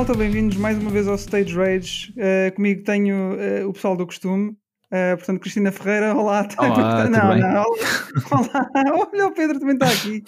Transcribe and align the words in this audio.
malta, 0.00 0.14
bem-vindos 0.14 0.56
mais 0.56 0.78
uma 0.78 0.90
vez 0.90 1.06
ao 1.06 1.14
Stage 1.16 1.54
Rage. 1.54 2.14
Uh, 2.16 2.54
comigo 2.54 2.82
tenho 2.84 3.34
uh, 3.34 3.68
o 3.68 3.72
pessoal 3.74 3.94
do 3.94 4.06
costume. 4.06 4.52
Uh, 4.90 5.14
portanto, 5.18 5.40
Cristina 5.40 5.70
Ferreira, 5.70 6.16
olá. 6.16 6.48
Olá, 6.56 7.04
não, 7.10 7.20
tudo 7.20 7.32
bem? 7.34 7.40
não, 7.42 7.64
olá. 8.32 8.70
Olha, 9.12 9.26
o 9.26 9.34
Pedro 9.34 9.60
também 9.60 9.74
está 9.74 9.88
aqui. 9.88 10.22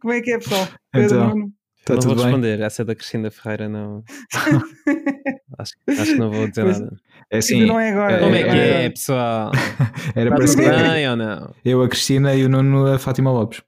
Como 0.00 0.14
é 0.14 0.22
que 0.22 0.32
é, 0.32 0.38
pessoal? 0.38 0.66
Pedro 0.90 1.14
Então, 1.14 1.28
Nuno. 1.28 1.52
Está 1.80 1.94
não 1.94 2.00
vou 2.00 2.14
bem? 2.14 2.24
responder, 2.24 2.60
essa 2.62 2.82
da 2.82 2.94
Cristina 2.94 3.30
Ferreira 3.30 3.68
não. 3.68 4.02
acho, 5.58 5.72
acho 5.86 6.12
que 6.12 6.18
não 6.18 6.30
vou 6.30 6.48
dizer 6.48 6.62
Pois, 6.62 6.80
nada. 6.80 6.96
É 7.30 7.36
assim, 7.36 7.66
não 7.66 7.78
é 7.78 7.90
agora. 7.90 8.12
é- 8.14 8.20
Como 8.20 8.34
é 8.34 8.38
que 8.38 8.44
agora. 8.48 8.60
é, 8.60 8.88
pessoal? 8.90 9.52
era 10.16 10.30
para 10.34 10.46
ser 10.46 10.70
bem 10.70 11.10
ou 11.10 11.16
não? 11.16 11.54
eu, 11.66 11.82
a 11.82 11.88
Cristina 11.88 12.34
e 12.34 12.46
o 12.46 12.48
Nuno, 12.48 12.86
a 12.86 12.98
Fátima 12.98 13.30
Lopes. 13.30 13.60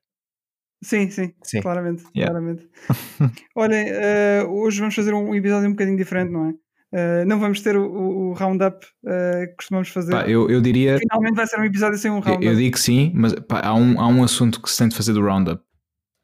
Sim, 0.82 1.10
sim, 1.10 1.32
Sim. 1.42 1.60
claramente. 1.62 2.04
Yeah. 2.16 2.32
claramente. 2.32 2.68
Olhem, 3.56 3.84
eh, 3.88 4.44
hoje 4.48 4.80
vamos 4.80 4.94
fazer 4.94 5.14
um 5.14 5.34
episódio 5.34 5.68
um 5.68 5.72
bocadinho 5.72 5.96
diferente, 5.96 6.30
não 6.32 6.46
é? 6.48 6.52
Eh, 6.94 7.24
não 7.24 7.38
vamos 7.38 7.60
ter 7.60 7.76
o, 7.76 7.84
o- 7.84 8.32
roundup 8.34 8.84
eh, 9.06 9.46
que 9.50 9.56
costumamos 9.56 9.88
fazer. 9.88 10.10
Pá, 10.12 10.26
eu, 10.28 10.50
eu 10.50 10.60
diria, 10.60 10.98
Finalmente 10.98 11.36
vai 11.36 11.46
ser 11.46 11.58
um 11.60 11.64
episódio 11.64 11.96
sem 11.98 12.10
um 12.10 12.16
eu, 12.16 12.20
roundup. 12.20 12.44
eu 12.46 12.54
digo 12.56 12.72
que 12.74 12.80
sim, 12.80 13.12
mas 13.14 13.32
pá, 13.48 13.60
há, 13.64 13.74
um, 13.74 13.98
há 14.00 14.06
um 14.08 14.22
assunto 14.24 14.60
que 14.60 14.68
se 14.70 14.76
tem 14.78 14.88
de 14.88 14.96
fazer 14.96 15.12
do 15.12 15.22
Roundup. 15.22 15.62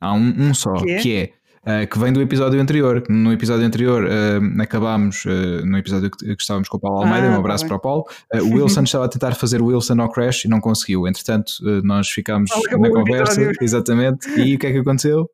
Há 0.00 0.12
um, 0.12 0.48
um 0.48 0.52
só, 0.54 0.74
Que 0.74 0.90
é? 0.90 0.98
que 0.98 1.16
é, 1.16 1.32
ah, 1.64 1.86
que 1.86 1.98
vem 1.98 2.12
do 2.12 2.20
episódio 2.20 2.60
anterior. 2.60 3.02
No 3.08 3.32
episódio 3.32 3.66
anterior 3.66 4.06
ah, 4.08 4.62
acabámos, 4.62 5.24
ah, 5.26 5.64
no 5.64 5.78
episódio 5.78 6.10
que, 6.10 6.34
que 6.36 6.42
estávamos 6.42 6.68
com 6.68 6.76
o 6.76 6.80
Paulo 6.80 6.98
Almeida, 7.02 7.26
Ah, 7.26 7.30
um 7.30 7.32
tá 7.34 7.38
abraço 7.38 7.64
bem. 7.64 7.68
para 7.68 7.76
o 7.76 7.80
Paulo. 7.80 8.04
O 8.34 8.54
Wilson 8.56 8.82
estava 8.82 9.04
a 9.04 9.08
tentar 9.08 9.34
fazer 9.34 9.60
o 9.60 9.66
Wilson 9.66 10.00
ao 10.00 10.10
Crash 10.10 10.44
e 10.44 10.48
não 10.48 10.60
conseguiu. 10.60 11.06
Entretanto, 11.06 11.52
nós 11.84 12.08
ficámos 12.08 12.50
Ah, 12.52 12.58
acabou 12.66 12.88
na 12.88 12.94
conversa, 12.94 13.32
episódio. 13.40 13.58
exatamente. 13.62 14.28
E 14.40 14.54
o 14.54 14.58
que 14.58 14.66
é 14.66 14.72
que 14.72 14.78
aconteceu? 14.78 15.28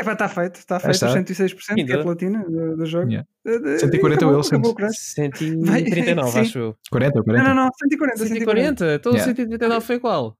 Epá, 0.00 0.14
está 0.14 0.26
feito, 0.28 0.56
está 0.56 0.80
feito. 0.80 0.94
está. 0.94 1.08
Os 1.08 1.12
106% 1.14 1.74
que 1.74 1.80
é 1.80 1.84
Ainda. 1.84 2.00
a 2.00 2.02
platina 2.02 2.44
do, 2.48 2.76
do 2.78 2.86
jogo. 2.86 3.08
Yeah. 3.08 3.28
Eh, 3.46 3.74
eh, 3.74 3.78
140 3.78 4.16
acabou- 4.16 4.36
Wilsons. 4.36 4.52
acabou 4.52 4.70
o 4.70 4.74
crash. 4.74 4.96
139, 5.14 6.30
Sim. 6.32 6.38
acho 6.40 6.58
eu. 6.58 6.76
40 6.90 7.18
ou 7.18 7.24
40? 7.24 7.48
Não, 7.48 7.54
não, 7.54 7.64
não, 7.66 7.70
140. 7.78 8.16
140. 8.26 8.34
140? 8.78 8.94
Então 8.94 9.12
o 9.12 9.14
Yeah. 9.14 9.34
139 9.34 9.86
foi 9.86 10.00
qual? 10.00 10.36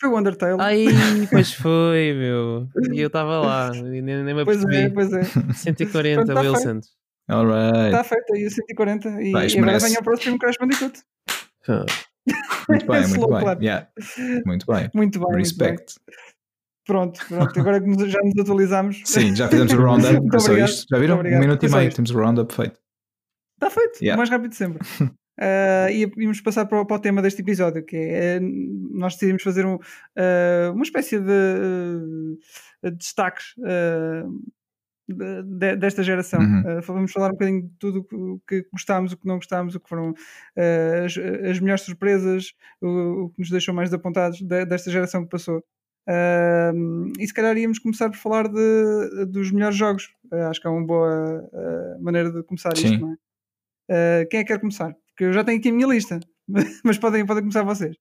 Foi 0.00 0.08
o 0.10 0.18
Undertale. 0.18 0.56
Ai, 0.60 0.84
pois 1.30 1.52
foi, 1.52 2.14
meu. 2.14 2.68
E 2.92 3.00
eu 3.00 3.08
estava 3.08 3.38
lá, 3.40 3.70
e 3.76 4.00
nem, 4.00 4.22
nem 4.24 4.34
me 4.34 4.44
pois 4.44 4.62
é, 4.64 4.84
apercebi. 4.86 4.94
pois 4.94 5.12
é. 5.12 5.24
140 5.52 6.24
Pronto, 6.24 6.34
tá 6.34 6.40
Wilson. 6.40 6.80
Alright. 7.28 7.86
Está 7.86 8.04
feito 8.04 8.34
aí 8.34 8.46
o 8.46 8.50
140. 8.50 9.08
E, 9.22 9.32
Vai, 9.32 9.46
e 9.46 9.50
agora 9.52 9.66
merece. 9.66 9.86
vem 9.88 9.96
ao 9.96 10.02
próximo 10.02 10.38
Crash 10.38 10.56
Bandicoot. 10.58 11.00
Ah, 11.68 11.84
Muito 12.68 12.86
bem, 12.86 13.00
muito 13.08 13.28
bem. 13.28 13.40
clap. 13.40 13.62
Yeah. 13.62 13.88
Muito 14.46 14.46
bem. 14.46 14.46
Muito 14.46 14.66
bem. 14.66 14.90
muito 14.94 15.20
bem. 15.20 15.36
Respect. 15.38 15.94
Pronto, 16.86 17.20
pronto. 17.28 17.60
Agora 17.60 17.80
que 17.80 17.86
nos- 17.88 18.10
já 18.10 18.18
nos 18.24 18.38
atualizamos. 18.38 19.02
Sim, 19.04 19.36
já 19.36 19.48
fizemos 19.48 19.72
o 19.72 19.76
roundup. 19.82 20.40
Só 20.40 20.56
isto. 20.56 20.86
Já 20.90 20.98
viram? 20.98 21.20
Um 21.20 21.38
minuto 21.38 21.64
e 21.64 21.68
meio. 21.68 21.92
Temos 21.94 22.10
o 22.10 22.14
roundup 22.18 22.52
feito. 22.54 22.80
Está 23.56 23.68
feito, 23.70 23.98
Yeah. 24.02 24.14
o 24.14 24.18
mais 24.18 24.30
rápido 24.30 24.50
de 24.50 24.56
sempre. 24.56 24.80
Uh, 25.40 25.88
e 25.90 26.12
íamos 26.22 26.40
passar 26.42 26.66
para, 26.66 26.82
o- 26.82 26.86
para 26.86 26.96
o 26.96 27.00
tema 27.00 27.22
deste 27.22 27.40
episódio, 27.40 27.82
que 27.82 27.96
é 27.96 28.36
eh, 28.36 28.40
nós 28.40 29.14
decidimos 29.14 29.42
fazer 29.42 29.64
um, 29.64 29.76
uh, 29.76 30.72
uma 30.74 30.82
espécie 30.82 31.18
de 31.18 31.30
uh, 32.84 32.90
destaques 32.92 33.54
uh, 33.58 34.42
de- 35.08 35.42
de- 35.42 35.76
desta 35.76 36.02
geração. 36.02 36.40
Uhum. 36.40 36.78
Uh, 36.78 36.82
vamos 36.82 37.10
falar 37.12 37.28
um 37.28 37.32
bocadinho 37.32 37.62
de 37.62 37.72
tudo 37.78 38.06
o 38.12 38.40
que 38.46 38.66
gostámos, 38.70 39.12
o 39.12 39.16
que 39.16 39.26
não 39.26 39.36
gostámos, 39.36 39.74
o 39.74 39.80
que 39.80 39.88
foram 39.88 40.12
as, 41.04 41.16
as 41.16 41.58
melhores 41.58 41.82
surpresas, 41.84 42.52
o, 42.80 43.24
o 43.24 43.30
que 43.30 43.38
nos 43.40 43.50
deixou 43.50 43.74
mais 43.74 43.92
apontados 43.94 44.42
de- 44.42 44.66
desta 44.66 44.90
geração 44.90 45.24
que 45.24 45.30
passou. 45.30 45.64
Uh, 46.08 47.12
e 47.18 47.26
se 47.26 47.32
calhar 47.32 47.56
íamos 47.56 47.78
começar 47.78 48.10
por 48.10 48.16
falar 48.18 48.48
de, 48.48 49.26
dos 49.26 49.50
melhores 49.52 49.76
jogos. 49.76 50.10
Uh, 50.30 50.48
acho 50.50 50.60
que 50.60 50.66
é 50.66 50.70
uma 50.70 50.84
boa 50.84 51.48
uh, 51.52 52.02
maneira 52.02 52.30
de 52.30 52.42
começar 52.42 52.76
Sim. 52.76 52.86
isto, 52.94 53.00
não 53.00 53.12
é? 53.12 53.16
Quem 54.30 54.40
é 54.40 54.44
que 54.44 54.52
quer 54.52 54.60
começar? 54.60 54.94
Porque 55.20 55.28
eu 55.28 55.32
já 55.34 55.44
tenho 55.44 55.58
aqui 55.58 55.68
a 55.68 55.72
minha 55.72 55.86
lista, 55.86 56.18
mas 56.82 56.96
podem, 56.96 57.26
podem 57.26 57.42
começar 57.42 57.62
vocês. 57.62 57.94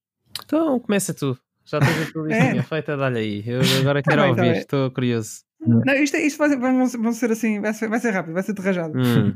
Então 0.45 0.79
começa 0.79 1.13
tu. 1.13 1.37
Já 1.65 1.77
tens 1.81 2.07
a 2.07 2.11
tua 2.13 2.27
listinha 2.27 2.63
feita, 2.63 2.95
dá-lhe 2.95 3.19
aí. 3.19 3.43
Eu 3.45 3.59
agora 3.81 4.01
Tá 4.01 4.09
quero 4.11 4.21
bem, 4.23 4.35
tá 4.35 4.41
ouvir, 4.43 4.57
estou 4.57 4.89
curioso. 4.91 5.41
Não, 5.59 5.93
isto, 5.95 6.15
é- 6.15 6.21
isto 6.25 6.37
vai, 6.37 6.55
vão 6.55 7.11
ser 7.11 7.31
assim, 7.31 7.59
vai 7.59 7.73
ser, 7.73 7.89
vai 7.89 7.99
ser 7.99 8.11
rápido, 8.11 8.33
vai 8.35 8.43
ser 8.43 8.53
de 8.53 8.61
rajado. 8.61 8.93
Hum. 8.97 9.33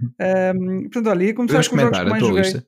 Um, 0.56 0.82
portanto, 0.84 1.10
olha, 1.10 1.24
ia 1.26 1.34
começar 1.36 1.56
com 1.56 1.60
os 1.60 1.66
jogos 1.66 1.68
comentar 1.68 2.02
que 2.04 2.08
a 2.08 2.10
mais 2.10 2.20
tua 2.22 2.30
joguei. 2.30 2.44
lista. 2.44 2.68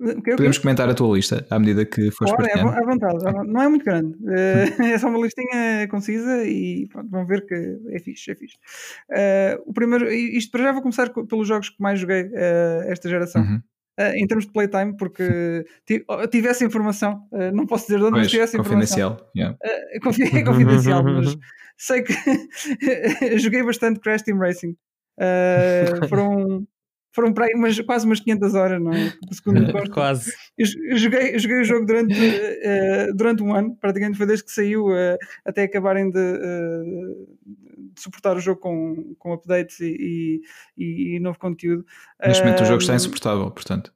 O 0.00 0.06
quê, 0.06 0.12
o 0.12 0.22
quê? 0.22 0.30
Podemos 0.36 0.58
comentar 0.58 0.88
a 0.88 0.94
tua 0.94 1.14
lista 1.14 1.46
à 1.50 1.58
medida 1.58 1.84
que 1.84 2.10
fores 2.10 2.32
Ora, 2.32 2.46
é, 2.46 2.48
partilhando. 2.48 2.70
à 2.78 2.84
vontade, 2.90 3.16
à 3.28 3.30
vontade. 3.30 3.52
não 3.52 3.62
é 3.62 3.68
muito 3.68 3.84
grande, 3.84 4.16
Eh, 4.28 4.92
é 4.94 4.98
só 4.98 5.08
uma 5.08 5.18
listinha 5.18 5.86
concisa 5.90 6.42
e 6.46 6.88
pronto, 6.90 7.10
vão 7.10 7.26
ver 7.26 7.44
que 7.46 7.54
é 7.90 7.98
fixe, 8.00 8.30
é 8.30 8.34
fixe. 8.34 8.56
Eh, 9.12 9.58
o 9.66 9.72
primeiro, 9.74 10.10
isto 10.10 10.50
para 10.50 10.64
já 10.64 10.72
vou 10.72 10.80
começar 10.82 11.10
co- 11.10 11.26
pelos 11.26 11.46
jogos 11.46 11.68
que 11.68 11.76
mais 11.80 12.00
joguei 12.00 12.28
eh, 12.32 12.86
esta 12.88 13.08
geração. 13.08 13.42
Uhum. 13.42 13.60
Eh, 13.96 14.18
em 14.18 14.26
termos 14.26 14.44
de 14.46 14.52
playtime, 14.52 14.96
porque 14.96 15.64
ti- 15.86 16.04
tive 16.30 16.48
essa 16.48 16.64
informação, 16.64 17.28
eh, 17.32 17.52
não 17.52 17.64
posso 17.66 17.86
dizer 17.86 17.98
de 17.98 18.04
onde, 18.04 18.18
mas 18.18 18.30
tive 18.30 18.42
essa 18.42 18.56
informação. 18.56 19.10
confidencial. 19.10 19.30
yeah. 19.36 19.56
É 19.62 20.00
confi- 20.00 20.22
é 20.36 20.44
confidencial, 20.44 21.04
mas 21.04 21.36
sei 21.78 22.02
que 22.02 22.12
joguei 23.38 23.62
bastante 23.62 24.00
Crash 24.00 24.22
Team 24.22 24.38
Racing. 24.38 24.76
Uh, 25.16 26.08
foram 26.08 26.66
foram 27.12 27.32
para 27.32 27.44
aí 27.46 27.52
umas, 27.54 27.78
quase 27.82 28.04
umas 28.04 28.18
500 28.18 28.54
horas, 28.56 28.82
não 28.82 28.92
é? 28.92 29.12
Segundo 29.30 29.60
me. 29.72 29.88
Quase. 29.90 30.32
Eu 30.58 30.66
jo- 30.66 30.78
eu 30.90 30.96
joguei, 30.98 31.34
eu 31.36 31.38
joguei 31.38 31.60
o 31.60 31.64
jogo 31.64 31.86
durante, 31.86 32.12
eh, 32.20 33.06
durante 33.14 33.40
um 33.44 33.54
ano, 33.54 33.76
praticamente 33.80 34.18
foi 34.18 34.26
desde 34.26 34.44
que 34.44 34.50
saiu 34.50 34.92
eh, 34.92 35.16
até 35.44 35.62
acabarem 35.62 36.10
de, 36.10 36.18
de 36.20 37.26
suportar 37.96 38.36
o 38.36 38.40
jogo 38.40 38.60
com, 38.60 39.14
com 39.18 39.32
updates 39.32 39.80
e, 39.80 40.40
e- 40.76 41.16
e 41.16 41.20
novo 41.20 41.38
conteúdo. 41.38 41.84
Neste 42.24 42.42
momento 42.44 42.62
o 42.62 42.66
jogo 42.66 42.80
está 42.80 42.94
insuportável, 42.94 43.50
portanto. 43.50 43.92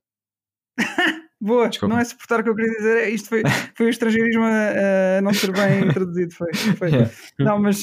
Boa, 1.41 1.69
Desculpa. 1.69 1.95
não 1.95 2.01
é 2.01 2.05
suportar 2.05 2.41
o 2.41 2.43
que 2.43 2.49
eu 2.51 2.55
queria 2.57 2.73
dizer, 2.73 2.97
é- 2.97 3.11
isto 3.11 3.29
foi, 3.29 3.43
foi 3.77 3.87
o 3.87 3.91
estrangeirismo 3.91 4.43
a, 4.43 5.19
a 5.19 5.21
não 5.23 5.33
ser 5.33 5.53
bem 5.53 5.87
traduzido. 5.95 6.35
Foi, 6.35 6.53
foi. 6.53 6.89
Yeah. 6.91 7.11
Não, 7.39 7.61
mas 7.61 7.83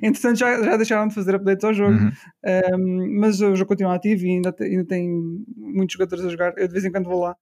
entretanto 0.00 0.36
já, 0.38 0.62
já 0.62 0.76
deixaram 0.76 1.08
de 1.08 1.14
fazer 1.14 1.34
updates 1.34 1.64
ao 1.64 1.74
jogo, 1.74 1.98
Uhum. 1.98 2.10
um, 2.76 3.20
mas 3.20 3.40
o 3.40 3.56
jogo 3.56 3.66
continua 3.68 3.96
ativo 3.96 4.24
e 4.24 4.30
ainda, 4.30 4.54
ainda 4.60 4.84
tem 4.84 5.08
muitos 5.56 5.94
jogadores 5.94 6.24
a 6.24 6.28
jogar. 6.28 6.54
Eu 6.56 6.68
de 6.68 6.72
vez 6.72 6.84
em 6.84 6.92
quando 6.92 7.08
vou 7.08 7.20
lá. 7.22 7.36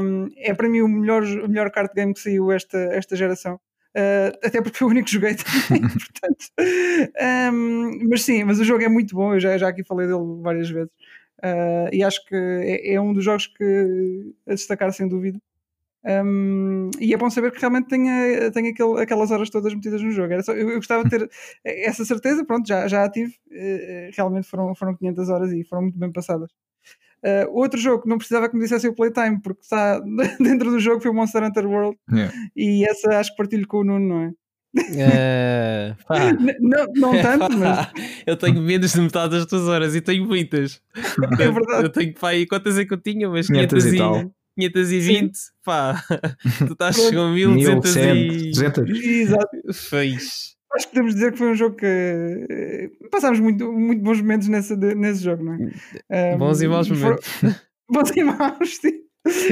Um, 0.00 0.28
é 0.38 0.54
para 0.54 0.68
mim 0.68 0.80
o 0.80 0.88
melhor, 0.88 1.22
o 1.24 1.48
melhor 1.48 1.70
card 1.70 1.90
game 1.94 2.14
que 2.14 2.20
saiu 2.20 2.50
esta, 2.50 2.78
esta 2.78 3.16
geração. 3.16 3.60
Uh, 3.96 4.30
até 4.44 4.62
porque 4.62 4.78
foi 4.78 4.86
o 4.86 4.90
único 4.90 5.06
que 5.06 5.12
joguei 5.14 5.34
também, 5.68 5.82
portanto. 5.88 6.46
Um, 7.52 8.08
mas 8.08 8.22
sim, 8.22 8.44
mas 8.44 8.60
o 8.60 8.64
jogo 8.64 8.84
é 8.84 8.88
muito 8.88 9.14
bom. 9.14 9.34
Eu 9.34 9.40
já, 9.40 9.56
já 9.58 9.68
aqui 9.68 9.84
falei 9.84 10.06
dele 10.06 10.20
várias 10.42 10.70
vezes. 10.70 10.90
Uh, 11.44 11.88
e 11.92 12.02
acho 12.02 12.24
que 12.26 12.34
é, 12.34 12.94
é 12.94 13.00
um 13.00 13.12
dos 13.12 13.24
jogos 13.24 13.46
que 13.46 14.32
a 14.46 14.54
destacar 14.54 14.92
sem 14.92 15.08
dúvida. 15.08 15.40
Um, 16.04 16.90
e 17.00 17.12
é 17.14 17.16
bom 17.16 17.28
saber 17.30 17.52
que 17.52 17.60
realmente 17.60 17.88
tenha, 17.88 18.50
tenha 18.52 18.70
aquele, 18.70 19.02
aquelas 19.02 19.30
horas 19.30 19.50
todas 19.50 19.74
metidas 19.74 20.02
no 20.02 20.10
jogo. 20.12 20.32
Era 20.32 20.42
só- 20.42 20.52
eu, 20.54 20.70
eu 20.70 20.76
gostava 20.76 21.04
de 21.04 21.10
ter 21.10 21.30
essa 21.64 22.04
certeza, 22.04 22.44
pronto, 22.44 22.66
já, 22.68 22.88
já 22.88 23.04
a 23.04 23.10
tive. 23.10 23.34
Eh, 23.52 24.10
realmente 24.16 24.48
foram, 24.48 24.74
foram 24.74 24.96
500 24.96 25.28
horas 25.30 25.52
e 25.52 25.64
foram 25.64 25.82
muito 25.84 25.98
bem 25.98 26.12
passadas. 26.12 26.50
Uh, 27.24 27.50
outro 27.50 27.80
jogo 27.80 28.02
que 28.02 28.08
não 28.08 28.18
precisava 28.18 28.48
que 28.48 28.54
me 28.54 28.62
dissessem 28.62 28.90
o 28.90 28.94
playtime, 28.94 29.40
porque 29.42 29.60
está 29.62 30.00
dentro 30.40 30.70
do 30.70 30.78
jogo, 30.78 31.00
foi 31.00 31.10
o 31.10 31.14
Monster 31.14 31.42
Hunter 31.42 31.66
World. 31.66 31.98
Yeah. 32.10 32.34
E 32.56 32.84
essa 32.88 33.18
acho 33.18 33.30
que 33.32 33.36
partilho 33.36 33.66
com 33.66 33.78
o 33.78 33.84
Nuno, 33.84 34.08
não 34.08 34.22
é? 34.22 34.32
Eh, 34.76 35.96
não, 36.60 36.86
não 36.94 37.10
tanto, 37.22 37.56
mas 37.58 37.90
eu 38.26 38.36
tenho 38.36 38.60
menos 38.60 38.92
de 38.92 39.00
metade 39.00 39.30
das 39.36 39.46
tuas 39.46 39.62
horas 39.62 39.94
e 39.94 40.00
tenho 40.00 40.26
muitas. 40.26 40.80
é 41.38 41.50
verdade. 41.50 41.84
Eu 41.84 41.88
tenho 41.90 42.14
pá, 42.14 42.30
aí 42.30 42.46
quantas 42.46 42.78
é 42.78 42.84
que 42.84 42.92
eu 42.92 43.00
tinha? 43.00 43.28
Mas 43.28 43.46
500 43.46 43.84
500 43.84 43.84
e 43.84 43.96
e, 43.96 43.98
tal. 43.98 44.32
520, 44.58 45.38
pá. 45.64 46.04
Tu 46.58 46.72
estás 46.72 46.96
com 47.10 47.28
1100, 47.28 47.54
1200 47.54 47.96
e. 47.96 48.50
200. 48.50 49.04
Exato. 49.04 49.72
Fez. 49.72 50.57
Acho 50.78 50.86
que 50.86 50.92
podemos 50.94 51.14
dizer 51.14 51.32
que 51.32 51.38
foi 51.38 51.50
um 51.50 51.54
jogo 51.56 51.74
que 51.74 51.84
eh, 51.84 52.88
passámos 53.10 53.40
muito, 53.40 53.72
muito 53.72 54.00
bons 54.00 54.20
momentos 54.20 54.46
nesse, 54.46 54.76
nesse 54.76 55.24
jogo, 55.24 55.42
não 55.42 55.54
é? 55.54 56.34
Um, 56.34 56.38
Bons 56.38 56.62
e 56.62 56.68
maus 56.68 56.88
momentos. 56.88 57.26
Bons 57.90 58.10
e 58.16 58.22
maus, 58.22 58.76
sim. 58.80 58.92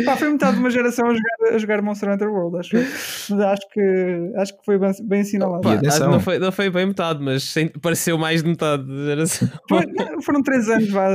Pá, 0.05 0.17
foi 0.17 0.31
metade 0.31 0.55
de 0.55 0.61
uma 0.61 0.71
geração 0.71 1.09
a 1.09 1.15
jogar, 1.15 1.55
a 1.55 1.59
jogar 1.59 1.83
Monster 1.83 2.11
Hunter 2.11 2.31
World, 2.31 2.59
acho. 2.59 2.77
Mas 2.77 3.41
acho 3.41 3.69
que, 3.73 4.33
acho 4.37 4.57
que 4.57 4.65
foi 4.65 4.79
bem, 4.79 4.93
bem 5.03 5.21
assinalado. 5.23 5.63
Pá, 5.63 5.81
não, 6.07 6.21
foi, 6.21 6.39
não 6.39 6.53
foi 6.53 6.71
bem 6.71 6.87
metade, 6.87 7.21
mas 7.23 7.43
sem- 7.43 7.69
pareceu 7.69 8.17
mais 8.17 8.41
de 8.41 8.49
metade 8.49 8.87
da 8.87 9.05
geração. 9.05 9.49
Foi- 9.69 9.85
foram 10.23 10.43
três 10.45 10.69
anos, 10.69 10.89
vá, 10.91 11.09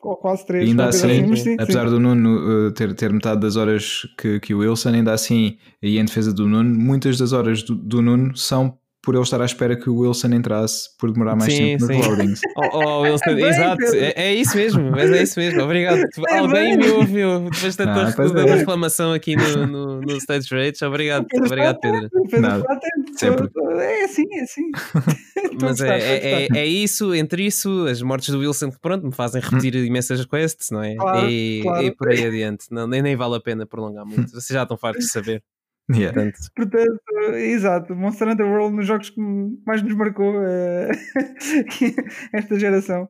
ou 0.00 0.16
quase 0.16 0.46
três. 0.46 0.64
E 0.64 0.70
ainda 0.70 0.84
qualquer 0.84 1.00
coisa 1.00 1.14
assim, 1.20 1.30
mas 1.30 1.40
sim, 1.42 1.56
apesar 1.60 1.84
sim. 1.84 1.90
do 1.90 2.00
Nuno 2.00 2.68
uh, 2.68 2.72
ter, 2.72 2.94
ter 2.94 3.12
metade 3.12 3.42
das 3.42 3.56
horas 3.56 4.08
que, 4.18 4.40
que 4.40 4.54
o 4.54 4.60
Wilson, 4.60 4.88
ainda 4.88 5.12
assim, 5.12 5.58
e 5.82 5.98
em 5.98 6.04
defesa 6.04 6.32
do 6.32 6.48
Nuno, 6.48 6.74
muitas 6.74 7.18
das 7.18 7.32
horas 7.34 7.62
do, 7.62 7.74
do 7.74 8.00
Nuno 8.00 8.34
são 8.36 8.78
por 9.04 9.14
ele 9.14 9.22
estar 9.22 9.40
à 9.40 9.44
espera 9.44 9.76
que 9.76 9.90
o 9.90 9.98
Wilson 9.98 10.28
entrasse 10.28 10.88
por 10.98 11.12
demorar 11.12 11.36
mais 11.36 11.52
Sim, 11.52 11.76
tempo 11.78 11.86
nos 11.86 11.96
sim. 11.96 12.08
loadings. 12.10 12.40
Oh, 12.56 12.78
oh, 12.78 13.00
Wilson, 13.02 13.34
Bem, 13.34 13.44
exato, 13.44 13.84
é, 13.94 14.12
é 14.16 14.34
isso 14.34 14.56
mesmo, 14.56 14.90
mas 14.90 15.10
é 15.10 15.22
isso 15.22 15.38
mesmo, 15.38 15.62
obrigado. 15.62 16.00
É 16.28 16.38
Alguém 16.38 16.76
bem. 16.76 16.86
me 16.86 16.90
ouviu 16.90 17.50
depois 17.50 17.76
da 17.76 17.84
Ah, 17.84 18.12
tua 18.12 18.40
é. 18.40 18.54
reclamação 18.56 19.12
aqui 19.12 19.36
no, 19.36 19.66
no, 19.66 20.00
no 20.00 20.16
Stage 20.16 20.48
Rates, 20.54 20.82
obrigado, 20.82 21.26
Pedro 21.26 21.46
obrigado 21.46 21.78
Pedro. 21.80 22.08
Pedro 22.30 22.40
Nada. 22.40 22.64
atento. 22.68 23.18
Sempre. 23.18 23.50
É 23.80 24.04
assim, 24.04 24.24
é 24.32 24.40
assim. 24.42 24.70
Mas 25.60 25.80
é, 25.80 25.98
é, 25.98 26.48
é 26.56 26.66
isso, 26.66 27.14
entre 27.14 27.44
isso, 27.44 27.86
as 27.86 28.00
mortes 28.02 28.30
do 28.30 28.38
Wilson 28.38 28.70
que 28.70 28.78
pronto, 28.80 29.06
me 29.06 29.12
fazem 29.12 29.40
repetir 29.40 29.74
imensas 29.76 30.24
quests, 30.24 30.70
não 30.70 30.82
é? 30.82 30.94
Claro, 30.94 31.30
e, 31.30 31.60
claro. 31.62 31.86
e 31.86 31.90
por 31.90 32.08
aí 32.08 32.26
adiante. 32.26 32.66
Não, 32.70 32.86
nem, 32.86 33.02
nem 33.02 33.16
vale 33.16 33.36
a 33.36 33.40
pena 33.40 33.66
prolongar 33.66 34.04
muito. 34.06 34.30
Vocês 34.30 34.48
já 34.48 34.62
estão 34.62 34.76
fartos 34.76 35.04
de 35.04 35.10
saber. 35.10 35.42
Yeah. 35.90 36.14
Portanto, 36.14 36.38
Portanto, 36.56 37.34
exato, 37.36 37.94
Monster 37.94 38.28
Hunter 38.28 38.46
World 38.46 38.76
nos 38.76 38.86
jogos 38.86 39.10
que 39.10 39.20
mais 39.66 39.82
nos 39.82 39.94
marcou 39.94 40.42
eh, 40.42 40.90
esta 42.32 42.58
geração. 42.58 43.08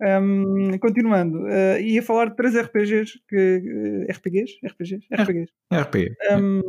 Um, 0.00 0.78
continuando, 0.78 1.46
eh, 1.48 1.82
ia 1.82 2.02
falar 2.02 2.30
de 2.30 2.36
três 2.36 2.54
RPGs 2.54 3.18
que. 3.28 4.06
eh, 4.08 4.12
RPGs? 4.12 4.58
RPGs? 4.64 5.06
RPGs. 5.12 5.52
RP. 5.72 6.14
Um, 6.30 6.60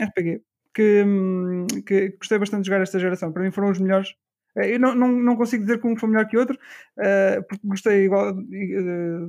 RPG. 0.00 0.42
Que, 0.74 1.02
hum, 1.04 1.66
que 1.86 2.10
gostei 2.18 2.38
bastante 2.38 2.62
de 2.62 2.66
jogar 2.68 2.82
esta 2.82 2.98
geração. 2.98 3.32
Para 3.32 3.42
mim 3.44 3.50
foram 3.52 3.70
os 3.70 3.78
melhores. 3.78 4.14
Eu 4.56 4.80
não, 4.80 4.94
não, 4.94 5.08
não 5.12 5.36
consigo 5.36 5.62
dizer 5.62 5.80
que 5.80 5.86
um 5.86 5.96
foi 5.96 6.08
melhor 6.08 6.26
que 6.26 6.36
outro, 6.36 6.58
eh, 6.98 7.40
porque 7.48 7.66
gostei 7.66 8.04
igual, 8.06 8.30
eh, 8.30 9.28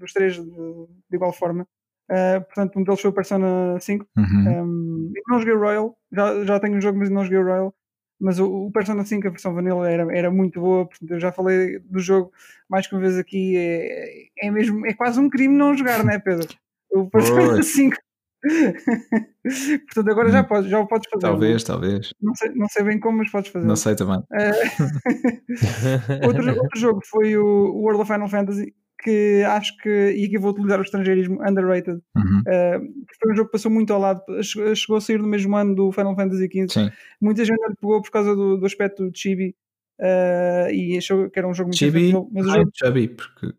dos 0.00 0.12
três 0.12 0.34
de, 0.34 0.42
de 0.44 1.16
igual 1.16 1.32
forma. 1.32 1.66
Eh, 2.10 2.40
portanto, 2.40 2.78
um 2.78 2.84
deles 2.84 3.00
foi 3.00 3.10
o 3.10 3.14
Persona 3.14 3.78
5. 3.80 4.06
Uhum. 4.16 4.24
Um, 4.64 5.12
eu 5.14 5.22
não 5.28 5.38
joguei 5.38 5.54
o 5.54 5.58
Royal, 5.60 5.96
já, 6.12 6.44
já 6.44 6.60
tenho 6.60 6.76
o 6.76 6.80
jogo, 6.80 6.98
mas 6.98 7.10
não 7.10 7.24
joguei 7.24 7.38
o 7.38 7.44
Royal. 7.44 7.74
Mas 8.20 8.38
o, 8.38 8.66
o 8.66 8.70
Persona 8.72 9.04
5, 9.04 9.26
a 9.26 9.30
versão 9.30 9.54
Vanilla, 9.54 9.90
era, 9.90 10.06
era 10.16 10.30
muito 10.30 10.60
boa. 10.60 10.86
Portanto, 10.86 11.10
eu 11.10 11.20
já 11.20 11.32
falei 11.32 11.78
do 11.80 11.98
jogo 11.98 12.30
mais 12.68 12.86
que 12.86 12.94
uma 12.94 13.00
vez 13.00 13.18
aqui. 13.18 13.56
É, 13.56 14.46
é, 14.46 14.50
mesmo, 14.50 14.86
é 14.86 14.94
quase 14.94 15.18
um 15.18 15.28
crime 15.28 15.56
não 15.56 15.76
jogar, 15.76 16.04
não 16.04 16.12
é, 16.12 16.18
Pedro? 16.18 16.48
O 16.92 17.08
Persona 17.10 17.54
Pois. 17.54 17.66
5. 17.66 17.96
portanto, 19.86 20.10
agora 20.10 20.30
já, 20.30 20.42
Hum. 20.42 20.44
podes, 20.44 20.70
já 20.70 20.78
o 20.78 20.86
podes 20.86 21.08
fazer. 21.10 21.22
Talvez, 21.22 21.64
talvez. 21.64 22.14
Não 22.20 22.34
sei, 22.34 22.50
não 22.54 22.68
sei 22.68 22.84
bem 22.84 23.00
como, 23.00 23.18
mas 23.18 23.30
podes 23.30 23.50
fazer. 23.50 23.66
Não 23.66 23.76
sei 23.76 23.96
também. 23.96 24.22
outro, 26.26 26.48
outro 26.62 26.78
jogo 26.78 27.00
foi 27.04 27.36
o 27.38 27.72
World 27.80 28.02
of 28.02 28.12
Final 28.12 28.28
Fantasy, 28.28 28.74
que 29.04 29.42
acho 29.46 29.76
que, 29.78 29.88
e 30.16 30.24
aqui 30.24 30.38
vou 30.38 30.50
utilizar 30.52 30.78
o 30.80 30.82
estrangeirismo, 30.82 31.38
underrated. 31.46 32.00
Uhum. 32.16 32.38
Uh, 32.40 33.04
foi 33.20 33.32
um 33.32 33.36
jogo 33.36 33.48
que 33.48 33.52
passou 33.52 33.70
muito 33.70 33.92
ao 33.92 34.00
lado, 34.00 34.22
chegou 34.42 34.96
a 34.96 35.00
sair 35.00 35.18
no 35.20 35.28
mesmo 35.28 35.54
ano 35.56 35.74
do 35.74 35.92
Final 35.92 36.16
Fantasy 36.16 36.46
XV. 36.46 36.68
Sim. 36.70 36.90
Muita 37.20 37.44
gente 37.44 37.60
pegou 37.80 38.00
por 38.02 38.10
causa 38.10 38.34
do, 38.34 38.56
do 38.56 38.66
aspecto 38.66 39.10
de 39.10 39.18
chibi 39.18 39.54
uh, 40.00 40.70
e 40.72 40.96
achou 40.98 41.30
que 41.30 41.38
era 41.38 41.46
um 41.46 41.54
jogo 41.54 41.68
muito 41.68 41.78
Chibi. 41.78 42.08
infantil, 42.08 42.30
mas 42.32 42.46
o 42.46 42.50
Ai, 42.50 42.58
jogo, 42.60 42.70
chubby, 42.74 43.08
porque. 43.08 43.54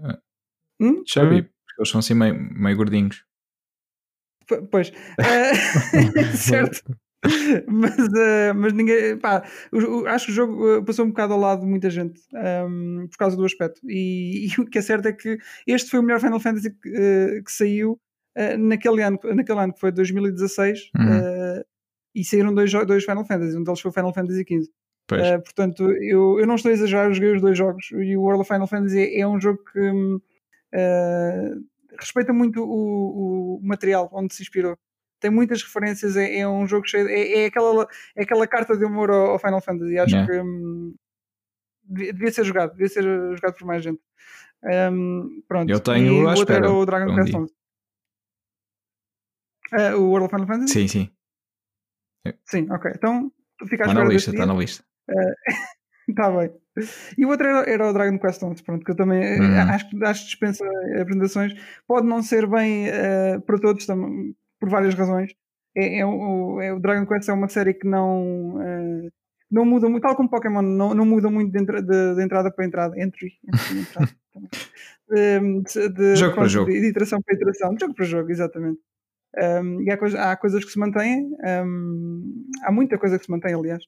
ah, 0.00 0.18
Hum? 0.80 1.02
Chubby, 1.06 1.36
Hum. 1.40 1.42
porque 1.42 1.80
eles 1.80 1.88
são 1.90 1.98
assim 1.98 2.14
meio, 2.14 2.34
meio 2.34 2.76
gordinhos. 2.76 3.24
Pois, 4.70 4.90
uh, 4.90 4.92
certo. 6.36 6.80
Mas, 7.66 7.98
uh, 7.98 8.54
mas 8.54 8.72
ninguém, 8.72 9.16
pá, 9.18 9.42
o- 9.72 10.02
o- 10.02 10.06
acho 10.06 10.26
que 10.26 10.32
o 10.32 10.34
jogo 10.34 10.78
uh, 10.78 10.84
passou 10.84 11.04
um 11.04 11.08
bocado 11.08 11.32
ao 11.34 11.40
lado 11.40 11.60
de 11.62 11.66
muita 11.66 11.90
gente 11.90 12.20
um, 12.68 13.06
por 13.08 13.16
causa 13.18 13.36
do 13.36 13.44
aspecto. 13.44 13.80
E, 13.88 14.46
e 14.56 14.60
o 14.60 14.66
que 14.66 14.78
é 14.78 14.82
certo 14.82 15.06
é 15.06 15.12
que 15.12 15.38
este 15.66 15.90
foi 15.90 16.00
o 16.00 16.02
melhor 16.02 16.20
Final 16.20 16.40
Fantasy 16.40 16.70
que, 16.70 16.88
uh, 16.88 17.44
que 17.44 17.52
saiu 17.52 17.92
uh, 18.36 18.58
naquele, 18.58 19.02
ano, 19.02 19.18
naquele 19.34 19.58
ano, 19.60 19.72
que 19.74 19.80
foi 19.80 19.90
2016, 19.92 20.90
Uhum. 20.98 21.04
uh, 21.60 21.64
e 22.14 22.24
saíram 22.24 22.54
dois, 22.54 22.72
dois 22.72 23.04
Final 23.04 23.24
Fantasy. 23.26 23.56
Um 23.56 23.62
deles 23.64 23.80
foi 23.80 23.90
o 23.90 23.94
Final 23.94 24.12
Fantasy 24.14 24.42
XV. 24.44 24.70
Portanto, 25.38 25.90
eu, 25.92 26.40
eu 26.40 26.46
não 26.46 26.54
estou 26.56 26.70
a 26.70 26.74
exagerar, 26.74 27.06
eu 27.06 27.14
joguei 27.14 27.32
os 27.34 27.40
dois 27.42 27.56
jogos 27.56 27.90
e 27.92 28.16
o 28.16 28.22
World 28.22 28.40
of 28.40 28.48
Final 28.52 28.66
Fantasy 28.66 28.98
é, 29.00 29.20
é 29.20 29.28
um 29.28 29.40
jogo 29.40 29.60
que 29.72 29.78
hum, 29.80 30.18
respeita 31.98 32.32
muito 32.32 32.62
o, 32.62 33.56
o 33.56 33.60
material 33.62 34.08
onde 34.12 34.34
se 34.34 34.42
inspirou. 34.42 34.76
Tem 35.20 35.30
muitas 35.30 35.62
referências, 35.62 36.16
é, 36.16 36.38
é 36.40 36.48
um 36.48 36.66
jogo 36.66 36.86
cheio. 36.86 37.08
É, 37.08 37.42
é 37.42 37.46
aquela, 37.46 37.88
é 38.16 38.22
aquela 38.22 38.46
carta 38.46 38.76
de 38.76 38.84
amor 38.84 39.10
ao, 39.10 39.30
ao 39.32 39.38
Final 39.38 39.60
Fantasy. 39.60 39.98
Acho 39.98 40.14
Yeah. 40.14 40.32
que 40.32 40.40
hum, 40.40 40.94
devia, 41.84 42.30
ser 42.32 42.44
jogado, 42.44 42.72
devia 42.72 42.88
ser 42.88 43.02
jogado 43.02 43.54
por 43.54 43.66
mais 43.66 43.82
gente. 43.82 44.00
Um, 44.64 45.42
pronto. 45.48 45.70
Eu 45.70 45.80
tenho 45.80 46.06
e 46.06 46.24
outro 46.24 46.40
espera 46.40 46.66
era 46.66 46.72
o 46.72 46.84
Dragon 46.86 47.12
um 47.12 47.14
Quest 47.16 47.30
dia. 47.30 47.38
11. 47.40 47.54
Ah, 49.72 49.96
o 49.96 50.08
World 50.10 50.26
of 50.26 50.34
Final 50.34 50.46
Fantasy? 50.46 50.72
Sim, 50.72 50.88
sim. 50.88 51.10
Sim, 52.44 52.70
ok. 52.70 52.92
Então 52.94 53.32
fica 53.68 53.84
à 53.84 53.88
Está 53.88 53.94
na 54.02 54.08
lista, 54.08 54.30
está 54.30 54.44
dia. 54.44 54.52
na 54.52 54.58
lista. 54.58 54.84
Está 56.08 56.30
bem. 56.36 56.52
E 57.16 57.24
o 57.24 57.30
outro 57.30 57.46
era, 57.46 57.70
era 57.70 57.88
o 57.88 57.92
Dragon 57.92 58.18
Quest 58.18 58.42
11, 58.42 58.62
pronto, 58.62 58.84
que 58.84 58.90
eu 58.90 58.96
também 58.96 59.22
eh, 59.22 59.40
Uhum. 59.40 59.70
acho, 59.70 59.88
que- 59.88 60.04
acho 60.04 60.20
que 60.20 60.26
dispensa 60.26 60.64
apresentações. 61.00 61.52
Pode 61.86 62.06
não 62.06 62.22
ser 62.22 62.46
bem 62.48 62.88
eh, 62.88 63.38
para 63.46 63.58
todos, 63.58 63.86
tam- 63.86 64.32
por 64.60 64.68
várias 64.70 64.94
razões. 64.94 65.32
É, 65.76 65.98
é 66.00 66.06
o, 66.06 66.60
é- 66.60 66.72
o 66.72 66.80
Dragon 66.80 67.06
Quest 67.06 67.28
é 67.28 67.32
uma 67.32 67.48
série 67.48 67.74
que 67.74 67.86
não, 67.86 68.60
eh, 68.62 69.08
não 69.50 69.64
muda 69.64 69.88
muito, 69.88 70.02
tal 70.02 70.16
como 70.16 70.30
Pokémon, 70.30 70.62
não, 70.62 70.94
não 70.94 71.04
muda 71.04 71.28
muito 71.30 71.52
de, 71.52 71.58
entra- 71.60 71.82
de- 71.82 72.14
de 72.14 72.22
entrada 72.24 72.50
para 72.50 72.64
entrada, 72.64 72.98
entry, 73.00 73.32
entry 73.46 73.78
entrada, 73.80 74.10
também. 74.32 74.48
Ehm, 75.12 75.62
de, 75.62 75.88
de- 75.90 76.16
Jogo 76.16 76.34
para 76.34 76.48
jogo. 76.48 76.70
de 76.70 76.88
iteração 76.88 77.20
para 77.22 77.34
iteração, 77.36 77.74
de 77.74 77.80
jogo 77.80 77.94
para 77.94 78.04
jogo, 78.04 78.30
exatamente. 78.30 78.80
Ehm, 79.36 79.82
e 79.82 79.90
há, 79.90 79.98
coisa- 79.98 80.20
há 80.32 80.36
coisas 80.36 80.64
que 80.64 80.70
se 80.72 80.78
mantêm, 80.78 81.30
ehm, 81.44 82.22
há 82.64 82.72
muita 82.72 82.96
coisa 82.98 83.18
que 83.18 83.24
se 83.26 83.30
mantém, 83.30 83.54
aliás. 83.54 83.84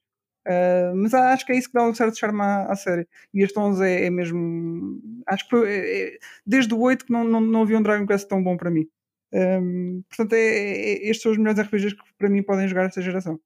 Uh, 0.47 0.97
mas 0.97 1.13
acho 1.13 1.45
que 1.45 1.53
é 1.53 1.59
isso 1.59 1.69
que 1.69 1.75
dá 1.75 1.87
um 1.87 1.93
certo 1.95 2.17
charme 2.19 2.41
à, 2.41 2.73
à 2.73 2.75
série. 2.75 3.07
E 3.35 3.43
este 3.43 3.59
11 3.59 3.85
é, 3.85 4.07
é 4.07 4.11
mesmo. 4.11 4.99
Acho 5.27 5.45
que 5.45 5.51
foi, 5.51 5.69
é- 5.69 6.07
é- 6.15 6.19
desde 6.47 6.73
o 6.73 6.81
8 6.81 7.05
que 7.05 7.13
não, 7.13 7.23
não, 7.23 7.39
não 7.39 7.63
havia 7.63 7.77
um 7.77 7.83
Dragon 7.83 8.07
Quest 8.07 8.27
tão 8.29 8.43
bom 8.43 8.57
para 8.57 8.71
mim. 8.71 8.87
Um, 9.33 10.03
portanto, 10.09 10.33
é, 10.35 10.39
é- 10.39 11.09
estes 11.11 11.23
são 11.23 11.33
os 11.33 11.39
melhores 11.39 11.59
RPGs 11.61 11.95
que 11.95 12.03
para 12.19 12.29
mim 12.31 12.43
podem 12.43 12.67
jogar 12.69 12.87
esta 12.87 13.03
geração. 13.03 13.39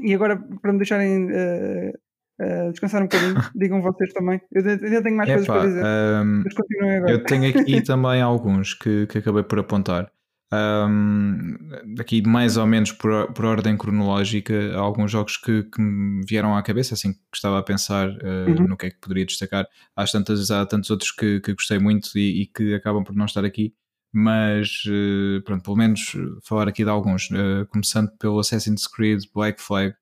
E 0.00 0.12
agora, 0.14 0.36
para 0.60 0.72
me 0.72 0.78
deixarem 0.78 1.26
uh, 1.26 1.92
uh, 2.40 2.70
descansar 2.72 3.00
um 3.02 3.06
bocadinho, 3.06 3.34
digam 3.54 3.80
vocês 3.80 4.12
também. 4.12 4.40
Eu 4.52 4.62
ainda 4.68 5.02
tenho 5.02 5.16
mais 5.16 5.30
coisas 5.30 5.46
Epá, 5.48 5.60
para 5.60 5.68
dizer, 5.68 5.84
ahm, 5.84 6.42
mas 6.44 6.54
continuem 6.54 6.96
agora. 6.96 7.12
eu 7.12 7.24
tenho 7.24 7.48
aqui 7.50 7.80
também 7.86 8.20
alguns 8.20 8.74
que, 8.74 9.06
que 9.06 9.18
acabei 9.18 9.42
por 9.44 9.58
apontar. 9.60 10.10
Ahm, 10.52 11.56
aqui 11.98 12.22
mais 12.26 12.56
ou 12.56 12.66
menos 12.66 12.92
por, 12.92 13.10
or- 13.10 13.32
por 13.32 13.44
ordem 13.44 13.76
cronológica, 13.76 14.54
há 14.74 14.78
alguns 14.78 15.10
jogos 15.10 15.36
que, 15.36 15.64
que 15.64 15.80
me 15.80 16.24
vieram 16.26 16.56
à 16.56 16.62
cabeça, 16.62 16.94
assim 16.94 17.12
que 17.12 17.18
estava 17.34 17.58
a 17.58 17.62
pensar 17.62 18.08
eh, 18.22 18.48
Uhum. 18.48 18.68
no 18.68 18.76
que 18.76 18.86
é 18.86 18.90
que 18.90 18.98
poderia 19.00 19.24
destacar. 19.26 19.66
Há, 19.96 20.04
tantas, 20.06 20.50
há 20.50 20.64
tantos 20.66 20.90
outros 20.90 21.10
que, 21.12 21.40
que 21.40 21.54
gostei 21.54 21.78
muito 21.78 22.10
e, 22.16 22.42
e 22.42 22.46
que 22.46 22.74
acabam 22.74 23.02
por 23.04 23.14
não 23.16 23.24
estar 23.26 23.44
aqui, 23.44 23.74
mas 24.14 24.82
eh, 24.88 25.40
pronto, 25.44 25.62
pelo 25.64 25.76
menos 25.76 26.14
eh, 26.16 26.20
falar 26.42 26.68
aqui 26.68 26.84
de 26.84 26.90
alguns, 26.90 27.28
Eh, 27.32 27.64
começando 27.70 28.10
pelo 28.18 28.38
Assassin's 28.38 28.86
Creed 28.86 29.24
Black 29.34 29.60
Flag, 29.60 29.92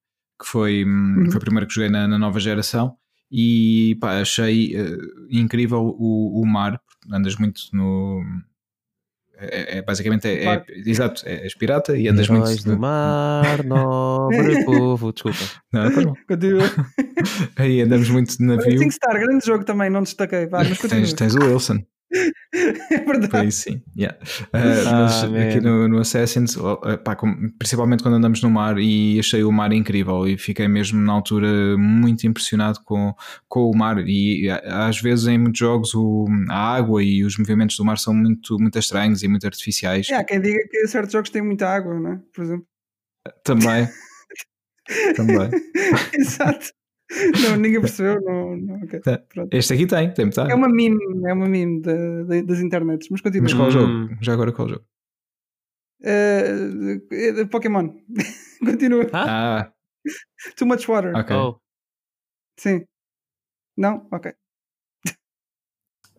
que 0.40 0.46
foi, 0.46 0.84
hum, 0.84 1.16
Uhum. 1.18 1.30
foi 1.30 1.36
o 1.38 1.40
primeiro 1.40 1.66
que 1.66 1.74
joguei 1.74 1.90
na, 1.90 2.06
na 2.06 2.18
nova 2.18 2.38
geração. 2.40 2.96
E 3.30 3.96
pá, 4.00 4.20
achei 4.20 4.76
eh, 4.76 4.96
incrível 5.30 5.80
o, 5.98 6.40
o 6.42 6.46
mar, 6.46 6.78
andas 7.10 7.36
muito 7.36 7.62
no. 7.72 8.22
É, 9.44 9.78
é- 9.78 9.82
basicamente 9.82 10.28
é, 10.28 10.44
é- 10.44 10.64
exato, 10.86 11.22
é, 11.26 11.42
és 11.42 11.54
pirata 11.54 11.96
e 11.96 12.06
andas 12.06 12.28
muito 12.28 12.44
Heróis 12.44 12.62
do 12.62 12.78
mar, 12.78 13.64
nobre 13.64 14.62
povo, 14.64 15.12
desculpa. 15.12 15.38
Não, 15.72 15.90
mal. 15.90 16.16
Continua. 16.28 16.62
Aí 17.56 17.80
andamos 17.80 18.08
muito 18.10 18.36
de 18.36 18.44
navio. 18.44 18.78
5 18.78 18.92
Star, 18.92 19.18
grande 19.18 19.44
jogo 19.44 19.64
também, 19.64 19.90
não 19.90 20.02
destaquei. 20.02 20.46
Vá, 20.46 20.58
mas 20.58 20.78
continua. 20.78 21.02
Tens, 21.02 21.12
tens 21.14 21.34
o 21.34 21.40
Wilson, 21.40 21.82
é 22.90 22.98
verdade. 22.98 23.48
isso 23.48 23.62
sim. 23.62 23.82
yeah. 23.96 24.16
Ah, 24.52 24.58
mas 24.62 25.24
Ah, 25.24 25.42
aqui 25.42 25.60
no, 25.60 25.88
no 25.88 25.98
Assassins, 25.98 26.56
eh, 26.56 26.96
pá, 26.98 27.16
principalmente 27.58 28.02
quando 28.02 28.16
andamos 28.16 28.42
no 28.42 28.50
mar, 28.50 28.78
e 28.78 29.18
achei 29.18 29.42
o 29.42 29.50
mar 29.50 29.72
incrível 29.72 30.26
e 30.26 30.36
fiquei 30.36 30.68
mesmo 30.68 31.00
na 31.00 31.12
altura 31.12 31.76
muito 31.78 32.26
impressionado 32.26 32.80
com, 32.84 33.14
com 33.48 33.70
o 33.70 33.76
mar. 33.76 33.98
E 34.06 34.50
ah, 34.50 34.88
às 34.88 35.00
vezes 35.00 35.26
em 35.26 35.38
muitos 35.38 35.58
jogos 35.58 35.94
o, 35.94 36.26
a 36.50 36.74
água 36.74 37.02
e 37.02 37.24
os 37.24 37.38
movimentos 37.38 37.76
do 37.76 37.84
mar 37.84 37.98
são 37.98 38.14
muito, 38.14 38.58
muito 38.58 38.78
estranhos 38.78 39.22
e 39.22 39.28
muito 39.28 39.46
artificiais. 39.46 40.08
É, 40.10 40.16
há 40.16 40.24
quem 40.24 40.40
diga 40.40 40.58
que 40.70 40.86
certos 40.86 41.12
jogos 41.12 41.30
têm 41.30 41.42
muita 41.42 41.68
água, 41.68 41.98
não 41.98 42.12
é? 42.12 42.20
Por 42.34 42.44
exemplo. 42.44 42.66
Também. 43.44 43.88
Também. 45.16 45.50
Exato. 46.12 46.72
Não, 47.42 47.56
ninguém 47.56 47.80
percebeu. 47.80 48.20
Não, 48.22 48.56
não, 48.56 48.76
ok. 48.82 49.00
Tá. 49.00 49.22
Este 49.50 49.74
aqui 49.74 49.86
tem, 49.86 50.12
tem 50.14 50.24
metade. 50.26 50.50
É 50.50 50.54
uma 50.54 50.68
meme, 50.68 50.98
é 51.26 51.32
uma 51.32 51.46
meme 51.48 51.80
da- 51.82 52.22
da- 52.24 52.42
das 52.42 52.60
internets, 52.60 53.08
mas 53.10 53.20
continua. 53.20 53.42
Mas 53.44 53.54
qual 53.54 53.68
Hum. 53.68 53.70
jogo? 53.70 54.16
Já 54.22 54.32
agora 54.32 54.52
qual 54.52 54.68
jogo? 54.68 54.84
Eh, 56.04 57.44
Pokémon. 57.50 57.90
continua. 58.64 59.06
Ah? 59.12 59.70
Too 60.56 60.66
much 60.66 60.88
water. 60.88 61.14
ok. 61.14 61.36
Oh, 61.36 61.56
Sim. 62.58 62.84
Não? 63.76 64.06
Ok. 64.12 64.32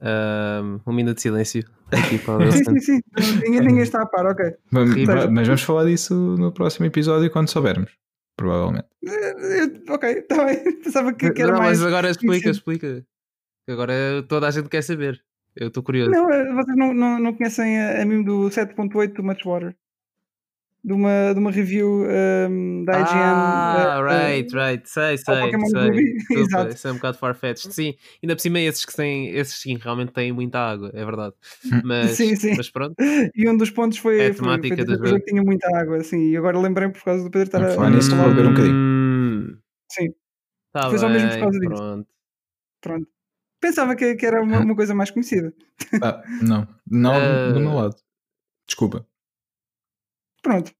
um, 0.01 0.79
um 0.85 0.93
minuto 0.93 1.15
de 1.15 1.21
silêncio 1.21 1.63
aqui 1.91 2.17
para 2.19 2.45
o 2.47 2.51
Sim, 2.51 2.63
sim, 2.63 2.79
sim. 2.79 3.01
Ninguém, 3.43 3.61
ninguém 3.61 3.83
está 3.83 4.01
a 4.01 4.05
par, 4.05 4.25
ok. 4.25 4.45
Vamos- 4.71 4.95
mas 5.31 5.47
vamos 5.47 5.61
falar 5.63 5.85
disso 5.85 6.13
no 6.37 6.51
próximo 6.51 6.85
episódio 6.85 7.31
quando 7.31 7.49
soubermos. 7.49 7.91
Provavelmente. 8.35 8.87
Eu- 9.01 9.93
ok, 9.93 10.09
está 10.09 10.45
bem. 10.45 10.63
Pensava 10.83 11.13
que, 11.13 11.31
que 11.31 11.41
era 11.41 11.51
não, 11.53 11.59
mais. 11.59 11.79
mas 11.79 11.87
agora 11.87 12.09
explica, 12.09 12.49
explica. 12.49 13.05
Agora 13.69 13.93
toda 14.27 14.47
a 14.47 14.51
gente 14.51 14.69
quer 14.69 14.81
saber. 14.81 15.23
Eu 15.55 15.67
estou 15.67 15.83
curioso. 15.83 16.11
Não, 16.11 16.31
eh, 16.31 16.51
vocês 16.53 16.75
não, 16.75 16.93
não, 16.93 17.19
não 17.19 17.33
conhecem 17.33 17.79
a, 17.79 18.01
a 18.01 18.05
meme 18.05 18.25
do 18.25 18.49
7.8 18.49 19.13
do 19.13 19.23
Much 19.23 19.45
Water? 19.45 19.75
De 20.85 20.91
uma, 20.91 21.31
de 21.33 21.39
uma 21.39 21.49
review 21.49 22.05
ehm, 22.09 22.83
da 22.83 22.99
IGN. 22.99 23.05
Ah, 23.07 23.97
eh, 23.99 24.01
right, 24.01 24.53
right, 24.53 24.89
sei, 24.89 25.17
sei, 25.17 25.39
Pokémon 25.39 25.65
sei. 25.67 25.87
Ruby. 25.87 26.13
Exato. 26.35 26.75
Isso 26.75 26.87
é 26.89 26.91
um 26.91 26.95
bocado 26.95 27.17
far-fetched. 27.17 27.73
Sim, 27.73 27.95
ainda 28.21 28.35
por 28.35 28.41
cima 28.41 28.59
esses 28.59 28.83
que 28.83 28.93
têm, 28.93 29.29
esses 29.29 29.61
sim, 29.61 29.77
realmente 29.77 30.11
têm 30.11 30.33
muita 30.33 30.59
água, 30.59 30.91
é 30.93 31.05
verdade. 31.05 31.33
Mas, 31.85 32.17
Sim, 32.17 32.35
sim. 32.35 32.53
mas 32.57 32.69
pronto. 32.69 32.95
E 32.99 33.47
um 33.49 33.55
dos 33.55 33.69
pontos 33.71 33.97
foi, 33.97 34.19
É 34.19 34.27
a 34.27 34.33
foi, 34.33 34.43
temática 34.43 34.75
foi 34.75 34.85
dos 34.85 34.95
dizer 34.97 35.01
que 35.01 35.07
o 35.07 35.09
jogo 35.09 35.25
tinha 35.25 35.41
muita 35.41 35.77
água, 35.77 35.97
assim, 35.97 36.31
e 36.31 36.35
agora 36.37 36.59
lembrei-me 36.59 36.93
por 36.93 37.03
causa 37.03 37.23
do 37.23 37.31
Pedro 37.31 37.47
estar 37.47 37.63
a, 37.63 37.69
falar 37.69 37.89
nisso, 37.89 38.13
vou 38.15 38.29
beber 38.29 38.45
um 38.47 38.49
bocadinho. 38.49 38.75
Hum, 38.75 39.57
Sim, 39.89 40.07
tá 40.73 40.89
Foi 40.89 40.97
só 40.97 41.07
mesmo 41.09 41.29
por 41.29 41.39
causa 41.39 41.59
disso. 41.59 41.69
pronto. 41.75 42.07
pronto. 42.81 43.07
Pensava 43.61 43.95
que, 43.95 44.15
que 44.15 44.25
era 44.25 44.41
uma, 44.41 44.59
uma 44.61 44.75
coisa 44.75 44.93
mais 44.95 45.11
conhecida. 45.11 45.53
Ah, 46.03 46.21
não, 46.41 46.67
não 46.89 47.13
do 47.13 47.57
Ah. 47.57 47.59
meu 47.61 47.73
lado. 47.75 47.95
Desculpa. 48.67 49.07
Pronto. 50.43 50.71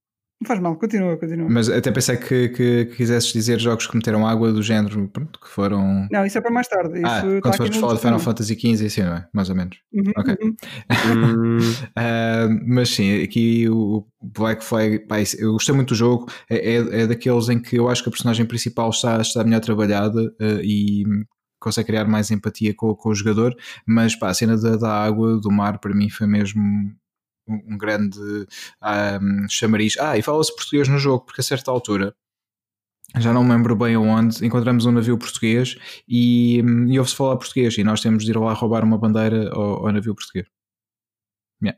Não 0.44 0.48
faz 0.48 0.60
mal, 0.60 0.76
continua, 0.76 1.16
continua. 1.16 1.48
Mas 1.50 1.70
até 1.70 1.90
pensei 1.90 2.18
que, 2.18 2.50
que, 2.50 2.86
que 2.86 2.96
quisesses 2.98 3.32
dizer 3.32 3.62
jogos 3.62 3.88
que 3.88 3.96
meteram 3.96 4.28
água 4.28 4.52
do 4.52 4.62
género, 4.62 5.08
pronto, 5.08 5.40
que 5.40 5.48
foram. 5.48 6.06
Não, 6.12 6.26
isso 6.26 6.38
é 6.38 6.42
para 6.42 6.52
mais 6.52 6.68
tarde. 6.68 6.98
Isso 6.98 7.08
ah, 7.08 7.20
está 7.20 7.40
quando 7.40 7.58
fores 7.58 7.78
falar 7.78 7.94
de 7.94 8.02
Final. 8.02 8.20
Fantasy 8.20 8.60
XV, 8.60 8.86
assim, 8.86 9.04
não 9.04 9.14
é? 9.14 9.28
Mais 9.34 9.50
ou 9.50 9.56
menos. 9.56 9.78
Uhum, 9.94 10.12
Ok. 10.18 10.36
uhum. 10.42 11.58
Hum, 11.58 11.58
Ah, 11.96 12.50
mas 12.68 12.90
sim, 12.90 13.24
aqui 13.24 13.70
o 13.70 14.06
Black 14.22 14.66
Flag, 14.66 15.08
pá, 15.08 15.16
eu 15.40 15.54
gostei 15.54 15.74
muito 15.74 15.90
do 15.90 15.96
jogo. 15.96 16.30
É, 16.50 16.76
é, 16.76 17.02
é 17.04 17.08
daqueles 17.08 17.48
em 17.48 17.62
que 17.62 17.78
eu 17.80 17.88
acho 17.88 18.04
que 18.04 18.10
a 18.10 18.12
personagem 18.12 18.46
principal 18.46 18.90
está, 18.90 19.22
está 19.22 19.46
melhor 19.46 19.62
trabalhada 19.62 20.30
ah, 20.42 20.60
e 20.62 21.06
consegue 21.58 21.88
criar 21.88 22.06
mais 22.06 22.30
empatia 22.32 22.74
com, 22.76 22.94
com 22.94 23.10
o 23.10 23.16
jogador. 23.16 23.56
Mas 23.88 24.14
pá, 24.14 24.28
a 24.28 24.34
cena 24.34 24.58
da, 24.58 24.76
da 24.76 24.92
água, 25.06 25.40
do 25.40 25.50
mar, 25.50 25.80
para 25.80 25.96
mim 25.96 26.10
foi 26.10 26.28
mesmo 26.28 26.62
um, 27.48 27.74
um 27.74 27.78
grande 27.78 28.20
ah, 28.82 29.20
chamariz. 29.50 29.98
Ah, 30.00 30.18
e 30.18 30.22
fala-se 30.22 30.56
português 30.56 30.88
no 30.88 30.98
jogo, 30.98 31.26
porque 31.26 31.42
a 31.42 31.44
certa 31.44 31.72
altura. 31.72 32.16
Já 33.18 33.32
não 33.32 33.44
me 33.44 33.52
lembro 33.52 33.76
bem 33.76 33.94
aonde, 33.94 34.44
encontramos 34.44 34.88
um 34.88 34.92
navio 34.92 35.18
português 35.20 35.78
e, 36.08 36.64
hum, 36.64 36.88
e 36.88 36.98
ouve-se 36.98 37.16
falar 37.16 37.38
português 37.38 37.78
e 37.78 37.84
nós 37.84 38.02
temos 38.02 38.26
de 38.26 38.32
ir 38.32 38.38
lá 38.38 38.54
roubar 38.54 38.84
uma 38.84 38.98
bandeira 38.98 39.52
ao, 39.52 39.86
ao 39.86 39.92
navio 39.92 40.16
português. 40.16 40.48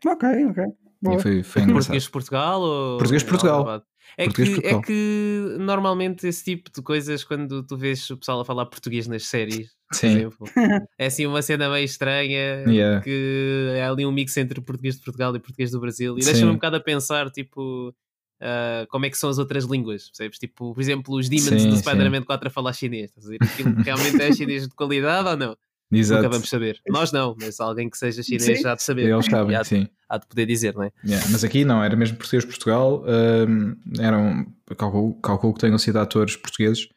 Ok, 0.06 0.46
ok. 0.46 0.64
Boa. 1.02 1.18
E 1.18 1.22
foi, 1.22 1.44
foi 1.44 1.62
engraçado. 1.64 1.74
Português 1.74 2.04
de 2.04 2.10
Portugal 2.10 2.62
ou. 2.62 2.98
Português 2.98 3.24
de 3.24 3.30
Portugal. 3.30 3.84
É 4.18 4.26
Português 4.26 4.60
que, 4.60 4.68
é 4.68 4.82
que 4.82 5.56
normalmente 5.60 6.28
esse 6.28 6.44
tipo 6.44 6.72
de 6.72 6.82
coisas, 6.82 7.24
quando 7.24 7.64
tu 7.64 7.76
vês 7.78 8.10
o 8.10 8.18
pessoal 8.18 8.40
a 8.40 8.46
falar 8.46 8.66
português 8.68 9.08
nas 9.08 9.26
séries, 9.26 9.70
por 9.90 9.98
Sim. 9.98 10.08
exemplo, 10.08 10.48
é 10.98 11.06
assim 11.08 11.26
uma 11.26 11.42
cena 11.42 11.70
meio 11.70 11.86
estranha 11.86 12.64
Yeah. 12.68 13.02
que 13.02 13.72
é 13.76 13.84
ali 13.86 14.06
um 14.06 14.12
mix 14.12 14.36
entre 14.38 14.62
português 14.62 14.96
de 14.96 15.02
Portugal 15.02 15.36
e 15.36 15.40
português 15.40 15.72
do 15.72 15.80
Brasil 15.80 16.18
e 16.18 16.24
deixa-me 16.24 16.52
um 16.52 16.56
bocado 16.56 16.78
a 16.78 16.80
pensar, 16.80 17.30
tipo. 17.30 17.94
ah, 18.42 18.86
como 18.90 19.06
é 19.06 19.10
que 19.10 19.18
são 19.18 19.30
as 19.30 19.38
outras 19.38 19.66
línguas, 19.66 20.08
percebes? 20.10 20.38
Tipo, 20.40 20.74
por 20.74 20.82
exemplo, 20.82 21.16
os 21.16 21.30
Demons 21.30 21.62
Sim, 21.62 21.70
do. 21.70 21.78
Spider-Man 21.78 22.24
4 22.24 22.48
a 22.48 22.52
falar 22.52 22.74
chinês, 22.74 23.10
estás 23.10 23.26
a 23.28 23.30
ver? 23.30 23.40
Aquilo 23.42 23.76
realmente 23.82 24.22
é 24.22 24.32
chinês 24.34 24.68
de 24.68 24.76
qualidade 24.76 25.28
ou 25.30 25.38
não? 25.38 25.58
Exato. 25.92 26.24
Nunca 26.24 26.34
vamos 26.34 26.50
saber. 26.50 26.80
Nós 26.88 27.12
não, 27.12 27.36
mas 27.40 27.60
alguém 27.60 27.90
que 27.90 27.98
seja 27.98 28.22
chinês 28.24 28.44
Sim. 28.44 28.56
já 28.64 28.72
há 28.74 28.76
de 28.76 28.84
saber. 28.84 29.10
Eles 29.10 29.26
sabem, 29.26 29.56
há, 29.56 29.62
de- 29.62 29.68
sim. 29.68 29.88
há 30.10 30.18
de 30.18 30.26
poder 30.28 30.46
dizer, 30.46 30.74
não 30.74 30.84
é? 30.84 30.92
Yeah, 31.06 31.26
Mas 31.32 31.44
aqui 31.44 31.64
não, 31.64 31.84
era 31.84 31.96
mesmo 31.96 32.18
português 32.18 32.44
Portugal. 32.44 33.04
hum, 33.48 33.76
eram, 34.00 34.46
calculo, 34.78 35.14
calculo 35.22 35.54
que 35.54 35.60
tenham 35.62 35.78
sido 35.78 35.98
atores 36.00 36.36
portugueses 36.36 36.88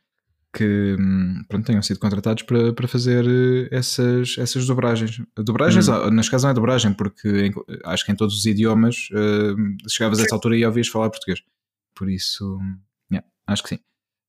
que 0.53 0.97
hum, 0.99 1.43
pronto, 1.49 1.67
tenham 1.67 1.83
sido 1.83 2.01
contratados 2.01 2.43
para, 2.43 2.73
para 2.73 2.89
fazer 2.89 3.25
eh, 3.27 3.69
essas, 3.71 4.37
essas 4.39 4.67
dobragens. 4.67 5.21
Dobragens, 5.37 5.87
Hum. 5.89 6.11
neste 6.11 6.31
caso 6.31 6.45
não 6.47 6.51
é 6.51 6.55
dobragem, 6.55 6.93
porque 6.95 7.29
em- 7.29 7.53
acho 7.85 8.05
que 8.07 8.11
em 8.11 8.17
todos 8.17 8.35
os 8.39 8.47
idiomas 8.47 9.09
hum, 9.13 9.77
chegavas 9.89 10.19
a 10.19 10.23
essa 10.25 10.35
altura 10.35 10.57
e 10.57 10.65
ouvias 10.65 10.89
falar 10.89 11.11
português. 11.11 11.41
Por 11.95 12.09
isso, 12.09 12.59
yeah, 13.13 13.27
acho 13.47 13.63
que 13.63 13.69
sim. 13.69 13.79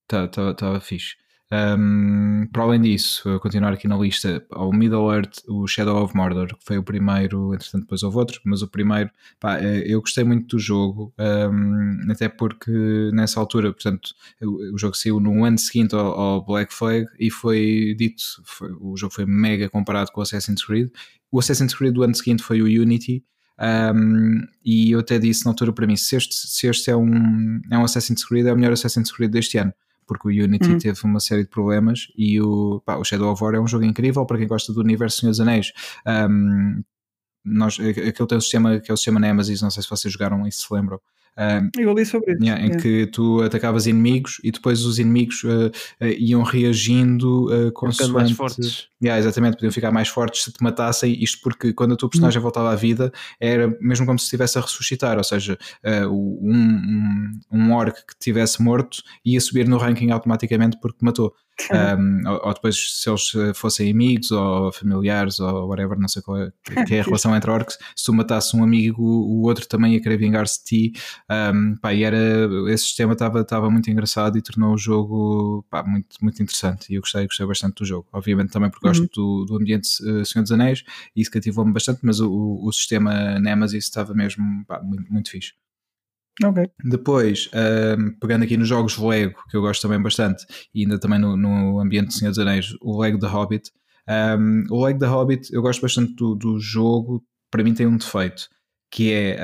Estava 0.04 0.28
tá, 0.28 0.54
tá 0.54 0.80
fixe. 0.82 1.16
Um, 1.52 2.48
para 2.54 2.62
além 2.62 2.80
disso, 2.80 3.40
continuar 3.40 3.74
aqui 3.74 3.88
na 3.88 3.98
lista, 3.98 4.46
ao 4.52 4.72
Middle 4.72 5.12
Earth, 5.12 5.40
o 5.48 5.66
Shadow 5.66 6.04
of 6.04 6.16
Mordor, 6.16 6.48
que 6.56 6.64
foi 6.64 6.78
o 6.78 6.84
primeiro, 6.84 7.56
entretanto 7.56 7.82
depois 7.82 8.04
houve 8.04 8.18
outro, 8.18 8.40
mas 8.46 8.62
o 8.62 8.68
primeiro, 8.68 9.10
pá, 9.40 9.58
eh, 9.60 9.84
eu 9.88 10.00
gostei 10.00 10.24
muito 10.24 10.56
do 10.56 10.60
jogo, 10.60 11.12
um, 11.20 12.12
até 12.12 12.30
porque 12.30 12.72
nessa 13.14 13.40
altura, 13.40 13.74
portanto, 13.74 14.12
o, 14.42 14.76
o 14.76 14.78
jogo 14.78 14.96
saiu 14.96 15.20
no 15.20 15.44
ano 15.44 15.58
seguinte 15.58 15.96
ao, 15.96 16.08
ao 16.20 16.46
Black 16.46 16.72
Flag 16.72 17.08
e 17.20 17.32
foi 17.32 17.96
dito, 17.98 18.22
foi- 18.46 18.72
o 18.80 18.96
jogo 18.96 19.12
foi 19.14 19.26
mega 19.26 19.68
comparado 19.70 20.12
com 20.12 20.20
o 20.20 20.24
Assassin's 20.24 20.64
Creed. 20.64 20.90
O 21.32 21.40
Assassin's 21.40 21.74
Creed 21.74 21.94
do 21.96 22.04
ano 22.04 22.14
seguinte 22.16 22.44
foi 22.44 22.62
o 22.62 22.66
Unity, 22.66 23.24
um, 23.60 24.40
e 24.64 24.92
eu 24.92 25.00
até 25.00 25.18
disse 25.20 25.46
na 25.46 25.52
altura 25.52 25.74
para 25.74 25.86
mim: 25.88 25.96
se 25.96 26.16
este, 26.16 26.34
se 26.36 26.68
este 26.68 26.92
é, 26.92 26.96
um, 26.96 27.60
é 27.72 27.78
um 27.78 27.84
Assassin's 27.84 28.24
Creed, 28.24 28.46
é 28.46 28.54
o 28.54 28.56
melhor 28.56 28.72
Assassin's 28.74 29.12
Creed 29.12 29.32
deste 29.32 29.58
ano, 29.58 29.74
porque 30.10 30.28
o 30.28 30.44
Unity 30.44 30.72
Uhum. 30.72 30.78
teve 30.80 31.00
uma 31.04 31.20
série 31.20 31.44
de 31.44 31.50
problemas 31.50 32.08
e 32.18 32.42
o, 32.42 32.82
pá, 32.84 32.98
o 32.98 33.04
Shadow 33.04 33.32
of 33.32 33.44
War 33.44 33.54
é 33.54 33.60
um 33.60 33.68
jogo 33.68 33.86
incrível 33.86 34.26
para 34.26 34.40
quem 34.40 34.48
gosta 34.48 34.74
do 34.74 34.82
universo 34.82 35.20
Senhor 35.20 35.30
dos 35.30 35.40
Anéis. 35.40 35.72
Um, 36.06 36.84
nós, 37.46 37.80
aquele 37.80 38.12
tem 38.12 38.38
um 38.38 38.42
sistema 38.42 38.80
que 38.80 38.90
é 38.90 38.94
o 38.94 38.98
sistema 38.98 39.20
Nemesis, 39.20 39.62
não 39.62 39.70
sei 39.70 39.84
se 39.84 39.90
vocês 39.90 40.12
jogaram 40.12 40.46
e 40.48 40.52
se 40.52 40.62
se 40.62 40.74
lembram. 40.74 41.00
Um, 41.40 41.70
Eu 41.80 41.94
li 41.94 42.06
sobre 42.06 42.34
isso. 42.34 42.44
Yeah, 42.44 42.62
em 42.62 42.68
yeah. 42.68 42.84
que 42.84 43.08
tu 43.08 43.42
atacavas 43.42 43.88
inimigos 43.88 44.42
e 44.44 44.52
depois 44.52 44.84
os 44.84 45.00
inimigos 45.00 45.42
uh, 45.46 45.72
uh, 46.02 46.06
iam 46.20 46.44
reagindo 46.44 47.46
uh, 47.46 47.68
Ficando 47.68 47.74
consoante... 47.74 48.12
mais 48.12 48.32
fortes. 48.32 48.90
Yeah, 49.02 49.18
exatamente, 49.18 49.56
podiam 49.56 49.72
ficar 49.72 49.92
mais 49.92 50.10
fortes 50.10 50.44
se 50.44 50.52
te 50.52 50.62
matassem, 50.62 51.24
isto 51.24 51.40
porque 51.42 51.72
quando 51.72 51.94
a 51.94 51.96
tua 51.96 52.10
personagem 52.10 52.42
voltava 52.42 52.72
à 52.74 52.76
vida 52.76 53.14
era 53.40 53.74
mesmo 53.80 54.06
como 54.06 54.20
se 54.20 54.26
estivesse 54.26 54.58
a 54.58 54.62
ressuscitar, 54.62 55.18
ou 55.18 55.24
seja, 55.24 55.58
uh, 55.86 56.10
um, 56.10 56.52
um, 56.52 57.40
um 57.54 57.74
orc 57.74 57.96
que 58.06 58.20
tivesse 58.20 58.62
morto 58.62 59.02
ia 59.24 59.40
subir 59.40 59.66
no 59.70 59.78
ranking 59.78 60.12
automaticamente 60.12 60.78
porque 60.82 60.98
te 60.98 61.06
Um, 61.72 62.30
ou, 62.30 62.48
ou 62.48 62.54
depois, 62.54 63.02
se 63.02 63.10
eles 63.10 63.34
uh, 63.34 63.54
fossem 63.54 63.92
amigos 63.92 64.32
ou 64.32 64.72
familiares 64.72 65.40
ou 65.40 65.68
whatever, 65.68 65.98
não 66.00 66.08
sei 66.08 66.22
qual 66.22 66.38
é, 66.38 66.52
que 66.86 66.96
é 66.96 67.02
a 67.02 67.04
relação 67.06 67.36
entre 67.36 67.52
orcs, 67.52 67.78
se 67.96 68.06
tu 68.06 68.14
matasses 68.14 68.54
um 68.54 68.64
amigo, 68.64 69.04
o 69.04 69.42
outro 69.44 69.68
também 69.68 69.94
ia 69.94 70.02
querer 70.02 70.18
vingar-se 70.18 70.60
de 70.60 70.66
ti. 70.66 71.00
Um, 71.30 71.76
pá, 71.78 71.94
e 71.94 72.04
era, 72.04 72.18
esse 72.70 72.86
sistema 72.86 73.14
estava 73.14 73.70
muito 73.70 73.90
engraçado 73.90 74.38
e 74.38 74.42
tornou 74.42 74.74
o 74.74 74.78
jogo 74.78 75.66
pá, 75.70 75.84
muito, 75.84 76.16
muito 76.22 76.42
interessante. 76.42 76.92
E 76.92 76.96
eu 76.96 77.02
gostei, 77.02 77.26
gostei 77.26 77.46
bastante 77.46 77.76
do 77.76 77.86
jogo. 77.86 78.08
Obviamente 78.12 78.52
também 78.52 78.70
porque 78.70 78.88
gosto 78.88 79.08
do, 79.14 79.46
do 79.46 79.58
ambiente 79.58 79.88
uh, 80.04 80.26
Senhor 80.26 80.44
dos 80.44 80.52
Anéis 80.52 80.84
e 81.16 81.22
isso 81.22 81.32
cativou-me 81.32 81.74
bastante, 81.74 82.00
mas 82.04 82.20
o, 82.20 82.30
o, 82.30 82.68
o 82.68 82.72
sistema 82.72 83.40
Nemesis 83.40 83.86
estava 83.86 84.14
mesmo 84.14 84.64
pá, 84.66 84.82
muito, 84.82 85.12
muito 85.12 85.30
fixe. 85.30 85.54
Ok. 86.44 86.70
Depois, 86.84 87.50
um, 87.54 88.12
pegando 88.20 88.44
aqui 88.44 88.56
nos 88.56 88.68
jogos 88.68 88.98
Lego, 88.98 89.44
que 89.50 89.58
eu 89.58 89.62
gosto 89.62 89.82
também 89.82 90.02
bastante, 90.02 90.46
e 90.74 90.82
ainda 90.82 91.00
também 91.00 91.20
no, 91.20 91.36
no 91.36 91.80
ambiente 91.80 92.08
do 92.08 92.14
Senhor 92.14 92.32
dos 92.32 92.40
Anéis, 92.40 92.74
o 92.82 93.00
Lego 93.00 93.20
The 93.20 93.28
Hobbit. 93.28 93.72
Um, 94.08 94.64
o 94.70 94.84
Lego 94.84 95.00
The 95.00 95.06
Hobbit, 95.06 95.54
eu 95.54 95.62
gosto 95.62 95.82
bastante 95.82 96.16
do, 96.16 96.36
do 96.36 96.60
jogo, 96.60 97.24
para 97.52 97.64
mim 97.64 97.74
tem 97.74 97.86
um 97.86 97.98
defeito, 97.98 98.48
que 98.92 99.12
é 99.12 99.38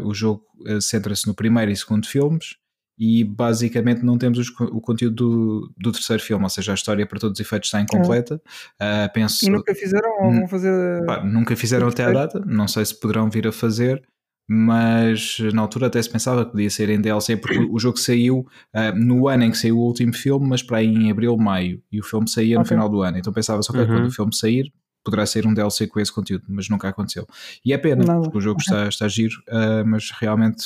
uh, 0.00 0.06
o 0.06 0.12
jogo 0.12 0.44
uh, 0.68 0.80
centra-se 0.80 1.26
no 1.26 1.34
primeiro 1.34 1.70
e 1.70 1.76
segundo 1.76 2.06
filmes, 2.06 2.56
e 2.98 3.24
basicamente 3.24 4.04
não 4.04 4.16
temos 4.18 4.38
os, 4.38 4.48
o 4.60 4.80
conteúdo 4.80 5.16
do, 5.16 5.74
do, 5.76 5.92
terceiro 5.92 6.22
filme, 6.22 6.44
ou 6.44 6.50
seja, 6.50 6.72
a 6.72 6.74
história 6.74 7.06
para 7.06 7.18
todos 7.18 7.38
os 7.38 7.44
efeitos 7.44 7.68
está 7.68 7.80
incompleta. 7.80 8.40
Uh, 8.80 9.12
penso, 9.12 9.44
e 9.44 9.50
nunca 9.50 9.74
fizeram 9.74 10.10
ou 10.20 10.32
vão 10.32 10.48
fazer. 10.48 11.04
Pá, 11.04 11.24
nunca 11.24 11.56
fizeram 11.56 11.88
até 11.88 12.04
à 12.04 12.12
data, 12.12 12.40
não 12.46 12.68
sei 12.68 12.84
se 12.84 12.98
poderão 12.98 13.28
vir 13.28 13.46
a 13.48 13.52
fazer 13.52 14.02
mas 14.48 15.38
na 15.52 15.62
altura 15.62 15.86
até 15.86 16.00
se 16.02 16.10
pensava 16.10 16.44
que 16.44 16.52
podia 16.52 16.70
ser 16.70 16.88
em 16.90 17.00
DLC 17.00 17.36
porque 17.36 17.58
o 17.58 17.78
jogo 17.78 17.98
saiu 17.98 18.40
uh, 18.74 18.96
no 18.96 19.26
ano 19.28 19.44
em 19.44 19.50
que 19.50 19.56
saiu 19.58 19.78
o 19.78 19.82
último 19.86 20.12
filme, 20.12 20.46
mas 20.48 20.62
para 20.62 20.78
aí 20.78 20.86
em 20.86 21.10
abril, 21.10 21.36
maio, 21.36 21.82
e 21.90 21.98
o 22.00 22.04
filme 22.04 22.28
saía 22.28 22.56
no 22.56 22.60
Ok. 22.62 22.68
final 22.68 22.88
do 22.88 23.02
ano. 23.02 23.18
Então 23.18 23.32
pensava-se, 23.32 23.70
ok, 23.70 23.80
Uhum. 23.82 23.86
quando 23.88 24.06
o 24.06 24.10
filme 24.10 24.34
sair, 24.34 24.72
poderá 25.02 25.26
sair 25.26 25.46
um 25.46 25.52
DLC 25.54 25.86
com 25.86 26.00
esse 26.00 26.12
conteúdo, 26.12 26.44
mas 26.48 26.68
nunca 26.68 26.88
aconteceu. 26.88 27.26
E 27.64 27.72
é 27.72 27.78
pena, 27.78 28.04
Nada. 28.04 28.22
porque 28.22 28.38
o 28.38 28.40
jogo 28.40 28.60
está, 28.60 28.88
está 28.88 29.08
giro, 29.08 29.34
uh, 29.48 29.86
mas 29.86 30.10
realmente 30.18 30.64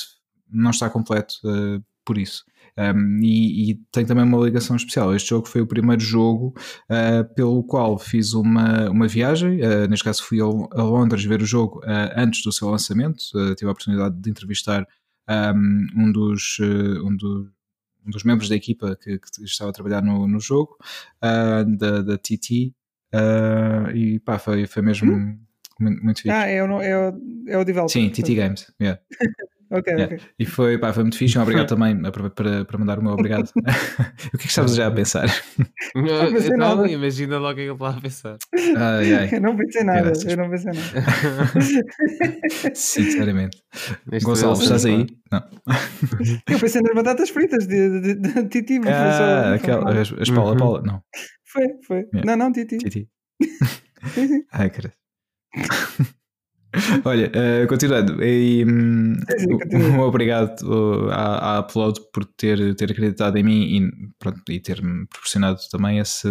não 0.51 0.71
está 0.71 0.89
completo 0.91 1.35
uh, 1.45 1.83
por 2.05 2.19
isso. 2.19 2.45
Um, 2.77 3.21
e, 3.23 3.71
e, 3.71 3.75
tem 3.91 4.05
também 4.05 4.25
uma 4.25 4.45
ligação 4.45 4.77
especial. 4.77 5.15
Este 5.15 5.31
jogo 5.31 5.49
foi 5.49 5.61
o 5.61 5.67
primeiro 5.67 6.01
jogo 6.01 6.55
uh, 6.91 7.35
pelo 7.35 7.63
qual 7.65 7.99
fiz 7.99 8.35
uma, 8.35 8.91
uma 8.91 9.09
viagem. 9.09 9.61
Uh, 9.61 9.89
neste 9.89 10.05
caso, 10.05 10.23
fui 10.23 10.41
a, 10.41 10.45
Londres 10.45 11.25
ver 11.25 11.43
o 11.43 11.47
jogo 11.47 11.81
uh, 11.81 12.13
antes 12.17 12.43
do 12.43 12.53
seu 12.53 12.69
lançamento. 12.69 13.19
tive 13.57 13.69
a 13.69 13.73
oportunidade 13.73 14.21
de 14.21 14.31
entrevistar 14.31 14.87
um, 15.29 15.87
um, 15.97 16.13
dos, 16.13 16.59
um, 16.61 17.17
do, 17.17 17.51
um, 18.07 18.11
dos 18.11 18.25
membros 18.25 18.49
da 18.49 18.57
equipa 18.57 18.97
que, 18.97 19.19
que 19.19 19.45
estava 19.45 19.71
a 19.71 19.75
trabalhar 19.75 20.03
no, 20.03 20.27
no 20.27 20.41
jogo, 20.41 20.77
da, 21.21 22.03
da, 22.03 22.17
TT. 22.17 22.73
e 23.95 24.19
pá, 24.25 24.39
foi, 24.39 24.67
foi 24.67 24.83
mesmo. 24.83 25.39
Muito, 25.81 26.03
muito 26.03 26.23
fixe. 26.23 26.31
Ah, 26.31 26.47
é 26.47 26.63
o, 26.63 26.83
é 26.83 27.11
o, 27.11 27.21
é 27.47 27.59
o 27.59 27.65
developer. 27.65 27.93
Sim, 27.93 28.11
TT 28.11 28.35
Games. 28.35 28.73
Yeah. 28.81 29.01
Ok, 29.71 29.93
Yeah. 29.93 30.15
ok. 30.17 30.27
E 30.39 30.47
foi, 30.47 30.79
pá, 30.79 30.93
foi 30.93 31.03
muito 31.05 31.17
fixe. 31.19 31.39
Um 31.39 31.43
Obrigado 31.49 31.69
também 31.69 32.01
aproveito 32.07 32.35
para, 32.35 32.65
para 32.65 32.79
mandar 32.79 32.99
o 32.99 33.03
meu 33.03 33.13
obrigado. 33.13 33.51
o 33.57 33.63
que 33.63 34.37
é 34.37 34.39
que 34.39 34.47
estavas 34.47 34.75
já 34.75 34.87
a 34.87 34.91
pensar? 34.91 35.27
Não 35.95 36.33
pensei 36.33 36.47
Então, 36.55 36.77
nada. 36.77 36.89
imagina 36.89 37.39
logo 37.39 37.53
o 37.53 37.55
que 37.57 37.61
é 37.61 37.65
que 37.65 37.71
ele 37.71 37.73
estava 37.73 37.99
a 37.99 38.01
pensar. 38.01 38.37
Ai, 38.77 39.15
ai, 39.15 39.29
Eu 39.33 39.41
não 39.41 39.57
pensei 39.57 39.85
nada, 39.85 40.03
Graças. 40.03 40.25
eu 40.25 40.37
não 40.37 40.51
pensei 40.51 40.73
nada. 40.73 41.55
sinceramente. 42.75 43.63
Neste 44.11 44.25
Gonçalo, 44.27 44.53
momento, 44.53 44.63
estás 44.65 44.85
aí? 44.87 45.07
Não. 45.31 45.45
Eu 46.51 46.59
pensei 46.59 46.83
nas 46.83 46.95
batatas 46.95 47.31
fritas 47.31 47.67
de, 47.67 48.01
de, 48.01 48.15
de, 48.15 48.33
de 48.35 48.49
Titi, 48.49 48.79
mas 48.79 48.89
foi 48.97 49.13
só. 49.13 49.23
Ah, 49.25 49.47
não 49.49 49.55
aquela, 49.55 50.01
as, 50.01 50.13
as 50.13 50.31
Paula 50.31 50.53
Uhum. 50.53 50.57
Paula, 50.59 50.83
não. 50.83 51.03
Foi, 51.45 51.67
foi. 51.87 51.99
Yeah. 52.15 52.25
Não, 52.25 52.37
não, 52.37 52.53
Titi. 52.53 52.79
Titi. 52.79 53.09
Sim, 54.15 54.29
sim. 54.29 54.43
Ai, 54.53 54.71
cara. 54.71 54.93
Olha, 57.05 57.31
eh, 57.35 57.67
continuando, 57.67 58.23
e, 58.23 58.63
um- 58.65 59.15
um 59.75 60.01
obrigado 60.01 60.61
uh, 60.63 61.09
à, 61.11 61.57
à 61.57 61.61
Upload 61.61 61.99
por 62.13 62.25
ter, 62.27 62.75
ter 62.75 62.91
acreditado 62.93 63.37
em 63.39 63.43
mim 63.43 63.63
e, 63.63 63.91
pronto, 64.19 64.43
e 64.51 64.61
ter-me 64.61 65.07
proporcionado 65.07 65.59
também 65.71 65.99
esse, 65.99 66.29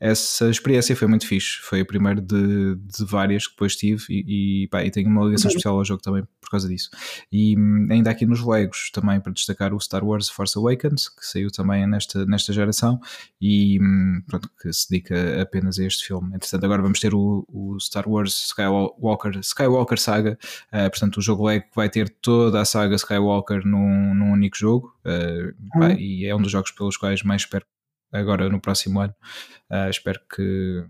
essa 0.00 0.50
experiência. 0.50 0.96
Foi 0.96 1.06
muito 1.06 1.26
fixe. 1.26 1.58
Foi 1.62 1.82
o 1.82 1.86
primeiro 1.86 2.20
de, 2.20 2.74
de 2.74 3.04
várias 3.04 3.46
que 3.46 3.52
depois 3.52 3.76
tive 3.76 4.02
e, 4.10 4.64
e, 4.64 4.68
pá, 4.68 4.84
e 4.84 4.90
tenho 4.90 5.08
uma 5.08 5.24
ligação 5.24 5.48
Uhum. 5.48 5.56
especial 5.56 5.76
ao 5.78 5.84
jogo 5.84 6.02
também 6.02 6.24
por 6.40 6.50
causa 6.50 6.68
disso. 6.68 6.90
E 7.30 7.56
hum, 7.56 7.86
ainda 7.90 8.10
aqui 8.10 8.26
nos 8.26 8.44
Legos 8.44 8.90
também 8.92 9.20
para 9.20 9.32
destacar 9.32 9.72
o 9.72 9.78
Star 9.80 10.04
Wars 10.04 10.28
Force 10.28 10.58
Awakens, 10.58 11.08
que 11.08 11.24
saiu 11.24 11.48
também 11.50 11.86
nesta, 11.86 12.26
nesta 12.26 12.52
geração 12.52 13.00
e 13.40 13.78
hum, 13.80 14.20
pronto, 14.26 14.50
que 14.60 14.72
se 14.72 14.90
dedica 14.90 15.40
apenas 15.40 15.78
a 15.78 15.84
este 15.84 16.06
filme. 16.08 16.34
Entretanto, 16.34 16.64
agora 16.64 16.82
vamos 16.82 16.98
ter 16.98 17.14
o, 17.14 17.46
o 17.48 17.78
Star 17.78 18.08
Wars 18.08 18.46
Skywalker, 18.48 19.38
Skywalker 19.38 19.59
Saga, 19.98 20.38
uh, 20.72 20.90
portanto, 20.90 21.18
o 21.18 21.22
jogo 21.22 21.46
Lego 21.46 21.66
vai 21.74 21.88
ter 21.88 22.08
toda 22.08 22.60
a 22.60 22.64
saga 22.64 22.94
Skywalker 22.96 23.66
num, 23.66 24.14
num 24.14 24.32
único 24.32 24.56
jogo, 24.56 24.94
uh, 25.04 25.78
pá, 25.78 25.88
Uhum. 25.88 25.98
e 25.98 26.26
é 26.26 26.34
um 26.34 26.40
dos 26.42 26.52
jogos 26.52 26.70
pelos 26.70 26.96
quais 26.96 27.22
mais 27.22 27.42
espero 27.42 27.64
agora 28.12 28.48
no 28.48 28.60
próximo 28.60 29.00
ano. 29.00 29.14
Uh, 29.70 29.88
espero 29.90 30.20
que, 30.34 30.84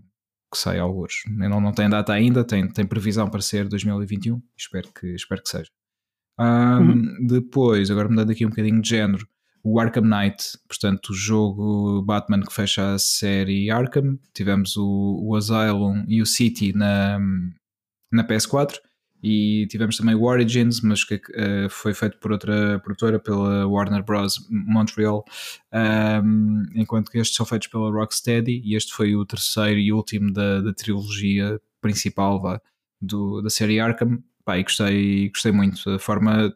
que 0.51 0.57
saia 0.57 0.81
alguns. 0.81 1.23
Não, 1.27 1.61
não 1.61 1.71
tem 1.71 1.89
data 1.89 2.13
ainda, 2.13 2.43
tem, 2.43 2.67
tem 2.67 2.85
previsão 2.85 3.29
para 3.29 3.41
ser 3.41 3.67
2021, 3.67 4.41
espero 4.57 4.89
que, 4.93 5.07
espero 5.15 5.41
que 5.43 5.49
seja. 5.49 5.69
Um, 6.39 7.27
Depois, 7.27 7.91
agora 7.91 8.09
mudando 8.09 8.31
aqui 8.31 8.45
um 8.45 8.49
bocadinho 8.49 8.81
de 8.81 8.89
género, 8.89 9.27
o 9.63 9.79
Arkham 9.79 10.03
Knight, 10.05 10.57
portanto, 10.67 11.09
o 11.09 11.13
jogo 11.13 12.01
Batman 12.01 12.41
que 12.41 12.53
fecha 12.53 12.93
a 12.93 12.99
série 12.99 13.69
Arkham. 13.69 14.17
Tivemos 14.33 14.75
o, 14.75 15.19
o 15.21 15.35
Asylum 15.35 16.03
e 16.07 16.21
o 16.21 16.25
City 16.25 16.73
na, 16.73 17.19
na 18.11 18.23
PS4 18.23 18.79
e 19.23 19.67
tivemos 19.67 19.97
também 19.97 20.15
o 20.15 20.23
Origins, 20.23 20.81
mas 20.81 21.03
que 21.03 21.15
uh, 21.15 21.69
foi 21.69 21.93
feito 21.93 22.17
por 22.17 22.31
outra 22.31 22.79
produtora, 22.79 23.19
pela 23.19 23.67
Warner 23.67 24.03
Bros. 24.03 24.47
Montreal, 24.49 25.23
um, 26.23 26.63
enquanto 26.75 27.11
que 27.11 27.19
estes 27.19 27.35
são 27.35 27.45
feitos 27.45 27.67
pela 27.67 27.91
Rocksteady 27.91 28.61
e 28.65 28.75
este 28.75 28.93
foi 28.93 29.15
o 29.15 29.25
terceiro 29.25 29.79
e 29.79 29.93
último 29.93 30.33
da, 30.33 30.61
da 30.61 30.73
trilogia 30.73 31.61
principal 31.79 32.41
vá, 32.41 32.59
do, 32.99 33.41
da 33.41 33.49
série 33.49 33.79
Arkham. 33.79 34.23
Pá, 34.43 34.57
e 34.57 34.63
gostei, 34.63 35.29
gostei 35.29 35.51
muito 35.51 35.87
da 35.91 35.99
forma 35.99 36.51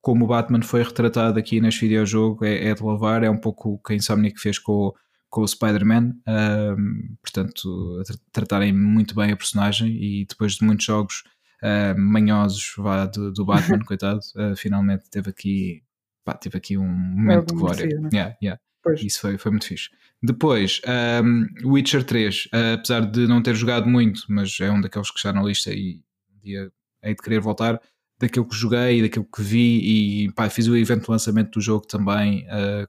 como 0.00 0.24
o 0.24 0.28
Batman 0.28 0.62
foi 0.62 0.82
retratado 0.82 1.38
aqui 1.38 1.60
neste 1.60 1.80
videojogo 1.80 2.44
é, 2.44 2.68
é 2.68 2.74
de 2.74 2.82
louvar, 2.82 3.22
é 3.22 3.28
um 3.28 3.36
pouco 3.36 3.74
o 3.74 3.78
que 3.78 3.92
a 3.92 3.96
Insomniac 3.96 4.40
fez 4.40 4.58
com, 4.58 4.94
com 5.30 5.42
o 5.42 5.48
Spider-Man, 5.48 6.14
um, 6.26 7.16
portanto, 7.22 8.02
tra 8.04 8.16
tratarem 8.32 8.72
muito 8.72 9.14
bem 9.14 9.32
a 9.32 9.36
personagem 9.36 9.90
e 9.90 10.26
depois 10.26 10.54
de 10.54 10.64
muitos 10.64 10.86
jogos 10.86 11.22
uh, 11.62 11.98
manhosos 11.98 12.72
vá, 12.76 13.06
do, 13.06 13.32
do 13.32 13.44
Batman, 13.44 13.80
coitado, 13.84 14.20
uh, 14.36 14.56
finalmente 14.56 15.10
teve 15.10 15.30
aqui, 15.30 15.82
pá, 16.24 16.34
teve 16.34 16.56
aqui 16.56 16.78
um 16.78 16.88
momento 16.88 17.48
de 17.48 17.54
glória. 17.54 17.86
Merecia, 17.86 18.00
né? 18.00 18.08
yeah, 18.12 18.36
yeah. 18.42 18.60
Isso 18.96 19.20
foi, 19.20 19.36
foi 19.36 19.50
muito 19.50 19.66
fixe. 19.66 19.90
Depois, 20.22 20.80
um, 21.22 21.46
Witcher 21.72 22.02
3, 22.04 22.46
uh, 22.46 22.74
apesar 22.74 23.00
de 23.00 23.26
não 23.26 23.42
ter 23.42 23.54
jogado 23.54 23.86
muito, 23.86 24.22
mas 24.28 24.58
é 24.60 24.70
um 24.70 24.80
daqueles 24.80 25.10
que 25.10 25.18
está 25.18 25.32
na 25.32 25.42
lista 25.42 25.70
e 25.72 26.00
um 26.34 26.40
dia 26.40 26.72
hei 27.02 27.14
de 27.14 27.22
querer 27.22 27.40
voltar, 27.40 27.80
daquilo 28.18 28.48
que 28.48 28.56
joguei, 28.56 29.02
daquilo 29.02 29.26
que 29.26 29.42
vi 29.42 30.24
e 30.24 30.32
pá, 30.32 30.48
fiz 30.48 30.66
o 30.66 30.76
evento 30.76 31.04
de 31.04 31.10
lançamento 31.10 31.52
do 31.52 31.60
jogo 31.60 31.86
também. 31.86 32.46
Uh, 32.46 32.88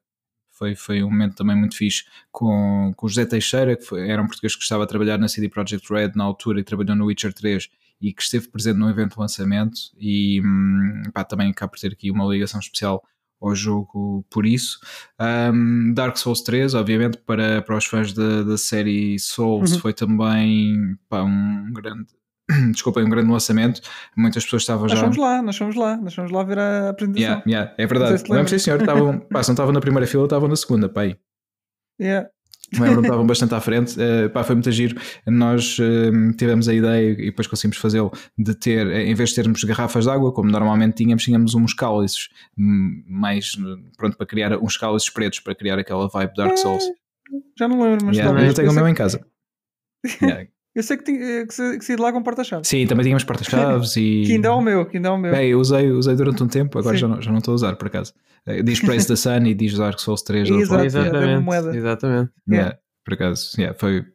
foi, 0.60 0.76
foi 0.76 1.02
um 1.04 1.10
momento 1.10 1.36
também 1.36 1.56
muito 1.56 1.76
fixe 1.76 2.04
com, 2.32 2.94
com 2.96 3.06
o 3.06 3.10
José 3.10 3.26
Teixeira, 3.26 3.76
que 3.78 3.84
foi, 3.84 4.08
era 4.10 4.22
um 4.22 4.28
português 4.28 4.56
que 4.56 4.62
estava 4.62 4.84
a 4.84 4.88
trabalhar 4.88 5.18
na 5.18 5.28
CD 5.30 5.48
Projekt 5.50 5.92
Red 5.92 6.12
na 6.16 6.26
altura 6.26 6.60
e 6.60 6.64
trabalhou 6.64 6.96
no 6.96 7.06
Witcher 7.06 7.34
3 7.34 7.70
e 8.02 8.14
que 8.14 8.22
esteve 8.22 8.48
presente 8.50 8.78
no 8.78 8.90
evento 8.90 9.14
de 9.16 9.20
lançamento 9.20 9.80
e 9.98 10.42
hum, 10.42 11.04
pá, 11.14 11.24
também 11.24 11.50
acaba 11.50 11.72
por 11.72 11.80
ter 11.80 11.94
aqui 11.94 12.12
uma 12.12 12.26
ligação 12.26 12.60
especial 12.60 13.04
ao 13.42 13.56
jogo 13.56 14.26
por 14.30 14.46
isso. 14.46 14.80
Um, 15.20 15.94
Dark 15.94 16.18
Souls 16.18 16.42
3, 16.42 16.74
obviamente, 16.74 17.18
para, 17.26 17.62
para 17.62 17.78
os 17.78 17.86
fãs 17.86 18.12
da, 18.14 18.44
da 18.44 18.58
série 18.58 19.18
Souls, 19.18 19.72
Uhum. 19.74 19.80
foi 19.80 19.94
também 19.94 20.98
pá, 21.08 21.24
um 21.24 21.72
grande. 21.74 22.19
Desculpem, 22.72 23.04
um 23.06 23.10
grande 23.10 23.32
lançamento. 23.32 23.82
Muitas 24.16 24.44
pessoas 24.44 24.64
estavam 24.64 24.84
Nós 24.88 24.94
já. 24.94 25.00
fomos 25.02 25.18
lá, 25.18 25.42
nós 25.42 25.56
fomos 25.58 25.76
lá, 25.76 25.98
nós 25.98 26.14
fomos 26.14 26.32
lá 26.32 26.44
ver 26.44 26.58
a 26.60 26.90
apresentação. 26.90 27.22
Yeah, 27.24 27.44
yeah, 27.48 27.72
é 27.78 27.84
Não 27.84 27.88
sei 27.90 28.00
verdade. 28.00 28.22
se 28.22 28.32
Lembro, 28.32 28.50
sim, 28.50 28.60
senhor. 28.60 28.80
Estavam, 28.82 29.20
pá, 29.32 29.44
se 29.44 29.50
não 29.50 29.54
estavam 29.54 29.74
na 29.74 29.80
primeira 29.82 30.08
fila, 30.08 30.24
estavam 30.24 30.50
na 30.50 30.56
segunda, 30.56 30.90
pá, 30.90 31.02
aí. 31.02 31.16
Yeah. 32.02 32.30
Lembro-me, 32.80 33.08
estavam 33.08 33.26
bastante 33.28 33.54
à 33.56 33.60
frente. 33.62 33.96
Uh, 34.00 34.30
pá, 34.30 34.44
foi 34.44 34.56
muito 34.56 34.72
giro. 34.72 35.00
Nós 35.28 35.78
uh, 35.80 36.34
tivemos 36.38 36.68
a 36.68 36.74
ideia 36.74 37.12
e 37.12 37.26
depois 37.26 37.48
conseguimos 37.48 37.78
fazê-lo 37.78 38.12
de 38.38 38.54
ter, 38.56 38.88
em 38.88 39.14
vez 39.16 39.30
de 39.30 39.36
termos 39.36 39.64
garrafas 39.64 40.06
de 40.06 40.10
água, 40.12 40.32
como 40.34 40.50
normalmente 40.52 40.96
tínhamos, 40.96 41.24
tínhamos 41.24 41.56
uns 41.56 41.74
cálices 41.74 42.30
hum, 42.58 43.04
mais 43.08 43.54
pronto 43.98 44.18
para 44.18 44.26
criar 44.28 44.58
uns 44.58 44.78
cálices 44.78 45.10
pretos 45.10 45.40
para 45.40 45.56
criar 45.56 45.80
aquela 45.80 46.08
vibe 46.08 46.34
Dark 46.36 46.58
Souls. 46.58 46.84
Já 47.58 47.68
não 47.68 47.82
lembro, 47.82 48.06
mas 48.06 48.18
Yeah, 48.18 48.32
talvez. 48.34 48.50
eu 48.50 48.56
tenho 48.56 48.72
o 48.72 48.76
meu 48.76 48.88
em 48.88 48.94
casa. 48.96 49.24
Yeah. 50.22 50.48
eu 50.80 50.84
sei 50.84 50.98
que, 50.98 51.04
tinha- 51.04 51.46
que, 51.46 51.78
que 51.78 51.86
saí 51.86 51.96
de 51.96 52.02
lá 52.02 52.12
com 52.12 52.24
porta-chave. 52.24 52.66
Sim, 52.66 52.88
também 52.88 53.04
tínhamos 53.04 53.24
porta-chaves 53.24 53.96
e. 53.98 54.24
Que 54.28 54.34
ainda 54.34 54.48
é 54.48 54.52
o 54.52 54.62
meu, 54.62 54.86
que 54.86 54.98
ainda 54.98 55.10
é 55.10 55.12
o 55.12 55.18
meu. 55.18 55.32
Bem, 55.32 55.50
eu 55.50 55.60
usei, 55.60 55.92
usei 55.92 56.16
durante 56.16 56.42
um 56.44 56.48
tempo, 56.48 56.80
agora 56.80 56.96
Sim. 56.96 57.02
já 57.02 57.08
não, 57.08 57.22
já 57.22 57.32
não 57.32 57.38
estou 57.40 57.52
a 57.52 57.56
usar 57.56 57.76
por 57.76 57.88
acaso. 57.88 58.14
Eh, 58.46 58.64
Diz 58.64 58.80
Praise 58.80 59.06
the 59.08 59.16
Sun 59.16 59.46
e 59.46 59.54
diz 59.54 59.78
Dark 59.78 60.00
Souls 60.00 60.22
3 60.24 60.48
do 60.48 60.56
outro 60.60 60.80
Exato. 60.80 60.98
yeah, 60.98 61.12
da 61.12 61.18
Exatamente. 61.18 61.44
moeda. 61.46 61.76
Exatamente. 61.78 62.32
Yeah, 62.50 62.78
por 63.06 63.14
acaso, 63.14 63.52
yeah, 63.58 63.78
foi 63.78 64.06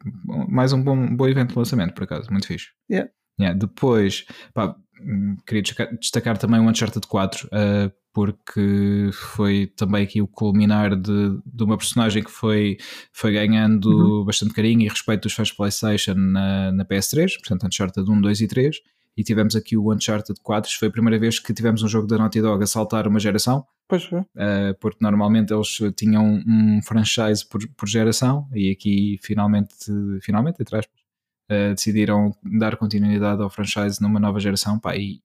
mais 0.49 0.73
um 0.73 0.83
bom, 0.83 1.15
bom 1.15 1.29
evento 1.29 1.51
de 1.53 1.59
lançamento, 1.59 1.95
por 1.95 2.05
acaso, 2.05 2.31
muito 2.31 2.47
fixe. 2.47 2.69
Yeah. 2.91 3.11
Yeah, 3.41 3.59
depois, 3.59 4.25
pá, 4.55 4.75
hum, 5.03 5.37
queria 5.47 5.63
destacar, 5.63 5.97
destacar 5.99 6.39
também 6.39 6.61
o 6.61 6.69
Uncharted 6.69 7.07
4, 7.07 7.49
uh, 7.49 7.93
porque 8.15 9.11
foi 9.13 9.67
também 9.77 10.05
aqui 10.05 10.23
o 10.23 10.29
culminar 10.29 10.95
de, 10.95 11.37
de 11.45 11.65
uma 11.65 11.77
personagem 11.77 12.23
que 12.23 12.31
foi, 12.31 12.79
foi 13.13 13.33
ganhando 13.33 13.89
Uhum. 13.91 14.25
bastante 14.25 14.55
carinho 14.55 14.83
e 14.83 14.89
respeito 14.89 15.23
dos 15.25 15.33
fãs 15.33 15.51
PlayStation 15.51 16.15
na, 16.15 16.71
na 16.71 16.85
PS3, 16.85 17.35
portanto, 17.39 17.67
Uncharted 17.67 18.09
1, 18.09 18.21
2 18.21 18.41
e 18.41 18.49
3. 18.49 18.77
E 19.17 19.23
tivemos 19.23 19.55
aqui 19.55 19.77
o 19.77 19.93
Uncharted 19.93 20.41
4, 20.43 20.73
foi 20.79 20.89
a 20.89 20.91
primeira 20.91 21.19
vez 21.19 21.39
que 21.39 21.53
tivemos 21.53 21.83
um 21.83 21.89
jogo 21.89 22.07
da 22.07 22.17
Naughty 22.17 22.41
Dog 22.41 22.63
a 22.63 22.67
saltar 22.67 23.07
uma 23.07 23.21
geração, 23.21 23.67
Pois 23.87 24.05
foi. 24.05 24.21
Uh, 24.21 24.75
porque 24.81 24.99
normalmente 25.01 25.53
eles 25.53 25.77
tinham 25.97 26.43
um 26.47 26.81
franchise 26.83 27.47
por, 27.47 27.61
por 27.77 27.87
geração 27.89 28.49
e 28.55 28.71
aqui 28.71 29.19
finalmente, 29.23 29.75
finalmente 30.23 30.57
entre 30.63 30.79
aspas, 30.79 31.01
uh, 31.51 31.75
decidiram 31.75 32.35
dar 32.43 32.77
continuidade 32.77 33.43
ao 33.43 33.51
franchise 33.51 34.01
numa 34.01 34.19
nova 34.19 34.41
geração 34.41 34.79
pá, 34.79 34.97
e 34.97 35.21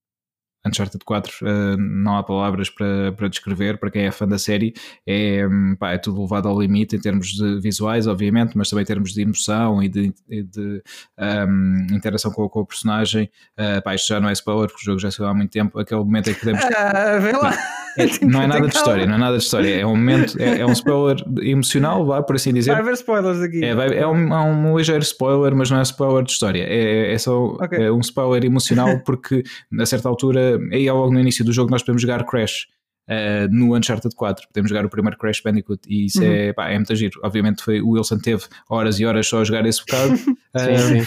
Uncharted 0.65 1.03
4 1.05 1.31
uh, 1.41 1.77
não 1.77 2.17
há 2.17 2.23
palavras 2.23 2.69
para, 2.69 3.11
para 3.13 3.27
descrever 3.29 3.77
para 3.79 3.89
quem 3.89 4.03
é 4.05 4.11
fã 4.11 4.27
da 4.27 4.37
série 4.37 4.73
é, 5.07 5.47
hum, 5.47 5.75
pá, 5.79 5.91
é 5.93 5.97
tudo 5.97 6.21
levado 6.21 6.47
ao 6.47 6.59
limite 6.59 6.95
em 6.95 6.99
termos 6.99 7.27
de 7.29 7.59
visuais 7.61 8.07
obviamente, 8.07 8.57
mas 8.57 8.69
também 8.69 8.83
em 8.83 8.85
termos 8.87 9.13
de 9.13 9.21
emoção 9.21 9.81
e 9.81 9.87
de, 9.87 10.13
de 10.27 10.83
um, 11.17 11.87
interação 11.91 12.31
com, 12.31 12.47
com 12.49 12.59
o 12.61 12.65
personagem 12.65 13.29
uh, 13.59 13.81
pá, 13.81 13.95
isto 13.95 14.07
já 14.07 14.19
não 14.19 14.29
é 14.29 14.33
spoiler 14.33 14.67
porque 14.67 14.81
o 14.81 14.85
jogo 14.85 14.99
já 14.99 15.09
saiu 15.11 15.29
há 15.29 15.33
muito 15.33 15.51
tempo 15.51 15.79
aquele 15.79 16.01
momento 16.01 16.29
em 16.29 16.33
que 16.33 16.39
podemos 16.39 16.61
Ah, 16.75 17.17
vê 17.19 17.31
lá. 17.31 17.53
é, 17.97 18.05
não 18.25 18.41
é 18.41 18.47
nada 18.47 18.67
de 18.67 18.75
história, 18.75 19.05
não 19.05 19.15
é 19.15 19.17
nada 19.17 19.37
de 19.37 19.43
história. 19.43 19.75
É 19.81 19.85
um 19.85 19.89
momento, 19.95 20.39
é, 20.41 20.59
é 20.59 20.65
um 20.65 20.71
spoiler 20.71 21.17
emocional, 21.41 22.05
vá 22.05 22.21
por 22.23 22.35
assim 22.35 22.53
dizer. 22.53 22.71
Vai 22.71 22.81
haver 22.81 22.93
spoilers 22.93 23.41
aqui. 23.41 23.63
É, 23.63 23.75
vai- 23.75 23.97
é 23.97 24.07
um, 24.07 24.33
é 24.33 24.39
um 24.41 24.77
ligeiro 24.77 25.01
spoiler, 25.03 25.55
mas 25.55 25.69
não 25.69 25.79
é 25.79 25.81
spoiler 25.83 26.23
de 26.23 26.31
história. 26.31 26.63
É, 26.63 27.13
é 27.13 27.17
só 27.17 27.53
Ok. 27.59 27.77
é 27.77 27.91
um 27.91 27.99
spoiler 27.99 28.45
emocional, 28.45 28.99
porque 29.05 29.43
a 29.79 29.85
certa 29.85 30.07
altura, 30.07 30.48
aí 30.71 30.87
é 30.87 30.91
logo 30.93 31.11
no 31.13 31.19
início 31.19 31.43
do 31.45 31.51
jogo, 31.53 31.69
nós 31.71 31.81
podemos 31.83 32.01
jogar 32.01 32.23
Crash. 32.25 32.67
eh, 33.11 33.47
no 33.49 33.75
Uncharted 33.75 34.13
4, 34.15 34.47
podemos 34.49 34.69
jogar 34.69 34.85
o 34.85 34.89
primeiro 34.89 35.17
Crash 35.17 35.41
Bandicoot 35.41 35.81
e 35.87 36.05
isso 36.05 36.21
Uhum. 36.21 36.31
é, 36.31 36.53
pá, 36.53 36.69
é 36.69 36.75
muito 36.75 36.93
giro. 36.95 37.19
Obviamente 37.23 37.63
foi, 37.63 37.81
o 37.81 37.89
Wilson 37.91 38.19
teve 38.19 38.43
horas 38.69 38.99
e 38.99 39.05
horas 39.05 39.25
só 39.27 39.41
a 39.41 39.43
jogar 39.43 39.65
esse 39.65 39.79
bocado, 39.79 40.13
eh, 40.53 40.77
sim. 40.77 41.01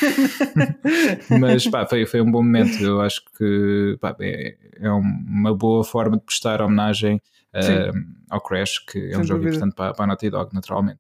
mas 1.39 1.67
pá, 1.69 1.87
foi, 1.87 2.05
foi 2.07 2.21
um 2.21 2.31
bom 2.31 2.43
momento. 2.43 2.83
Eu 2.83 3.01
acho 3.01 3.23
que 3.39 3.97
pá, 4.01 4.17
é, 4.21 4.57
é 4.81 4.91
uma 4.91 5.55
boa 5.57 5.85
forma 5.85 6.17
de 6.17 6.25
prestar 6.25 6.61
homenagem 6.61 7.21
eh, 7.55 7.91
ao 8.31 8.41
Crash, 8.41 8.79
que 8.81 8.99
é 8.99 9.17
um 9.17 9.19
Sem 9.19 9.25
jogo 9.25 9.41
dúvida. 9.43 9.57
importante 9.57 9.75
para, 9.77 9.93
para 9.95 10.05
a 10.05 10.07
Naughty 10.09 10.31
Dog, 10.31 10.53
naturalmente. 10.55 10.99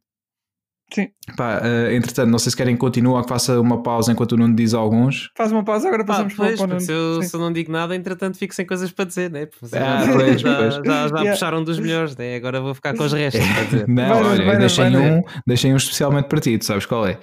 Sim. 0.94 1.09
Pá, 1.37 1.61
uh, 1.62 1.90
entretanto, 1.92 2.28
não 2.31 2.38
sei 2.38 2.50
se 2.50 2.57
querem 2.57 2.76
continuar 2.76 3.18
ou 3.18 3.22
que 3.22 3.28
faça 3.28 3.59
uma 3.61 3.83
pausa 3.83 4.12
enquanto 4.12 4.33
o 4.33 4.37
Nuno 4.37 4.55
diz 4.55 4.74
alguns. 4.74 5.31
Faz 5.37 5.50
uma 5.50 5.64
pausa, 5.64 5.88
agora 5.88 6.05
Pá, 6.05 6.12
passamos 6.14 6.35
para 6.35 6.44
pois, 6.46 6.61
o 6.61 6.66
porque 6.68 6.81
se 6.81 6.92
eu, 6.92 7.22
se 7.22 7.35
eu 7.35 7.40
não 7.40 7.52
digo 7.52 7.72
nada, 7.72 7.96
entretanto 7.96 8.37
fico 8.37 8.55
sem 8.55 8.66
coisas 8.66 8.90
para 8.90 9.05
dizer, 9.07 9.31
né? 9.31 9.46
Porque 9.46 9.76
Ah, 9.76 10.05
já, 10.05 10.12
pois, 10.12 10.40
já, 10.40 10.57
pois. 10.57 10.74
já, 10.74 10.83
já 10.83 11.07
Yeah. 11.16 11.31
puxaram 11.33 11.64
dos 11.64 11.78
melhores, 11.78 12.16
né? 12.16 12.37
Agora 12.37 12.61
vou 12.61 12.74
ficar 12.74 12.94
com 12.94 13.05
os 13.05 13.12
restos 13.14 13.40
para. 13.44 13.87
Não, 13.87 14.09
Vai, 14.09 14.22
olha, 14.33 14.44
vai, 14.44 14.55
eu 14.55 14.59
deixei 14.61 14.90
vai, 14.90 14.92
vai. 15.00 15.11
um, 15.12 15.22
deixei 15.46 15.72
um 15.72 15.76
especialmente 15.76 16.28
para 16.28 16.40
ti, 16.40 16.59
tu 16.59 16.64
sabes 16.64 16.85
qual 16.87 17.07
é? 17.07 17.18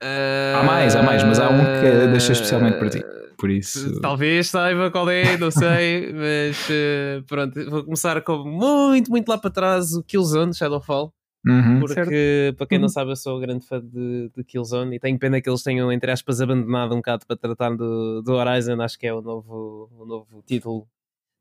Há 0.00 0.62
mais, 0.62 0.94
há 0.94 1.02
mais, 1.02 1.24
mas 1.24 1.38
há 1.38 1.48
um 1.48 1.58
que 1.64 2.06
deixei 2.12 2.32
especialmente 2.32 2.78
para 2.78 2.90
ti. 2.90 3.02
Por 3.38 3.48
isso. 3.50 3.98
Talvez 4.02 4.48
saiba 4.50 4.90
qual 4.90 5.08
é, 5.08 5.38
não 5.38 5.50
sei, 5.50 6.12
mas 6.12 6.58
eh, 6.70 7.22
pronto, 7.26 7.70
vou 7.70 7.84
começar 7.84 8.20
com 8.20 8.44
muito, 8.44 9.10
muito 9.10 9.26
lá 9.30 9.38
para 9.38 9.48
trás 9.50 9.92
o 9.94 10.02
Killzone 10.02 10.54
Shadowfall. 10.54 11.10
Uhum. 11.46 11.80
Porque, 11.80 12.52
para 12.58 12.66
quem 12.66 12.78
não 12.78 12.84
Uhum. 12.84 12.88
sabe, 12.90 13.10
eu 13.12 13.16
sou 13.16 13.40
grande 13.40 13.66
fã 13.66 13.80
de, 13.80 14.30
de 14.36 14.44
Killzone 14.44 14.96
e 14.96 15.00
tenho 15.00 15.18
pena 15.18 15.40
que 15.40 15.48
eles 15.48 15.62
tenham, 15.62 15.90
entre 15.90 16.10
aspas, 16.10 16.40
abandonado 16.40 16.92
um 16.92 16.96
bocado 16.96 17.24
para 17.26 17.36
tratar 17.36 17.70
do, 17.76 18.20
do 18.22 18.32
Horizon. 18.34 18.80
Acho 18.82 18.98
que 18.98 19.06
é 19.06 19.14
o 19.14 19.22
novo, 19.22 19.88
o 19.98 20.04
novo 20.04 20.42
título 20.46 20.86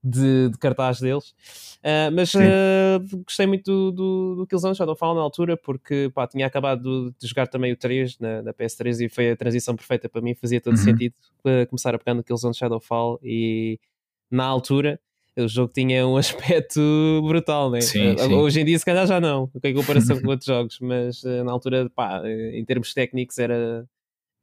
de, 0.03 0.49
de 0.49 0.57
cartaz 0.57 1.01
deles. 1.01 1.35
Ah, 1.83 2.09
mas 2.11 2.33
ah, 2.35 2.99
gostei 3.25 3.45
muito 3.47 3.65
do, 3.65 3.91
do, 3.91 4.35
do 4.37 4.47
Killzone 4.47 4.75
Shadowfall 4.75 5.15
na 5.15 5.21
altura, 5.21 5.57
porque 5.57 6.09
pá, 6.13 6.25
tinha 6.27 6.47
acabado 6.47 7.13
de 7.19 7.27
jogar 7.27 7.47
também 7.47 7.73
o 7.73 7.77
3 7.77 8.17
na, 8.19 8.41
na 8.41 8.53
PS3 8.53 9.01
e 9.01 9.09
foi 9.09 9.31
a 9.31 9.35
transição 9.37 9.75
perfeita 9.75 10.07
para 10.07 10.21
mim. 10.21 10.33
Fazia 10.35 10.61
todo 10.61 10.77
Uhum. 10.77 10.83
sentido 10.83 11.13
para 11.43 11.65
começar 11.65 11.93
a 11.93 11.99
pegar 11.99 12.13
no 12.13 12.23
Killzone 12.23 12.55
Shadowfall 12.55 13.19
e 13.23 13.79
na 14.31 14.45
altura. 14.45 14.99
O 15.37 15.47
jogo 15.47 15.71
tinha 15.73 16.05
um 16.07 16.17
aspecto 16.17 16.79
brutal, 17.25 17.69
né? 17.71 17.81
Sim, 17.81 18.15
Ah, 18.19 18.23
sim. 18.25 18.33
Hoje 18.33 18.61
em 18.61 18.65
dia, 18.65 18.77
se 18.79 18.85
calhar, 18.85 19.05
já 19.07 19.19
não, 19.21 19.49
em 19.63 19.73
comparação 19.73 20.19
com 20.19 20.27
outros 20.29 20.45
jogos, 20.45 20.77
mas 20.81 21.23
ah, 21.25 21.43
na 21.43 21.51
altura, 21.51 21.89
pá, 21.95 22.21
eh, 22.25 22.57
em 22.59 22.65
termos 22.65 22.93
técnicos, 22.93 23.37
era 23.37 23.85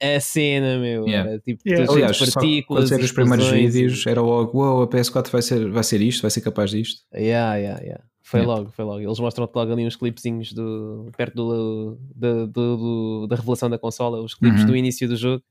a 0.03 0.21
cena, 0.21 0.79
meu. 0.79 1.07
Yeah. 1.07 1.31
Era 1.31 1.39
tipo, 1.41 1.63
Yeah. 1.67 1.93
Aliás, 1.93 2.19
partículas. 2.35 2.91
quando 2.91 3.03
os 3.03 3.13
primeiros 3.13 3.49
vídeos, 3.51 4.07
era 4.07 4.21
logo, 4.21 4.59
uau, 4.59 4.83
a 4.83 4.87
PS4 4.89 5.31
vai 5.33 5.43
ser, 5.43 5.71
vai 5.71 5.83
ser 5.85 6.01
isto, 6.01 6.23
vai 6.23 6.31
ser 6.31 6.41
capaz 6.41 6.71
disto. 6.71 7.03
Yeah, 7.15 7.57
yeah, 7.57 7.83
yeah. 7.83 8.05
Foi 8.23 8.41
Yeah. 8.41 8.55
logo, 8.59 8.71
foi 8.73 8.85
logo. 8.85 9.01
Eles 9.01 9.19
mostram-te 9.21 9.55
logo 9.55 9.73
ali 9.73 9.87
uns 9.87 9.95
clipezinhos 9.97 10.53
do, 10.53 11.11
perto 11.17 11.35
do, 11.35 11.99
do- 12.15 12.47
do- 12.49 12.77
do- 12.77 13.27
da 13.29 13.37
revelação 13.37 13.71
da 13.71 13.79
consola, 13.79 14.21
os 14.21 14.35
clipes 14.35 14.63
Uhum. 14.63 14.67
do 14.69 14.77
início 14.77 15.07
do 15.09 15.17
jogo. 15.17 15.43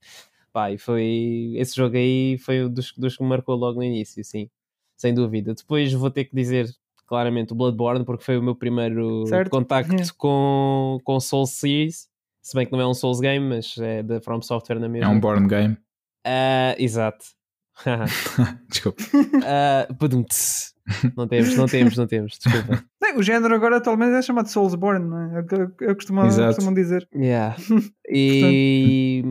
Pá, 0.51 0.71
e 0.71 0.77
foi. 0.77 1.53
Esse 1.55 1.75
jogo 1.75 1.95
aí 1.97 2.37
foi 2.37 2.65
um 2.65 2.69
dos, 2.69 2.91
dos 2.97 3.15
que 3.17 3.23
me 3.23 3.29
marcou 3.29 3.55
logo 3.55 3.77
no 3.79 3.83
início, 3.83 4.23
sim. 4.23 4.49
Sem 4.97 5.13
dúvida. 5.13 5.53
Depois 5.53 5.91
vou 5.93 6.09
ter 6.09 6.25
que 6.25 6.35
dizer 6.35 6.69
claramente 7.07 7.53
o 7.53 7.55
Bloodborne, 7.55 8.03
porque 8.05 8.23
foi 8.23 8.37
o 8.37 8.43
meu 8.43 8.55
primeiro 8.55 9.25
Certo. 9.27 9.49
contacto 9.51 9.91
Yeah. 9.93 10.13
com, 10.17 10.97
com 11.03 11.19
Soul 11.19 11.45
Series. 11.45 12.07
Se 12.41 12.55
bem 12.55 12.65
que 12.65 12.71
não 12.71 12.79
é 12.81 12.87
um 12.87 12.93
Souls 12.93 13.19
game, 13.19 13.47
mas 13.47 13.75
é 13.77 14.01
da 14.03 14.21
From 14.21 14.41
Software 14.41 14.79
na 14.79 14.85
É 14.85 14.89
mesma. 14.89 15.09
um 15.09 15.19
board 15.19 15.47
game. 15.47 15.77
Ah, 16.25 16.75
exato. 16.77 17.25
Desculpa. 18.69 19.03
Badum-ts. 19.99 20.73
não 21.17 21.27
temos, 21.27 21.55
não 21.57 21.65
temos, 21.67 21.97
não 21.97 22.07
temos. 22.07 22.37
Desculpa. 22.43 22.83
Bem, 23.01 23.17
o 23.17 23.23
género 23.23 23.53
agora 23.55 23.77
atualmente 23.77 24.13
é 24.15 24.21
chamado 24.21 24.47
Soulsborne, 24.47 25.05
não 25.07 25.19
é? 25.19 25.37
É 25.37 25.39
o 25.41 25.45
que 25.69 25.83
eu 25.85 25.95
costumo, 25.95 26.23
Exato. 26.25 26.47
costumam 26.55 26.73
dizer. 26.73 27.07
Yeah. 27.13 27.55
E 28.09 29.23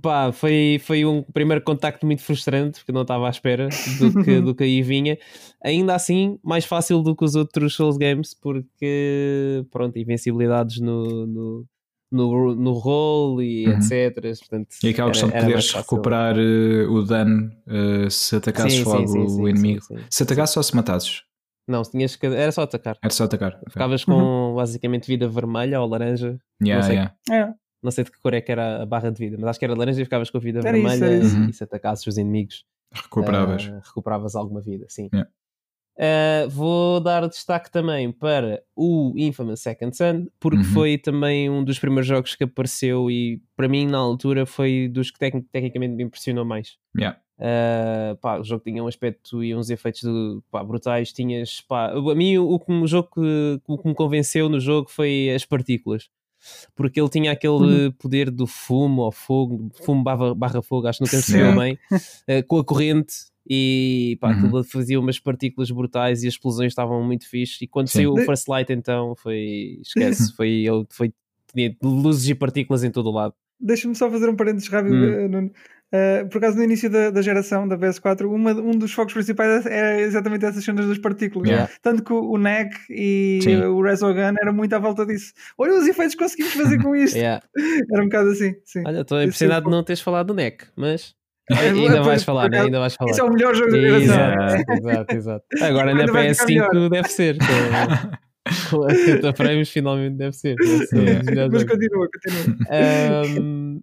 pá, 0.00 0.32
foi, 0.32 0.80
foi 0.84 1.04
um 1.04 1.22
primeiro 1.22 1.62
contacto 1.62 2.06
muito 2.06 2.22
frustrante 2.22 2.80
porque 2.80 2.92
não 2.92 3.02
estava 3.02 3.26
à 3.26 3.30
espera 3.30 3.68
do 3.98 4.12
que, 4.24 4.40
do 4.40 4.54
que 4.54 4.64
aí 4.64 4.82
vinha. 4.82 5.18
Ainda 5.64 5.94
assim, 5.94 6.38
mais 6.42 6.64
fácil 6.64 7.02
do 7.02 7.14
que 7.14 7.24
os 7.24 7.34
outros 7.34 7.74
Souls 7.74 7.96
Games, 7.96 8.34
porque 8.34 9.64
pronto, 9.70 9.98
invencibilidades 9.98 10.80
no, 10.80 11.26
no, 11.26 11.66
no, 12.10 12.54
no 12.54 12.72
roll 12.72 13.42
e 13.42 13.66
Uhum. 13.66 13.74
etc. 13.74 14.14
Portanto, 14.38 14.68
E 14.82 14.88
aquela 14.88 15.10
questão 15.10 15.28
de 15.30 15.38
poderes 15.38 15.72
recuperar 15.72 16.36
eh, 16.38 16.86
o 16.88 17.02
dano 17.02 17.50
eh, 17.66 18.10
se 18.10 18.36
atacasses 18.36 18.78
Sim, 18.78 18.84
logo 18.84 19.06
sim, 19.06 19.28
sim, 19.28 19.42
o 19.42 19.48
inimigo. 19.48 19.82
sim, 19.82 19.96
sim. 19.96 20.04
Se 20.10 20.22
atacasses 20.22 20.56
ou 20.56 20.62
se 20.62 20.74
matasses? 20.76 21.22
Não, 21.68 21.82
tinhas 21.82 22.16
que, 22.16 22.26
era 22.26 22.50
só 22.50 22.62
atacar. 22.62 22.98
Era 23.00 23.12
só 23.12 23.24
atacar. 23.24 23.58
Ficavas 23.68 24.04
com 24.04 24.52
basicamente 24.56 25.06
vida 25.06 25.28
vermelha 25.28 25.80
ou 25.80 25.88
laranja. 25.88 26.36
Yeah, 26.62 26.82
sei. 26.84 26.96
yeah. 26.96 27.14
É, 27.30 27.54
Não 27.82 27.90
sei 27.90 28.04
de 28.04 28.10
que 28.12 28.20
cor 28.20 28.32
é 28.34 28.40
que 28.40 28.52
era 28.52 28.82
a 28.82 28.86
barra 28.86 29.10
de 29.10 29.18
vida, 29.18 29.36
mas 29.40 29.50
acho 29.50 29.58
que 29.58 29.64
era 29.64 29.74
laranja 29.74 30.00
e 30.00 30.04
ficavas 30.04 30.30
com 30.30 30.38
a 30.38 30.40
vida 30.40 30.60
Era 30.60 30.76
isso, 30.78 30.88
vermelha 30.88 31.14
era 31.14 31.24
isso. 31.24 31.36
e 31.50 31.52
se 31.52 31.64
atacasses 31.64 32.06
os 32.06 32.16
inimigos. 32.18 32.64
Recuperavas. 32.92 33.70
Ah, 33.72 33.80
recuperavas 33.84 34.36
alguma 34.36 34.60
vida, 34.60 34.86
sim. 34.88 35.08
Yeah. 35.12 35.30
Ah, 35.98 36.46
vou 36.48 37.00
dar 37.00 37.26
destaque 37.28 37.70
também 37.70 38.10
para 38.12 38.62
o 38.76 39.12
Infamous 39.16 39.60
Second 39.60 39.96
Son, 39.96 40.26
porque 40.40 40.58
Uhum. 40.58 40.64
foi 40.64 40.96
também 40.98 41.50
um 41.50 41.62
dos 41.64 41.78
primeiros 41.78 42.06
jogos 42.06 42.34
que 42.34 42.44
apareceu 42.44 43.10
e 43.10 43.42
para 43.56 43.68
mim 43.68 43.86
na 43.86 43.98
altura 43.98 44.46
foi 44.46 44.88
dos 44.88 45.10
que 45.10 45.18
tec- 45.18 45.44
tecnicamente 45.52 45.94
me 45.94 46.04
impressionou 46.04 46.44
mais. 46.44 46.76
Yeah. 46.96 47.18
Uh, 47.38 48.16
pá, 48.18 48.38
o 48.38 48.44
jogo 48.44 48.62
tinha 48.62 48.82
um 48.82 48.86
aspecto 48.86 49.42
e 49.42 49.54
uns 49.54 49.68
efeitos 49.68 50.02
de- 50.02 50.40
pá, 50.50 50.62
brutais. 50.62 51.12
Tinhas, 51.12 51.60
pá, 51.62 51.90
a 51.90 52.14
mim 52.14 52.38
o, 52.38 52.58
me- 52.68 52.82
o 52.82 52.86
jogo 52.86 53.08
que, 53.14 53.60
o 53.66 53.78
que 53.78 53.88
me 53.88 53.94
convenceu 53.94 54.48
no 54.48 54.60
jogo 54.60 54.88
foi 54.88 55.30
as 55.34 55.44
partículas, 55.44 56.08
porque 56.74 57.00
ele 57.00 57.08
tinha 57.08 57.32
aquele 57.32 57.92
poder 57.98 58.30
do 58.30 58.46
fumo 58.46 59.02
ou 59.02 59.12
fogo, 59.12 59.70
fumo 59.84 60.02
barra, 60.02 60.34
barra 60.34 60.62
fogo, 60.62 60.86
acho 60.86 60.98
que 61.00 61.06
Sim. 61.06 61.16
percebeu 61.16 61.54
bem, 61.54 61.78
uh, 61.92 62.46
com 62.46 62.58
a 62.58 62.64
corrente. 62.64 63.14
E 63.48 64.16
pá, 64.20 64.28
Uhum. 64.30 64.36
aquilo 64.36 64.64
fazia 64.64 65.00
umas 65.00 65.18
partículas 65.18 65.68
brutais 65.70 66.22
e 66.22 66.28
as 66.28 66.34
explosões 66.34 66.70
estavam 66.70 67.02
muito 67.02 67.28
fixe. 67.28 67.64
E 67.64 67.66
quando 67.66 67.88
Sim. 67.88 67.98
saiu 67.98 68.12
o 68.14 68.18
First 68.20 68.46
Light, 68.48 68.72
então 68.72 69.16
foi 69.16 69.80
esquece, 69.82 70.32
foi, 70.36 70.62
eu, 70.62 70.86
foi 70.90 71.12
tinha 71.52 71.76
luzes 71.82 72.28
e 72.28 72.34
partículas 72.36 72.84
em 72.84 72.90
todo 72.90 73.08
o 73.08 73.12
lado. 73.12 73.34
Deixa-me 73.60 73.94
só 73.96 74.08
fazer 74.10 74.28
um 74.28 74.36
parênteses 74.36 74.68
rápido, 74.68 74.94
Hum. 74.94 75.04
eh, 75.12 75.28
Nuno. 75.28 75.50
Eh, 75.94 76.24
por 76.24 76.38
acaso, 76.38 76.56
no 76.56 76.64
início 76.64 76.88
da, 76.88 77.10
da 77.10 77.20
geração 77.20 77.68
da 77.68 77.76
PS4, 77.76 78.24
uma- 78.26 78.52
um 78.54 78.70
dos 78.72 78.92
focos 78.92 79.12
principais 79.12 79.66
era 79.66 80.00
exatamente 80.00 80.44
essas 80.46 80.64
cenas 80.64 80.86
das 80.88 80.96
partículas. 80.98 81.48
Yeah. 81.48 81.70
Tanto 81.82 82.02
que 82.02 82.12
o 82.12 82.38
NEC 82.38 82.74
e 82.88 83.40
Sim. 83.42 83.56
o 83.64 83.82
Resogun 83.82 84.34
era 84.40 84.52
muito 84.52 84.72
à 84.74 84.78
volta 84.78 85.04
disso. 85.04 85.32
Olha 85.58 85.74
os 85.74 85.86
efeitos 85.86 86.14
que 86.14 86.22
conseguimos 86.22 86.54
fazer 86.54 86.82
com 86.82 86.96
isto. 86.96 87.16
Yeah. 87.16 87.42
Era 87.92 88.02
um 88.02 88.06
bocado 88.06 88.30
assim. 88.30 88.54
Sim. 88.64 88.82
Olha, 88.86 89.02
estou 89.02 89.20
impressionado 89.22 89.66
de 89.66 89.70
não 89.70 89.84
teres 89.84 90.00
falado 90.00 90.28
do 90.28 90.34
NEC, 90.34 90.64
mas 90.76 91.14
É, 91.50 91.68
ainda 91.68 92.02
vais 92.02 92.22
falar, 92.22 92.48
né? 92.48 92.60
ainda 92.60 92.78
vais 92.78 92.94
falar. 92.94 93.10
Esse 93.10 93.20
é 93.20 93.24
o 93.24 93.30
melhor 93.30 93.54
jogo 93.54 93.72
da 93.72 93.78
geração. 93.80 94.74
Exato, 94.76 95.14
exato. 95.16 95.44
Agora 95.60 95.92
na 95.92 96.00
Ainda 96.00 96.12
vai 96.12 96.32
ficar 96.32 96.46
PS5 96.46 96.88
deve 96.88 97.08
ser. 97.08 97.36
Com, 98.70 98.84
a 98.84 98.90
70 98.94 99.32
frames 99.34 99.68
finalmente 99.68 100.16
deve 100.16 100.32
ser. 100.32 100.56
Deve 100.56 100.86
ser 100.86 100.96
um 100.96 101.24
melhores 101.24 101.52
Mas 101.52 101.64
continua, 101.64 102.08
continua. 102.10 102.56
Ahm, 102.70 103.80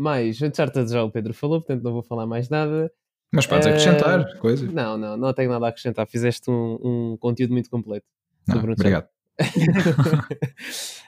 mais, 0.00 0.40
Uncharted 0.40 0.90
já 0.90 1.02
o 1.02 1.10
Pedro 1.10 1.34
falou, 1.34 1.60
portanto 1.60 1.82
não 1.82 1.92
vou 1.92 2.02
falar 2.02 2.26
mais 2.26 2.48
nada. 2.48 2.92
Mas 3.32 3.46
podes 3.46 3.66
Eh, 3.66 3.70
acrescentar 3.70 4.38
coisa. 4.38 4.70
Não, 4.70 4.98
não, 4.98 5.16
não 5.16 5.32
tenho 5.32 5.50
nada 5.50 5.66
a 5.66 5.68
acrescentar. 5.68 6.06
Fizeste 6.06 6.50
um, 6.50 6.78
um 6.82 7.16
conteúdo 7.16 7.52
muito 7.52 7.70
completo. 7.70 8.06
Não, 8.48 8.56
sobre 8.56 8.70
o 8.70 8.74
obrigado. 8.74 9.08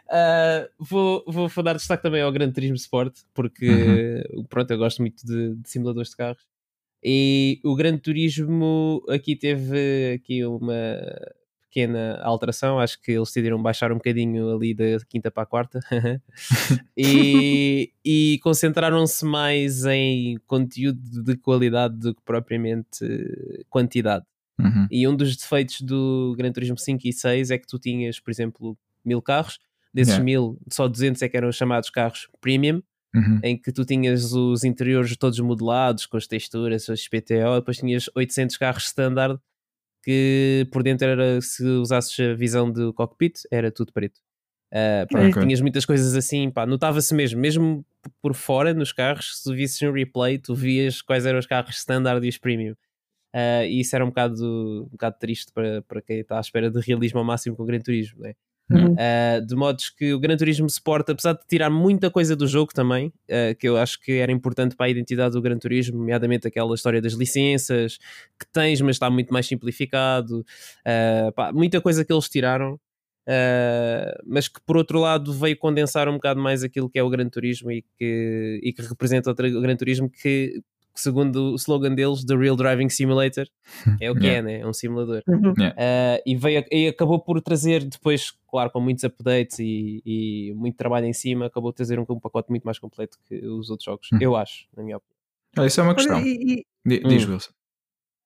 Uh, 0.08 0.68
vou, 0.78 1.24
vou, 1.26 1.48
vou 1.48 1.64
dar 1.64 1.74
destaque 1.74 2.02
também 2.02 2.22
ao 2.22 2.30
Gran 2.30 2.50
Turismo 2.52 2.76
Sport, 2.76 3.18
porque 3.34 4.22
pronto, 4.48 4.70
eu 4.70 4.78
gosto 4.78 5.02
muito 5.02 5.26
de, 5.26 5.56
de 5.56 5.68
simuladores 5.68 6.10
de 6.10 6.16
carros. 6.16 6.46
E 7.02 7.60
o 7.64 7.74
Gran 7.74 7.98
Turismo 7.98 9.04
aqui 9.08 9.34
teve 9.34 10.12
aqui 10.14 10.44
uma 10.44 10.96
pequena 11.72 12.20
alteração. 12.22 12.78
Acho 12.78 13.00
que 13.00 13.12
eles 13.12 13.28
decidiram 13.28 13.60
baixar 13.62 13.90
um 13.90 13.96
bocadinho 13.96 14.54
ali 14.54 14.74
da 14.74 14.84
quinta 15.08 15.30
para 15.30 15.44
a 15.44 15.46
quarta 15.46 15.80
e, 16.96 17.90
e 18.04 18.38
concentraram-se 18.42 19.24
mais 19.24 19.84
em 19.86 20.38
conteúdo 20.46 21.00
de 21.24 21.36
qualidade 21.36 21.96
do 21.96 22.14
que 22.14 22.20
propriamente 22.22 23.04
eh, 23.04 23.62
quantidade. 23.70 24.24
Uhum. 24.60 24.86
E 24.90 25.08
um 25.08 25.16
dos 25.16 25.34
defeitos 25.36 25.80
do 25.80 26.34
Gran 26.36 26.52
Turismo 26.52 26.78
5 26.78 27.00
e 27.08 27.12
6 27.12 27.50
é 27.50 27.58
que 27.58 27.66
tu 27.66 27.78
tinhas, 27.78 28.20
por 28.20 28.30
exemplo, 28.30 28.76
mil 29.04 29.22
carros, 29.22 29.58
desses 29.92 30.14
Yeah. 30.14 30.24
mil, 30.24 30.58
só 30.70 30.86
200 30.86 31.20
é 31.22 31.28
que 31.28 31.36
eram 31.36 31.50
chamados 31.50 31.90
carros 31.90 32.28
premium, 32.40 32.82
Uhum. 33.14 33.40
em 33.42 33.58
que 33.58 33.70
tu 33.70 33.84
tinhas 33.84 34.32
os 34.32 34.64
interiores 34.64 35.14
todos 35.18 35.38
modelados, 35.40 36.06
com 36.06 36.16
as 36.16 36.26
texturas, 36.26 36.88
as 36.88 37.06
PTO, 37.06 37.56
depois 37.56 37.76
tinhas 37.76 38.08
800 38.16 38.56
carros 38.56 38.84
standard, 38.84 39.38
que 40.02 40.66
por 40.72 40.82
dentro 40.82 41.06
era, 41.06 41.40
se 41.40 41.64
usasses 41.64 42.18
a 42.20 42.34
visão 42.34 42.70
do 42.70 42.92
cockpit, 42.92 43.40
era 43.50 43.70
tudo 43.70 43.92
preto. 43.92 44.20
Ah, 44.72 45.06
pronto, 45.10 45.28
Ok. 45.30 45.42
Tinhas 45.42 45.60
muitas 45.60 45.84
coisas 45.84 46.14
assim, 46.14 46.50
pá, 46.50 46.64
notava-se 46.66 47.14
mesmo, 47.14 47.40
mesmo 47.40 47.84
por 48.22 48.34
fora 48.34 48.72
nos 48.72 48.92
carros, 48.92 49.38
se 49.38 49.44
tu 49.44 49.54
visses 49.54 49.80
um 49.82 49.92
replay, 49.92 50.38
tu 50.38 50.54
vias 50.54 51.02
quais 51.02 51.26
eram 51.26 51.38
os 51.38 51.46
carros 51.46 51.76
standard 51.76 52.24
e 52.24 52.28
os 52.28 52.38
premium. 52.38 52.74
Ah, 53.34 53.64
e 53.66 53.80
isso 53.80 53.94
era 53.94 54.04
um 54.04 54.08
bocado, 54.08 54.84
um 54.86 54.88
bocado 54.90 55.16
triste 55.18 55.52
para, 55.52 55.82
para 55.82 56.02
quem 56.02 56.20
está 56.20 56.38
à 56.38 56.40
espera 56.40 56.70
de 56.70 56.80
realismo 56.80 57.18
ao 57.18 57.24
máximo 57.24 57.56
com 57.56 57.62
o 57.62 57.66
Gran 57.66 57.80
Turismo, 57.80 58.20
né? 58.20 58.34
Uhum. 58.70 58.94
Uh, 58.94 59.44
de 59.44 59.54
modos 59.54 59.90
que 59.90 60.14
o 60.14 60.18
Gran 60.18 60.36
Turismo 60.36 60.66
Sport, 60.66 61.10
apesar 61.10 61.34
de 61.34 61.46
tirar 61.46 61.68
muita 61.68 62.10
coisa 62.10 62.34
do 62.34 62.46
jogo 62.46 62.72
também, 62.72 63.08
uh, 63.08 63.54
que 63.58 63.68
eu 63.68 63.76
acho 63.76 64.00
que 64.00 64.12
era 64.12 64.32
importante 64.32 64.74
para 64.74 64.86
a 64.86 64.88
identidade 64.88 65.34
do 65.34 65.42
Gran 65.42 65.58
Turismo, 65.58 65.98
nomeadamente 65.98 66.46
aquela 66.46 66.74
história 66.74 67.00
das 67.00 67.12
licenças 67.12 67.98
que 68.38 68.46
tens, 68.50 68.80
mas 68.80 68.96
está 68.96 69.10
muito 69.10 69.32
mais 69.32 69.46
simplificado. 69.46 70.40
Uh, 70.86 71.32
pá, 71.34 71.52
muita 71.52 71.80
coisa 71.80 72.04
que 72.04 72.12
eles 72.12 72.28
tiraram. 72.28 72.78
Mas 74.26 74.48
que 74.48 74.60
por 74.66 74.76
outro 74.76 74.98
lado 74.98 75.32
veio 75.32 75.56
condensar 75.56 76.08
um 76.08 76.14
bocado 76.14 76.40
mais 76.40 76.64
aquilo 76.64 76.90
que 76.90 76.98
é 76.98 77.02
o 77.04 77.08
Gran 77.08 77.28
Turismo 77.28 77.70
e 77.70 77.84
que, 77.96 78.60
e 78.60 78.72
que 78.72 78.82
representa 78.82 79.30
o 79.30 79.34
Gran 79.34 79.76
Turismo 79.76 80.10
que 80.10 80.60
segundo 80.94 81.52
o 81.52 81.54
slogan 81.56 81.94
deles, 81.94 82.24
The 82.24 82.36
Real 82.36 82.56
Driving 82.56 82.88
Simulator, 82.88 83.46
é 84.00 84.10
o 84.10 84.14
que 84.14 84.26
yeah. 84.26 84.38
é, 84.38 84.42
né? 84.42 84.60
é 84.60 84.66
um 84.66 84.72
simulador. 84.72 85.22
Uhum. 85.26 85.54
Yeah. 85.58 85.76
Uh, 85.76 86.22
e, 86.26 86.36
veio, 86.36 86.64
e 86.70 86.88
acabou 86.88 87.20
por 87.20 87.40
trazer 87.40 87.84
depois, 87.84 88.32
claro, 88.50 88.70
com 88.70 88.80
muitos 88.80 89.04
updates 89.04 89.58
e, 89.58 90.02
e 90.04 90.52
muito 90.54 90.76
trabalho 90.76 91.06
em 91.06 91.12
cima, 91.12 91.46
acabou 91.46 91.72
por 91.72 91.76
trazer 91.76 91.98
um, 91.98 92.04
um, 92.08 92.20
pacote 92.20 92.50
muito 92.50 92.64
mais 92.64 92.78
completo 92.78 93.18
que 93.26 93.36
os 93.46 93.70
outros 93.70 93.84
jogos, 93.84 94.08
uhum. 94.12 94.18
eu 94.20 94.36
acho, 94.36 94.66
na 94.76 94.82
minha 94.82 94.96
opinião. 94.96 95.12
Ah, 95.56 95.66
isso 95.66 95.80
é 95.80 95.82
uma 95.82 95.94
questão. 95.94 96.20
e, 96.20 96.64
e... 96.86 97.00
Diz, 97.08 97.26
hum. 97.26 97.32
Wilson. 97.32 97.52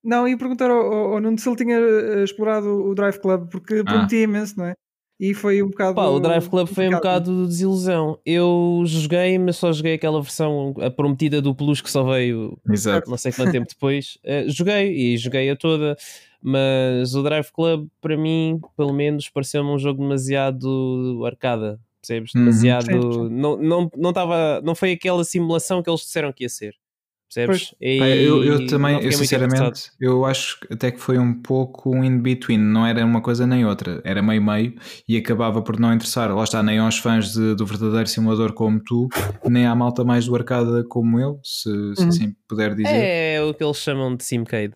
Não, 0.03 0.29
ia 0.29 0.39
perguntar 0.39 0.71
ao, 0.71 1.15
ao 1.15 1.21
Nuno 1.21 1.37
se 1.37 1.49
ele 1.49 1.57
tinha 1.57 1.77
eh, 1.79 2.23
explorado 2.23 2.69
o 2.69 2.95
Drive 2.95 3.19
Club, 3.19 3.51
porque 3.51 3.83
prometia 3.83 4.21
ah. 4.21 4.23
imenso, 4.23 4.57
não 4.57 4.67
é? 4.67 4.75
E 5.19 5.33
foi 5.33 5.63
um 5.63 5.69
bocado. 5.69 5.95
Pá, 5.95 6.07
o 6.07 6.21
Drive 6.21 6.49
Club 6.49 6.69
foi 6.69 6.89
um 6.89 6.93
bocado 6.93 7.43
de 7.43 7.49
desilusão. 7.49 8.19
Eu 8.25 8.83
joguei, 8.85 9.39
mas 9.39 9.57
só 9.57 9.73
joguei 9.73 9.95
aquela 9.95 10.21
versão, 10.21 10.75
a 10.81 10.91
prometida 10.91 11.41
do 11.41 11.55
Plus 11.55 11.81
que 11.81 11.91
só 11.91 12.05
veio 12.05 12.59
Exato. 12.71 13.09
não 13.09 13.17
sei 13.17 13.33
quanto 13.33 13.53
tempo 13.53 13.67
depois. 13.67 14.19
Uh, 14.25 14.49
joguei 14.53 14.93
e 14.93 15.17
joguei 15.17 15.49
a 15.49 15.57
toda, 15.57 15.97
mas 16.43 17.15
o 17.15 17.23
Drive 17.23 17.51
Club, 17.51 17.89
para 18.01 18.17
mim, 18.17 18.61
pelo 18.77 18.93
menos, 18.93 19.29
pareceu-me 19.31 19.71
um 19.71 19.79
jogo 19.79 20.03
demasiado 20.03 21.23
arcada. 21.25 21.81
Percebes? 22.01 22.35
Uhum. 22.35 22.41
Demasiado. 22.43 22.91
Uhum. 22.91 23.29
Não, 23.31 23.57
não, 23.57 23.91
não, 23.97 24.13
tava, 24.13 24.61
não 24.63 24.75
foi 24.75 24.93
aquela 24.93 25.25
simulação 25.25 25.83
que 25.83 25.89
eles 25.89 26.03
disseram 26.03 26.33
que 26.33 26.45
ia 26.45 26.49
ser. 26.49 26.75
Percebes? 27.33 27.75
E 27.81 27.99
eu, 27.99 28.45
eu 28.45 28.67
também, 28.67 29.03
eu 29.03 29.13
sinceramente, 29.13 29.91
eu 30.01 30.25
acho 30.25 30.59
até 30.71 30.93
que 30.93 31.01
foi 31.01 31.19
um 31.19 31.35
pouco 31.35 31.91
um 31.91 32.05
in-between, 32.05 32.59
não 32.59 32.87
era 32.87 33.05
uma 33.05 33.21
coisa 33.21 33.47
nem 33.47 33.67
outra, 33.67 34.01
era 34.05 34.23
meio-meio 34.23 34.75
e 35.09 35.17
acabava 35.17 35.61
por 35.61 35.79
não 35.79 35.93
interessar. 35.93 36.35
Lá 36.35 36.45
está, 36.45 36.63
nem 36.63 36.79
aos 36.79 36.99
fãs 36.99 37.33
de, 37.33 37.55
do 37.57 37.67
verdadeiro 37.67 38.09
simulador 38.09 38.53
como 38.53 38.81
tu, 38.81 39.09
nem 39.45 39.67
à 39.67 39.75
malta 39.75 40.05
mais 40.05 40.27
do 40.27 40.37
arcada 40.37 40.85
como 40.85 41.19
eu, 41.19 41.41
se, 41.43 41.63
se 41.97 42.03
uhum. 42.03 42.09
assim 42.09 42.37
puder 42.49 42.75
dizer. 42.75 42.95
É 42.95 43.43
o 43.43 43.53
que 43.53 43.65
eles 43.65 43.79
chamam 43.79 44.15
de 44.15 44.25
Simcade, 44.25 44.75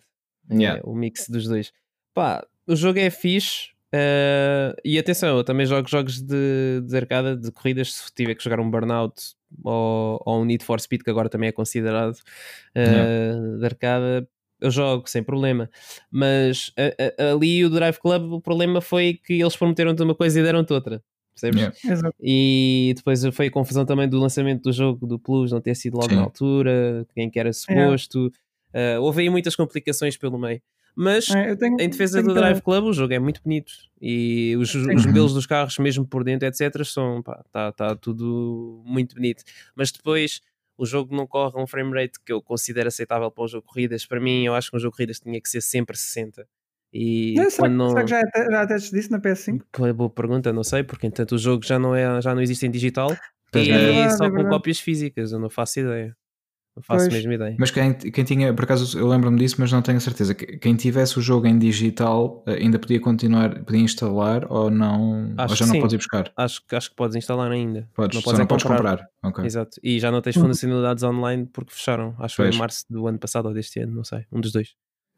é 0.49 0.55
yeah. 0.55 0.79
é, 0.79 0.81
o 0.83 0.93
mix 0.93 1.29
dos 1.29 1.47
dois. 1.47 1.71
Pá, 2.13 2.45
o 2.67 2.75
jogo 2.75 2.99
é 2.99 3.09
fixe, 3.09 3.71
Uh, 3.93 4.71
e 4.85 4.97
atenção, 4.97 5.35
eu 5.37 5.43
também 5.43 5.65
jogo 5.65 5.85
jogos 5.89 6.21
de, 6.21 6.81
de 6.81 6.95
arcada, 6.95 7.35
de 7.35 7.51
corridas. 7.51 7.93
Se 7.93 8.09
tiver 8.15 8.35
que 8.35 8.43
jogar 8.43 8.61
um 8.61 8.71
Burnout 8.71 9.35
ou, 9.63 10.21
ou 10.25 10.41
um 10.41 10.45
Need 10.45 10.63
for 10.63 10.79
Speed, 10.79 11.01
que 11.03 11.09
agora 11.09 11.29
também 11.29 11.49
é 11.49 11.51
considerado 11.51 12.15
uh, 12.15 13.59
de 13.59 13.65
arcada, 13.65 14.27
eu 14.59 14.69
jogo 14.69 15.09
sem 15.09 15.23
problema. 15.23 15.69
Mas 16.11 16.71
ali 17.17 17.65
o 17.65 17.69
Drive 17.69 17.97
Club, 17.97 18.33
o 18.33 18.41
problema 18.41 18.79
foi 18.79 19.13
que 19.13 19.33
eles 19.33 19.55
prometeram-te 19.55 20.03
uma 20.03 20.13
coisa 20.13 20.39
e 20.39 20.43
deram-te 20.43 20.71
outra. 20.71 21.03
Percebes? 21.33 21.81
Yeah. 21.83 22.13
E 22.19 22.93
depois 22.95 23.23
foi 23.33 23.47
a 23.47 23.51
confusão 23.51 23.85
também 23.85 24.07
do 24.07 24.19
lançamento 24.19 24.63
do 24.63 24.73
jogo 24.73 25.07
do 25.07 25.17
Plus 25.17 25.51
não 25.51 25.61
ter 25.61 25.75
sido 25.75 25.95
logo 25.95 26.09
Sim. 26.09 26.15
na 26.15 26.21
altura, 26.23 27.07
quem 27.15 27.29
que 27.29 27.39
era 27.39 27.51
suposto. 27.51 28.31
Yeah. 28.75 28.99
Uh, 28.99 29.03
houve 29.03 29.21
aí 29.21 29.29
muitas 29.29 29.55
complicações 29.55 30.17
pelo 30.17 30.37
meio. 30.37 30.61
Mas 30.95 31.29
é, 31.29 31.55
tenho, 31.55 31.79
em 31.79 31.89
defesa 31.89 32.21
do 32.21 32.33
Drive 32.33 32.61
Club, 32.61 32.85
o 32.85 32.93
jogo 32.93 33.13
é 33.13 33.19
muito 33.19 33.41
bonito 33.43 33.71
e 34.01 34.55
os, 34.57 34.73
os 34.73 35.05
modelos 35.05 35.33
dos 35.33 35.45
carros, 35.45 35.77
mesmo 35.77 36.05
por 36.05 36.23
dentro, 36.23 36.47
etc., 36.47 36.83
são 36.83 37.21
pá, 37.21 37.43
tá, 37.51 37.71
tá 37.71 37.95
tudo 37.95 38.83
muito 38.85 39.15
bonito. 39.15 39.43
Mas 39.75 39.91
depois 39.91 40.41
o 40.77 40.85
jogo 40.85 41.15
não 41.15 41.27
corre 41.27 41.59
a 41.59 41.63
um 41.63 41.67
frame 41.67 41.93
rate 41.93 42.19
que 42.25 42.33
eu 42.33 42.41
considero 42.41 42.87
aceitável 42.87 43.29
para 43.29 43.43
um 43.43 43.47
jogo 43.47 43.65
de 43.65 43.67
corridas. 43.67 44.05
Para 44.05 44.19
mim, 44.19 44.43
eu 44.45 44.53
acho 44.55 44.69
que 44.71 44.77
um 44.77 44.79
jogo 44.79 44.91
de 44.91 44.97
corridas 44.97 45.19
tinha 45.19 45.39
que 45.39 45.47
ser 45.47 45.61
sempre 45.61 45.95
60. 45.95 46.45
E 46.93 47.35
não, 47.37 47.49
será, 47.49 47.69
não... 47.69 47.89
será 47.89 48.03
que 48.03 48.09
já, 48.09 48.19
é 48.19 48.51
já 48.51 48.67
testes 48.67 48.91
disso 48.91 49.11
na 49.11 49.19
PS5? 49.19 49.61
É 49.87 49.93
boa 49.93 50.09
pergunta, 50.09 50.51
não 50.51 50.63
sei, 50.63 50.83
porque 50.83 51.07
entanto 51.07 51.35
o 51.35 51.37
jogo 51.37 51.65
já 51.65 51.79
não, 51.79 51.95
é, 51.95 52.21
já 52.21 52.35
não 52.35 52.41
existe 52.41 52.65
em 52.65 52.71
digital 52.71 53.15
e 53.55 53.69
é, 53.69 54.09
só 54.09 54.25
é 54.25 54.31
com 54.31 54.49
cópias 54.49 54.79
físicas, 54.79 55.31
eu 55.31 55.39
não 55.39 55.49
faço 55.49 55.79
ideia. 55.79 56.15
Não 56.75 56.83
faço 56.83 57.05
pois. 57.05 57.13
a 57.13 57.17
mesma 57.17 57.33
ideia. 57.33 57.55
Mas 57.59 57.69
quem, 57.69 57.93
quem 57.93 58.23
tinha, 58.23 58.53
por 58.53 58.63
acaso 58.63 58.97
eu 58.97 59.07
lembro-me 59.07 59.37
disso, 59.37 59.55
mas 59.59 59.71
não 59.71 59.81
tenho 59.81 59.99
certeza. 59.99 60.33
Quem 60.33 60.75
tivesse 60.75 61.19
o 61.19 61.21
jogo 61.21 61.45
em 61.45 61.59
digital 61.59 62.43
eh, 62.47 62.55
ainda 62.55 62.79
podia 62.79 62.99
continuar, 62.99 63.63
podia 63.63 63.81
instalar 63.81 64.49
ou 64.49 64.71
não? 64.71 65.33
Acho 65.37 65.53
ou 65.53 65.57
já 65.57 65.65
não 65.65 65.73
sim. 65.73 65.81
podes 65.81 65.93
ir 65.93 65.97
buscar? 65.97 66.31
Acho, 66.37 66.61
acho 66.71 66.89
que 66.89 66.95
podes 66.95 67.15
instalar 67.15 67.51
ainda. 67.51 67.89
Podes, 67.93 68.15
não 68.15 68.21
podes, 68.23 68.39
não 68.39 68.47
podes 68.47 68.63
comprar. 68.65 69.05
Okay. 69.23 69.45
Exato. 69.45 69.79
E 69.83 69.99
já 69.99 70.09
não 70.11 70.21
tens 70.21 70.35
funcionalidades 70.35 71.03
online 71.03 71.45
porque 71.51 71.73
fecharam. 71.73 72.15
Acho 72.19 72.35
que 72.35 72.43
foi 72.43 72.49
em 72.49 72.57
março 72.57 72.85
do 72.89 73.05
ano 73.05 73.19
passado 73.19 73.47
ou 73.47 73.53
deste 73.53 73.79
ano, 73.79 73.93
não 73.93 74.03
sei. 74.03 74.25
Um 74.31 74.39
dos 74.39 74.51
dois. 74.53 74.73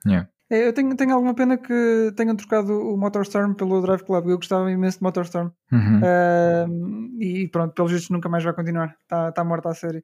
Yeah. 0.06 0.28
É, 0.50 0.68
eu 0.68 0.74
tenho, 0.74 0.96
tenho 0.96 1.14
alguma 1.14 1.34
pena 1.34 1.58
que 1.58 2.14
tenham 2.16 2.36
trocado 2.36 2.74
o 2.74 2.98
Motorstorm 2.98 3.54
pelo 3.54 3.82
Drive 3.82 4.04
Club. 4.04 4.28
Eu 4.28 4.38
gostava 4.38 4.70
imenso 4.72 4.98
de 5.00 5.04
Motorstorm. 5.04 5.50
Uhum. 5.72 6.00
Uh, 6.00 7.22
e 7.22 7.48
pronto, 7.48 7.74
pelos 7.74 7.92
vistos 7.92 8.10
nunca 8.10 8.30
mais 8.30 8.44
vai 8.44 8.54
continuar. 8.54 8.96
Está 9.02 9.32
tá 9.32 9.44
morta 9.44 9.70
a 9.70 9.74
série. 9.74 10.04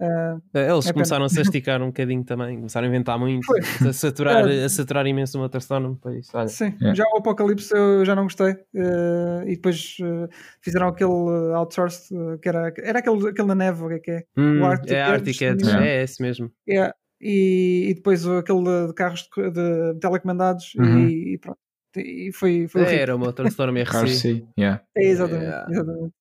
Uh, 0.00 0.40
Eles 0.54 0.86
é 0.86 0.92
começaram-se 0.94 1.38
a 1.38 1.42
esticar 1.42 1.82
um 1.82 1.88
bocadinho 1.88 2.24
também, 2.24 2.56
começaram 2.56 2.86
a 2.86 2.88
inventar 2.88 3.18
muito, 3.18 3.46
a 3.86 3.92
saturar, 3.92 4.46
a 4.48 4.68
saturar 4.68 5.06
imenso 5.06 5.36
o 5.36 5.42
Motorstorm. 5.42 5.96
Pois, 6.00 6.28
olha. 6.32 6.48
Sim, 6.48 6.74
yeah. 6.80 6.94
já 6.94 7.04
o 7.12 7.18
Apocalipse 7.18 7.74
eu 7.74 8.04
já 8.04 8.14
não 8.14 8.22
gostei. 8.22 8.52
Uh, 8.74 9.42
e 9.46 9.56
depois 9.56 9.96
uh, 10.00 10.28
fizeram 10.62 10.88
aquele 10.88 11.54
outsource 11.54 12.08
que 12.40 12.48
era, 12.48 12.72
era 12.82 13.00
aquele, 13.00 13.28
aquele 13.28 13.48
na 13.48 13.54
neve, 13.54 13.84
o 13.84 13.88
que 13.88 13.94
é 13.94 13.98
que 13.98 14.10
é? 14.10 14.24
Hum, 14.36 14.62
o 14.62 14.64
Arctic 14.64 14.92
é 14.92 15.02
Arctic 15.02 15.42
Edge, 15.42 15.70
é, 15.70 15.88
é 15.88 16.02
esse 16.02 16.22
mesmo. 16.22 16.50
Yeah. 16.66 16.94
E, 17.20 17.88
e 17.90 17.94
depois 17.94 18.26
aquele 18.26 18.86
de 18.86 18.94
carros 18.94 19.28
de, 19.36 19.50
de 19.50 20.00
telecomandados 20.00 20.74
uhum. 20.76 21.06
e, 21.06 21.34
e, 21.34 21.38
pronto. 21.38 21.58
E 21.94 22.30
foi, 22.32 22.68
foi 22.68 22.82
é, 22.82 23.00
era 23.00 23.16
o 23.16 23.18
Motorstorm 23.18 23.76
RC. 23.76 24.46
yeah. 24.58 24.82
É, 24.96 25.04
exatamente, 25.04 25.44
yeah. 25.44 25.70
exatamente. 25.70 26.19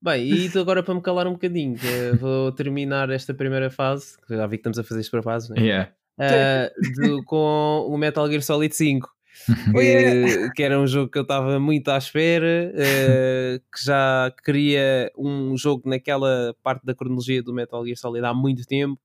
Bem, 0.00 0.28
e 0.28 0.58
agora 0.58 0.82
para 0.82 0.94
me 0.94 1.02
calar 1.02 1.26
um 1.26 1.32
bocadinho, 1.32 1.76
vou 2.20 2.52
terminar 2.52 3.10
esta 3.10 3.34
primeira 3.34 3.68
fase, 3.68 4.16
que 4.26 4.36
já 4.36 4.46
vi 4.46 4.56
que 4.56 4.60
estamos 4.60 4.78
a 4.78 4.84
fazer 4.84 5.00
isto 5.00 5.10
para 5.10 5.22
fase, 5.22 5.50
né? 5.50 5.60
yeah. 5.60 5.92
Uh, 6.18 6.92
de, 7.00 7.24
com 7.24 7.86
o 7.88 7.96
Metal 7.96 8.28
Gear 8.28 8.42
Solid 8.42 8.74
5. 8.74 9.08
que, 9.72 10.50
que, 10.54 10.62
era 10.62 10.78
um 10.78 10.86
jogo 10.86 11.10
que 11.10 11.18
eu 11.18 11.22
estava 11.22 11.60
muito 11.60 11.88
à 11.90 11.98
espera, 11.98 12.72
uh, 12.74 13.60
que 13.72 13.84
já 13.84 14.32
queria 14.44 15.12
um 15.16 15.56
jogo 15.56 15.88
naquela 15.88 16.54
parte 16.62 16.84
da 16.84 16.94
cronologia 16.94 17.42
do 17.42 17.52
Metal 17.52 17.84
Gear 17.84 17.96
Solid 17.96 18.24
há 18.24 18.34
muito 18.34 18.66
tempo, 18.66 19.00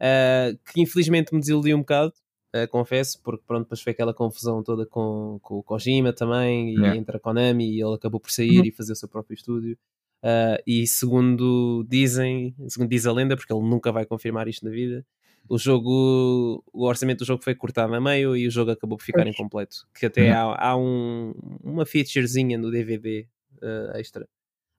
uh, 0.00 0.58
que 0.72 0.80
infelizmente 0.80 1.32
me 1.32 1.40
desiludiu 1.40 1.76
um 1.76 1.80
bocado, 1.80 2.12
uh, 2.56 2.68
confesso, 2.68 3.20
porque 3.22 3.44
pronto, 3.46 3.64
depois 3.64 3.80
foi 3.80 3.92
aquela 3.92 4.12
confusão 4.12 4.62
toda 4.62 4.84
com, 4.86 5.38
com 5.42 5.56
o 5.56 5.62
Kojima 5.62 6.12
também, 6.12 6.70
e 6.70 6.74
yeah. 6.74 6.96
entre 6.96 7.16
a 7.16 7.20
Konami, 7.20 7.76
e 7.76 7.82
ele 7.82 7.94
acabou 7.94 8.20
por 8.20 8.30
sair 8.30 8.58
uhum. 8.58 8.66
e 8.66 8.72
fazer 8.72 8.92
o 8.92 8.96
seu 8.96 9.08
próprio 9.08 9.34
estúdio. 9.34 9.78
Uh, 10.22 10.58
e 10.66 10.86
segundo 10.86 11.86
dizem, 11.88 12.54
segundo 12.68 12.90
diz 12.90 13.06
a 13.06 13.12
lenda, 13.12 13.36
porque 13.36 13.52
ele 13.52 13.62
nunca 13.62 13.92
vai 13.92 14.04
confirmar 14.04 14.48
isto 14.48 14.64
na 14.64 14.70
vida, 14.70 15.06
o 15.48 15.56
jogo, 15.56 16.62
o 16.72 16.84
orçamento 16.84 17.20
do 17.20 17.24
jogo 17.24 17.42
foi 17.42 17.54
cortado 17.54 17.94
a 17.94 18.00
meio 18.00 18.36
e 18.36 18.46
o 18.46 18.50
jogo 18.50 18.70
acabou 18.70 18.98
por 18.98 19.04
ficar 19.04 19.22
pois. 19.22 19.34
incompleto. 19.34 19.88
Que 19.94 20.06
até 20.06 20.30
há, 20.30 20.42
há 20.42 20.76
um, 20.76 21.32
uma 21.62 21.86
featurezinha 21.86 22.58
no 22.58 22.70
DVD 22.70 23.26
uh, 23.62 23.92
ah, 23.94 24.00
extra 24.00 24.28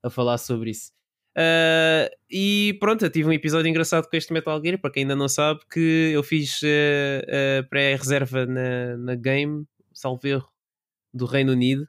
a 0.03 0.09
falar 0.09 0.37
sobre 0.37 0.71
isso. 0.71 0.91
Uh, 1.35 2.09
e 2.29 2.77
pronto, 2.79 3.03
eu 3.03 3.09
tive 3.09 3.29
um 3.29 3.33
episódio 3.33 3.69
engraçado 3.69 4.07
com 4.07 4.15
este 4.15 4.31
Metal 4.31 4.61
Gear. 4.61 4.79
Para 4.79 4.91
quem 4.91 5.03
ainda 5.03 5.15
não 5.15 5.27
sabe, 5.27 5.61
que 5.71 6.11
eu 6.13 6.21
fiz 6.21 6.59
pré-reserva 7.69 8.45
na, 8.45 8.97
na 8.97 9.15
game, 9.15 9.65
salvo 9.91 10.27
erro, 10.27 10.49
do 11.13 11.25
Reino 11.25 11.53
Unido 11.53 11.87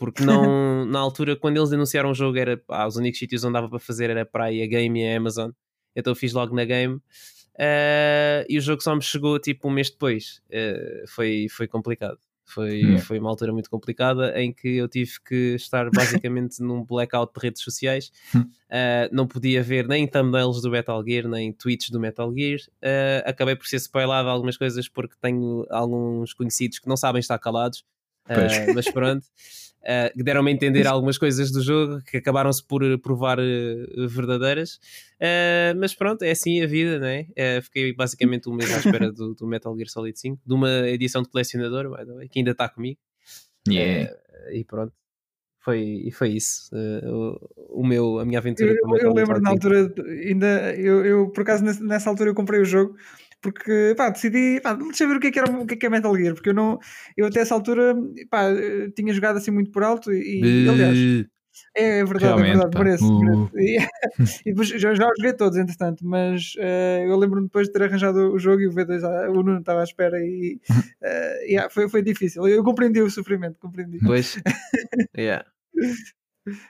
porque 0.00 0.24
não, 0.24 0.86
na 0.86 0.98
altura, 0.98 1.36
quando 1.36 1.58
eles 1.58 1.70
anunciaram 1.74 2.10
o 2.10 2.14
jogo, 2.14 2.38
era 2.38 2.58
ah, 2.68 2.86
os 2.86 2.96
únicos 2.96 3.18
sítios 3.18 3.44
onde 3.44 3.52
dava 3.52 3.68
para 3.68 3.78
fazer 3.78 4.08
era 4.08 4.24
para 4.24 4.44
aí 4.44 4.62
a 4.62 4.66
Game 4.66 4.98
e 4.98 5.06
a 5.06 5.14
Amazon. 5.14 5.50
Então 5.94 6.14
fiz 6.14 6.32
logo 6.32 6.56
na 6.56 6.64
Game. 6.64 6.94
Uh, 6.94 8.48
e 8.48 8.56
o 8.56 8.62
jogo 8.62 8.82
só 8.82 8.94
me 8.96 9.02
chegou 9.02 9.38
tipo 9.38 9.68
um 9.68 9.70
mês 9.70 9.90
depois. 9.90 10.40
Uh, 10.48 11.06
foi, 11.06 11.48
foi 11.50 11.68
complicado. 11.68 12.18
Foi, 12.46 12.96
foi 13.00 13.18
uma 13.18 13.28
altura 13.28 13.52
muito 13.52 13.68
complicada 13.68 14.40
em 14.40 14.54
que 14.54 14.76
eu 14.76 14.88
tive 14.88 15.20
que 15.22 15.54
estar 15.54 15.90
basicamente 15.92 16.62
num 16.62 16.82
blackout 16.82 17.34
de 17.38 17.46
redes 17.46 17.62
sociais. 17.62 18.10
Uh, 18.34 19.12
não 19.12 19.26
podia 19.26 19.62
ver 19.62 19.86
nem 19.86 20.08
thumbnails 20.08 20.62
do 20.62 20.70
Metal 20.70 21.04
Gear, 21.06 21.28
nem 21.28 21.52
tweets 21.52 21.90
do 21.90 22.00
Metal 22.00 22.32
Gear. 22.34 22.58
acabei 23.26 23.54
por 23.54 23.66
ser 23.66 23.76
spoilado 23.76 24.30
algumas 24.30 24.56
coisas 24.56 24.88
porque 24.88 25.14
tenho 25.20 25.66
alguns 25.68 26.32
conhecidos 26.32 26.78
que 26.78 26.88
não 26.88 26.96
sabem 26.96 27.20
estar 27.20 27.38
calados. 27.38 27.84
mas 28.74 28.90
pronto 28.90 29.26
uh, 29.82 30.16
que 30.16 30.22
deram-me 30.22 30.50
a 30.50 30.54
entender 30.54 30.86
algumas 30.86 31.18
coisas 31.18 31.50
do 31.50 31.62
jogo 31.62 32.02
que 32.02 32.18
acabaram-se 32.18 32.64
por 32.66 32.82
eh, 32.82 32.96
provar 32.96 33.38
uh, 33.38 34.08
verdadeiras. 34.08 34.80
Uh, 35.16 35.76
mas 35.78 35.94
pronto, 35.94 36.22
é 36.22 36.30
assim 36.30 36.62
a 36.62 36.66
vida, 36.66 36.98
né? 36.98 37.26
fiquei 37.62 37.94
basicamente 37.94 38.48
um 38.48 38.54
mês 38.54 38.72
à 38.72 38.78
espera 38.78 39.12
do, 39.12 39.34
do, 39.34 39.46
Metal 39.46 39.74
Gear 39.76 39.88
Solid 39.88 40.18
5, 40.18 40.40
de 40.44 40.54
uma 40.54 40.88
edição 40.88 41.22
de 41.22 41.28
colecionador, 41.28 41.90
way, 41.90 42.28
que 42.28 42.38
ainda 42.38 42.52
está 42.52 42.68
comigo. 42.68 42.98
Yeah. 43.68 44.10
e 44.52 44.64
pronto. 44.64 44.92
Foi, 45.62 45.78
e 46.06 46.10
foi 46.10 46.30
isso 46.30 46.70
o, 47.04 47.82
o, 47.82 47.86
meu, 47.86 48.18
a 48.18 48.24
minha 48.24 48.38
aventura 48.38 48.70
eu, 48.72 48.96
eu 48.96 49.12
lembro 49.12 49.38
na 49.42 49.50
altura 49.50 49.92
ainda 50.08 50.74
eu, 50.74 51.04
eu 51.04 51.28
por 51.28 51.42
acaso 51.42 51.62
nessa 51.62 52.08
altura 52.08 52.30
eu 52.30 52.34
comprei 52.34 52.62
o 52.62 52.64
jogo 52.64 52.96
porque 53.40 53.94
pá, 53.96 54.10
decidi, 54.10 54.60
pá, 54.60 54.74
deixa 54.74 55.04
eu 55.04 55.08
ver 55.08 55.16
o 55.16 55.20
que 55.20 55.28
é 55.28 55.30
que, 55.30 55.38
era, 55.38 55.50
o 55.50 55.66
que 55.66 55.74
é 55.74 55.76
que 55.76 55.86
é 55.86 55.88
Metal 55.90 56.14
Gear, 56.16 56.34
porque 56.34 56.50
eu 56.50 56.54
não, 56.54 56.78
eu 57.16 57.26
até 57.26 57.40
essa 57.40 57.54
altura 57.54 57.94
pá, 58.30 58.44
tinha 58.94 59.12
jogado 59.12 59.36
assim 59.36 59.50
muito 59.50 59.70
por 59.70 59.82
alto 59.82 60.12
e, 60.12 60.64
e 60.64 60.68
aliás, 60.68 60.98
é, 61.76 61.98
é 62.00 62.04
verdade, 62.04 62.24
Realmente, 62.24 62.48
é 62.48 62.52
verdade, 62.52 62.70
pá. 62.70 62.78
parece. 62.78 63.04
Uh. 63.04 63.50
E, 63.54 63.78
e 64.46 64.50
depois 64.50 64.68
já, 64.68 64.94
já 64.94 65.06
os 65.06 65.16
joguei 65.18 65.32
todos, 65.32 65.58
entretanto, 65.58 66.04
mas 66.06 66.54
eh, 66.58 67.04
eu 67.06 67.16
lembro-me 67.16 67.46
depois 67.46 67.66
de 67.66 67.72
ter 67.72 67.82
arranjado 67.82 68.32
o 68.32 68.38
jogo 68.38 68.60
e 68.60 68.68
o 68.68 68.72
V2, 68.72 69.04
ah, 69.04 69.30
o 69.30 69.42
Nuno 69.42 69.60
estava 69.60 69.80
à 69.80 69.84
espera 69.84 70.18
e 70.18 70.60
eh, 71.02 71.46
yeah, 71.46 71.70
foi, 71.70 71.88
foi 71.88 72.02
difícil. 72.02 72.46
Eu 72.46 72.62
compreendi 72.64 73.00
o 73.00 73.10
sofrimento, 73.10 73.58
compreendi. 73.58 73.98
Pois. 74.04 74.36
yeah. 75.16 75.44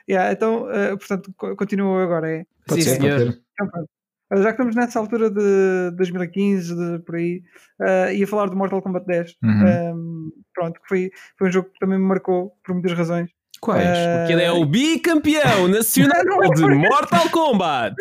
Yeah, 0.07 0.31
então, 0.31 0.69
eh, 0.69 0.95
portanto, 0.97 1.33
co- 1.35 1.55
continua 1.55 2.03
agora. 2.03 2.29
É. 2.29 2.45
Pode 2.67 2.83
Sim, 2.83 2.89
ser, 2.89 2.97
pode 2.99 3.13
senhor. 3.15 3.33
ser. 3.33 3.41
Então, 3.53 3.69
pronto. 3.69 3.89
Já 4.33 4.43
que 4.45 4.49
estamos 4.51 4.75
nessa 4.75 4.99
altura 4.99 5.29
de 5.29 5.91
2015, 5.97 6.75
de, 6.75 6.99
por 7.03 7.15
aí, 7.15 7.41
eh, 7.81 8.15
ia 8.15 8.27
falar 8.27 8.47
do 8.49 8.55
Mortal 8.55 8.81
Kombat 8.81 9.05
10. 9.05 9.35
Uhum. 9.43 9.95
Um, 9.95 10.31
pronto, 10.53 10.79
que 10.81 10.87
foi, 10.87 11.11
foi 11.37 11.49
um 11.49 11.51
jogo 11.51 11.69
que 11.69 11.79
também 11.79 11.99
me 11.99 12.05
marcou 12.05 12.53
por 12.63 12.73
muitas 12.73 12.93
razões. 12.93 13.29
Quais? 13.59 13.85
Eh, 13.85 14.17
Porque 14.19 14.33
ele 14.33 14.43
é 14.43 14.51
o 14.51 14.65
bicampeão 14.65 15.67
nacional 15.69 16.23
de 16.55 16.65
Mortal 16.75 17.29
Kombat. 17.29 17.95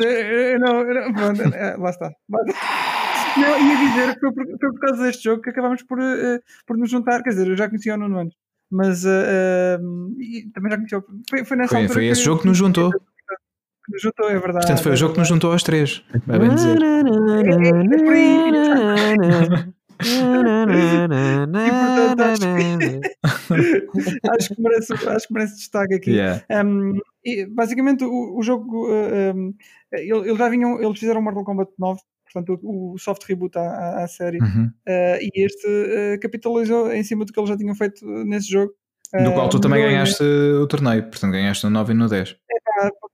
Eu 0.00 0.58
não, 0.60 0.84
não- 0.84 1.12
pronto, 1.12 1.42
eh, 1.54 1.76
lá 1.78 1.90
está. 1.90 2.10
Lá 2.28 2.40
está. 2.46 3.40
Não, 3.40 3.68
ia 3.68 3.76
dizer 3.76 4.14
que 4.14 4.20
foi 4.20 4.32
por, 4.32 4.44
foi 4.46 4.58
por 4.72 4.80
causa 4.80 5.02
deste 5.04 5.22
jogo 5.24 5.42
que 5.42 5.50
acabámos 5.50 5.82
por, 5.84 6.00
eh, 6.00 6.40
por 6.66 6.76
nos 6.76 6.90
juntar. 6.90 7.22
Quer 7.22 7.30
dizer, 7.30 7.46
eu 7.48 7.56
já 7.56 7.68
conhecia 7.68 7.94
o 7.94 7.96
Nuno 7.96 8.18
antes, 8.18 8.36
mas 8.70 9.04
eh, 9.04 9.78
eh, 9.78 9.78
e 10.18 10.50
também 10.52 10.70
já 10.72 10.76
conhecia. 10.78 11.02
Foi, 11.28 11.44
foi 11.44 11.56
nessa 11.56 11.68
Foi, 11.70 11.80
altura 11.82 11.94
foi 11.94 12.06
esse 12.06 12.20
que- 12.20 12.24
jogo 12.26 12.40
que 12.42 12.48
nos 12.48 12.56
juntou. 12.58 12.90
Que 13.90 13.94
nos 13.94 14.02
juntou, 14.02 14.26
é 14.30 14.38
verdade. 14.38 14.66
Portanto, 14.66 14.82
foi 14.82 14.92
o 14.92 14.94
é 14.94 14.96
jogo 14.96 15.14
que 15.14 15.20
nos 15.20 15.28
verdade. 15.28 15.42
juntou 15.42 15.52
aos 15.52 15.62
três. 15.62 16.02
Vai 16.26 16.38
bem 16.38 16.54
dizer. 16.54 16.78
acho, 24.38 24.54
que 24.54 24.62
merece, 24.62 24.92
acho 25.08 25.28
que 25.28 25.34
merece 25.34 25.56
destaque 25.56 25.94
aqui. 25.94 26.10
Yeah. 26.12 26.42
Um, 26.64 26.98
e, 27.24 27.46
basicamente, 27.46 28.04
o, 28.04 28.38
o 28.38 28.42
jogo, 28.42 28.88
uh, 28.88 29.34
um, 29.34 29.54
ele- 29.92 30.28
eles 30.28 30.38
já 30.38 30.48
vinham, 30.48 30.80
eles 30.80 30.98
fizeram 30.98 31.22
Mortal 31.22 31.44
Kombat 31.44 31.70
9, 31.78 32.00
portanto, 32.32 32.58
o, 32.62 32.96
soft 32.98 33.24
reboot 33.24 33.56
à, 33.58 34.02
à- 34.02 34.08
série, 34.08 34.38
Uhum. 34.38 34.70
uh, 34.88 35.18
e 35.20 35.30
este 35.44 35.66
uh, 35.66 36.20
capitalizou 36.20 36.92
em 36.92 37.02
cima 37.02 37.24
do 37.24 37.32
que 37.32 37.38
eles 37.40 37.50
já 37.50 37.56
tinham 37.56 37.74
feito 37.74 38.04
nesse 38.24 38.50
jogo. 38.50 38.72
Do 39.24 39.32
qual 39.32 39.48
tu 39.48 39.56
Uh, 39.56 39.60
também 39.60 39.82
ganhaste 39.82 40.22
o 40.22 40.66
torneio, 40.68 41.02
portanto 41.02 41.32
ganhaste 41.32 41.64
no 41.64 41.70
9 41.70 41.92
e 41.92 41.96
no 41.96 42.08
10. 42.08 42.36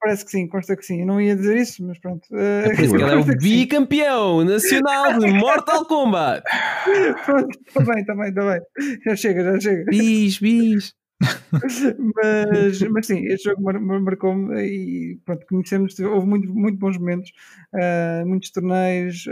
Parece 0.00 0.24
que 0.24 0.30
sim, 0.30 0.46
consta 0.46 0.76
que 0.76 0.84
sim. 0.84 1.00
Eu 1.00 1.06
não 1.06 1.20
ia 1.20 1.34
dizer 1.34 1.56
isso, 1.56 1.84
mas 1.86 1.98
pronto. 1.98 2.24
Uh, 2.30 2.36
É 2.36 2.74
por 2.74 2.84
isso 2.84 2.94
que 2.96 3.02
ele 3.02 3.12
é 3.12 3.16
o 3.16 3.24
bicampeão 3.24 4.44
nacional 4.44 5.18
de 5.18 5.26
Mortal 5.32 5.84
Kombat. 5.86 6.42
Pronto, 7.24 7.58
está 7.66 7.80
bem, 7.84 8.00
está 8.00 8.14
bem, 8.14 8.28
está 8.28 8.52
bem. 8.52 8.60
Já 9.04 9.16
chega, 9.16 9.42
já 9.52 9.60
chega. 9.60 9.84
Bis, 9.90 10.38
bis. 10.38 10.94
mas, 12.14 12.80
mas 12.82 13.06
sim, 13.06 13.24
este 13.26 13.48
jogo 13.48 13.62
mar- 13.62 13.80
mar- 13.80 14.00
marcou-me 14.00 14.54
e 14.62 15.18
pronto, 15.24 15.46
conhecemos, 15.48 15.98
houve 15.98 16.26
muito, 16.26 16.54
muito 16.54 16.78
bons 16.78 16.98
momentos, 16.98 17.30
ah, 17.74 18.22
muitos 18.26 18.50
torneios, 18.50 19.24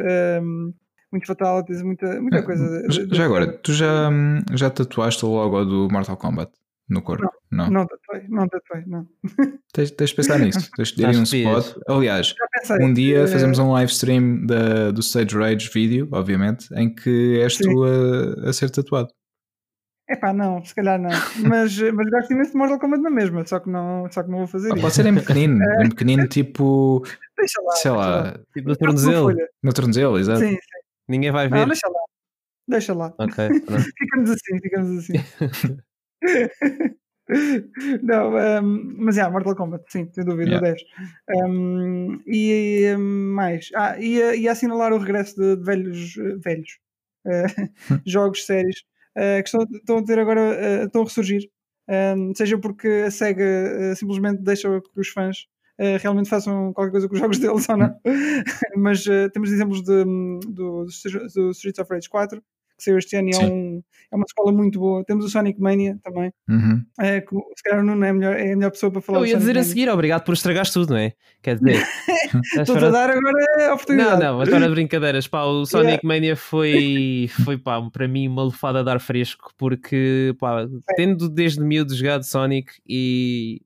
um, 0.42 0.72
muitos 1.12 1.26
fatalities, 1.26 1.82
muita, 1.82 2.20
muita 2.20 2.42
coisa. 2.42 2.86
Já, 2.90 3.02
já 3.12 3.24
agora, 3.26 3.52
tu 3.58 3.72
já, 3.74 4.10
já 4.54 4.70
tatuaste 4.70 5.24
o 5.26 5.28
logo 5.28 5.64
do 5.64 5.88
Mortal 5.92 6.16
Kombat 6.16 6.52
no 6.88 7.02
corpo? 7.02 7.24
Não. 7.24 7.30
Não 7.54 7.86
tatuei, 7.86 8.22
não 8.28 8.48
tatuei, 8.48 8.82
não. 8.86 9.06
Tens, 9.72 9.90
tens 9.92 10.10
de 10.10 10.16
pensar 10.16 10.38
nisso. 10.38 10.70
Tens 10.76 10.88
de 10.88 10.96
ter 10.96 11.06
aí 11.06 11.16
um 11.16 11.22
spot. 11.24 11.76
Aliás, 11.88 12.34
um 12.80 12.92
dia 12.92 13.20
eh, 13.20 13.26
fazemos 13.26 13.58
um 13.58 13.72
live 13.72 13.90
stream 13.90 14.46
da, 14.46 14.90
do 14.90 15.00
Stage 15.00 15.36
Rage 15.36 15.70
vídeo, 15.72 16.08
obviamente, 16.12 16.68
em 16.74 16.94
que 16.94 17.40
és 17.40 17.56
Sim. 17.56 17.64
tu 17.64 17.84
a, 17.84 18.48
a 18.48 18.52
ser 18.52 18.70
tatuado. 18.70 19.08
Epá, 20.08 20.32
não, 20.34 20.62
se 20.64 20.74
calhar 20.74 21.00
não. 21.00 21.08
Mas, 21.48 21.78
mas 21.80 22.10
gosto 22.10 22.32
imenso 22.32 22.52
de 22.52 22.58
Mortal 22.58 22.78
Kombat 22.78 23.02
na 23.02 23.10
mesma, 23.10 23.46
só 23.46 23.58
que 23.58 23.70
não, 23.70 24.06
só 24.12 24.22
que 24.22 24.30
não 24.30 24.38
vou 24.38 24.46
fazer 24.46 24.68
Ah, 24.70 24.74
isso. 24.74 24.82
pode 24.82 24.94
ser 24.94 25.06
em 25.06 25.14
pequenino, 25.14 25.58
em 25.82 25.88
pequenino, 25.88 26.28
tipo, 26.28 27.02
Deixa 27.38 27.60
lá. 27.62 27.72
sei 27.76 27.90
lá, 27.90 28.38
Tipo 28.52 28.68
no 28.68 28.76
tornozelo. 28.76 29.32
no 29.62 29.72
tornozelo, 29.72 30.18
exato. 30.18 30.40
Sim, 30.40 30.50
sim. 30.52 30.58
Ninguém 31.08 31.30
vai 31.32 31.48
Não, 31.48 31.58
ver. 31.58 31.66
deixa 31.66 31.88
lá. 31.88 32.00
Deixa 32.68 32.94
lá. 32.94 33.14
Ok. 33.18 33.48
Ficamos 33.98 34.30
assim, 34.30 34.58
ficamos 34.62 34.98
assim. 34.98 35.12
Não, 38.02 38.38
ehm, 38.38 38.94
mas 38.98 39.16
é, 39.18 39.28
Mortal 39.28 39.56
Kombat, 39.56 39.84
sim, 39.90 40.08
sem 40.12 40.24
dúvida, 40.24 40.50
Yeah. 40.50 40.72
10. 40.72 40.82
Ehm, 41.30 42.20
e 42.26 42.84
ehm, 42.84 43.00
mais, 43.34 43.70
ah, 43.74 43.98
ia, 43.98 44.37
ia 44.37 44.52
assinalar 44.52 44.92
o 44.92 44.98
regresso 44.98 45.37
de, 45.37 45.56
de 45.56 45.64
velhos, 45.64 46.16
eh, 46.18 46.37
velhos 46.37 46.78
eh, 47.26 47.46
jogos, 48.06 48.44
séries 48.44 48.82
eh, 49.16 49.42
que 49.42 49.48
estão, 49.48 49.62
estão 49.72 49.98
a 49.98 50.04
ter 50.04 50.18
agora, 50.18 50.40
eh, 50.40 50.84
estão 50.84 51.02
a 51.02 51.04
ressurgir. 51.04 51.50
Seja 52.34 52.58
porque 52.58 52.88
a 53.06 53.10
SEGA 53.10 53.94
simplesmente 53.94 54.42
deixa 54.42 54.80
que 54.80 55.00
os 55.00 55.08
fãs 55.08 55.46
realmente 56.00 56.30
façam 56.30 56.72
qualquer 56.72 56.92
coisa 56.92 57.08
com 57.08 57.14
os 57.14 57.20
jogos 57.20 57.38
deles 57.40 57.68
ou 57.68 57.76
não. 57.76 57.94
mas 58.76 59.06
eh, 59.06 59.28
temos 59.28 59.50
exemplos 59.52 59.82
de, 59.82 60.04
do, 60.46 60.87
do 60.87 61.50
Streets 61.50 61.78
of 61.78 61.92
Rage 61.92 62.08
4 62.08 62.42
que 62.76 62.84
saiu 62.84 62.98
este 62.98 63.16
ano 63.16 63.30
e 63.30 63.34
é, 63.34 63.38
um, 63.38 63.82
é 64.12 64.16
uma 64.16 64.24
escola 64.26 64.52
muito 64.52 64.78
boa. 64.78 65.04
Temos 65.04 65.24
o 65.24 65.28
Sonic 65.28 65.60
Mania 65.60 65.98
também. 66.02 66.32
Uhum. 66.48 66.84
É, 67.00 67.20
que, 67.20 67.34
se 67.56 67.62
calhar 67.64 67.80
o 67.80 67.87
Nuno 67.87 68.04
é 68.04 68.08
a 68.10 68.14
melhor, 68.14 68.37
é 68.37 68.52
a 68.52 68.56
melhor 68.56 68.70
pessoa 68.70 68.90
para 68.92 69.00
falar 69.00 69.18
Eu 69.18 69.26
ia 69.26 69.32
Sonic 69.32 69.38
dizer 69.40 69.50
a 69.52 69.54
Mania. 69.54 69.68
seguir, 69.68 69.88
obrigado 69.88 70.24
por 70.24 70.32
estragares 70.34 70.70
tudo, 70.70 70.90
não 70.90 70.96
é? 70.98 71.12
Quer 71.42 71.58
dizer, 71.58 71.84
Estou-te 72.60 72.84
a 72.84 72.90
dar 72.90 73.10
agora 73.10 73.44
a 73.56 73.58
Não, 73.66 73.74
oportunidade. 73.74 74.22
não, 74.22 74.40
agora 74.40 74.68
brincadeiras. 74.68 75.26
Pá, 75.28 75.44
o 75.44 75.64
Sonic 75.66 76.04
Mania 76.04 76.37
foi, 76.37 77.28
foi 77.44 77.56
pá, 77.58 77.80
para 77.90 78.08
mim 78.08 78.28
uma 78.28 78.42
lufada 78.44 78.82
de 78.82 78.90
ar 78.90 79.00
fresco, 79.00 79.52
porque 79.56 80.34
pá, 80.38 80.66
tendo 80.96 81.28
desde 81.28 81.60
miúdo 81.60 81.94
jogado 81.94 82.24
Sonic 82.24 82.72
e 82.87 83.62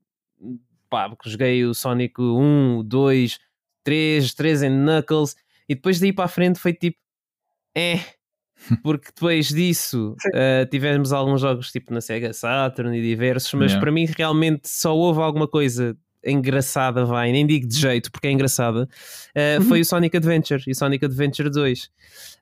pá, 0.89 1.09
porque 1.09 1.29
joguei 1.29 1.65
o 1.65 1.73
Sonic 1.73 2.19
1, 2.21 2.83
2, 2.85 3.39
3, 3.83 4.33
3 4.33 4.63
em 4.63 4.69
Knuckles 4.69 5.35
e 5.67 5.75
depois 5.75 5.99
daí 5.99 6.11
para 6.11 6.25
a 6.25 6.27
frente 6.29 6.59
foi 6.59 6.73
tipo, 6.73 6.97
é. 7.75 7.99
Porque 8.83 9.07
depois 9.13 9.47
disso 9.49 10.15
eh, 10.33 10.65
tivemos 10.69 11.11
alguns 11.13 11.41
jogos 11.41 11.71
tipo 11.71 11.93
na 11.93 12.01
Sega 12.01 12.33
Saturn 12.33 12.97
e 12.97 13.01
diversos, 13.01 13.53
mas 13.53 13.71
Yeah. 13.71 13.79
para 13.79 13.91
mim 13.91 14.05
realmente 14.17 14.67
só 14.67 14.95
houve 14.95 15.21
alguma 15.21 15.47
coisa 15.47 15.95
engraçada, 16.25 17.05
vai, 17.05 17.31
nem 17.31 17.47
digo 17.47 17.65
de 17.65 17.77
jeito 17.77 18.11
porque 18.11 18.27
é 18.27 18.31
engraçada, 18.31 18.83
uh, 18.83 19.61
Uhum. 19.61 19.67
foi 19.69 19.79
o 19.79 19.85
Sonic 19.85 20.17
Adventure 20.17 20.61
e 20.67 20.71
o 20.71 20.75
Sonic 20.75 21.05
Adventure 21.05 21.49
2. 21.49 21.89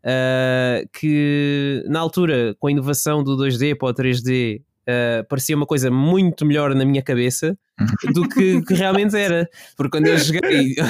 uh, 0.03 0.89
que 0.91 1.83
na 1.87 1.99
altura, 1.99 2.55
com 2.59 2.67
a 2.67 2.71
inovação 2.71 3.23
do 3.23 3.35
2D 3.37 3.75
para 3.77 3.89
o 3.89 3.93
3D, 3.93 4.61
uh, 4.87 5.27
parecia 5.27 5.55
uma 5.55 5.65
coisa 5.65 5.91
muito 5.91 6.45
melhor 6.45 6.73
na 6.73 6.85
minha 6.85 7.01
cabeça 7.01 7.57
do 8.13 8.27
que, 8.27 8.61
que 8.61 8.73
realmente 8.73 9.15
era. 9.15 9.47
Porque 9.75 9.91
quando 9.97 10.07
eu 10.07 10.17
joguei. 10.17 10.75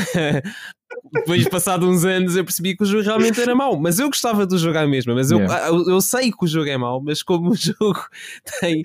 Depois, 1.14 1.48
passado 1.50 1.88
uns 1.88 2.06
anos, 2.06 2.36
eu 2.36 2.46
percebi 2.46 2.76
que 2.76 2.84
o 2.84 2.86
jogo 2.86 3.04
realmente 3.04 3.42
era 3.42 3.54
mau. 3.54 3.78
Mas 3.78 4.00
eu 4.00 4.08
gostava 4.08 4.46
do 4.46 4.58
jogo 4.58 4.78
à 4.78 4.88
mesma. 4.88 5.14
Mas 5.14 5.32
eu, 5.32 5.38
Yeah. 5.38 5.68
eu, 5.68 5.90
eu 5.90 6.02
sei 6.02 6.32
que 6.32 6.44
o 6.44 6.48
jogo 6.48 6.70
é 6.70 6.78
mau, 6.78 7.02
mas 7.02 7.22
como 7.22 7.52
o 7.52 7.56
jogo 7.56 8.00
tem, 8.60 8.82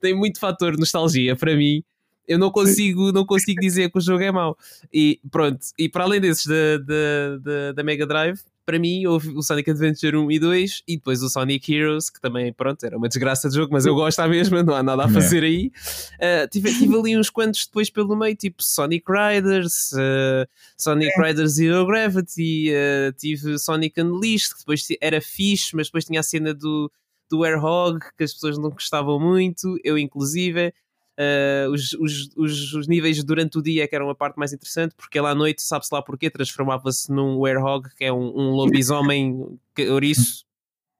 tem 0.00 0.14
muito 0.14 0.38
fator 0.38 0.76
nostalgia 0.78 1.34
para 1.34 1.56
mim, 1.56 1.82
eu 2.28 2.38
não 2.38 2.50
consigo, 2.50 3.12
não 3.12 3.24
consigo 3.24 3.60
dizer 3.60 3.90
que 3.90 3.98
o 3.98 4.00
jogo 4.00 4.22
é 4.22 4.30
mau. 4.30 4.56
E 4.92 5.20
pronto, 5.30 5.58
e 5.78 5.88
para 5.88 6.04
além 6.04 6.20
desses 6.20 6.46
da, 6.46 6.78
da, 6.78 7.38
da, 7.38 7.72
da 7.72 7.82
Mega 7.82 8.06
Drive, 8.06 8.40
para 8.66 8.80
mim 8.80 9.06
houve 9.06 9.28
o 9.30 9.42
Sonic 9.42 9.70
Adventure 9.70 10.16
1 10.16 10.30
e 10.32 10.38
2 10.40 10.82
e 10.88 10.96
depois 10.96 11.22
o 11.22 11.30
Sonic 11.30 11.72
Heroes, 11.72 12.10
que 12.10 12.20
também, 12.20 12.52
pronto, 12.52 12.84
era 12.84 12.98
uma 12.98 13.06
desgraça 13.06 13.48
de 13.48 13.54
jogo, 13.54 13.72
mas 13.72 13.86
eu 13.86 13.94
gosto 13.94 14.18
à 14.18 14.26
mesma, 14.26 14.60
não 14.64 14.74
há 14.74 14.82
nada 14.82 15.04
a 15.04 15.08
fazer 15.08 15.44
aí. 15.44 15.70
Uh, 16.16 16.48
tive, 16.50 16.76
tive 16.76 16.98
ali 16.98 17.16
uns 17.16 17.30
quantos 17.30 17.64
depois 17.64 17.88
pelo 17.88 18.16
meio, 18.16 18.34
tipo 18.34 18.62
Sonic 18.62 19.04
Riders, 19.08 19.92
uh, 19.92 20.46
Sonic 20.76 21.12
Riders 21.16 21.52
Zero 21.52 21.86
Gravity, 21.86 22.72
uh, 22.72 23.12
tive 23.12 23.56
Sonic 23.56 24.00
Unleashed, 24.00 24.54
que 24.54 24.58
depois 24.58 24.86
era 25.00 25.20
fixe, 25.20 25.76
mas 25.76 25.86
depois 25.86 26.04
tinha 26.04 26.18
a 26.18 26.24
cena 26.24 26.52
do, 26.52 26.90
do 27.30 27.44
Airhog, 27.44 28.00
que 28.18 28.24
as 28.24 28.32
pessoas 28.32 28.58
não 28.58 28.70
gostavam 28.70 29.20
muito, 29.20 29.78
eu 29.84 29.96
inclusive. 29.96 30.74
Uh, 31.18 31.70
os, 31.70 31.92
os, 31.94 32.30
os, 32.36 32.74
os 32.74 32.86
níveis 32.88 33.24
durante 33.24 33.58
o 33.58 33.62
dia 33.62 33.84
é 33.84 33.86
que 33.86 33.96
eram 33.96 34.10
a 34.10 34.14
parte 34.14 34.36
mais 34.36 34.52
interessante, 34.52 34.94
porque 34.94 35.18
ele 35.18 35.26
à 35.26 35.34
noite, 35.34 35.62
sabe-se 35.62 35.94
lá 35.94 36.02
porquê, 36.02 36.28
transformava-se 36.30 37.10
num 37.10 37.38
werehog, 37.38 37.88
que 37.96 38.04
é 38.04 38.12
um, 38.12 38.32
um 38.38 38.50
lobisomem 38.50 39.58
que- 39.74 39.88
ouriço, 39.88 40.44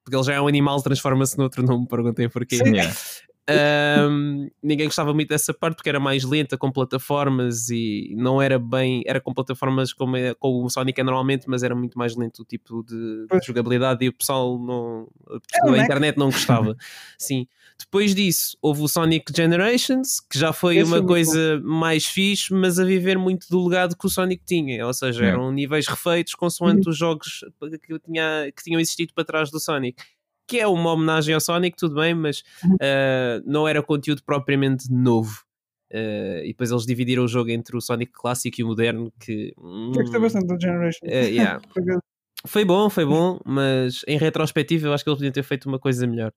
porque 0.03 0.17
ele 0.17 0.25
já 0.25 0.35
é 0.35 0.41
um 0.41 0.49
animal, 0.49 0.81
transforma-se 0.83 1.37
noutro, 1.37 1.63
não 1.63 1.81
me 1.81 1.87
perguntei 1.87 2.29
porquê. 2.29 2.57
Sim. 2.57 2.75
Yeah. 2.75 2.97
Um, 3.49 4.51
ninguém 4.61 4.87
gostava 4.87 5.15
muito 5.15 5.29
dessa 5.29 5.55
parte 5.55 5.77
porque 5.77 5.89
era 5.89 6.01
mais 6.01 6.25
lenta 6.25 6.59
com 6.59 6.73
plataformas 6.73 7.69
e 7.69 8.13
não 8.17 8.43
era 8.43 8.59
bem. 8.59 9.03
Era 9.07 9.21
com 9.21 9.33
plataformas 9.33 9.93
como, 9.93 10.17
é, 10.17 10.35
como 10.35 10.65
o 10.65 10.71
Sonic 10.71 11.01
é 11.01 11.05
normalmente, 11.05 11.49
mas 11.49 11.63
era 11.63 11.75
muito 11.75 11.97
mais 11.97 12.17
lento 12.17 12.43
o 12.43 12.45
tipo 12.45 12.83
de, 12.83 13.27
de 13.27 13.47
jogabilidade 13.47 14.05
e 14.05 14.09
o 14.09 14.13
pessoal 14.13 14.59
não, 14.59 15.09
é, 15.31 15.71
na 15.71 15.85
internet 15.85 16.19
não 16.19 16.27
gostava. 16.27 16.77
Sim. 17.19 17.47
Depois 17.79 18.15
disso, 18.15 18.57
houve 18.61 18.83
o 18.83 18.89
Sonic 18.89 19.31
Generations, 19.37 20.19
que 20.19 20.39
já 20.39 20.53
foi 20.53 20.79
Esse 20.79 20.91
uma 20.91 21.05
coisa 21.05 21.61
bom. 21.61 21.69
mais 21.69 22.07
fixe, 22.07 22.53
mas 22.53 22.79
a 22.79 22.85
viver 22.85 23.19
muito 23.19 23.47
do 23.51 23.69
legado 23.69 23.97
que 23.97 24.07
o 24.07 24.09
Sonic 24.09 24.43
tinha. 24.45 24.87
Ou 24.87 24.95
seja, 24.95 25.25
é. 25.25 25.29
eram 25.29 25.53
níveis 25.53 25.87
refeitos 25.87 26.35
consoante 26.35 26.87
uhum. 26.87 26.91
os 26.91 26.97
jogos 26.97 27.45
que, 27.83 27.99
tinha, 28.01 28.51
que 28.57 28.63
tinham 28.65 28.81
existido 28.81 29.13
para 29.15 29.25
trás 29.25 29.51
do 29.51 29.61
Sonic 29.61 30.03
que 30.47 30.59
é 30.59 30.67
uma 30.67 30.93
homenagem 30.93 31.35
ao 31.35 31.41
Sonic, 31.41 31.77
tudo 31.77 31.97
bem, 31.97 32.15
mas 32.15 32.41
uh, 32.65 33.43
não 33.45 33.67
era 33.67 33.83
conteúdo 33.83 34.23
propriamente 34.25 34.91
novo. 34.91 35.45
Uh, 35.93 36.43
e 36.45 36.49
depois 36.49 36.71
eles 36.71 36.85
dividiram 36.85 37.25
o 37.25 37.29
jogo 37.29 37.51
entre 37.51 37.77
o 37.77 37.81
Sonic 37.81 38.13
clássico 38.13 38.61
e 38.61 38.65
o 38.65 38.69
moderno. 38.69 39.13
Que 39.21 39.53
hum, 39.59 39.93
gostei 39.95 40.21
bastante 40.21 40.47
do 40.47 40.61
Generation. 40.61 41.07
Uh, 41.07 41.29
yeah. 41.29 41.61
foi 42.47 42.65
bom, 42.65 42.91
foi 42.91 43.05
bom, 43.05 43.41
mas 43.45 44.03
em 44.07 44.19
retrospectiva 44.19 44.89
eu 44.89 44.93
acho 44.93 45.05
que 45.05 45.11
eles 45.11 45.19
podiam 45.19 45.33
ter 45.33 45.43
feito 45.43 45.67
uma 45.67 45.79
coisa 45.79 46.07
melhor. 46.07 46.33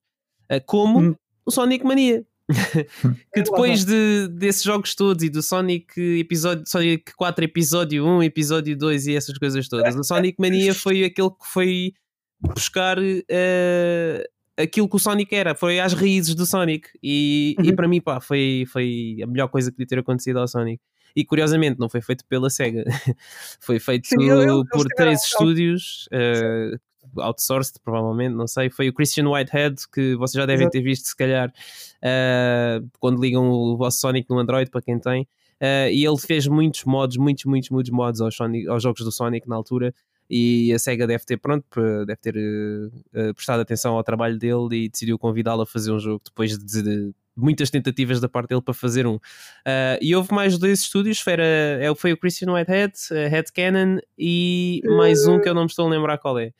Como 0.66 1.00
hum. 1.00 1.14
o 1.46 1.50
Sonic 1.50 1.84
Mania. 1.84 2.24
que 3.32 3.42
depois 3.42 3.84
de, 3.84 4.26
desses 4.28 4.64
jogos 4.64 4.94
todos 4.96 5.22
e 5.22 5.30
do 5.30 5.40
Sonic 5.40 6.18
episódio 6.18 6.64
Sonic 6.66 7.14
4 7.14 7.44
episódio 7.44 8.04
1, 8.04 8.24
episódio 8.24 8.76
2 8.76 9.06
e 9.06 9.14
essas 9.14 9.38
coisas 9.38 9.68
todas, 9.68 9.94
o 9.96 10.02
Sonic 10.02 10.36
Mania 10.40 10.74
foi 10.74 11.04
aquele 11.04 11.30
que 11.30 11.46
foi 11.46 11.92
buscar 12.40 12.98
uh, 12.98 14.24
aquilo 14.56 14.88
que 14.88 14.96
o 14.96 14.98
Sonic 14.98 15.34
era, 15.34 15.54
foi 15.54 15.80
às 15.80 15.92
raízes 15.92 16.34
do 16.34 16.46
Sonic. 16.46 16.88
E, 17.02 17.54
uhum. 17.58 17.64
e 17.66 17.72
para 17.74 17.88
mim, 17.88 18.00
pá, 18.00 18.20
foi, 18.20 18.64
foi 18.70 19.18
a 19.22 19.26
melhor 19.26 19.48
coisa 19.48 19.70
que 19.70 19.76
podia 19.76 19.86
ter 19.86 19.98
acontecido 19.98 20.38
ao 20.38 20.48
Sonic. 20.48 20.82
E 21.14 21.24
curiosamente, 21.24 21.78
não 21.78 21.88
foi 21.88 22.00
feito 22.00 22.24
pela 22.26 22.48
SEGA, 22.48 22.84
foi 23.60 23.80
feito 23.80 24.06
Sim, 24.06 24.22
eu, 24.22 24.42
eu, 24.42 24.64
por 24.70 24.86
três 24.86 25.24
estúdios. 25.24 26.08
Uh, 26.12 26.78
outsourced, 27.16 27.80
provavelmente, 27.82 28.34
não 28.34 28.46
sei. 28.46 28.70
Foi 28.70 28.88
o 28.88 28.92
Christian 28.92 29.28
Whitehead, 29.28 29.76
que 29.92 30.14
vocês 30.16 30.40
já 30.40 30.46
devem 30.46 30.64
Exato. 30.64 30.72
ter 30.72 30.82
visto, 30.82 31.06
se 31.06 31.16
calhar, 31.16 31.48
uh, 31.48 32.88
quando 33.00 33.20
ligam 33.20 33.50
o 33.50 33.76
vosso 33.76 33.98
Sonic 33.98 34.28
no 34.30 34.38
Android, 34.38 34.70
para 34.70 34.82
quem 34.82 34.98
tem. 34.98 35.22
Uh, 35.60 35.90
e 35.92 36.04
ele 36.04 36.18
fez 36.18 36.46
muitos 36.46 36.84
mods, 36.84 37.16
muitos, 37.16 37.44
muitos, 37.44 37.70
muitos 37.70 37.90
mods 37.90 38.20
aos, 38.20 38.34
Sonic, 38.34 38.68
aos 38.68 38.82
jogos 38.82 39.04
do 39.04 39.12
Sonic 39.12 39.48
na 39.48 39.56
altura 39.56 39.94
e 40.30 40.72
a 40.72 40.78
SEGA 40.78 41.08
deve 41.08 41.24
ter, 41.24 41.36
pronto, 41.38 41.64
deve 42.06 42.16
ter 42.16 42.36
uh, 42.36 43.34
prestado 43.34 43.60
atenção 43.60 43.96
ao 43.96 44.04
trabalho 44.04 44.38
dele 44.38 44.84
e 44.84 44.88
decidiu 44.88 45.18
convidá-lo 45.18 45.62
a 45.62 45.66
fazer 45.66 45.90
um 45.90 45.98
jogo 45.98 46.22
depois 46.24 46.56
de, 46.56 46.82
de, 46.82 47.12
muitas 47.36 47.68
tentativas 47.68 48.20
da 48.20 48.28
parte 48.28 48.50
dele 48.50 48.62
para 48.62 48.72
fazer 48.72 49.08
um. 49.08 49.16
Uh, 49.16 49.98
e 50.00 50.14
houve 50.14 50.32
mais 50.32 50.56
dois 50.56 50.80
estúdios, 50.80 51.18
foi, 51.18 51.32
era, 51.32 51.94
foi 51.96 52.12
o 52.12 52.16
Christian 52.16 52.52
Whitehead, 52.52 52.92
uh, 53.10 53.28
Head 53.28 53.52
Cannon 53.52 53.98
e 54.16 54.80
mais 54.96 55.26
um 55.26 55.40
que 55.40 55.48
eu 55.48 55.54
não 55.54 55.62
me 55.62 55.68
estou 55.68 55.88
a 55.88 55.90
lembrar 55.90 56.18
qual 56.18 56.38
é. 56.38 56.52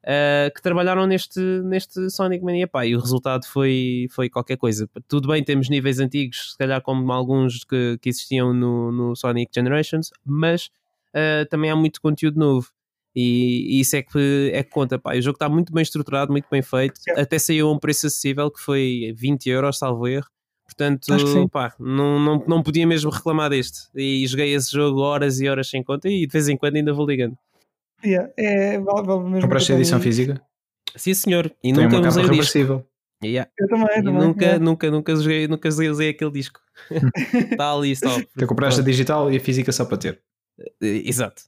Uh, 0.00 0.48
que 0.54 0.62
trabalharam 0.62 1.06
neste, 1.06 1.38
neste 1.62 2.08
Sonic 2.08 2.42
Mania 2.42 2.66
pá, 2.66 2.86
e 2.86 2.96
o 2.96 3.00
resultado 3.00 3.44
foi, 3.44 4.08
foi 4.10 4.30
qualquer 4.30 4.56
coisa. 4.56 4.88
Tudo 5.06 5.28
bem, 5.28 5.44
temos 5.44 5.68
níveis 5.68 6.00
antigos, 6.00 6.52
se 6.52 6.56
calhar 6.56 6.80
como 6.80 7.12
alguns 7.12 7.64
que, 7.64 7.98
que 8.00 8.08
existiam 8.08 8.54
no, 8.54 8.90
no 8.90 9.14
Sonic 9.14 9.52
Generations, 9.54 10.10
mas 10.24 10.70
uh, 11.14 11.44
também 11.50 11.70
há 11.70 11.76
muito 11.76 12.00
conteúdo 12.00 12.40
novo. 12.40 12.72
E, 13.14 13.76
e, 13.76 13.80
isso 13.80 13.96
é 13.96 14.02
que, 14.02 14.50
é 14.52 14.62
que 14.62 14.70
conta. 14.70 14.98
Pá. 14.98 15.16
O 15.16 15.22
jogo 15.22 15.36
está 15.36 15.48
muito 15.48 15.72
bem 15.72 15.82
estruturado, 15.82 16.30
muito 16.30 16.46
bem 16.50 16.62
feito. 16.62 17.00
Até 17.16 17.38
saiu 17.38 17.68
a 17.68 17.72
um 17.72 17.78
preço 17.78 18.06
acessível 18.06 18.50
que 18.50 18.60
foi 18.60 19.14
20 19.16 19.48
euros, 19.50 19.78
salvo 19.78 20.06
erro. 20.06 20.26
Portanto, 20.64 21.06
pá, 21.50 21.74
não, 21.80 22.20
não, 22.20 22.44
não 22.46 22.62
podia 22.62 22.86
mesmo 22.86 23.10
reclamar 23.10 23.50
deste. 23.50 23.88
E 23.94 24.24
joguei 24.26 24.54
esse 24.54 24.70
jogo 24.70 25.00
horas 25.00 25.40
e 25.40 25.48
horas 25.48 25.68
sem 25.68 25.82
conta 25.82 26.08
e 26.08 26.26
de 26.26 26.32
vez 26.32 26.48
em 26.48 26.56
quando 26.56 26.76
ainda 26.76 26.92
vou 26.92 27.06
ligando. 27.06 27.36
Yeah, 28.04 28.32
é, 28.38 28.78
vale, 28.78 29.06
vale 29.06 29.24
mesmo 29.24 29.42
Compraste 29.42 29.72
a 29.72 29.76
edição 29.76 30.00
física? 30.00 30.40
Sim, 30.96 31.14
senhor. 31.14 31.52
E 31.62 31.72
Tem 31.72 31.88
nunca 31.88 32.08
usei 32.08 32.24
o 32.24 32.30
disco. 32.30 32.86
Yeah. 33.22 33.50
Eu 33.58 33.68
também, 33.68 34.02
também 34.02 34.12
nunca, 34.14 34.44
yeah. 34.44 34.64
nunca, 34.64 34.90
nunca, 34.90 35.16
joguei, 35.16 35.46
nunca 35.46 35.68
usei 35.68 36.08
aquele 36.08 36.30
disco. 36.30 36.60
Está 37.52 37.72
ali 37.72 37.94
só. 37.94 38.18
Tu 38.38 38.46
compraste 38.46 38.80
a 38.80 38.84
digital 38.84 39.30
e 39.30 39.36
a 39.36 39.40
física 39.40 39.70
só 39.72 39.84
para 39.84 39.98
ter. 39.98 40.22
Exato. 40.80 41.42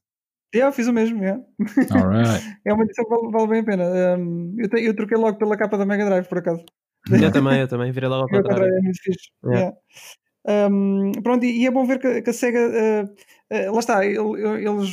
Yeah, 0.54 0.68
eu 0.68 0.72
fiz 0.72 0.86
o 0.86 0.92
mesmo, 0.92 1.22
yeah. 1.22 1.42
é 2.66 2.74
uma 2.74 2.84
edição 2.84 3.04
que 3.04 3.10
vale, 3.10 3.30
vale 3.30 3.46
bem 3.48 3.60
a 3.60 3.64
pena. 3.64 4.18
Um, 4.18 4.54
eu, 4.58 4.68
te, 4.68 4.84
eu 4.84 4.94
troquei 4.94 5.16
logo 5.16 5.38
pela 5.38 5.56
capa 5.56 5.78
da 5.78 5.86
Mega 5.86 6.04
Drive, 6.04 6.28
por 6.28 6.38
acaso. 6.38 6.64
Eu 7.10 7.32
também, 7.32 7.60
eu 7.60 7.68
também, 7.68 7.90
virei 7.90 8.08
logo 8.08 8.22
ao 8.22 8.28
contrário. 8.42 8.64
É 8.64 8.80
muito 8.80 9.02
fixe. 9.02 9.30
Yeah. 9.44 9.60
Yeah. 9.60 10.68
Um, 10.70 11.12
pronto, 11.22 11.44
e, 11.44 11.62
e, 11.62 11.66
é 11.66 11.70
bom 11.70 11.86
ver 11.86 11.98
que, 11.98 12.20
que 12.20 12.30
a 12.30 12.32
SEGA, 12.32 12.58
uh, 12.58 13.04
uh, 13.04 13.72
lá 13.72 13.78
está, 13.78 14.04
eles 14.04 14.88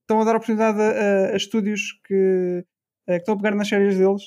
estão 0.00 0.20
a 0.20 0.24
dar 0.24 0.36
oportunidade 0.36 0.80
a, 0.80 1.32
a 1.32 1.36
estúdios 1.36 1.92
que, 2.06 2.64
uh, 3.06 3.12
que, 3.12 3.16
estão 3.18 3.34
a 3.34 3.36
pegar 3.36 3.54
nas 3.54 3.68
séries 3.68 3.98
deles, 3.98 4.22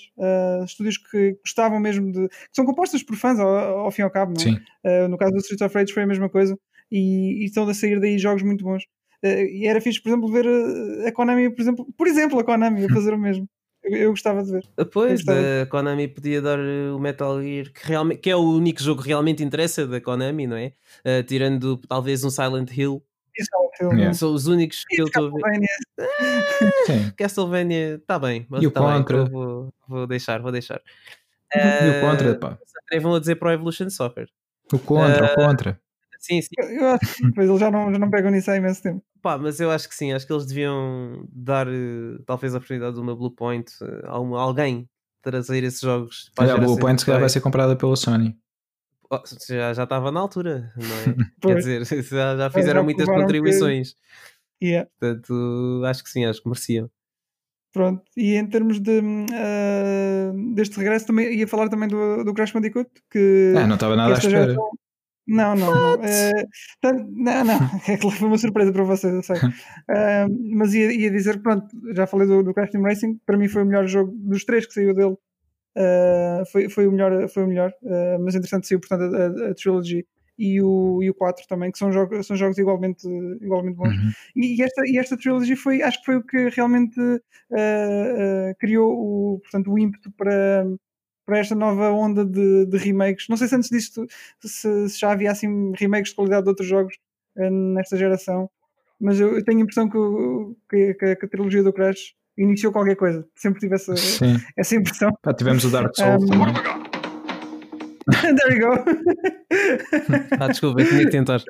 estúdios 0.65 0.97
que 0.97 1.37
gostavam 1.43 1.79
mesmo 1.79 2.11
de. 2.11 2.27
que 2.29 2.55
são 2.55 2.65
compostas 2.65 3.01
por 3.01 3.15
fãs 3.15 3.39
ao, 3.39 3.49
ao 3.49 3.91
fim 3.91 4.03
e 4.03 4.05
ao 4.05 4.11
cabo, 4.11 4.33
não 4.33 4.59
é? 4.83 5.07
no 5.07 5.17
caso 5.17 5.33
do 5.33 5.39
Street 5.39 5.61
of 5.61 5.75
Rage 5.75 5.93
foi 5.93 6.03
a 6.03 6.07
mesma 6.07 6.29
coisa, 6.29 6.55
e, 6.91 7.41
e 7.41 7.45
estão 7.45 7.67
a 7.67 7.73
sair 7.73 7.99
daí 7.99 8.19
jogos 8.19 8.43
muito 8.43 8.63
bons. 8.63 8.83
Uh, 9.23 9.45
e 9.51 9.67
era 9.67 9.81
fixe, 9.81 10.01
por 10.01 10.09
exemplo, 10.09 10.31
ver 10.31 10.45
eh, 10.45 11.07
a 11.07 11.11
Konami, 11.11 11.49
por 11.49 11.61
exemplo, 11.61 11.87
por 11.97 12.07
exemplo, 12.07 12.39
a 12.39 12.43
Konami 12.43 12.85
a 12.85 12.87
fazer 12.93 13.13
o 13.13 13.17
mesmo. 13.17 13.49
Eu, 13.83 13.97
eu 13.97 14.09
gostava 14.11 14.43
de 14.43 14.51
ver. 14.51 14.67
Pois, 14.91 15.21
a 15.27 15.65
Konami 15.67 16.07
podia 16.07 16.41
dar 16.41 16.59
o 16.59 16.99
Metal 16.99 17.41
Gear, 17.41 17.71
que, 17.71 17.87
realmente, 17.87 18.21
que 18.21 18.29
é 18.29 18.35
o 18.35 18.41
único 18.41 18.81
jogo 18.81 19.01
que 19.01 19.07
realmente 19.07 19.43
interessa 19.43 19.85
da 19.85 19.99
Konami, 19.99 20.47
não 20.47 20.57
é? 20.57 20.73
Uh, 21.05 21.23
tirando 21.23 21.77
talvez 21.87 22.23
um 22.23 22.29
Silent 22.29 22.75
Hill. 22.75 23.03
Yeah. 23.81 24.13
São 24.13 24.33
os 24.33 24.47
únicos 24.47 24.83
que 24.83 24.97
e 24.97 24.99
eu 24.99 25.05
estou 25.05 25.27
a 25.27 25.31
ver. 25.31 25.65
Ah, 25.97 27.11
Castlevania, 27.15 27.95
está 27.95 28.19
bem. 28.19 28.45
Mas 28.49 28.61
e 28.61 28.67
o 28.67 28.71
tá 28.71 28.81
Contra? 28.81 29.23
Bem, 29.23 29.31
vou, 29.31 29.73
vou, 29.87 30.07
deixar, 30.07 30.41
vou 30.41 30.51
deixar. 30.51 30.81
E 31.55 31.89
o 31.89 32.01
Contra, 32.01 32.35
pá. 32.35 32.57
Se 32.65 32.77
atrevam 32.83 33.15
a 33.15 33.19
dizer 33.19 33.35
Pro 33.35 33.51
Evolution 33.51 33.89
Soccer. 33.89 34.27
O 34.73 34.79
Contra, 34.79 35.23
uh, 35.23 35.31
o 35.31 35.35
Contra. 35.35 35.79
Sim, 36.19 36.41
sim. 36.41 36.49
Eu 36.57 36.89
acho 36.89 37.15
que 37.15 37.27
depois 37.27 37.47
eles 37.47 37.59
já 37.59 37.71
não, 37.71 37.91
já 37.91 37.97
não 37.97 38.09
pegam 38.09 38.29
nisso 38.29 38.51
há 38.51 38.57
imenso 38.57 38.83
tempo. 38.83 39.03
Pá, 39.21 39.37
mas 39.37 39.59
eu 39.59 39.71
acho 39.71 39.87
que 39.87 39.95
sim, 39.95 40.11
acho 40.11 40.27
que 40.27 40.33
eles 40.33 40.45
deviam 40.45 41.25
dar 41.31 41.67
uh, 41.67 42.21
talvez 42.25 42.53
a 42.53 42.57
oportunidade 42.57 42.95
de 42.95 43.01
uma 43.01 43.15
Blue 43.15 43.31
Point 43.31 43.71
uh, 43.81 44.35
a 44.35 44.41
alguém 44.41 44.87
trazer 45.21 45.63
esses 45.63 45.79
jogos. 45.79 46.31
Para 46.35 46.53
a 46.53 46.57
Blue 46.57 46.77
Point 46.77 46.99
se 46.99 47.05
calhar 47.05 47.21
vai 47.21 47.29
ser 47.29 47.41
comprada 47.41 47.75
pela 47.75 47.95
Sony. 47.95 48.37
Oh, 49.11 49.21
já, 49.47 49.73
já 49.73 49.83
estava 49.83 50.11
na 50.11 50.19
altura, 50.19 50.71
não 50.75 51.13
é? 51.13 51.15
Quer 51.41 51.55
dizer, 51.55 51.85
já, 52.03 52.37
já 52.37 52.49
fizeram 52.49 52.81
já 52.81 52.83
muitas 52.83 53.05
contribuições. 53.07 53.93
Que... 54.59 54.67
Yeah. 54.67 54.89
Portanto, 54.99 55.83
acho 55.85 56.03
que 56.03 56.09
sim, 56.09 56.25
acho 56.25 56.43
que 56.43 56.49
mereciam. 56.49 56.89
Pronto, 57.71 58.03
e 58.17 58.35
em 58.35 58.47
termos 58.47 58.79
de, 58.79 58.99
uh, 58.99 60.55
deste 60.55 60.77
regresso, 60.77 61.05
também 61.07 61.35
ia 61.35 61.47
falar 61.47 61.69
também 61.69 61.87
do, 61.87 62.23
do 62.23 62.33
Crash 62.33 62.51
Bandicoot. 62.51 62.89
Que, 63.11 63.53
ah, 63.55 63.67
não 63.67 63.75
estava 63.75 63.95
nada 63.95 64.15
à 64.15 64.17
espera. 64.17 64.41
Geração, 64.41 64.69
não, 65.29 65.55
não, 65.55 65.73
não. 65.73 66.03
É, 66.03 66.31
não, 66.83 67.45
não. 67.45 67.59
Foi 68.11 68.27
uma 68.27 68.37
surpresa 68.37 68.73
para 68.73 68.83
vocês, 68.83 69.13
eu 69.13 69.23
sei. 69.23 69.37
uh, 69.37 70.55
mas 70.55 70.73
ia, 70.73 70.91
ia 70.91 71.11
dizer 71.11 71.37
que, 71.37 71.43
pronto, 71.43 71.67
já 71.93 72.07
falei 72.07 72.27
do, 72.27 72.43
do 72.43 72.53
Crash 72.53 72.71
Team 72.71 72.83
Racing, 72.83 73.19
para 73.25 73.37
mim 73.37 73.47
foi 73.47 73.63
o 73.63 73.65
melhor 73.65 73.87
jogo 73.87 74.11
dos 74.15 74.43
três 74.43 74.65
que 74.65 74.73
saiu 74.73 74.93
dele. 74.93 75.15
Uh, 75.77 76.45
foi, 76.51 76.67
foi 76.67 76.87
o 76.87 76.91
melhor, 76.91 77.29
foi 77.29 77.43
o 77.43 77.47
melhor. 77.47 77.71
Uh, 77.83 78.19
mas 78.23 78.33
interessante 78.33 78.67
saiu, 78.67 78.79
portanto, 78.79 79.15
a, 79.15 79.51
a, 79.51 79.53
Trilogy 79.53 80.05
e 80.37 80.61
o, 80.61 81.03
e 81.03 81.09
o 81.09 81.13
4 81.13 81.45
também, 81.47 81.71
que 81.71 81.77
são 81.77 81.91
jogos, 81.91 82.25
são 82.25 82.35
jogos 82.35 82.57
igualmente, 82.57 83.07
igualmente 83.41 83.77
bons. 83.77 83.93
Uhum. 83.93 84.11
E, 84.35 84.63
esta, 84.63 84.81
e 84.85 84.97
esta 84.97 85.17
Trilogy 85.17 85.55
foi, 85.55 85.83
acho 85.83 85.99
que 85.99 86.05
foi 86.05 86.15
o 86.15 86.23
que 86.23 86.49
realmente 86.49 86.99
criou 88.57 88.89
o, 88.89 89.39
portanto, 89.39 89.71
o 89.71 89.77
ímpeto 89.77 90.11
para 90.11 90.65
para 91.29 91.37
esta 91.37 91.53
nova 91.53 91.91
onda 91.91 92.25
de, 92.25 92.65
de, 92.65 92.77
remakes. 92.77 93.27
Não 93.29 93.37
sei 93.37 93.47
se 93.47 93.55
antes 93.55 93.69
disto 93.69 94.07
se, 94.39 94.89
se, 94.89 94.99
já 94.99 95.11
havia 95.11 95.31
assim 95.31 95.71
remakes 95.75 96.09
de 96.09 96.15
qualidade 96.15 96.43
de 96.43 96.49
outros 96.49 96.67
jogos 96.67 96.95
uh, 97.37 97.51
nesta 97.51 97.95
geração, 97.95 98.49
mas 98.99 99.19
eu, 99.19 99.37
eu 99.37 99.45
tenho 99.45 99.59
a 99.59 99.61
impressão 99.61 99.87
que, 99.87 100.95
que, 100.95 101.15
que, 101.15 101.25
a 101.25 101.29
trilogia 101.29 101.61
do 101.61 101.71
Crash 101.71 102.15
iniciou 102.35 102.73
qualquer 102.73 102.95
coisa. 102.95 103.27
Sempre 103.35 103.59
tive 103.59 103.75
essa, 103.75 103.93
essa 104.57 104.75
impressão. 104.75 105.11
Pá, 105.21 105.31
tivemos 105.31 105.63
o 105.65 105.69
Dark 105.69 105.95
Souls 105.95 106.23
um. 106.31 106.88
There 108.11 108.53
you 108.53 108.59
go. 108.59 108.83
ah, 110.39 110.47
desculpa, 110.47 110.83
tinha 110.83 111.05
que 111.05 111.09
tentar. 111.09 111.41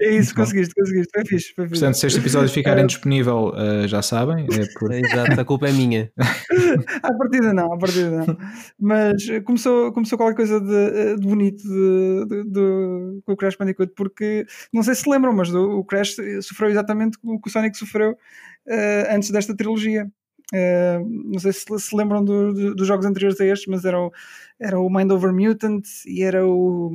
É 0.00 0.10
isso, 0.16 0.34
conseguiste, 0.34 0.74
conseguiste. 0.74 1.10
Foi 1.14 1.24
fixe. 1.24 1.54
Foi 1.54 1.64
fixe. 1.66 1.80
Portanto, 1.80 1.98
se 1.98 2.06
este 2.06 2.18
episódio 2.18 2.48
ficar 2.48 2.78
indisponível, 2.78 3.52
uh, 3.54 3.86
já 3.86 4.02
sabem. 4.02 4.46
É 4.52 4.78
por... 4.78 4.92
Exato, 4.92 5.40
a 5.40 5.44
culpa 5.44 5.68
é 5.68 5.72
minha. 5.72 6.10
à 7.02 7.14
partida 7.14 7.52
não, 7.52 7.72
à 7.72 7.78
partida 7.78 8.10
não. 8.10 8.36
Mas 8.80 9.26
começou, 9.44 9.92
começou 9.92 10.18
qualquer 10.18 10.36
coisa 10.36 10.60
de, 10.60 11.16
de 11.16 11.26
bonito 11.26 11.62
de, 11.62 12.26
de, 12.28 12.44
de, 12.44 13.22
com 13.24 13.32
o 13.32 13.36
Crash 13.36 13.56
Bandicoot, 13.56 13.92
porque 13.94 14.46
não 14.72 14.82
sei 14.82 14.94
se 14.94 15.08
lembram, 15.08 15.32
mas 15.32 15.54
o 15.54 15.84
Crash 15.84 16.16
sofreu 16.42 16.70
exatamente 16.70 17.18
o 17.22 17.40
que 17.40 17.48
o 17.48 17.52
Sonic 17.52 17.76
sofreu 17.76 18.12
uh, 18.12 19.14
antes 19.14 19.30
desta 19.30 19.56
trilogia. 19.56 20.10
Uh, 20.52 21.32
não 21.32 21.38
sei 21.38 21.52
se 21.52 21.64
se 21.78 21.96
lembram 21.96 22.24
do, 22.24 22.52
do, 22.52 22.74
dos 22.74 22.86
jogos 22.86 23.06
anteriores 23.06 23.40
a 23.40 23.46
estes, 23.46 23.66
mas 23.66 23.84
era 23.84 23.98
o, 23.98 24.12
era 24.60 24.78
o 24.78 24.90
Mind 24.90 25.10
Over 25.10 25.32
Mutant 25.32 25.86
e 26.06 26.22
era 26.22 26.46
o 26.46 26.92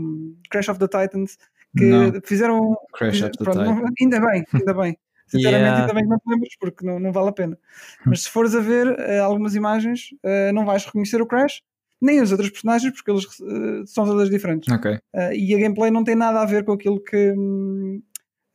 Crash 0.49 0.69
of 0.69 0.79
the 0.79 0.87
Titans 0.87 1.37
que 1.75 1.85
não. 1.85 2.21
fizeram. 2.23 2.77
Crash 2.93 3.23
of 3.23 3.31
the 3.31 3.43
pronto, 3.43 3.59
Titans. 3.59 3.91
Ainda 3.99 4.19
bem, 4.19 4.45
ainda 4.53 4.73
bem. 4.73 4.97
Sinceramente, 5.27 5.67
yeah. 5.67 5.81
ainda 5.81 5.93
bem 5.93 6.03
que 6.03 6.09
não 6.09 6.17
te 6.17 6.27
lembras, 6.27 6.55
porque 6.59 6.85
não, 6.85 6.99
não 6.99 7.11
vale 7.11 7.29
a 7.29 7.33
pena. 7.33 7.57
Mas 8.03 8.23
se 8.23 8.29
fores 8.29 8.55
a 8.55 8.59
ver 8.59 8.87
uh, 8.87 9.23
algumas 9.23 9.53
imagens, 9.53 10.09
uh, 10.23 10.51
não 10.53 10.65
vais 10.65 10.83
reconhecer 10.85 11.21
o 11.21 11.27
Crash, 11.27 11.61
nem 12.01 12.19
os 12.19 12.31
outros 12.31 12.49
personagens, 12.49 12.91
porque 12.93 13.11
eles 13.11 13.25
uh, 13.25 13.85
são 13.85 14.05
todas 14.05 14.29
diferentes. 14.29 14.73
Okay. 14.73 14.97
e 15.33 15.53
a 15.53 15.59
gameplay 15.59 15.91
não 15.91 16.03
tem 16.03 16.15
nada 16.15 16.41
a 16.41 16.45
ver 16.45 16.65
com 16.65 16.71
aquilo 16.71 16.99
que, 16.99 17.35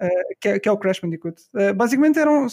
um, 0.07 0.35
que, 0.41 0.49
é, 0.49 0.59
que, 0.59 0.69
é, 0.69 0.73
o 0.73 0.79
Crash 0.79 1.01
Bandicoot. 1.01 1.43
basicamente 1.77 2.19
eram, 2.19 2.47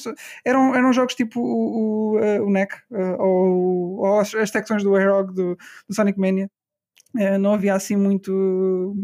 eram, 0.46 0.76
eram 0.76 0.94
jogos 0.94 1.16
tipo 1.16 1.40
o, 1.40 2.18
o, 2.18 2.46
o 2.46 2.50
NEC 2.50 2.74
ou, 3.20 4.00
ou, 4.00 4.20
as 4.20 4.50
secções 4.50 4.84
do 4.84 4.96
Airog 4.96 5.34
do, 5.34 5.58
do 5.88 5.96
Sonic 5.96 6.20
Mania. 6.20 6.50
não 7.40 7.54
havia 7.54 7.74
assim 7.74 7.96
muito 7.96 8.96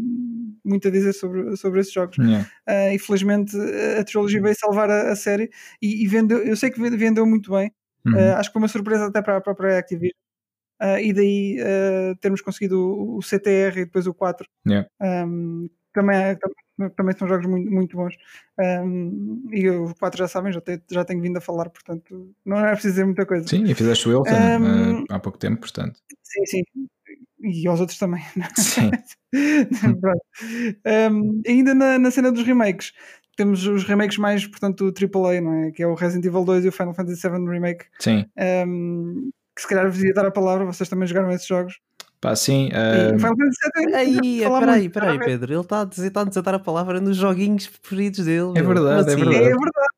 muito 0.68 0.88
a 0.88 0.90
dizer 0.90 1.12
sobre, 1.14 1.56
sobre 1.56 1.80
esses 1.80 1.92
jogos. 1.92 2.16
Yeah. 2.18 2.46
Uh, 2.68 2.94
infelizmente 2.94 3.56
a 3.98 4.04
trilogia 4.04 4.40
veio 4.40 4.54
salvar 4.54 4.90
a, 4.90 5.12
a, 5.12 5.16
série 5.16 5.50
e, 5.80 6.04
e, 6.04 6.06
vendeu, 6.06 6.38
eu 6.38 6.56
sei 6.56 6.70
que 6.70 6.80
vendeu 6.80 7.26
muito 7.26 7.50
bem. 7.50 7.72
Uhum. 8.06 8.14
Uh, 8.14 8.36
acho 8.36 8.50
que 8.50 8.52
foi 8.52 8.62
uma 8.62 8.68
surpresa 8.68 9.06
até 9.06 9.22
para 9.22 9.38
a 9.38 9.40
própria 9.40 9.78
Activision. 9.78 10.12
Uh, 10.80 10.98
e 11.00 11.12
daí 11.12 11.56
termos 12.20 12.40
conseguido 12.40 12.78
o, 12.78 13.16
o, 13.16 13.22
CTR 13.22 13.80
e 13.80 13.84
depois 13.84 14.06
o 14.06 14.14
4. 14.14 14.46
Yeah. 14.66 14.88
Um, 15.00 15.68
também, 15.92 16.16
é, 16.16 16.36
também 16.96 17.16
são 17.16 17.28
jogos 17.28 17.46
muito, 17.46 17.70
muito 17.70 17.96
bons. 17.96 18.14
Um, 18.58 19.48
e 19.50 19.68
o 19.68 19.94
4 19.94 20.18
já 20.18 20.28
sabem, 20.28 20.52
já, 20.52 20.60
te, 20.60 20.80
já 20.90 21.04
tenho 21.04 21.20
vindo 21.20 21.36
a 21.36 21.40
falar, 21.40 21.68
portanto 21.70 22.34
não 22.44 22.58
é 22.58 22.72
preciso 22.72 22.94
dizer 22.94 23.04
muita 23.04 23.26
coisa. 23.26 23.46
Sim, 23.46 23.64
e 23.64 23.74
fizeste 23.74 24.08
o 24.08 24.12
Elton 24.12 24.34
um, 24.34 25.04
há 25.08 25.18
pouco 25.18 25.38
tempo, 25.38 25.60
portanto. 25.60 25.98
Sim, 26.22 26.46
sim 26.46 26.62
e 27.40 27.66
aos 27.68 27.80
outros 27.80 27.98
também. 27.98 28.22
Sim. 28.56 28.90
um, 31.12 31.42
ainda 31.46 31.74
na, 31.74 31.98
na, 31.98 32.10
cena 32.10 32.32
dos 32.32 32.44
remakes, 32.44 32.92
temos 33.36 33.66
os 33.66 33.84
remakes 33.84 34.18
mais, 34.18 34.46
portanto, 34.46 34.88
o 34.88 34.92
AAA, 34.92 35.40
não 35.40 35.54
é? 35.54 35.70
Que 35.70 35.82
é 35.82 35.86
o 35.86 35.94
Resident 35.94 36.26
Evil 36.26 36.44
2 36.44 36.64
e 36.64 36.68
o 36.68 36.72
Final 36.72 36.94
Fantasy 36.94 37.28
VII 37.28 37.48
Remake. 37.48 37.84
Sim. 38.00 38.26
Um, 38.66 39.30
que 39.54 39.62
se 39.62 39.68
calhar 39.68 39.90
vos 39.90 40.02
ia 40.02 40.12
dar 40.12 40.26
a 40.26 40.30
palavra, 40.30 40.64
vocês 40.64 40.88
também 40.88 41.06
jogaram 41.06 41.30
esses 41.30 41.46
jogos. 41.46 41.78
Pá, 42.20 42.34
sim. 42.34 42.68
Uh... 42.68 43.18
Final 43.18 43.36
Fantasy 43.36 43.94
Aí, 43.94 44.40
peraí, 44.40 44.88
peraí, 44.88 45.18
Pedro. 45.18 45.52
Ele 45.52 45.60
está 45.60 45.82
a, 45.82 45.84
dizer, 45.84 46.08
está 46.08 46.22
a 46.22 46.24
dizer 46.24 46.42
dar 46.42 46.54
a 46.54 46.58
palavra 46.58 47.00
nos 47.00 47.16
joguinhos 47.16 47.66
preferidos 47.68 48.24
dele. 48.24 48.52
É 48.56 48.62
verdade, 48.62 49.10
é 49.10 49.14
assim? 49.14 49.24
verdade. 49.24 49.44
É 49.44 49.48
verdade. 49.48 49.88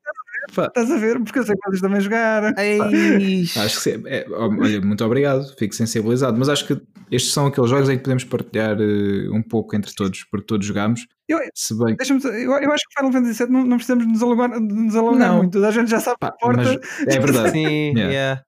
Estás 0.49 0.91
a 0.91 0.97
ver? 0.97 1.19
Porque 1.23 1.39
eu 1.39 1.43
sei 1.43 1.55
que 1.55 1.69
vocês 1.69 1.81
também 1.81 2.01
jogaram. 2.01 2.49
Acho 2.49 3.75
que 3.75 3.81
sim. 3.81 4.03
É, 4.05 4.25
olha, 4.29 4.81
muito 4.81 5.03
obrigado, 5.03 5.45
fico 5.57 5.73
sensibilizado. 5.73 6.37
Mas 6.37 6.49
acho 6.49 6.67
que 6.67 6.81
estes 7.09 7.33
são 7.33 7.47
aqueles 7.47 7.69
jogos 7.69 7.89
em 7.89 7.97
que 7.97 8.03
podemos 8.03 8.23
partilhar 8.23 8.77
uh, 8.77 9.33
um 9.33 9.41
pouco 9.41 9.75
entre 9.75 9.93
todos, 9.93 10.23
porque 10.25 10.45
todos 10.45 10.65
jogamos. 10.65 11.07
Eu, 11.27 11.39
se 11.53 11.77
bem... 11.77 11.95
eu, 11.99 12.51
eu 12.51 12.71
acho 12.71 12.83
que 12.87 12.95
Final 12.97 13.11
Fantasy 13.11 13.43
VII 13.43 13.53
não, 13.53 13.65
não 13.65 13.77
precisamos 13.77 14.05
nos 14.05 14.21
alongar, 14.21 14.49
nos 14.59 14.95
alongar 14.95 15.29
não. 15.29 15.37
muito, 15.37 15.63
a 15.63 15.71
gente 15.71 15.89
já 15.89 15.99
sabe 15.99 16.17
Pá, 16.19 16.31
porta. 16.31 16.79
É 17.07 17.19
verdade. 17.19 17.51
Sim, 17.51 17.93
yeah. 17.95 18.11
yeah. 18.11 18.43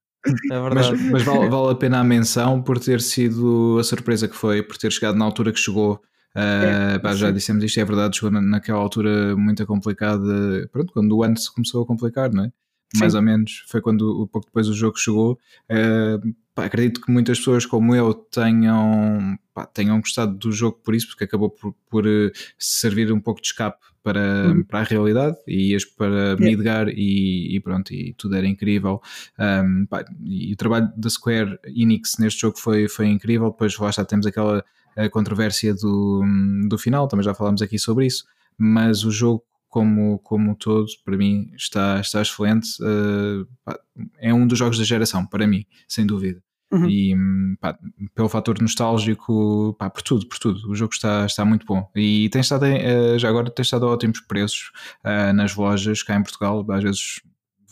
É 0.51 0.59
mas, 0.74 1.01
mas 1.11 1.24
vale, 1.24 1.49
vale, 1.49 1.71
a 1.71 1.76
pena 1.76 1.99
a 1.99 2.03
menção 2.03 2.61
por 2.61 2.80
ter 2.80 3.01
sido 3.01 3.78
a 3.80 3.84
surpresa 3.84 4.28
que 4.28 4.36
foi, 4.36 4.63
por 4.63 4.78
ter 4.78 4.91
chegado 4.91 5.17
na 5.17 5.26
altura 5.26 5.51
que 5.51 5.59
chegou 5.59 6.01
Uh, 6.36 6.99
pá, 6.99 7.13
já 7.13 7.30
dissemos 7.30 7.63
isto, 7.63 7.80
é 7.80 7.86
verdade, 7.86 8.17
chegou 8.17 8.32
naquela 8.32 8.80
altura 8.80 9.36
muito 9.36 9.63
complicada, 9.67 10.67
pronto, 10.71 10.91
quando 10.91 11.15
o 11.15 11.24
ano 11.24 11.38
se 11.38 11.53
começou 11.53 11.84
a 11.84 11.86
complicar, 11.86 12.32
não 12.34 12.45
é? 12.45 12.51
Mais 12.99 13.15
ou 13.15 13.21
menos, 13.21 13.63
foi 13.67 13.82
quando 13.82 14.28
pouco 14.32 14.47
depois 14.47 14.67
o 14.67 14.74
jogo 14.74 14.97
chegou. 14.97 15.39
Uh, 15.69 16.36
pá, 16.53 16.65
acredito 16.65 17.01
que 17.01 17.11
muitas 17.11 17.39
pessoas 17.39 17.65
como 17.65 17.95
eu 17.95 18.13
tenham, 18.13 19.37
pá, 19.53 19.65
tenham 19.65 19.99
gostado 19.99 20.35
do 20.35 20.51
jogo 20.51 20.79
por 20.83 20.95
isso, 20.95 21.07
porque 21.07 21.23
acabou 21.23 21.49
por, 21.49 21.73
por 21.89 22.05
uh, 22.05 22.31
servir 22.57 23.11
um 23.11 23.19
pouco 23.19 23.41
de 23.41 23.47
escape 23.47 23.79
para, 24.03 24.47
uhum. 24.47 24.63
para 24.63 24.79
a 24.79 24.83
realidade 24.83 25.37
e 25.47 25.71
ias 25.71 25.85
para 25.85 26.33
yeah. 26.33 26.45
Midgar 26.45 26.89
e, 26.89 27.55
e, 27.55 27.59
pronto, 27.59 27.93
e 27.93 28.13
tudo 28.13 28.35
era 28.35 28.45
incrível. 28.45 29.01
Um, 29.39 29.85
pá, 29.85 30.05
e 30.23 30.53
o 30.53 30.55
trabalho 30.55 30.91
da 30.95 31.09
Square 31.09 31.57
Enix 31.65 32.17
neste 32.19 32.41
jogo 32.41 32.59
foi, 32.59 32.87
foi 32.87 33.07
incrível. 33.07 33.49
Depois 33.49 33.77
lá 33.77 33.89
está, 33.89 34.03
temos 34.03 34.25
aquela 34.25 34.63
a 34.95 35.09
controvérsia 35.09 35.73
do, 35.73 36.23
do 36.67 36.77
final, 36.77 37.07
também 37.07 37.23
já 37.23 37.33
falámos 37.33 37.61
aqui 37.61 37.79
sobre 37.79 38.05
isso, 38.05 38.25
mas 38.57 39.03
o 39.03 39.11
jogo 39.11 39.43
como, 39.74 40.19
como 40.19 40.55
todo, 40.55 40.86
para 41.03 41.17
mim, 41.17 41.51
está, 41.55 41.99
está 41.99 42.21
excelente. 42.21 42.69
Uh, 42.80 43.47
pá, 43.65 43.76
é 44.19 44.32
um 44.32 44.45
dos 44.45 44.59
jogos 44.59 44.78
da 44.78 44.84
geração, 44.84 45.26
para 45.26 45.47
mim, 45.47 45.65
sem 45.88 46.05
dúvida. 46.05 46.43
Uhum. 46.71 46.88
E 46.88 47.15
pá, 47.59 47.76
pelo 48.13 48.30
fator 48.30 48.61
nostálgico, 48.61 49.76
pá, 49.80 49.89
por 49.89 50.03
tudo, 50.03 50.28
por 50.28 50.38
tudo, 50.38 50.69
o 50.69 50.76
jogo 50.76 50.93
está, 50.93 51.26
está 51.26 51.43
muito 51.43 51.65
bom. 51.65 51.89
E 51.95 52.30
tem 52.30 52.41
estado, 52.41 52.65
uh, 52.67 53.17
já 53.17 53.28
agora, 53.28 53.49
tem 53.49 53.63
estado 53.63 53.88
a 53.88 53.89
ótimos 53.89 54.21
preços 54.21 54.71
uh, 55.03 55.34
nas 55.34 55.55
lojas 55.55 56.03
cá 56.03 56.15
em 56.17 56.21
Portugal. 56.21 56.63
Às 56.69 56.84
vezes 56.84 57.21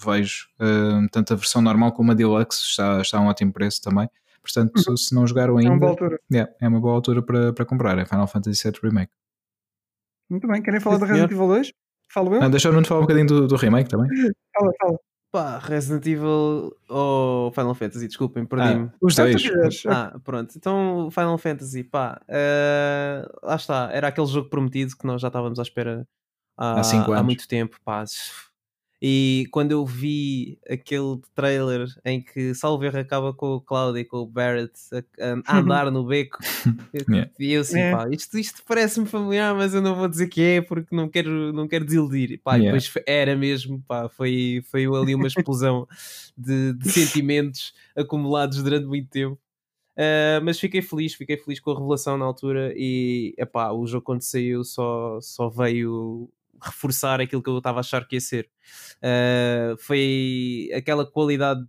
vejo 0.03 0.47
tanto 1.11 1.33
a 1.33 1.35
versão 1.35 1.61
normal 1.61 1.91
como 1.91 2.09
a 2.09 2.15
deluxe, 2.15 2.63
está, 2.63 2.99
está 2.99 3.19
a 3.19 3.21
um 3.21 3.27
ótimo 3.27 3.53
preço 3.53 3.79
também. 3.79 4.09
Portanto, 4.41 4.75
uhum. 4.89 4.97
se 4.97 5.13
não 5.13 5.27
jogaram 5.27 5.57
ainda, 5.57 5.69
é 5.69 5.71
uma 5.71 5.79
boa 5.79 5.91
altura, 5.91 6.19
yeah, 6.33 6.51
é 6.59 6.67
uma 6.67 6.79
boa 6.79 6.95
altura 6.95 7.21
para, 7.21 7.53
para 7.53 7.63
comprar. 7.63 7.99
É 7.99 8.05
Final 8.05 8.25
Fantasy 8.25 8.63
VII 8.63 8.79
Remake. 8.81 9.11
Muito 10.27 10.47
bem, 10.47 10.63
querem 10.63 10.79
falar 10.79 10.97
do 10.97 11.05
Resident 11.05 11.31
Evil 11.31 11.47
2? 11.47 11.73
Falo 12.13 12.35
eu? 12.35 12.41
Ah, 12.41 12.49
deixa 12.49 12.67
eu 12.67 12.85
falar 12.85 12.99
um 12.99 13.03
bocadinho 13.03 13.27
do, 13.27 13.47
do 13.47 13.55
remake 13.55 13.89
também. 13.89 14.07
Fala, 14.53 14.71
fala. 14.79 14.99
Pá, 15.31 15.57
Resident 15.59 16.05
Evil 16.05 16.75
ou 16.89 17.51
Final 17.53 17.73
Fantasy, 17.73 18.05
desculpem, 18.05 18.45
perdi-me. 18.45 18.89
Ah, 18.93 18.97
os 19.01 19.15
dois. 19.15 19.83
Ah, 19.87 20.19
pronto. 20.21 20.53
Então, 20.57 21.09
Final 21.09 21.37
Fantasy, 21.37 21.85
pá, 21.85 22.21
uh, 22.23 23.47
lá 23.47 23.55
está. 23.55 23.89
Era 23.93 24.09
aquele 24.09 24.27
jogo 24.27 24.49
prometido 24.49 24.97
que 24.97 25.07
nós 25.07 25.21
já 25.21 25.29
estávamos 25.29 25.57
à 25.57 25.61
espera 25.61 26.05
há, 26.57 26.81
há, 26.81 27.19
há 27.19 27.23
muito 27.23 27.47
tempo, 27.47 27.77
pá 27.85 28.03
e 29.01 29.47
quando 29.49 29.71
eu 29.71 29.83
vi 29.83 30.59
aquele 30.69 31.19
trailer 31.33 31.87
em 32.05 32.21
que 32.21 32.53
Salver 32.53 32.95
acaba 32.95 33.33
com 33.33 33.55
o 33.55 33.61
Cloud 33.61 33.97
e 33.97 34.05
com 34.05 34.17
o 34.17 34.27
Barrett 34.27 34.73
a, 34.93 35.53
a 35.55 35.57
andar 35.57 35.89
no 35.89 36.05
beco, 36.05 36.37
yeah. 37.09 37.31
e 37.39 37.53
eu 37.53 37.61
assim, 37.61 37.79
yeah. 37.79 37.97
pá, 37.97 38.09
isto, 38.13 38.37
isto 38.37 38.61
parece-me 38.63 39.07
familiar, 39.07 39.55
mas 39.55 39.73
eu 39.73 39.81
não 39.81 39.95
vou 39.95 40.07
dizer 40.07 40.27
que 40.27 40.39
é 40.39 40.61
porque 40.61 40.95
não 40.95 41.09
quero, 41.09 41.51
não 41.51 41.67
quero 41.67 41.83
desiludir. 41.83 42.39
Pá, 42.43 42.57
yeah. 42.57 42.77
depois 42.77 43.03
era 43.07 43.35
mesmo, 43.35 43.83
pá, 43.87 44.07
foi, 44.07 44.63
foi 44.69 44.85
ali 44.85 45.15
uma 45.15 45.27
explosão 45.27 45.87
de, 46.37 46.73
de 46.73 46.89
sentimentos 46.91 47.73
acumulados 47.95 48.61
durante 48.61 48.85
muito 48.85 49.09
tempo. 49.09 49.39
Uh, 49.97 50.39
mas 50.43 50.59
fiquei 50.59 50.81
feliz, 50.81 51.15
fiquei 51.15 51.37
feliz 51.37 51.59
com 51.59 51.71
a 51.71 51.75
revelação 51.75 52.17
na 52.17 52.25
altura 52.25 52.71
e 52.75 53.33
epá, 53.37 53.71
o 53.71 53.85
jogo 53.85 54.05
quando 54.05 54.21
saiu 54.21 54.63
só, 54.63 55.19
só 55.21 55.49
veio 55.49 56.29
reforçar 56.61 57.19
aquilo 57.19 57.41
que 57.41 57.49
eu 57.49 57.57
estava 57.57 57.79
a 57.79 57.81
achar 57.81 58.07
que 58.07 58.15
ia 58.15 58.21
ser. 58.21 58.49
Uh, 58.97 59.77
foi 59.77 60.69
aquela 60.73 61.05
qualidade 61.05 61.65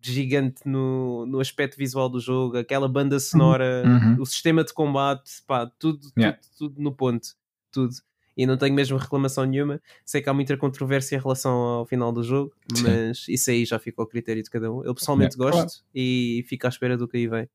gigante 0.00 0.62
no, 0.64 1.26
no 1.26 1.40
aspecto 1.40 1.76
visual 1.76 2.08
do 2.08 2.20
jogo, 2.20 2.58
aquela 2.58 2.88
banda 2.88 3.18
sonora, 3.18 3.82
uhum. 3.84 4.20
o 4.20 4.26
sistema 4.26 4.62
de 4.62 4.72
combate, 4.72 5.42
pá, 5.46 5.70
tudo, 5.78 6.08
yeah. 6.16 6.38
tudo, 6.38 6.70
tudo 6.70 6.82
no 6.82 6.94
ponto, 6.94 7.28
tudo. 7.72 7.94
E 8.36 8.46
não 8.46 8.58
tenho 8.58 8.74
mesmo 8.74 8.98
reclamação 8.98 9.46
nenhuma. 9.46 9.80
Sei 10.04 10.20
que 10.20 10.28
há 10.28 10.34
muita 10.34 10.56
controvérsia 10.58 11.16
em 11.16 11.20
relação 11.20 11.52
ao 11.52 11.86
final 11.86 12.12
do 12.12 12.22
jogo, 12.22 12.52
Sim. 12.74 12.82
mas 12.82 13.26
isso 13.28 13.50
aí 13.50 13.64
já 13.64 13.78
fica 13.78 14.00
ao 14.00 14.06
critério 14.06 14.42
de 14.42 14.50
cada 14.50 14.70
um. 14.70 14.84
Eu 14.84 14.94
pessoalmente 14.94 15.36
yeah. 15.36 15.56
gosto 15.56 15.78
claro. 15.78 15.90
e 15.94 16.44
fico 16.46 16.66
à 16.66 16.68
espera 16.68 16.98
do 16.98 17.08
que 17.08 17.16
aí 17.16 17.26
vem 17.26 17.48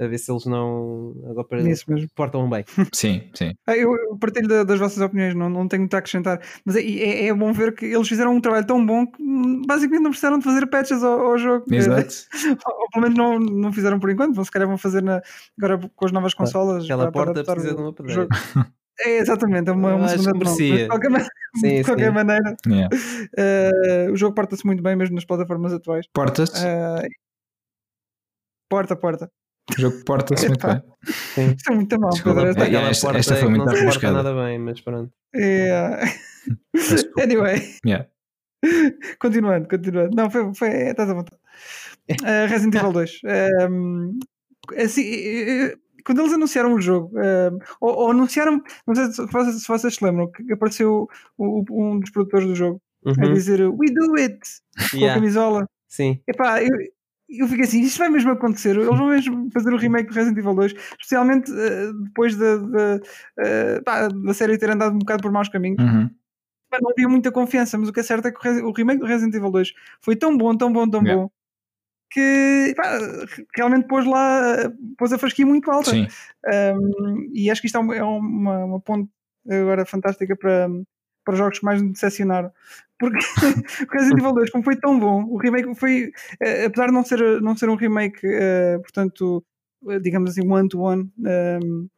a 0.00 0.06
ver 0.06 0.18
se 0.18 0.32
eles 0.32 0.46
não 0.46 1.14
agora 1.28 1.46
para 1.46 1.60
Isso 1.60 1.84
mesmo. 1.92 2.08
portam 2.14 2.48
bem. 2.48 2.64
Sim, 2.92 3.28
sim. 3.34 3.52
Ah, 3.66 3.76
eu 3.76 3.94
partilho 4.18 4.64
das 4.64 4.78
vossas 4.78 5.00
opiniões, 5.02 5.34
não, 5.34 5.50
não 5.50 5.68
tenho 5.68 5.82
muito 5.82 5.94
a 5.94 5.98
acrescentar, 5.98 6.40
mas 6.64 6.74
é, 6.74 6.80
é, 6.80 7.26
é, 7.26 7.34
bom 7.34 7.52
ver 7.52 7.74
que 7.74 7.84
eles 7.84 8.08
fizeram 8.08 8.34
um 8.34 8.40
trabalho 8.40 8.66
tão 8.66 8.84
bom 8.84 9.06
que 9.06 9.22
hum, 9.22 9.62
basicamente 9.66 10.02
não 10.02 10.10
precisaram 10.10 10.38
de 10.38 10.44
fazer 10.44 10.66
patches 10.66 11.02
ao, 11.04 11.20
ao 11.20 11.38
jogo. 11.38 11.66
Exato. 11.70 12.14
ou, 12.66 12.88
pelo 12.90 13.02
menos 13.02 13.18
não, 13.18 13.38
não 13.38 13.72
fizeram 13.72 14.00
por 14.00 14.10
enquanto, 14.10 14.34
vão, 14.34 14.44
se 14.44 14.50
calhar 14.50 14.66
vão 14.66 14.78
fazer 14.78 15.02
na, 15.02 15.20
agora 15.58 15.78
com 15.94 16.06
as 16.06 16.12
novas 16.12 16.32
consolas. 16.32 16.84
Aquela 16.84 17.12
para, 17.12 17.26
porta 17.26 17.44
para 17.44 17.54
precisa 17.54 17.74
de 17.74 17.82
uma 17.82 17.92
pedreira. 17.92 18.26
É, 19.02 19.16
exatamente, 19.16 19.70
é 19.70 19.72
uma, 19.72 19.94
uma 19.94 20.08
segunda. 20.08 20.44
De 20.44 20.86
qualquer, 20.86 21.10
sim, 21.56 21.76
de 21.76 21.84
qualquer 21.84 22.12
maneira, 22.12 22.54
yeah. 22.66 22.94
uh, 22.94 24.12
o 24.12 24.16
jogo 24.16 24.34
porta-se 24.34 24.66
muito 24.66 24.82
bem 24.82 24.94
mesmo 24.94 25.14
nas 25.14 25.24
plataformas 25.24 25.72
atuais. 25.72 26.06
Porta-se? 26.12 26.62
Uh, 26.62 27.08
porta, 28.68 28.94
porta. 28.94 29.30
O 29.76 29.80
jogo 29.80 30.04
porta-se 30.04 30.48
muito 30.48 30.66
bem. 30.66 30.82
Sim. 31.34 31.54
Isto 31.56 31.72
é 31.72 31.74
muito 31.74 32.00
mal. 32.00 32.10
Desculpa, 32.10 32.42
esta, 32.42 32.64
é, 32.64 32.90
esta, 32.90 33.18
esta 33.18 33.36
foi 33.36 33.48
muito 33.48 33.64
não 33.64 33.92
se 33.92 34.06
nada 34.06 34.34
bem, 34.34 34.58
mas 34.58 34.80
pronto. 34.80 35.12
Yeah. 35.34 36.04
anyway. 37.20 37.60
Yeah. 37.86 38.06
Continuando, 39.18 39.68
continuando. 39.68 40.14
Não, 40.14 40.30
foi, 40.30 40.54
foi 40.54 40.68
estás 40.68 41.08
à 41.08 41.14
vontade. 41.14 41.40
Uh, 42.10 42.46
Resident 42.48 42.74
Evil 42.74 42.92
2. 42.92 43.20
Um, 43.70 44.18
assim, 44.76 45.02
quando 46.04 46.20
eles 46.20 46.32
anunciaram 46.32 46.74
o 46.74 46.80
jogo, 46.80 47.12
um, 47.16 47.58
ou, 47.80 47.94
ou, 47.94 48.10
anunciaram, 48.10 48.62
não 48.86 48.94
sei 48.94 49.12
se 49.12 49.26
vocês, 49.26 49.62
se 49.62 49.68
vocês 49.68 49.94
se 49.94 50.04
lembram, 50.04 50.30
que 50.30 50.52
apareceu 50.52 51.08
o, 51.38 51.64
um 51.70 52.00
dos 52.00 52.10
produtores 52.10 52.46
do 52.46 52.54
jogo 52.54 52.80
uhum. 53.04 53.14
a 53.18 53.32
dizer 53.32 53.60
We 53.68 53.86
do 53.92 54.16
it! 54.18 54.38
Com 54.90 54.96
yeah. 54.96 55.12
a 55.12 55.14
camisola. 55.14 55.66
Sim. 55.88 56.20
Epá, 56.26 56.62
eu, 56.62 56.68
eu 57.30 57.46
fiquei 57.46 57.64
assim, 57.64 57.80
isto 57.80 57.98
vai 57.98 58.08
mesmo 58.08 58.30
acontecer, 58.32 58.76
eles 58.76 58.86
vão 58.86 59.08
mesmo 59.08 59.50
fazer 59.52 59.72
o 59.72 59.76
remake 59.76 60.08
do 60.08 60.14
Resident 60.14 60.38
Evil 60.38 60.54
2, 60.54 60.72
especialmente 60.72 61.50
uh, 61.50 62.04
depois 62.04 62.36
da, 62.36 62.56
da, 62.56 62.96
uh, 62.96 63.84
pá, 63.84 64.08
da 64.08 64.34
série 64.34 64.58
ter 64.58 64.70
andado 64.70 64.94
um 64.94 64.98
bocado 64.98 65.22
por 65.22 65.30
maus 65.30 65.48
caminhos. 65.48 65.82
Uhum. 65.82 66.10
Não 66.72 66.90
havia 66.90 67.08
muita 67.08 67.32
confiança, 67.32 67.76
mas 67.76 67.88
o 67.88 67.92
que 67.92 68.00
é 68.00 68.02
certo 68.02 68.26
é 68.26 68.32
que 68.32 68.48
o, 68.62 68.72
remake 68.72 69.00
do 69.00 69.06
Resident 69.06 69.34
Evil 69.34 69.50
2 69.50 69.72
foi 70.00 70.16
tão 70.16 70.36
bom, 70.36 70.56
tão 70.56 70.72
bom, 70.72 70.88
tão 70.88 71.02
yeah. 71.02 71.22
bom, 71.22 71.30
que 72.10 72.74
pá, 72.76 72.98
realmente 73.56 73.86
pôs 73.86 74.06
lá, 74.06 74.70
pôs 74.96 75.12
a 75.12 75.18
fasquia 75.18 75.46
muito 75.46 75.70
alta. 75.70 75.90
Um, 75.92 77.30
e 77.34 77.50
acho 77.50 77.60
que 77.60 77.66
isto 77.66 77.76
é 77.76 77.80
uma, 77.80 77.96
é 77.96 78.02
uma, 78.02 78.64
uma 78.64 78.80
ponte 78.80 79.10
agora 79.48 79.84
fantástica 79.84 80.36
para, 80.36 80.68
para 81.30 81.38
jogos 81.38 81.58
que 81.60 81.64
mais 81.64 81.80
me 81.80 81.92
decepcionaram. 81.92 82.50
Porque 82.98 83.18
o 83.88 83.92
Resident 83.92 84.18
Evil 84.18 84.32
2, 84.34 84.50
como 84.50 84.64
foi 84.64 84.76
tão 84.76 84.98
bom, 84.98 85.24
o 85.24 85.38
remake 85.38 85.74
foi, 85.74 86.06
uh, 86.06 86.66
apesar 86.66 86.86
de 86.86 86.92
não 86.92 87.04
ser, 87.04 87.40
não 87.40 87.56
ser 87.56 87.68
um 87.68 87.76
remake, 87.76 88.26
uh, 88.26 88.80
portanto, 88.82 89.44
uh, 89.82 90.00
digamos 90.00 90.30
assim, 90.30 90.46
one-to-one, 90.46 91.10
-one, 91.18 91.88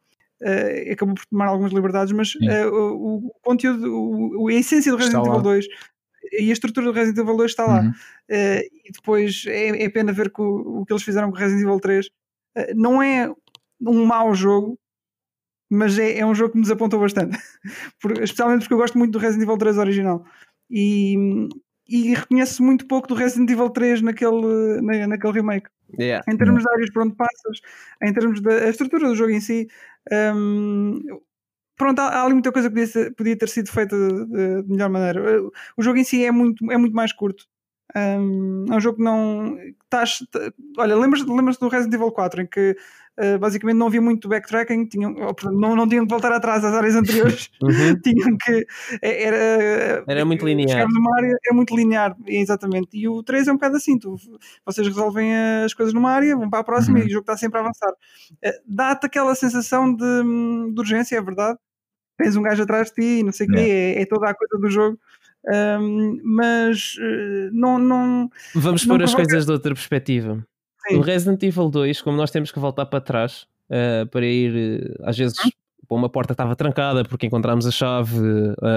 acabou 0.91 1.15
por 1.15 1.25
tomar 1.25 1.47
algumas 1.47 1.71
liberdades, 1.71 2.13
mas 2.13 2.35
o, 2.35 3.27
o, 3.27 3.33
conteúdo, 3.41 4.41
o, 4.41 4.49
a 4.49 4.53
essência 4.53 4.91
do 4.91 4.97
Resident 4.97 5.25
Evil 5.25 5.41
2 5.41 5.65
e 6.33 6.49
a 6.49 6.53
estrutura 6.53 6.85
do 6.87 6.91
Resident 6.91 7.17
Evil 7.17 7.37
2 7.37 7.51
está 7.51 7.65
lá. 7.65 7.79
Uhum. 7.81 7.93
e 8.29 8.91
depois 8.91 9.45
é, 9.47 9.83
é, 9.83 9.89
pena 9.89 10.11
ver 10.11 10.31
que 10.31 10.41
o, 10.41 10.81
o, 10.81 10.85
que 10.85 10.91
eles 10.91 11.03
fizeram 11.03 11.31
com 11.31 11.37
o 11.37 11.39
Resident 11.39 11.65
Evil 11.65 11.79
3 11.79 12.09
não 12.75 13.01
é 13.01 13.31
um 13.81 14.05
mau 14.05 14.35
jogo, 14.35 14.77
mas 15.73 15.97
é, 15.97 16.19
é 16.19 16.25
um 16.25 16.35
jogo 16.35 16.51
que 16.51 16.57
me 16.57 16.63
desapontou 16.63 16.99
bastante. 16.99 17.37
Por, 18.01 18.11
especialmente 18.21 18.61
porque 18.61 18.73
eu 18.73 18.77
gosto 18.77 18.97
muito 18.97 19.11
do 19.11 19.19
Resident 19.19 19.43
Evil 19.43 19.57
3 19.57 19.77
original. 19.77 20.25
E, 20.69 21.15
e 21.87 22.13
reconhece 22.13 22.61
muito 22.61 22.87
pouco 22.87 23.07
do 23.07 23.15
Resident 23.15 23.49
Evil 23.49 23.69
3 23.69 24.01
naquele, 24.01 24.81
na, 24.81 25.07
naquele 25.07 25.33
remake. 25.33 25.67
Yeah. 25.99 26.23
Em 26.31 26.37
termos 26.37 26.63
de 26.63 26.69
áreas 26.71 26.89
por 26.91 27.03
onde 27.03 27.15
passas, 27.15 27.61
em 28.01 28.13
termos 28.13 28.41
da 28.41 28.69
estrutura 28.69 29.07
do 29.07 29.15
jogo 29.15 29.31
em 29.31 29.39
si, 29.39 29.67
um, 30.35 30.99
pronto, 31.77 31.99
há, 31.99 32.07
há, 32.09 32.23
ali 32.23 32.33
muita 32.33 32.51
coisa 32.51 32.69
que 32.69 32.75
podia, 32.75 33.11
podia 33.11 33.37
ter 33.37 33.49
sido 33.49 33.69
feita 33.71 33.95
de, 33.95 34.63
de, 34.63 34.69
melhor 34.71 34.89
maneira. 34.89 35.21
O 35.77 35.83
jogo 35.83 35.97
em 35.97 36.03
si 36.03 36.23
é 36.23 36.31
muito, 36.31 36.71
é 36.71 36.77
muito 36.77 36.95
mais 36.95 37.13
curto. 37.13 37.45
Um, 37.95 38.65
é 38.71 38.75
um 38.75 38.79
jogo 38.79 38.97
que 38.97 39.03
não. 39.03 39.57
Estás, 39.83 40.19
olha, 40.77 40.95
lembras-te 40.95 41.29
lembras 41.29 41.57
do 41.57 41.67
Resident 41.67 41.93
Evil 41.93 42.11
4 42.11 42.41
em 42.41 42.47
que 42.47 42.75
uh, 43.19 43.37
basicamente 43.37 43.77
não 43.77 43.87
havia 43.87 44.01
muito 44.01 44.27
backtracking, 44.27 44.87
tinham, 44.87 45.13
portanto, 45.13 45.53
não, 45.53 45.75
não 45.75 45.87
tinham 45.87 46.05
que 46.05 46.09
voltar 46.09 46.31
atrás 46.31 46.65
às 46.65 46.73
áreas 46.73 46.95
anteriores, 46.95 47.51
uhum. 47.61 47.99
tinham 48.01 48.37
que. 48.37 48.65
É, 49.01 49.23
era, 49.23 50.03
era 50.07 50.25
muito 50.25 50.45
linear. 50.45 50.87
Numa 50.89 51.15
área, 51.17 51.37
é 51.45 51.53
muito 51.53 51.75
linear, 51.75 52.15
exatamente. 52.25 52.97
E 52.97 53.07
o 53.07 53.21
3 53.21 53.47
é 53.47 53.51
um 53.51 53.55
bocado 53.55 53.77
assim: 53.77 53.99
tu, 53.99 54.15
vocês 54.65 54.87
resolvem 54.87 55.31
as 55.63 55.73
coisas 55.73 55.93
numa 55.93 56.11
área, 56.11 56.35
vão 56.35 56.49
para 56.49 56.59
a 56.59 56.63
próxima 56.63 56.97
uhum. 56.97 57.03
e 57.03 57.07
o 57.07 57.11
jogo 57.11 57.23
está 57.23 57.37
sempre 57.37 57.59
a 57.59 57.61
avançar. 57.61 57.91
Uh, 57.91 58.61
Dá-te 58.65 59.05
aquela 59.05 59.35
sensação 59.35 59.93
de, 59.93 60.03
de 60.73 60.79
urgência, 60.79 61.15
é 61.15 61.21
verdade. 61.21 61.59
Tens 62.17 62.35
um 62.35 62.41
gajo 62.41 62.63
atrás 62.63 62.87
de 62.89 62.93
ti, 62.93 63.23
não 63.23 63.31
sei 63.31 63.47
o 63.47 63.51
quê, 63.51 63.59
é, 63.59 64.01
é 64.01 64.05
toda 64.05 64.29
a 64.29 64.35
coisa 64.35 64.57
do 64.59 64.69
jogo. 64.69 64.99
Um, 65.45 66.21
mas 66.23 66.95
uh, 66.95 67.49
não, 67.51 67.77
não. 67.77 68.29
Vamos 68.55 68.85
não 68.85 68.95
pôr 68.95 69.03
as 69.03 69.13
coisas 69.13 69.45
de 69.45 69.51
outra 69.51 69.73
perspectiva. 69.73 70.45
Sim. 70.87 70.97
O 70.97 71.01
Resident 71.01 71.41
Evil 71.43 71.69
2, 71.69 72.01
como 72.01 72.17
nós 72.17 72.31
temos 72.31 72.51
que 72.51 72.59
voltar 72.59 72.85
para 72.85 73.01
trás 73.01 73.45
uh, 73.69 74.07
para 74.07 74.25
ir, 74.25 74.81
uh, 74.81 75.03
às 75.03 75.17
vezes, 75.17 75.37
para 75.87 75.97
uma 75.97 76.09
porta 76.09 76.33
estava 76.33 76.55
trancada 76.55 77.03
porque 77.03 77.27
encontramos 77.27 77.65
a 77.67 77.71
chave 77.71 78.17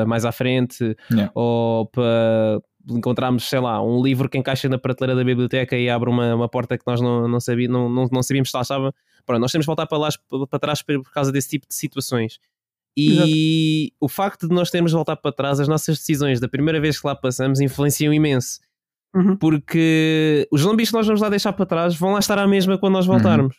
mais 0.07 0.25
à 0.25 0.33
frente, 0.33 0.97
yeah. 1.11 1.31
ou 1.35 1.87
para 1.87 2.61
encontrarmos, 2.89 3.49
sei 3.49 3.61
lá, 3.61 3.83
um 3.83 4.03
livro 4.03 4.29
que 4.29 4.37
encaixa 4.37 4.69
na 4.69 4.79
prateleira 4.79 5.17
da 5.17 5.25
biblioteca 5.25 5.77
e 5.77 5.89
abre 5.89 6.11
uma, 6.11 6.35
uma 6.35 6.49
porta 6.49 6.77
que 6.77 6.85
nós 6.87 7.01
não, 7.01 7.29
não, 7.29 7.41
sabia, 7.41 7.69
não, 7.69 7.89
não, 7.89 8.09
não 8.11 8.23
sabíamos 8.23 8.51
se 8.51 8.57
lá 8.57 8.63
estava. 8.63 8.93
Pronto, 9.25 9.41
nós 9.41 9.51
temos 9.51 9.65
que 9.65 9.69
voltar 9.69 9.87
para, 9.87 9.99
lá, 9.99 10.09
para 10.49 10.59
trás 10.59 10.83
por 10.83 11.13
causa 11.13 11.33
desse 11.33 11.49
tipo 11.49 11.67
de 11.69 11.75
situações. 11.75 12.39
E 12.97 13.13
Exato. 13.13 13.97
o 14.01 14.09
facto 14.09 14.49
de 14.49 14.55
nós 14.55 14.71
termos 14.71 14.91
de 14.91 14.97
voltar 14.97 15.17
para 15.17 15.33
trás, 15.33 15.61
as 15.61 15.69
nossas 15.69 15.99
decisões 15.99 16.41
da 16.41 16.49
primeira 16.49 16.81
vez 16.81 16.99
que 16.99 17.07
lá 17.07 17.15
passamos 17.15 17.61
influenciam 17.61 18.13
imenso. 18.13 18.61
Uhum. 19.15 19.37
Porque 19.37 20.49
os 20.51 20.63
zombies 20.63 20.91
que 20.91 20.97
nós 20.97 21.07
vamos 21.07 21.21
lá 21.21 21.29
deixar 21.29 21.53
para 21.53 21.67
trás 21.67 21.95
vão 21.95 22.13
lá 22.13 22.19
estar 22.19 22.39
à 22.39 22.47
mesma 22.47 22.79
quando 22.79 22.95
nós 22.95 23.07
voltarmos. 23.07 23.57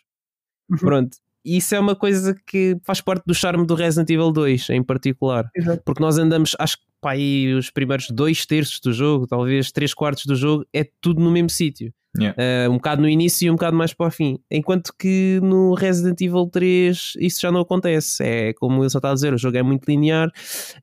Uhum. 0.70 0.78
Pronto. 0.78 1.16
Isso 1.44 1.74
é 1.74 1.80
uma 1.80 1.94
coisa 1.94 2.34
que 2.46 2.76
faz 2.82 3.00
parte 3.00 3.24
do 3.24 3.34
charme 3.34 3.64
do 3.66 3.74
Resident 3.74 4.10
Evil 4.10 4.30
2 4.30 4.70
em 4.70 4.82
particular. 4.82 5.48
Exato. 5.54 5.82
Porque 5.84 6.02
nós 6.02 6.18
andamos, 6.18 6.54
acho 6.58 6.76
que 6.78 6.84
pá, 7.00 7.12
aí 7.12 7.54
os 7.54 7.70
primeiros 7.70 8.10
dois 8.10 8.44
terços 8.44 8.80
do 8.80 8.92
jogo, 8.92 9.26
talvez 9.26 9.72
três 9.72 9.94
quartos 9.94 10.26
do 10.26 10.34
jogo, 10.34 10.66
é 10.72 10.84
tudo 11.00 11.20
no 11.20 11.30
mesmo 11.30 11.48
sítio. 11.48 11.92
Yeah. 12.16 12.36
Uh, 12.68 12.70
um 12.72 12.76
bocado 12.76 13.02
no 13.02 13.08
início 13.08 13.46
e 13.46 13.50
um 13.50 13.54
bocado 13.54 13.76
mais 13.76 13.92
para 13.92 14.06
o 14.06 14.10
fim. 14.10 14.38
Enquanto 14.50 14.92
que 14.98 15.38
no 15.42 15.74
Resident 15.74 16.20
Evil 16.20 16.46
3 16.46 17.12
isso 17.20 17.40
já 17.40 17.52
não 17.52 17.60
acontece. 17.60 18.24
É 18.24 18.52
como 18.54 18.82
eu 18.82 18.90
só 18.90 18.98
estava 18.98 19.12
a 19.12 19.14
dizer, 19.14 19.34
o 19.34 19.38
jogo 19.38 19.56
é 19.56 19.62
muito 19.62 19.84
linear 19.86 20.30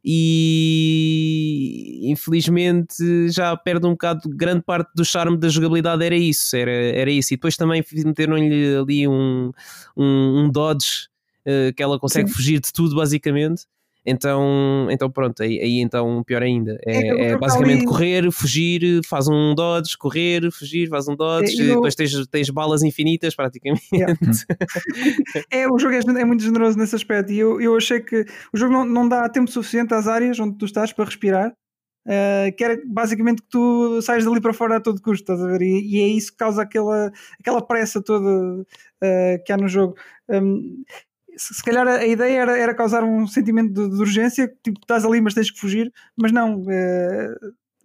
e 0.03 2.01
infelizmente 2.03 3.29
já 3.29 3.55
perde 3.57 3.87
um 3.87 3.91
bocado 3.91 4.29
grande 4.29 4.61
parte 4.63 4.91
do 4.95 5.03
charme 5.03 5.37
da 5.37 5.49
jogabilidade. 5.49 6.05
Era 6.05 6.15
isso, 6.15 6.55
era, 6.55 6.71
era 6.71 7.09
isso. 7.09 7.33
E 7.33 7.37
depois 7.37 7.57
também 7.57 7.83
meteram-lhe 8.05 8.77
ali 8.77 9.07
um, 9.07 9.51
um, 9.97 10.43
um 10.43 10.49
dodge 10.49 11.07
uh, 11.45 11.73
que 11.73 11.81
ela 11.81 11.99
consegue 11.99 12.29
Sim. 12.29 12.35
fugir 12.35 12.59
de 12.59 12.71
tudo 12.71 12.95
basicamente. 12.95 13.63
Então, 14.05 14.87
então 14.91 15.09
pronto, 15.09 15.41
aí, 15.41 15.59
aí 15.59 15.79
então 15.79 16.23
pior 16.23 16.43
ainda. 16.43 16.77
É, 16.85 16.97
é, 16.97 17.25
é 17.31 17.37
basicamente 17.37 17.79
ali... 17.79 17.85
correr, 17.85 18.31
fugir, 18.31 19.01
faz 19.07 19.27
um 19.27 19.55
dodge, 19.55 19.97
correr, 19.97 20.51
fugir, 20.51 20.87
faz 20.87 21.07
um 21.07 21.15
dodge, 21.15 21.59
é, 21.59 21.73
depois 21.73 21.95
tens, 21.95 22.27
tens 22.27 22.49
balas 22.51 22.83
infinitas 22.83 23.35
praticamente. 23.35 23.83
Yeah. 23.91 24.13
é, 25.49 25.67
o 25.67 25.79
jogo 25.79 25.95
é, 25.95 26.21
é, 26.21 26.25
muito 26.25 26.43
generoso 26.43 26.77
nesse 26.77 26.95
aspecto 26.95 27.31
e 27.31 27.39
eu, 27.39 27.59
eu 27.59 27.75
achei 27.75 27.99
que 27.99 28.25
o 28.53 28.57
jogo 28.57 28.73
não, 28.73 28.85
não 28.85 29.09
dá 29.09 29.27
tempo 29.27 29.49
suficiente 29.49 29.93
às 29.93 30.07
áreas 30.07 30.39
onde 30.39 30.57
tu 30.57 30.65
estás 30.65 30.93
para 30.93 31.05
respirar. 31.05 31.53
Uh, 32.07 32.55
que 32.55 32.63
era 32.63 32.79
basicamente 32.85 33.41
que 33.41 33.49
tu 33.49 33.99
sais 33.99 34.23
dali 34.23 34.39
para 34.39 34.53
fora 34.53 34.77
a 34.77 34.79
todo 34.79 35.01
custo, 35.01 35.23
estás 35.23 35.41
a 35.41 35.47
ver? 35.47 35.63
E, 35.63 35.95
e 35.95 36.01
é 36.01 36.07
isso 36.07 36.31
que 36.31 36.37
causa 36.37 36.61
aquela, 36.61 37.11
aquela 37.39 37.65
pressa 37.65 37.99
toda 37.99 38.61
uh, 38.61 39.43
que 39.43 39.51
há 39.51 39.57
no 39.57 39.67
jogo. 39.67 39.95
Um, 40.29 40.83
se 41.37 41.63
calhar 41.63 41.87
a 41.87 42.05
ideia 42.05 42.41
era, 42.41 42.57
era 42.57 42.75
causar 42.75 43.03
um 43.03 43.27
sentimento 43.27 43.73
de, 43.73 43.89
de, 43.89 44.01
urgência, 44.01 44.47
tipo, 44.63 44.79
estás 44.79 45.05
ali, 45.05 45.21
mas 45.21 45.33
tens 45.33 45.51
que 45.51 45.59
fugir, 45.59 45.91
mas 46.15 46.31
não. 46.31 46.63
É, 46.69 47.35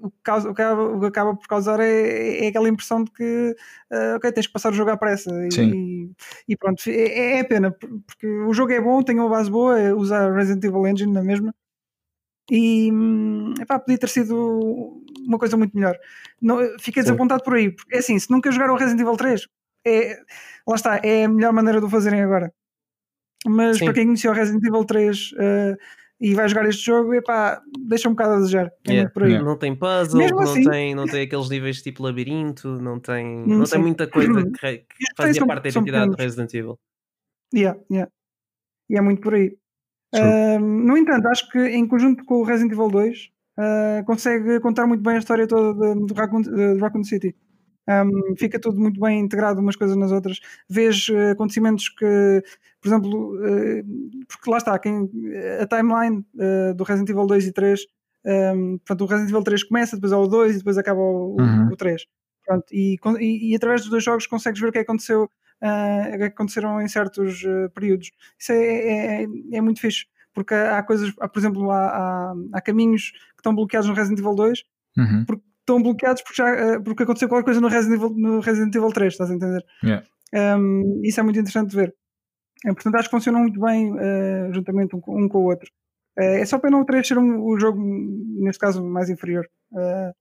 o, 0.01 0.11
que 0.11 0.17
causa, 0.23 0.51
o, 0.51 0.55
que 0.55 0.63
acaba, 0.63 0.83
o, 0.83 1.01
que 1.01 1.07
acaba, 1.07 1.37
por 1.37 1.47
causar 1.47 1.81
é, 1.81 2.45
é 2.45 2.49
aquela 2.49 2.69
impressão 2.69 3.05
de 3.05 3.11
que 3.11 3.55
uh, 3.93 4.17
ok, 4.17 4.33
tens 4.33 4.47
que 4.47 4.53
passar 4.53 4.73
o 4.73 4.75
jogo 4.75 4.91
à 4.91 4.97
pressa 4.97 5.31
e, 5.53 6.11
e, 6.49 6.57
pronto, 6.57 6.83
é, 6.89 7.41
é 7.41 7.45
pena 7.45 7.71
porque 7.71 8.27
o 8.27 8.53
jogo 8.55 8.73
é 8.73 8.81
bom, 8.81 9.03
tem 9.03 9.19
uma 9.19 9.29
base 9.29 9.51
boa, 9.51 9.79
é, 9.79 9.93
usa 9.93 10.17
a 10.17 10.35
Resident 10.35 10.65
Evil 10.65 10.87
Engine 10.87 11.13
na 11.13 11.23
mesma 11.23 11.55
e 12.51 12.91
epá, 13.61 13.79
podia 13.79 13.99
ter 13.99 14.09
sido 14.09 15.03
uma 15.27 15.39
coisa 15.39 15.57
muito 15.57 15.77
melhor. 15.77 15.97
Não, 16.43 16.59
fiquei 16.81 17.03
desapontado 17.03 17.45
por 17.45 17.55
aí, 17.55 17.71
porque 17.71 17.95
é 17.95 17.99
assim, 17.99 18.19
se 18.19 18.31
nunca 18.31 18.51
jogaram 18.51 18.75
o 18.75 18.77
Resident 18.77 19.01
Evil 19.03 19.17
3, 19.17 19.47
é, 19.87 20.19
lá 20.67 20.75
está, 20.75 21.01
é 21.03 21.25
a 21.25 21.29
melhor 21.29 21.53
maneira 21.53 21.79
de 21.79 21.87
o 21.87 21.91
fazerem 21.91 22.23
agora. 22.23 22.53
Mas 23.47 23.79
Sim. 23.79 23.87
para 23.87 23.95
quem 23.95 24.07
conheceu 24.07 24.33
Resident 24.33 24.65
Evil 24.65 24.85
3 24.85 25.33
uh, 25.33 25.37
eh, 25.39 25.77
e 26.21 26.35
vai 26.35 26.47
jogar 26.49 26.69
este 26.69 26.85
jogo, 26.85 27.15
epá, 27.15 27.63
deixa 27.87 28.09
um 28.09 28.13
bocado 28.13 28.35
a 28.35 28.37
desejar. 28.39 28.71
É 28.87 28.93
yeah. 28.93 29.11
por 29.11 29.23
aí. 29.23 29.31
Yeah. 29.31 29.49
Não 29.49 29.57
tem 29.57 29.75
puzzle, 29.75 30.19
Mesmo 30.19 30.37
não, 30.37 30.45
assim, 30.45 30.69
tem, 30.69 30.95
não 30.95 31.07
tem 31.07 31.23
aqueles 31.23 31.49
níveis 31.49 31.81
tipo 31.81 32.03
labirinto, 32.03 32.69
não 32.81 33.01
tem, 33.01 33.47
não, 33.47 33.59
não 33.59 33.65
tem 33.65 33.81
muita 33.81 34.07
coisa 34.07 34.43
que, 34.45 34.79
que 34.79 34.87
fazia 35.17 35.47
parte 35.47 35.63
da 35.63 35.69
identidade 35.71 36.11
do 36.11 36.17
Resident 36.17 36.53
Evil. 36.53 36.79
Yeah, 37.55 37.81
yeah. 37.91 38.11
E 38.91 38.97
é 38.97 39.01
muito 39.01 39.23
por 39.23 39.35
aí. 39.35 39.57
Uh, 40.15 40.59
no 40.59 40.97
entanto, 40.97 41.27
acho 41.29 41.49
que 41.51 41.59
em 41.59 41.87
conjunto 41.87 42.25
com 42.25 42.41
o 42.41 42.45
Resident 42.45 42.73
Evil 42.73 42.89
2 42.89 43.19
uh, 43.19 43.63
eh, 43.63 44.03
consegue 44.05 44.59
contar 44.61 44.87
muito 44.87 45.03
bem 45.03 45.15
a 45.15 45.19
história 45.19 45.47
toda 45.47 45.95
de, 45.95 46.07
de, 46.07 46.15
Raccoon, 46.15 46.43
de 46.43 46.79
Raccoon 46.79 47.05
City. 47.05 47.35
Um, 47.91 48.37
fica 48.37 48.59
tudo 48.61 48.81
muito 48.81 49.01
bem 49.01 49.21
integrado 49.21 49.61
umas 49.61 49.75
coisas 49.75 49.97
nas 49.97 50.13
outras. 50.13 50.39
Vês 50.69 51.09
uh, 51.09 51.33
acontecimentos 51.33 51.89
que, 51.89 52.43
por 52.81 52.89
exemplo, 52.89 53.35
uh, 53.37 53.85
porque 54.29 54.51
lá 54.51 54.59
está, 54.59 54.79
quem, 54.79 55.11
a 55.61 55.67
timeline 55.67 56.25
uh, 56.35 56.75
do 56.75 56.85
Resident 56.85 57.11
Evil 57.11 57.27
2 57.27 57.47
e 57.47 57.53
3, 57.53 57.81
um, 58.55 58.79
portanto, 58.79 59.01
o 59.01 59.07
Resident 59.07 59.31
Evil 59.31 59.43
3 59.43 59.65
começa, 59.65 59.97
depois 59.97 60.13
há 60.13 60.19
o 60.19 60.29
2 60.29 60.55
e 60.55 60.59
depois 60.59 60.79
acaba 60.79 61.01
o, 61.01 61.37
uhum. 61.41 61.69
o 61.73 61.77
3. 61.77 62.07
Pronto, 62.47 62.67
e, 62.73 62.97
e, 63.19 63.53
e, 63.53 63.57
através 63.57 63.83
dos 63.83 63.91
dois 63.91 64.05
jogos 64.05 64.27
consegues 64.27 64.61
ver 64.61 64.69
o 64.69 64.73
que 64.73 64.79
aconteceu, 64.79 65.25
o 65.25 66.17
que 66.17 66.25
aconteceram 66.25 66.81
em 66.81 66.89
certos 66.89 67.45
períodos. 67.75 68.11
Isso 68.39 68.53
é, 68.53 69.23
é, 69.23 69.27
é, 69.53 69.61
muito 69.61 69.81
fixe, 69.81 70.07
porque 70.35 70.55
há 70.55 70.83
coisas, 70.83 71.13
há, 71.21 71.29
por 71.29 71.39
exemplo, 71.39 71.71
há, 71.71 71.87
há, 71.87 72.35
há, 72.55 72.61
caminhos 72.61 73.13
que 73.13 73.41
estão 73.41 73.55
bloqueados 73.55 73.89
no 73.89 73.95
Resident 73.95 74.19
Evil 74.19 74.35
2, 74.35 74.65
uhum. 74.99 75.25
porque 75.27 75.45
estão 75.71 75.83
bloqueados 75.83 76.23
porque, 76.23 76.43
já, 76.43 76.49
eh, 76.49 76.79
porque 76.81 77.05
aconteceu 77.05 77.29
qualquer 77.29 77.45
coisa 77.45 77.61
no 77.61 77.69
Resident 77.69 78.01
Evil, 78.01 78.15
no 78.17 78.41
Resident 78.41 78.75
Evil 78.75 78.93
3, 78.93 79.13
estás 79.13 79.31
a 79.31 79.35
entender? 79.35 79.65
Yeah. 79.83 80.07
Um, 80.35 81.01
isso 81.05 81.21
é 81.21 81.23
muito 81.23 81.39
interessante 81.39 81.71
de 81.71 81.77
ver. 81.77 81.95
É, 82.67 82.73
portanto, 82.73 82.95
acho 82.97 83.09
que 83.09 83.17
funcionam 83.17 83.41
muito 83.41 83.61
bem 83.61 83.93
uh, 83.93 84.53
juntamente 84.53 84.95
um, 84.95 85.01
um, 85.09 85.29
com 85.29 85.39
o 85.39 85.45
outro. 85.45 85.71
Uh, 86.19 86.41
é 86.41 86.45
só 86.45 86.59
pena 86.59 86.79
o 86.79 86.85
3 86.85 87.07
ser 87.07 87.19
um, 87.19 87.43
o 87.43 87.59
jogo, 87.59 87.81
neste 88.43 88.61
caso, 88.61 88.85
mais 88.85 89.09
inferior. 89.09 89.47
Uh. 89.73 90.13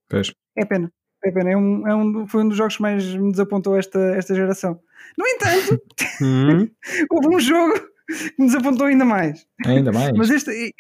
É 0.56 0.66
pena. 0.66 0.92
É 1.24 1.32
pena, 1.32 1.52
é 1.52 1.58
um, 1.58 1.86
é 1.86 1.94
um, 1.94 2.28
foi 2.28 2.44
um 2.44 2.48
dos 2.48 2.58
jogos 2.58 2.78
que 2.78 2.82
mais 2.82 3.04
me 3.14 3.32
desapontou 3.32 3.78
esta, 3.78 4.00
esta 4.16 4.34
geração. 4.34 4.80
No 5.18 5.28
entanto, 5.28 5.82
Hum? 6.22 6.70
houve 7.12 7.36
um 7.36 7.40
jogo 7.40 7.74
que 8.10 8.34
me 8.42 8.48
desapontou 8.48 8.88
ainda 8.88 9.06
mais. 9.06 9.46
Ainda 9.66 9.92
mais. 9.92 10.12
Mas 10.18 10.30
este, 10.30 10.50
este 10.52 10.74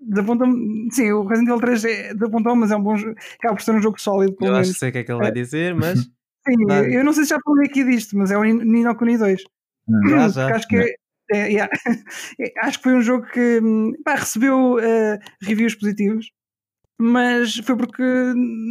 desapontou-me. 0.00 0.88
Sim, 0.92 1.12
o 1.12 1.24
Resident 1.24 1.48
Evil 1.48 1.60
3 1.60 1.84
é, 1.84 2.14
desapontou 2.14 2.56
mas 2.56 2.70
é 2.70 2.76
um 2.76 2.82
bom 2.82 2.96
jogo. 2.96 3.14
Acaba 3.38 3.54
por 3.56 3.62
ser 3.62 3.72
um 3.72 3.82
jogo 3.82 4.00
sólido, 4.00 4.34
pelo 4.36 4.50
Eu 4.50 4.54
acho 4.54 4.60
menos. 4.62 4.72
que 4.74 4.78
sei 4.80 4.88
o 4.88 4.92
que 4.92 4.98
é 4.98 5.04
que 5.04 5.12
ele 5.12 5.18
vai 5.20 5.32
dizer, 5.32 5.74
mas 5.74 5.98
Sim, 6.48 6.66
Vai. 6.66 6.86
eu, 6.86 6.90
eu 7.00 7.04
não 7.04 7.12
sei 7.12 7.24
se 7.24 7.30
já 7.30 7.38
falei 7.44 7.66
aqui 7.66 7.84
disto, 7.84 8.16
mas 8.16 8.30
é 8.30 8.38
o 8.38 8.42
Ni- 8.42 8.64
Nino 8.64 8.94
Kuni 8.96 9.18
2. 9.18 9.42
Hum. 9.88 10.08
já, 10.08 10.28
já. 10.28 10.56
acho 10.56 10.66
que 10.66 10.76
é- 10.76 10.94
é, 11.32 11.48
yeah. 11.48 11.70
É, 12.40 12.52
acho 12.66 12.78
que 12.78 12.84
foi 12.84 12.94
um 12.94 13.02
jogo 13.02 13.26
que 13.26 13.60
hum, 13.62 13.92
pá, 14.04 14.14
recebeu 14.14 14.78
eh, 14.80 15.18
reviews 15.42 15.74
positivos, 15.74 16.30
mas 16.98 17.56
foi 17.58 17.76
porque 17.76 18.02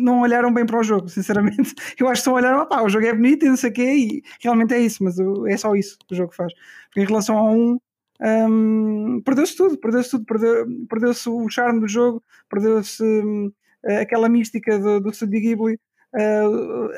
não 0.03 0.21
olharam 0.21 0.53
bem 0.53 0.65
para 0.65 0.79
o 0.79 0.83
jogo, 0.83 1.07
sinceramente. 1.09 1.73
Eu 1.99 2.07
acho 2.09 2.21
que 2.21 2.25
só 2.25 2.33
olharam, 2.33 2.67
pá, 2.67 2.81
o 2.81 2.89
jogo 2.89 3.05
é 3.05 3.13
bonito 3.13 3.45
e 3.45 3.49
não 3.49 3.55
sei 3.57 3.69
o 3.69 3.73
quê, 3.73 3.93
e 3.95 4.23
realmente 4.41 4.73
é 4.73 4.79
isso, 4.79 5.03
mas 5.03 5.15
é 5.47 5.57
só 5.57 5.75
isso 5.75 5.97
que 6.07 6.13
o 6.13 6.17
jogo 6.17 6.33
faz. 6.33 6.51
Porque 6.87 7.01
em 7.01 7.05
relação 7.05 7.37
a 7.37 7.51
um, 7.51 7.79
hum, 8.21 9.21
perdeu-se 9.23 9.55
tudo, 9.55 9.77
perdeu-se 9.77 10.11
tudo, 10.11 10.25
perdeu- 10.25 10.65
perdeu-se 10.89 11.29
o 11.29 11.49
charme 11.49 11.79
do 11.79 11.87
jogo, 11.87 12.23
perdeu-se 12.49 13.03
hum, 13.03 13.51
aquela 14.01 14.27
mística 14.29 14.77
do, 14.77 14.99
do 14.99 15.13
Studio 15.13 15.39
Ghibli, 15.41 15.79
eh, 16.15 16.43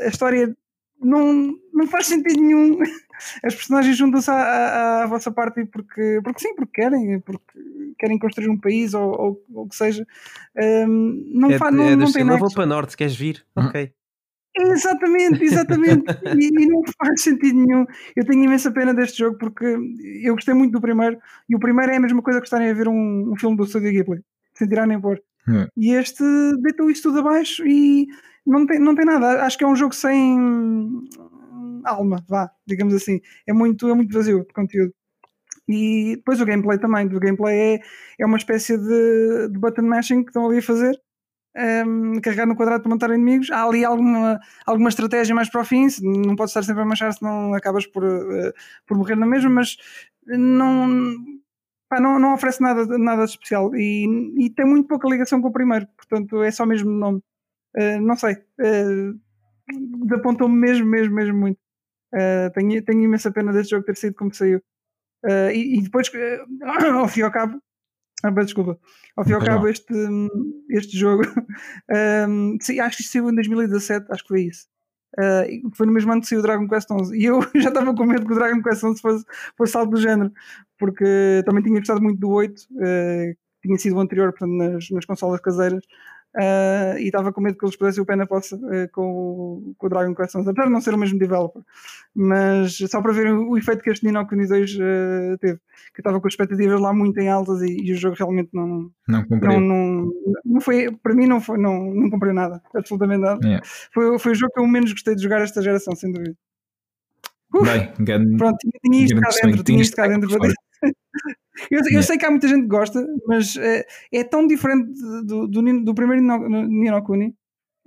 a 0.05 0.07
história 0.07 0.55
não, 1.01 1.55
não 1.73 1.87
faz 1.87 2.07
sentido 2.07 2.41
nenhum. 2.41 2.77
As 3.43 3.53
personagens 3.53 3.95
juntam-se 3.97 4.31
à, 4.31 4.33
à, 4.35 5.03
à 5.03 5.05
vossa 5.07 5.31
parte 5.31 5.63
porque, 5.65 6.19
porque 6.23 6.39
sim, 6.39 6.55
porque 6.55 6.81
querem, 6.81 7.19
porque 7.19 7.59
querem 7.99 8.17
construir 8.17 8.49
um 8.49 8.57
país 8.59 8.95
ou 8.95 9.11
ou 9.11 9.45
ou 9.53 9.65
o 9.65 9.69
que 9.69 9.75
seja. 9.75 10.05
Hum, 10.87 11.23
não, 11.33 11.51
É, 11.51 11.57
fa, 11.59 11.69
não, 11.69 11.83
é 11.83 11.95
não 11.95 12.11
tem 12.11 12.21
eu 12.23 12.27
vou 12.29 12.39
nexo. 12.39 12.55
para 12.55 12.65
norte, 12.65 12.97
queres 12.97 13.15
vir? 13.15 13.45
Uhum. 13.55 13.67
Ok. 13.67 13.91
Exatamente, 14.55 15.43
exatamente. 15.43 16.05
e, 16.37 16.47
e 16.47 16.65
não 16.67 16.81
faz 16.97 17.21
sentido 17.21 17.59
nenhum. 17.59 17.85
Eu 18.15 18.25
tenho 18.25 18.43
imensa 18.43 18.71
pena 18.71 18.93
deste 18.93 19.19
jogo 19.19 19.37
porque 19.37 19.65
eu 20.23 20.35
gostei 20.35 20.53
muito 20.53 20.73
do 20.73 20.81
primeiro 20.81 21.17
e 21.49 21.55
o 21.55 21.59
primeiro 21.59 21.91
é 21.91 21.97
a 21.97 21.99
mesma 21.99 22.21
coisa 22.21 22.39
que 22.39 22.47
estarem 22.47 22.69
a 22.69 22.73
ver 22.73 22.87
um, 22.87 23.31
um 23.31 23.35
filme 23.37 23.55
do 23.55 23.65
Studio 23.65 23.91
Ghibli, 23.91 24.21
sem 24.53 24.67
tirar 24.67 24.85
nem 24.85 24.99
pôr. 24.99 25.21
É. 25.47 25.67
E 25.77 25.93
este 25.93 26.23
deitou 26.61 26.89
isso 26.89 27.03
tudo 27.03 27.19
abaixo 27.19 27.65
e 27.65 28.07
não 28.45 28.65
tem, 28.65 28.79
não 28.79 28.95
tem 28.95 29.05
nada. 29.05 29.43
Acho 29.43 29.57
que 29.57 29.63
é 29.63 29.67
um 29.67 29.75
jogo 29.75 29.95
sem 29.95 30.37
alma, 31.85 32.23
vá, 32.27 32.49
digamos 32.67 32.93
assim. 32.93 33.19
É 33.47 33.53
muito, 33.53 33.87
é 33.89 33.93
muito 33.93 34.13
vazio 34.13 34.45
de 34.45 34.53
conteúdo. 34.53 34.93
E 35.67 36.15
depois 36.17 36.41
o 36.41 36.45
gameplay 36.45 36.77
também. 36.77 37.07
O 37.07 37.19
gameplay 37.19 37.75
é, 37.75 37.79
é 38.19 38.25
uma 38.25 38.37
espécie 38.37 38.77
de, 38.77 39.49
de 39.49 39.59
button 39.59 39.83
mashing 39.83 40.23
que 40.23 40.29
estão 40.29 40.45
ali 40.47 40.57
a 40.57 40.61
fazer. 40.61 40.99
Hum, 41.85 42.19
carregar 42.21 42.45
no 42.45 42.55
quadrado 42.55 42.83
para 42.83 42.89
matar 42.89 43.09
inimigos. 43.11 43.49
Há 43.51 43.63
ali 43.63 43.85
alguma, 43.85 44.39
alguma 44.65 44.89
estratégia 44.89 45.35
mais 45.35 45.49
para 45.49 45.61
o 45.61 45.65
fim. 45.65 45.87
Não 46.01 46.35
pode 46.35 46.51
estar 46.51 46.63
sempre 46.63 46.83
a 46.83 46.85
machar, 46.85 47.13
senão 47.13 47.53
acabas 47.53 47.85
por, 47.85 48.03
eh, 48.03 48.53
por 48.85 48.97
morrer 48.97 49.15
na 49.15 49.25
mesma. 49.25 49.49
Mas 49.49 49.77
não, 50.27 51.15
pá, 51.89 51.99
não, 51.99 52.19
não 52.19 52.33
oferece 52.33 52.61
nada, 52.61 52.85
nada 52.97 53.23
especial. 53.25 53.75
E, 53.75 54.45
e 54.45 54.49
tem 54.49 54.65
muito 54.65 54.87
pouca 54.87 55.07
ligação 55.09 55.41
com 55.41 55.49
o 55.49 55.53
primeiro. 55.53 55.87
Portanto, 55.97 56.41
é 56.43 56.51
só 56.51 56.65
mesmo 56.65 56.91
nome. 56.91 57.21
Eh, 57.75 57.99
não 57.99 58.15
sei. 58.15 58.35
Uh, 58.59 59.19
desapontou-me 60.07 60.55
mesmo, 60.55 60.85
mesmo, 60.87 61.15
mesmo 61.15 61.37
muito. 61.37 61.59
Eh, 62.13 62.49
tenho, 62.51 62.83
tenho 62.83 63.03
imensa 63.03 63.31
pena 63.31 63.53
deste 63.53 63.71
jogo 63.71 63.85
ter 63.85 63.97
sido 63.97 64.15
como 64.15 64.33
saiu. 64.33 64.61
Eh, 65.25 65.55
e, 65.55 65.79
e 65.79 65.83
depois, 65.83 66.09
ao 66.95 67.07
fim 67.07 67.21
e 67.21 67.23
ao 67.23 67.31
cabo, 67.31 67.61
ah, 68.23 68.31
peço 68.31 68.47
desculpa, 68.47 68.79
ao 69.15 69.23
fim 69.23 69.31
e 69.31 69.33
ao 69.33 69.43
cabo, 69.43 69.67
este, 69.67 69.93
este 70.69 70.97
jogo, 70.97 71.23
ehm, 71.89 72.57
sim, 72.61 72.79
acho 72.79 72.97
que 72.97 73.03
isto 73.03 73.11
saiu 73.13 73.29
em 73.29 73.35
2017, 73.35 74.07
acho 74.11 74.23
que 74.23 74.29
foi 74.29 74.41
isso. 74.43 74.67
E 75.19 75.61
foi 75.75 75.85
no 75.85 75.91
mesmo 75.91 76.11
ano 76.11 76.21
que 76.21 76.27
saiu 76.27 76.39
o 76.39 76.43
Dragon 76.43 76.67
Quest 76.67 76.89
11 76.89 77.17
e 77.17 77.25
eu 77.25 77.41
já 77.55 77.69
estava 77.69 77.93
com 77.93 78.05
medo 78.05 78.25
que 78.25 78.31
o 78.31 78.35
Dragon 78.35 78.61
Quest 78.61 78.83
11 78.83 79.01
fosse, 79.01 79.25
fosse 79.57 79.77
algo 79.77 79.91
do 79.91 80.01
género, 80.01 80.31
porque 80.77 81.41
também 81.45 81.63
tinha 81.63 81.79
gostado 81.79 82.01
muito 82.01 82.19
do 82.19 82.29
8, 82.29 82.61
eh, 82.79 83.33
que 83.61 83.67
tinha 83.67 83.77
sido 83.77 83.97
o 83.97 83.99
anterior 83.99 84.31
portanto, 84.31 84.53
nas, 84.53 84.89
nas 84.89 85.05
consolas 85.05 85.41
caseiras. 85.41 85.83
Eh, 86.37 86.95
e 86.99 87.05
estava 87.05 87.31
com 87.33 87.41
medo 87.41 87.57
que 87.57 87.65
eles 87.65 87.75
pudessem 87.75 88.01
o 88.01 88.05
pé 88.05 88.15
na 88.15 88.25
poça 88.25 88.59
eh, 88.71 88.87
com, 88.87 89.01
o- 89.11 89.75
com 89.77 89.87
o 89.87 89.89
Dragon 89.89 90.13
Quest 90.15 90.35
11, 90.35 90.49
apesar 90.49 90.67
de 90.67 90.73
não 90.73 90.81
ser 90.81 90.93
o 90.93 90.97
mesmo 90.97 91.19
developer 91.19 91.61
mas 92.13 92.77
só 92.89 93.01
para 93.01 93.13
ver 93.13 93.27
o, 93.33 93.51
o 93.51 93.57
efeito 93.57 93.81
que 93.81 93.89
este 93.89 94.05
Nino 94.05 94.27
Kuni 94.27 94.45
2 94.47 94.77
eh, 94.81 95.37
teve, 95.39 95.59
que 95.93 96.01
estava 96.01 96.19
com 96.19 96.27
as 96.27 96.33
expectativas 96.33 96.79
lá 96.79 96.93
muito 96.93 97.17
em 97.19 97.29
altas 97.29 97.61
e, 97.61 97.67
e 97.85 97.93
o 97.93 97.95
jogo 97.95 98.15
realmente 98.17 98.49
não, 98.53 98.91
Não 99.07 99.25
não, 99.29 99.59
não, 99.61 100.11
não 100.45 100.61
foi, 100.61 100.91
para 100.91 101.13
mim 101.15 101.25
não 101.27 101.39
foi, 101.39 101.57
não, 101.57 101.93
não 101.93 102.09
cumpriu 102.09 102.33
nada, 102.33 102.61
absolutamente 102.75 103.21
nada. 103.21 103.39
Yeah. 103.45 103.65
Foi, 103.93 104.19
foi 104.19 104.31
o 104.33 104.35
jogo 104.35 104.51
que 104.53 104.59
eu 104.59 104.67
menos 104.67 104.91
gostei 104.91 105.15
de 105.15 105.23
jogar 105.23 105.41
esta 105.41 105.61
geração, 105.61 105.95
sem 105.95 106.11
dúvida. 106.11 106.35
Uf, 107.53 107.63
Bem, 107.69 107.91
Pronto, 108.37 108.57
tinha, 108.59 108.71
tinha 108.83 109.05
isto 109.05 109.19
cá 109.21 109.29
dentro, 109.47 109.63
tinha 109.63 109.81
isto 109.81 109.95
cá 109.95 110.07
dentro. 110.07 110.27
de 110.29 110.37
fora. 110.37 110.53
Eu, 111.69 111.79
eu 111.79 111.85
Yeah. 111.85 112.03
sei 112.03 112.17
que 112.17 112.25
há 112.25 112.31
muita 112.31 112.47
gente 112.47 112.61
que 112.61 112.67
gosta, 112.67 113.05
mas 113.27 113.55
eh, 113.57 113.85
é 114.11 114.23
tão 114.23 114.47
diferente 114.47 114.91
do, 115.25 115.47
do, 115.47 115.83
do 115.83 115.93
primeiro 115.95 116.21
Nino, 116.21 117.03
Kuni, 117.03 117.35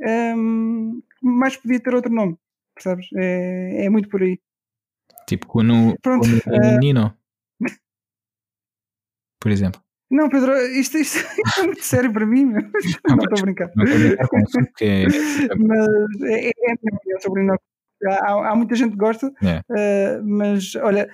ehm, 0.01 1.01
mais 1.23 1.57
podia 1.57 1.81
ter 1.81 1.95
outro 1.95 2.13
nome, 2.13 2.37
percebes? 2.75 3.07
É, 3.17 3.87
é 3.87 3.91
muito 3.91 4.09
por 4.09 4.23
aí. 4.23 4.39
Tipo, 5.27 5.47
Kuno, 5.47 5.97
Pronto, 6.03 6.29
Kuno 6.29 6.41
eh, 6.47 6.79
Nino. 6.79 7.17
Por 9.41 9.51
exemplo. 9.51 9.81
Não, 10.11 10.29
Pedro, 10.29 10.57
isto, 10.59 10.97
isto 10.99 11.19
é 11.59 11.63
muito 11.63 11.83
sério 11.83 12.13
para 12.13 12.27
mim, 12.27 12.45
meu. 12.47 12.63
não 12.63 12.71
estou 13.25 13.39
a 13.39 13.43
brincar. 13.43 13.71
Não 13.75 13.85
estou 13.85 13.99
a 13.99 14.03
brincar 14.05 14.29
com 14.29 14.39
isso, 14.39 14.59
porque 14.59 14.85
é, 14.85 15.05
Mas 15.57 15.89
é, 16.23 16.49
é 16.49 16.73
opinião 16.73 17.21
sobre 17.21 17.41
o 17.41 17.45
Inox. 17.45 17.63
Há, 18.07 18.51
há 18.51 18.55
muita 18.57 18.75
gente 18.75 18.93
que 18.93 18.99
gosta, 18.99 19.33
É. 19.43 19.63
eh, 19.77 20.21
mas 20.23 20.75
olha, 20.77 21.11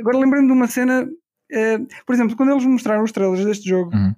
agora 0.00 0.18
lembrando 0.18 0.48
de 0.48 0.52
uma 0.52 0.66
cena, 0.66 1.08
eh, 1.52 1.78
por 2.06 2.14
exemplo, 2.14 2.36
quando 2.36 2.52
eles 2.52 2.64
mostraram 2.66 3.04
os 3.04 3.12
trailers 3.12 3.44
deste 3.44 3.68
jogo, 3.68 3.94
Uhum. 3.94 4.14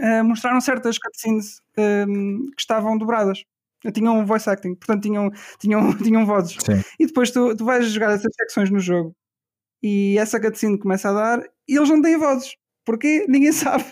eh, 0.00 0.22
mostraram 0.22 0.60
certas 0.60 0.98
cutscenes 0.98 1.60
eh, 1.78 2.06
que 2.06 2.60
estavam 2.60 2.98
dobradas. 2.98 3.44
Tinham 3.94 4.26
voice 4.26 4.50
acting, 4.50 4.74
portanto 4.76 5.02
tinham, 5.04 5.30
tinham, 5.60 5.80
tinham 5.98 6.26
vozes. 6.26 6.56
Sim. 6.64 6.82
E 7.00 7.06
depois 7.06 7.30
tu, 7.32 7.56
tu 7.56 7.64
vais 7.64 7.86
jogar 7.88 8.12
essas 8.12 8.32
secções 8.36 8.70
no 8.70 8.80
jogo 8.80 9.14
e 9.82 10.18
essa 10.18 10.40
cutscene 10.40 10.78
começa 10.78 11.10
a 11.10 11.12
dar 11.12 11.42
e 11.68 11.76
eles 11.76 11.90
não 11.90 12.02
têm 12.02 12.16
vozes. 12.18 12.56
Porquê? 12.86 13.26
Ninguém 13.28 13.52
sabe. 13.54 13.84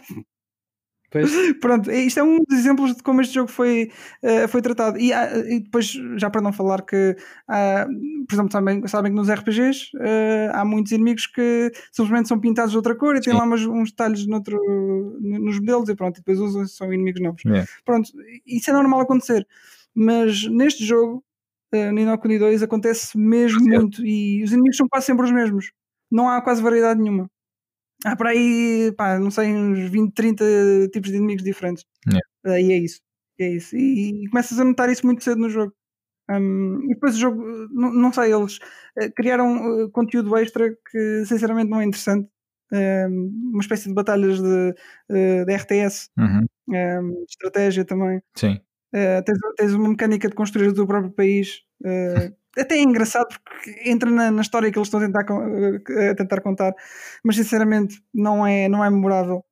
Pois, 1.14 1.30
Pronto, 1.60 1.90
isto 1.92 2.18
é 2.18 2.22
um 2.24 2.38
dos 2.38 2.58
exemplos 2.58 2.94
de 2.96 3.02
como 3.02 3.20
este 3.20 3.34
jogo 3.34 3.48
foi, 3.50 3.90
eh, 4.20 4.48
foi 4.48 4.60
tratado. 4.60 4.98
E, 4.98 5.12
há- 5.12 5.38
e 5.38 5.60
depois, 5.60 5.92
já 6.16 6.28
para 6.28 6.40
não 6.40 6.52
falar 6.52 6.82
que, 6.82 7.16
há, 7.48 7.86
por 8.28 8.34
exemplo, 8.34 8.50
sabem, 8.52 8.86
sabem 8.88 9.12
que 9.12 9.16
nos 9.16 9.28
RPGs 9.28 9.90
eh, 10.00 10.50
há 10.52 10.64
muitos 10.64 10.90
inimigos 10.92 11.26
que 11.28 11.70
simplesmente 11.92 12.28
são 12.28 12.40
pintados 12.40 12.72
de 12.72 12.76
outra 12.76 12.96
cor 12.96 13.14
e 13.14 13.20
têm 13.20 13.32
Sim. 13.32 13.38
lá 13.38 13.44
umas- 13.44 13.64
uns 13.64 13.90
detalhes 13.90 14.26
noutro, 14.26 14.58
nos 15.20 15.60
modelos 15.60 15.88
e 15.88 15.94
pronto, 15.94 16.16
e 16.16 16.20
depois 16.20 16.40
usam 16.40 16.66
são 16.66 16.92
inimigos 16.92 17.20
novos. 17.22 17.42
É. 17.46 17.64
Pronto, 17.84 18.10
isso 18.44 18.68
é 18.70 18.72
normal 18.72 19.00
acontecer. 19.00 19.46
Mas 19.94 20.44
neste 20.48 20.84
jogo, 20.84 21.24
uh, 21.72 21.92
Nino 21.92 22.18
Kuni 22.18 22.38
2, 22.38 22.62
acontece 22.62 23.16
mesmo 23.16 23.60
muito 23.64 24.04
e 24.04 24.42
os 24.42 24.52
inimigos 24.52 24.76
são 24.76 24.88
quase 24.88 25.06
sempre 25.06 25.24
os 25.24 25.30
mesmos. 25.30 25.70
Não 26.10 26.28
há 26.28 26.42
quase 26.42 26.60
variedade 26.62 27.00
nenhuma. 27.00 27.30
Há 28.04 28.14
por 28.16 28.26
aí, 28.26 28.92
pá, 28.96 29.18
não 29.18 29.30
sei, 29.30 29.52
uns 29.52 29.88
20, 29.90 30.12
30 30.12 30.44
tipos 30.92 31.10
de 31.10 31.16
inimigos 31.16 31.42
diferentes. 31.42 31.84
É. 32.12 32.48
Uh, 32.50 32.58
e 32.58 32.72
é 32.72 32.78
isso. 32.78 33.00
É 33.40 33.48
isso. 33.48 33.76
E, 33.76 34.24
e 34.24 34.28
começas 34.28 34.58
a 34.60 34.64
notar 34.64 34.88
isso 34.90 35.06
muito 35.06 35.24
cedo 35.24 35.40
no 35.40 35.48
jogo. 35.48 35.72
Um, 36.30 36.80
e 36.84 36.94
depois 36.94 37.16
o 37.16 37.18
jogo, 37.18 37.42
uh, 37.42 37.68
não, 37.70 37.92
não 37.92 38.12
sei, 38.12 38.32
eles 38.32 38.56
uh, 38.56 39.12
criaram 39.14 39.84
uh, 39.84 39.90
conteúdo 39.90 40.36
extra 40.36 40.70
que 40.90 41.24
sinceramente 41.26 41.70
não 41.70 41.80
é 41.80 41.84
interessante. 41.84 42.28
Um, 42.72 43.50
uma 43.52 43.60
espécie 43.60 43.88
de 43.88 43.94
batalhas 43.94 44.40
de, 44.40 44.74
de 45.10 45.52
RTS, 45.54 46.08
Uhum. 46.18 46.46
um, 46.68 47.24
estratégia 47.28 47.84
também. 47.84 48.20
Sim. 48.34 48.58
Tens, 48.92 49.38
tens 49.56 49.74
uma 49.74 49.88
mecânica 49.88 50.28
de 50.28 50.34
construir 50.34 50.68
o 50.68 50.74
teu 50.74 50.86
próprio 50.86 51.12
país. 51.12 51.62
uh, 52.58 52.60
até 52.60 52.76
é 52.76 52.82
engraçado 52.82 53.28
porque 53.42 53.88
entra 53.88 54.10
na, 54.10 54.30
na 54.30 54.42
história 54.42 54.70
que 54.70 54.78
eles 54.78 54.88
estão 54.88 55.00
a 55.00 55.04
tentar, 55.06 55.24
uh, 55.30 56.10
a 56.10 56.14
tentar 56.14 56.40
contar, 56.40 56.74
mas 57.24 57.36
sinceramente 57.36 58.02
não 58.12 58.46
é, 58.46 58.68
não 58.68 58.84
é 58.84 58.90
memorável. 58.90 59.44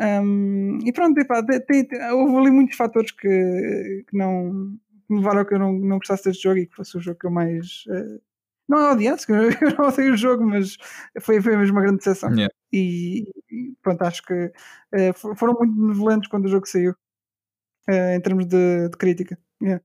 Um, 0.00 0.78
e 0.84 0.92
pronto, 0.92 1.18
epá, 1.18 1.42
tem- 1.44 1.84
tem- 1.86 2.12
houve 2.12 2.36
ali 2.36 2.50
muitos 2.50 2.76
fatores 2.76 3.12
que, 3.12 4.04
que 4.08 4.16
não 4.16 4.72
que 5.06 5.12
me 5.14 5.18
levaram 5.20 5.40
a 5.40 5.44
que 5.44 5.54
eu 5.54 5.58
não, 5.58 5.72
não 5.72 5.98
gostasse 5.98 6.24
deste 6.24 6.44
jogo 6.44 6.58
e 6.58 6.66
que 6.66 6.74
fosse 6.76 6.96
o 6.96 7.00
jogo 7.00 7.18
que 7.18 7.26
eu 7.26 7.30
mais. 7.30 7.84
uh, 7.88 8.20
não 8.68 8.78
é 8.78 8.92
odiasse, 8.92 9.26
que 9.26 9.32
eu 9.32 9.50
não 9.78 9.88
odeio 9.88 10.14
o 10.14 10.16
jogo, 10.16 10.44
mas 10.46 10.76
foi, 11.20 11.40
foi 11.42 11.56
mesmo 11.56 11.74
uma 11.76 11.82
grande 11.82 11.98
decepção. 11.98 12.30
Yeah. 12.30 12.54
E, 12.72 13.24
e 13.50 13.74
pronto, 13.82 14.02
acho 14.02 14.22
que 14.22 14.34
uh, 14.34 15.12
for- 15.16 15.36
foram 15.36 15.54
muito 15.54 15.74
benevolentes 15.74 16.28
quando 16.30 16.44
o 16.46 16.48
jogo 16.48 16.66
saiu 16.68 16.94
eh, 17.88 18.14
em 18.16 18.20
termos 18.20 18.46
de, 18.46 18.88
de 18.88 18.96
crítica. 18.96 19.36
Yeah. 19.62 19.82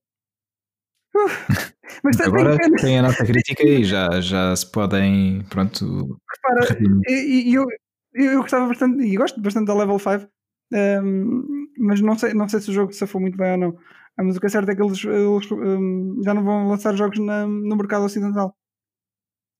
Mas 2.03 2.17
tem- 2.17 2.25
Agora 2.25 2.57
tem- 2.57 2.71
tem 2.73 2.99
a 2.99 3.03
nota 3.03 3.25
crítica 3.25 3.63
e 3.63 3.83
já, 3.83 4.19
já 4.21 4.55
se 4.55 4.69
podem. 4.71 5.43
Pronto. 5.49 6.19
repara, 6.35 6.73
redimir. 6.73 7.01
e, 7.07 7.49
e 7.51 7.53
eu, 7.53 7.65
eu 8.13 8.41
gostava 8.41 8.67
bastante 8.67 9.03
e 9.03 9.15
gosto 9.15 9.39
bastante 9.41 9.67
da 9.67 9.73
Level 9.75 9.97
5, 9.99 10.27
ehm, 10.73 11.41
mas 11.77 12.01
não 12.01 12.17
sei, 12.17 12.33
não 12.33 12.47
sei 12.49 12.59
se 12.59 12.69
o 12.69 12.73
jogo 12.73 12.91
se 12.93 13.05
foi 13.07 13.21
muito 13.21 13.37
bem 13.37 13.51
ou 13.53 13.57
não. 13.57 13.77
Ah, 14.17 14.23
mas 14.23 14.35
o 14.37 14.39
que 14.39 14.45
é 14.45 14.49
certo 14.49 14.69
é 14.69 14.75
que 14.75 14.81
eles, 14.81 15.03
eles 15.03 15.51
um, 15.51 16.21
já 16.23 16.33
não 16.33 16.43
vão 16.43 16.67
lançar 16.67 16.95
jogos 16.95 17.19
na, 17.19 17.45
no 17.45 17.75
mercado 17.75 18.05
ocidental. 18.05 18.55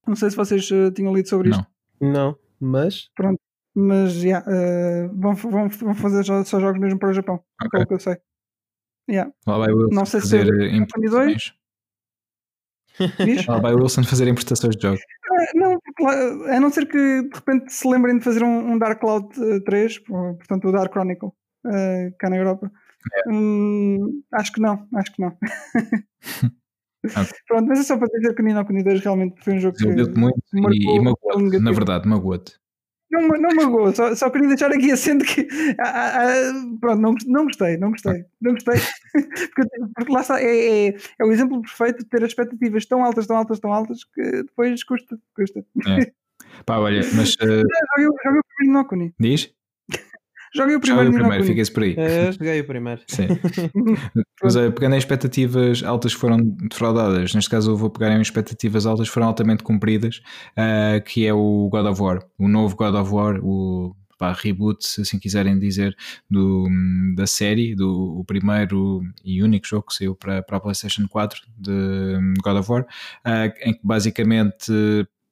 Não 0.08 0.16
sei 0.16 0.30
se 0.30 0.36
vocês 0.38 0.70
uh, 0.72 0.92
tinham 0.92 1.14
lido 1.14 1.28
sobre 1.28 1.50
Não. 1.50 1.60
isto. 1.60 1.72
Não, 2.02 2.38
mas. 2.60 3.10
Pronto. 3.16 3.40
Mas 3.78 4.24
yeah, 4.24 4.46
uh, 4.50 5.20
vão, 5.20 5.36
vão, 5.36 5.68
vão 5.70 5.94
fazer 5.96 6.24
só, 6.24 6.44
só 6.46 6.60
jogos 6.60 6.80
mesmo 6.80 6.98
para 6.98 7.10
o 7.10 7.14
Japão. 7.14 7.36
Ok. 7.62 7.70
Pelo 7.72 7.88
que 7.88 7.94
eu 7.96 8.00
sei. 8.00 8.18
Yeah. 9.10 9.32
Lá 9.46 9.58
vai 9.60 9.72
o 9.72 9.78
Wilson 9.78 9.96
Não 9.96 10.06
sei 10.06 10.22
se 10.22 10.30
fazer 10.30 10.62
é 10.62 10.76
importações. 10.76 11.54
Diz? 13.26 13.46
Lá 13.46 13.60
vai 13.60 13.74
o 13.74 13.78
Wilson 13.82 14.04
fazer 14.04 14.28
importações 14.28 14.76
de 14.76 14.82
jogos. 14.82 15.02
Ah, 15.32 15.46
Não, 15.54 15.80
a 16.54 16.60
não 16.60 16.70
ser 16.72 16.88
que 16.88 16.98
de 17.24 17.30
repente 17.36 17.72
se 17.74 17.88
lembrem 17.88 18.18
de 18.18 18.24
fazer 18.24 18.44
um, 18.44 18.72
um 18.74 18.80
Dark 18.80 19.00
Cloud 19.00 19.28
eh, 19.42 19.60
3, 19.62 20.00
por- 20.00 20.36
portanto 20.38 20.68
o 20.68 20.72
Dark 20.72 20.92
Chronicle, 20.92 21.30
eh, 21.68 22.12
cá 22.20 22.30
na 22.30 22.38
Europa. 22.38 22.72
Hum, 23.28 24.24
acho 24.34 24.52
que 24.54 24.60
não, 24.62 24.88
acho 24.96 25.14
que 25.14 25.22
não. 25.22 25.38
Ok. 27.06 27.38
Pronto, 27.48 27.68
mas 27.68 27.80
é 27.82 27.84
só 27.84 27.98
para 28.00 28.08
dizer 28.08 28.34
que 28.34 28.42
o 28.42 28.46
Nino 28.46 28.66
Kuni 28.66 28.84
2 28.84 29.00
realmente 29.02 29.40
foi 29.44 29.54
um 29.54 29.60
jogo 29.60 29.78
que 29.78 29.84
Desiludiu-te 29.86 30.20
muito 30.20 30.40
e, 30.74 30.96
e 30.98 31.00
magoou-te. 31.00 31.60
Na 31.60 31.72
verdade, 31.72 32.08
magoou-te. 32.10 32.54
Não, 33.22 33.28
não 33.40 33.56
magoou, 33.56 33.94
só, 33.96 34.14
só 34.16 34.30
queria 34.30 34.48
deixar 34.50 34.72
aqui 34.72 34.92
acendo 34.92 35.24
que 35.26 35.48
ah, 35.80 35.84
ah, 35.84 36.22
ah, 36.22 36.54
pronto, 36.80 37.02
não, 37.02 37.16
não 37.28 37.46
gostei, 37.46 37.78
não 37.78 37.92
gostei, 37.92 38.26
não 38.42 38.54
gostei. 38.54 38.76
porque, 39.56 39.70
porque 39.96 40.12
lá 40.14 40.22
está, 40.22 40.42
é, 40.42 40.88
é, 40.90 40.96
é 41.20 41.24
o 41.26 41.32
exemplo 41.32 41.62
perfeito 41.62 42.00
de 42.00 42.06
ter 42.10 42.22
expectativas 42.24 42.86
tão 42.86 43.04
altas, 43.04 43.26
tão 43.28 43.38
altas, 43.38 43.60
tão 43.60 43.74
altas 43.74 44.04
que 44.04 44.22
depois 44.44 44.84
custa, 44.84 45.18
custa. 45.36 45.64
Pá, 46.66 46.78
olha, 46.78 47.02
mas 47.16 47.36
eh, 47.42 47.46
Joguei, 47.46 48.08
o- 48.08 48.18
joguei 48.24 48.40
o 48.40 48.44
primeiro 48.44 48.62
Nino 48.62 48.86
Kuni. 48.86 49.14
diz? 49.20 49.55
Joguei 50.56 50.76
o 50.76 50.80
primeiro 50.80 51.10
o 51.10 51.12
Nino 51.12 51.24
primeiro, 51.24 51.44
Kuni. 51.44 51.54
fica-se 51.54 51.72
por 51.72 51.84
aí. 51.84 51.96
Joguei 52.32 52.62
o 52.62 52.66
primeiro. 52.66 53.02
Sim. 53.08 53.28
Mas 54.42 54.56
é, 54.56 54.72
pegando 54.72 54.96
em 54.96 54.98
expectativas 54.98 55.84
altas 55.84 56.14
que 56.14 56.20
foram 56.20 56.38
defraudadas, 56.70 57.34
neste 57.34 57.50
caso 57.50 57.72
eu 57.72 57.78
vou 57.78 57.90
pegar 57.90 58.16
em 58.16 58.22
expectativas 58.22 58.86
altas 58.86 59.08
que 59.08 59.14
foram 59.14 59.28
altamente 59.28 59.64
cumpridas, 59.64 60.22
ah, 60.56 61.00
que 61.06 61.26
é 61.26 61.34
o 61.34 61.70
God 61.70 61.86
of 61.88 62.02
War, 62.02 62.26
o 62.38 62.48
novo 62.48 62.76
God 62.76 62.96
of 62.96 63.12
War, 63.12 63.40
o 63.44 63.96
pá, 64.18 64.32
reboot, 64.32 64.86
se 64.86 65.02
assim 65.02 65.20
quiserem 65.20 65.60
dizer, 65.60 65.96
do, 66.30 66.68
da 67.16 67.28
série, 67.28 67.76
do 67.76 68.20
o 68.20 68.24
primeiro 68.24 69.02
e 69.24 69.44
único 69.44 69.68
jogo 69.68 69.88
que 69.88 69.94
saiu 69.94 70.16
para, 70.16 70.42
para 70.42 70.58
a 70.58 70.60
PlayStation 70.60 71.08
4 71.08 71.42
de 71.58 72.18
God 72.44 72.58
of 72.58 72.72
War, 72.72 72.86
ah, 73.24 73.48
em 73.62 73.74
que 73.74 73.82
basicamente 73.84 74.72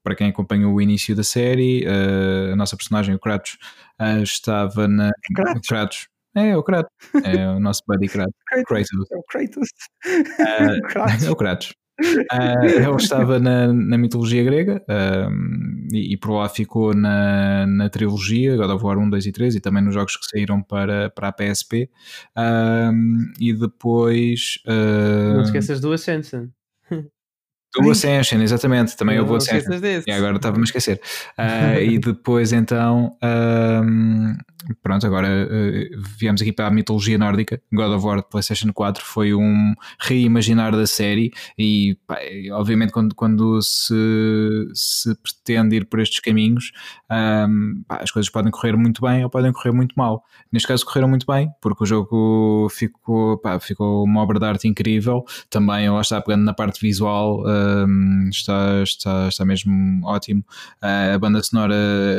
para 0.04 0.16
quem 0.16 0.28
acompanhou 0.28 0.74
o 0.74 0.82
início 0.82 1.16
da 1.16 1.24
série, 1.24 1.86
ah, 1.88 2.54
a 2.54 2.56
nossa 2.56 2.76
personagem, 2.76 3.16
o 3.16 3.20
Kratos, 3.20 3.58
ah, 3.98 4.20
estava 4.20 4.88
na. 4.88 5.12
Kratos? 5.34 5.68
Kratos. 5.68 6.08
É, 6.36 6.58
o 6.58 6.64
Kratos. 6.64 6.92
É 7.26 7.50
o 7.50 7.60
nosso 7.60 7.82
buddy 7.88 8.08
Kratos. 8.08 8.34
Kratos. 8.68 8.90
É 9.12 9.18
o 9.18 9.24
Kratos. 9.24 9.70
O 10.84 10.88
Kratos. 10.88 11.24
é 11.24 11.32
o 11.32 11.36
Kratos. 11.36 11.74
Ah, 12.32 12.66
ele 12.66 12.96
estava 12.96 13.40
na, 13.40 13.72
na 13.72 13.98
mitologia 14.00 14.44
grega 14.44 14.84
ah, 14.90 15.30
e, 15.92 16.14
e 16.14 16.18
por 16.18 16.32
lá 16.32 16.50
ficou 16.50 16.94
na, 16.94 17.68
na 17.68 17.88
trilogia 17.88 18.58
God 18.58 18.72
of 18.72 18.84
War 18.84 18.98
1, 18.98 19.10
2 19.12 19.26
e 19.28 19.32
3 19.32 19.56
e 19.56 19.62
também 19.62 19.84
nos 19.84 19.94
jogos 19.94 20.18
que 20.18 20.26
saíram 20.26 20.62
para, 20.62 21.12
para 21.12 21.28
a 21.28 21.32
PSP. 21.32 21.90
Ah, 22.36 22.92
e 23.40 23.54
depois. 23.54 24.60
Não 24.66 25.44
te 25.44 25.46
esqueças 25.46 25.80
do 25.80 25.94
Ascension. 25.94 26.48
Do 27.82 27.90
Ascension, 27.90 28.42
exatamente. 28.42 28.96
Também 28.96 29.20
o 29.20 29.26
não 29.26 29.36
Ascension. 29.36 29.72
E 30.06 30.12
agora 30.12 30.36
estava-me 30.36 30.62
a 30.62 30.66
esquecer. 30.66 31.02
Ah, 31.38 31.80
e 31.80 31.98
depois 31.98 32.54
então, 32.54 33.16
pronto, 34.82 35.06
agora 35.06 35.28
ah, 35.28 35.98
viemos 36.20 36.42
aqui 36.42 36.52
para 36.52 36.68
a 36.68 36.72
mitologia 36.72 37.18
nórdica. 37.18 37.62
God 37.72 37.92
of 37.94 38.06
War 38.06 38.18
de 38.18 38.30
PlayStation 38.30 38.72
4 38.72 39.04
foi 39.04 39.34
um 39.34 39.74
reimaginar 40.00 40.72
da 40.72 40.86
série. 40.86 41.32
E 41.58 41.98
pá, 42.06 42.20
obviamente, 42.52 42.92
quando, 42.92 43.16
quando 43.16 43.62
se, 43.62 43.94
se 44.74 45.16
pretende 45.16 45.78
ir 45.78 45.86
por 45.86 46.00
estes 46.00 46.20
caminhos, 46.20 46.72
pá, 47.88 47.98
as 48.02 48.12
coisas 48.12 48.30
podem 48.30 48.52
correr 48.52 48.76
muito 48.78 49.02
bem 49.02 49.24
ou 49.24 49.30
podem 49.30 49.52
correr 49.52 49.72
muito 49.72 49.94
mal. 49.98 50.24
Neste 50.52 50.68
caso, 50.68 50.86
correram 50.86 51.08
muito 51.08 51.26
bem, 51.26 51.50
porque 51.62 51.84
o 51.84 51.88
jogo 51.88 52.68
ficou, 52.70 53.38
pá, 53.40 53.60
ficou 53.60 54.04
uma 54.04 54.22
obra 54.22 54.40
de 54.40 54.46
arte 54.46 54.68
incrível. 54.68 55.24
Também, 55.50 55.90
lá 55.90 56.02
está 56.02 56.22
pegando 56.22 56.44
na 56.44 56.54
parte 56.54 56.80
visual, 56.80 57.44
ahm, 57.48 57.63
está, 58.30 58.84
está, 58.84 59.28
está 59.28 59.46
mesmo 59.46 60.06
ótimo. 60.06 60.46
Ah, 60.82 61.14
a 61.14 61.20
banda 61.20 61.42
sonora 61.44 61.76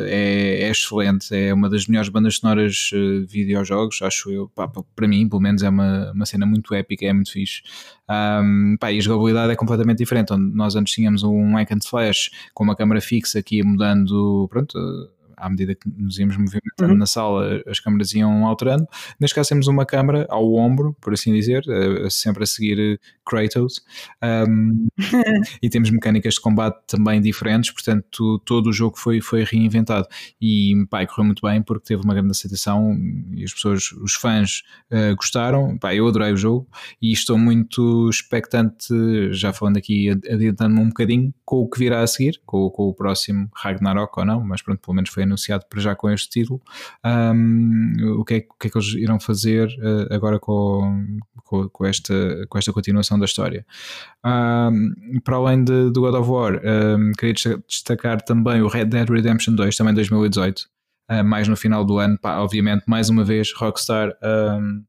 é, 0.06 0.62
é 0.62 0.70
excelente, 0.70 1.34
é 1.34 1.52
uma 1.54 1.70
das 1.70 1.86
melhores 1.86 2.08
bandas 2.08 2.36
sonoras 2.36 2.90
eh, 2.92 3.20
de 3.20 3.26
videojogos, 3.26 4.02
acho 4.02 4.30
eu. 4.30 4.48
Pá, 4.48 4.68
para 4.68 5.08
mim, 5.08 5.28
pelo 5.28 5.40
menos, 5.40 5.62
é 5.62 5.68
uma, 5.68 6.12
uma 6.12 6.26
cena 6.26 6.44
muito 6.46 6.74
épica, 6.74 7.06
é 7.06 7.12
muito 7.12 7.32
fixe. 7.32 7.62
Ahm, 8.08 8.76
pá, 8.78 8.92
e 8.92 8.98
a 8.98 9.00
jogabilidade 9.00 9.52
é 9.52 9.56
completamente 9.56 9.98
diferente. 9.98 10.34
Nós 10.36 10.76
antes 10.76 10.92
tínhamos 10.92 11.22
um 11.22 11.54
hack 11.54 11.72
and 11.72 11.78
slash 11.82 12.30
com 12.52 12.64
uma 12.64 12.76
câmera 12.76 13.00
fixa 13.00 13.42
ia 13.54 13.64
mudando, 13.64 14.48
pronto. 14.50 14.78
À 15.36 15.48
medida 15.50 15.74
que 15.74 15.88
nos 15.96 16.18
íamos 16.18 16.36
movimentando 16.36 16.64
Uhum. 16.92 16.96
na 16.98 17.06
sala, 17.06 17.62
as 17.66 17.78
câmaras 17.80 18.12
iam 18.14 18.46
alterando. 18.46 18.86
Neste 19.20 19.34
caso, 19.34 19.48
temos 19.50 19.66
uma 19.68 19.86
câmara 19.86 20.26
ao 20.28 20.54
ombro, 20.54 20.96
por 21.00 21.12
assim 21.12 21.32
dizer, 21.32 21.64
eh, 21.68 22.08
sempre 22.10 22.42
a 22.42 22.46
seguir 22.46 22.78
eh, 22.78 22.98
Kratos. 23.24 23.80
Ahm, 24.20 24.88
e 25.62 25.68
temos 25.70 25.90
mecânicas 25.90 26.34
de 26.34 26.40
combate 26.40 26.78
também 26.86 27.20
diferentes, 27.20 27.70
portanto 27.70 28.38
todo 28.44 28.68
o 28.68 28.72
jogo 28.72 28.98
foi, 28.98 29.20
foi 29.20 29.44
reinventado 29.44 30.06
e 30.40 30.74
pá, 30.90 31.06
correu 31.06 31.24
muito 31.26 31.40
bem 31.46 31.62
porque 31.62 31.86
teve 31.86 32.02
uma 32.02 32.12
grande 32.14 32.30
aceitação 32.32 32.96
e 33.34 33.44
as 33.44 33.52
pessoas, 33.52 33.92
os 33.92 34.14
fãs 34.14 34.62
eh, 34.90 35.14
gostaram, 35.14 35.78
pá, 35.78 35.94
eu 35.94 36.06
adorei 36.06 36.32
o 36.32 36.36
jogo 36.36 36.68
e 37.00 37.12
estou 37.12 37.38
muito 37.38 38.08
expectante, 38.10 38.86
já 39.32 39.52
falando 39.52 39.76
aqui, 39.78 40.10
ad- 40.10 40.28
adiantando-me 40.28 40.80
um 40.80 40.88
bocadinho 40.88 41.32
com 41.44 41.56
o 41.58 41.68
que 41.68 41.78
virá 41.78 42.02
a 42.02 42.06
seguir, 42.06 42.40
com, 42.44 42.68
com 42.70 42.88
o 42.88 42.94
próximo 42.94 43.48
Ragnarok 43.54 44.18
ou 44.18 44.24
não, 44.26 44.44
mas 44.44 44.60
pronto, 44.62 44.80
pelo 44.80 44.94
menos 44.94 45.10
foi 45.10 45.23
anunciado 45.24 45.64
para 45.68 45.80
já 45.80 45.94
com 45.94 46.08
este 46.10 46.28
título 46.30 46.60
Ahm, 47.02 47.92
o, 48.18 48.24
que 48.24 48.34
é, 48.34 48.38
o 48.38 48.58
que 48.58 48.66
é 48.68 48.70
que 48.70 48.78
eles 48.78 48.94
irão 48.94 49.18
fazer 49.20 49.68
eh, 49.82 50.14
agora 50.14 50.38
com, 50.38 51.18
com, 51.44 51.68
com 51.68 51.84
esta, 51.84 52.14
com 52.48 52.58
esta 52.58 52.72
continuação 52.72 53.18
da 53.18 53.24
história 53.24 53.66
um, 54.24 55.20
para 55.22 55.36
além 55.36 55.62
de, 55.64 55.90
do 55.90 56.00
God 56.00 56.14
of 56.14 56.30
War, 56.30 56.54
um, 56.64 57.12
queria 57.12 57.34
desta- 57.34 57.62
destacar 57.68 58.22
também 58.22 58.62
o 58.62 58.68
Red 58.68 58.86
Dead 58.86 59.08
Redemption 59.08 59.54
2, 59.54 59.76
também 59.76 59.94
2018, 59.94 60.60
uh, 61.10 61.24
mais 61.24 61.46
no 61.46 61.56
final 61.56 61.84
do 61.84 61.98
ano. 61.98 62.18
Pá, 62.18 62.38
obviamente, 62.38 62.84
mais 62.86 63.10
uma 63.10 63.24
vez, 63.24 63.52
Rockstar 63.54 64.16
um, 64.22 64.82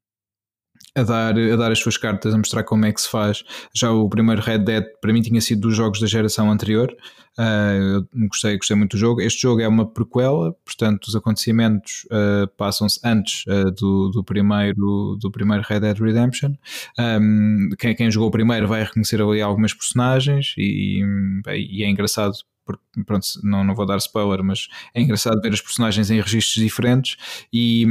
a, 0.95 1.03
dar, 1.03 1.37
a 1.37 1.55
dar 1.55 1.71
as 1.71 1.79
suas 1.79 1.97
cartas, 1.97 2.33
a 2.33 2.37
mostrar 2.37 2.63
como 2.63 2.85
é 2.85 2.91
que 2.91 3.01
se 3.01 3.09
faz. 3.09 3.43
Já 3.73 3.91
o 3.91 4.09
primeiro 4.09 4.41
Red 4.41 4.59
Dead, 4.59 4.85
para 5.01 5.11
mim, 5.11 5.21
tinha 5.21 5.41
sido 5.41 5.61
dos 5.61 5.75
jogos 5.75 5.99
da 5.99 6.07
geração 6.07 6.49
anterior. 6.49 6.95
Uh, 7.37 8.07
gostei, 8.29 8.55
gostei 8.55 8.77
muito 8.77 8.91
do 8.91 8.97
jogo. 8.97 9.21
Este 9.21 9.41
jogo 9.41 9.61
é 9.61 9.67
uma 9.67 9.85
prequela, 9.85 10.53
portanto, 10.63 11.07
os 11.07 11.15
acontecimentos 11.15 12.05
uh, 12.05 12.47
passam-se 12.55 12.99
antes 13.03 13.43
uh, 13.47 13.71
do, 13.71 14.09
do, 14.09 14.23
primeiro, 14.23 15.17
do 15.19 15.29
primeiro 15.29 15.63
Red 15.67 15.81
Dead 15.81 15.99
Redemption. 15.99 16.53
Um, 16.97 17.69
quem, 17.77 17.93
quem 17.93 18.09
jogou 18.09 18.31
primeiro 18.31 18.67
vai 18.67 18.83
reconhecer 18.83 19.21
ali 19.21 19.41
algumas 19.41 19.73
personagens 19.73 20.53
e, 20.57 21.03
e 21.45 21.83
é 21.83 21.89
engraçado 21.89 22.35
porque 22.65 22.81
pronto, 23.05 23.25
não, 23.43 23.63
não 23.63 23.75
vou 23.75 23.85
dar 23.85 23.97
spoiler, 23.97 24.43
mas 24.43 24.67
é 24.93 25.01
engraçado 25.01 25.39
ver 25.41 25.53
as 25.53 25.61
personagens 25.61 26.09
em 26.09 26.19
registros 26.19 26.63
diferentes 26.63 27.15
e, 27.53 27.85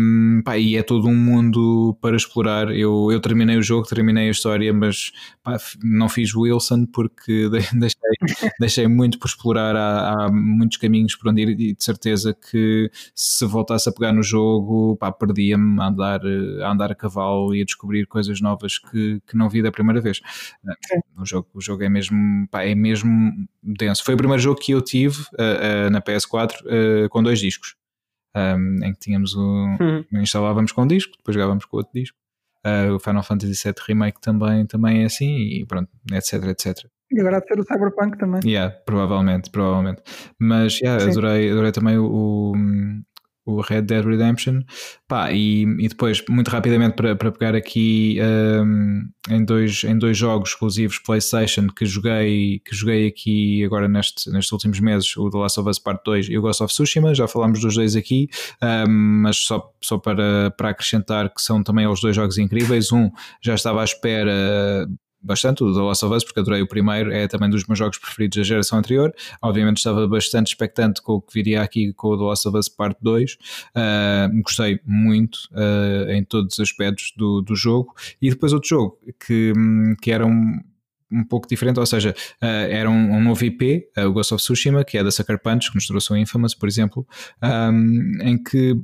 pá, 0.44 0.58
e 0.58 0.76
é 0.76 0.82
todo 0.82 1.06
um 1.08 1.14
mundo 1.14 1.96
para 2.00 2.16
explorar. 2.16 2.70
Eu, 2.74 3.10
eu 3.12 3.20
terminei 3.20 3.56
o 3.56 3.62
jogo, 3.62 3.86
terminei 3.86 4.28
a 4.28 4.30
história, 4.30 4.72
mas 4.72 5.12
pá, 5.42 5.56
não 5.82 6.08
fiz 6.08 6.34
Wilson 6.34 6.86
porque 6.86 7.48
deixei, 7.72 8.48
deixei 8.58 8.88
muito 8.88 9.18
por 9.18 9.28
explorar. 9.28 9.76
Há, 9.76 10.24
há, 10.24 10.30
muitos 10.30 10.78
caminhos 10.78 11.14
por 11.14 11.30
onde 11.30 11.42
ir 11.42 11.48
e 11.50 11.74
de 11.74 11.84
certeza 11.84 12.34
que 12.34 12.90
se 13.14 13.46
voltasse 13.46 13.88
a 13.88 13.92
pegar 13.92 14.12
no 14.12 14.22
jogo, 14.22 14.96
pá, 14.96 15.12
perdia-me 15.12 15.80
a 15.80 15.86
andar, 15.86 16.20
a 16.62 16.72
andar 16.72 16.90
a 16.90 16.94
cavalo 16.94 17.54
e 17.54 17.62
a 17.62 17.64
descobrir 17.64 18.06
coisas 18.06 18.40
novas 18.40 18.78
que, 18.78 19.20
que 19.26 19.36
não 19.36 19.48
vi 19.48 19.62
da 19.62 19.70
primeira 19.70 20.00
vez. 20.00 20.20
O 21.16 21.24
jogo, 21.24 21.48
o 21.54 21.60
jogo 21.60 21.84
é 21.84 21.88
mesmo, 21.88 22.48
pá, 22.50 22.64
é 22.64 22.74
mesmo 22.74 23.32
denso. 23.62 24.04
Foi 24.04 24.14
o 24.14 24.16
primeiro 24.16 24.42
jogo 24.42 24.58
que 24.60 24.63
eu 24.72 24.82
tive 24.82 25.22
uh, 25.22 25.86
uh, 25.86 25.90
na 25.90 26.00
PS4 26.00 26.52
uh, 26.62 27.08
com 27.08 27.22
dois 27.22 27.38
discos. 27.38 27.76
Um, 28.36 28.84
em 28.84 28.92
que 28.92 28.98
tínhamos 28.98 29.36
o. 29.36 29.40
Uhum. 29.40 30.04
instalávamos 30.14 30.72
com 30.72 30.82
um 30.82 30.86
disco, 30.88 31.16
depois 31.16 31.36
jogávamos 31.36 31.64
com 31.66 31.76
outro 31.76 31.92
disco. 31.94 32.18
o 32.92 32.98
Final 32.98 33.22
Fantasy 33.22 33.62
VII 33.62 33.74
Remake 33.86 34.20
também, 34.20 34.66
também 34.66 35.02
é 35.02 35.04
assim, 35.04 35.36
e 35.36 35.64
pronto, 35.64 35.88
etc, 36.12 36.42
etc. 36.46 36.84
E 37.12 37.20
agora 37.20 37.40
de 37.40 37.46
ser 37.46 37.60
o 37.60 37.62
Cyberpunk 37.62 38.18
também. 38.18 38.40
Yeah, 38.44 38.74
provavelmente, 38.84 39.50
provavelmente. 39.50 40.02
Mas 40.36 40.80
yeah, 40.80 41.04
adorei, 41.04 41.48
adorei 41.52 41.70
também 41.70 41.96
o, 41.96 42.54
o 43.44 43.60
Red 43.60 43.82
Dead 43.82 44.04
Redemption. 44.04 44.62
Pá, 45.06 45.32
e, 45.32 45.62
e 45.62 45.88
depois, 45.88 46.22
muito 46.28 46.48
rapidamente, 46.48 46.94
para, 46.94 47.14
pegar 47.14 47.54
aqui 47.54 48.18
um, 48.62 49.06
em, 49.28 49.44
dois, 49.44 49.84
em 49.84 49.98
dois 49.98 50.16
jogos 50.16 50.50
exclusivos 50.50 50.98
PlayStation 50.98 51.68
que 51.68 51.84
joguei, 51.84 52.60
que 52.64 52.74
joguei 52.74 53.06
aqui 53.06 53.64
agora 53.64 53.88
neste, 53.88 54.30
nestes 54.30 54.52
últimos 54.52 54.80
meses, 54.80 55.16
o 55.16 55.28
The 55.28 55.38
Last 55.38 55.60
of 55.60 55.68
Us 55.68 55.78
Part 55.78 56.02
2 56.04 56.28
e 56.30 56.38
o 56.38 56.42
Ghost 56.42 56.62
of 56.62 56.72
Tsushima, 56.72 57.14
já 57.14 57.28
falámos 57.28 57.60
dos 57.60 57.74
dois 57.74 57.94
aqui, 57.96 58.28
um, 58.62 59.22
mas 59.22 59.36
só, 59.38 59.72
só 59.80 59.98
para, 59.98 60.50
para 60.56 60.70
acrescentar 60.70 61.32
que 61.32 61.42
são 61.42 61.62
também 61.62 61.86
os 61.86 62.00
dois 62.00 62.16
jogos 62.16 62.38
incríveis. 62.38 62.92
Um 62.92 63.10
já 63.42 63.54
estava 63.54 63.82
à 63.82 63.84
espera 63.84 64.88
bastante, 65.24 65.64
o 65.64 65.72
The 65.72 65.80
Last 65.80 66.04
of 66.04 66.14
Us, 66.14 66.24
porque 66.24 66.40
adorei 66.40 66.62
o 66.62 66.68
primeiro, 66.68 67.12
é 67.12 67.26
também 67.26 67.50
dos 67.50 67.66
meus 67.66 67.78
jogos 67.78 67.98
preferidos 67.98 68.36
da 68.36 68.42
geração 68.42 68.78
anterior. 68.78 69.12
Obviamente 69.42 69.78
estava 69.78 70.06
bastante 70.06 70.48
expectante 70.48 71.02
com 71.02 71.14
o 71.14 71.20
que 71.20 71.32
viria 71.32 71.62
aqui 71.62 71.92
com 71.94 72.08
o 72.08 72.18
The 72.18 72.24
Last 72.24 72.48
of 72.48 72.58
Us 72.58 72.68
Part 72.68 72.96
2. 73.00 73.32
Uh, 73.32 73.36
ah, 73.74 74.30
gostei 74.42 74.80
muito 74.84 75.36
uh, 75.52 76.10
em 76.10 76.24
todos 76.24 76.54
os 76.54 76.60
aspectos 76.60 77.12
do, 77.16 77.40
do 77.42 77.56
jogo. 77.56 77.94
E 78.20 78.30
depois 78.30 78.52
outro 78.52 78.68
jogo 78.68 78.98
que, 79.18 79.52
que 80.00 80.10
era 80.10 80.26
um 80.26 80.60
um 81.14 81.22
pouco 81.22 81.46
diferente, 81.46 81.78
ou 81.78 81.86
seja, 81.86 82.14
uh, 82.42 82.44
era 82.44 82.90
um, 82.90 83.12
um, 83.12 83.22
novo 83.22 83.44
IP, 83.44 83.88
uh, 83.96 84.08
o 84.08 84.12
Ghost 84.12 84.34
of 84.34 84.42
Tsushima, 84.42 84.84
que 84.84 84.98
é 84.98 85.04
da 85.04 85.12
Sucker 85.12 85.38
Punch, 85.38 85.70
que 85.70 85.76
nos 85.76 85.86
trouxe 85.86 86.12
o 86.12 86.16
Infamous, 86.16 86.54
por 86.54 86.68
exemplo, 86.68 87.06
um, 87.40 88.18
em 88.20 88.42
que 88.42 88.76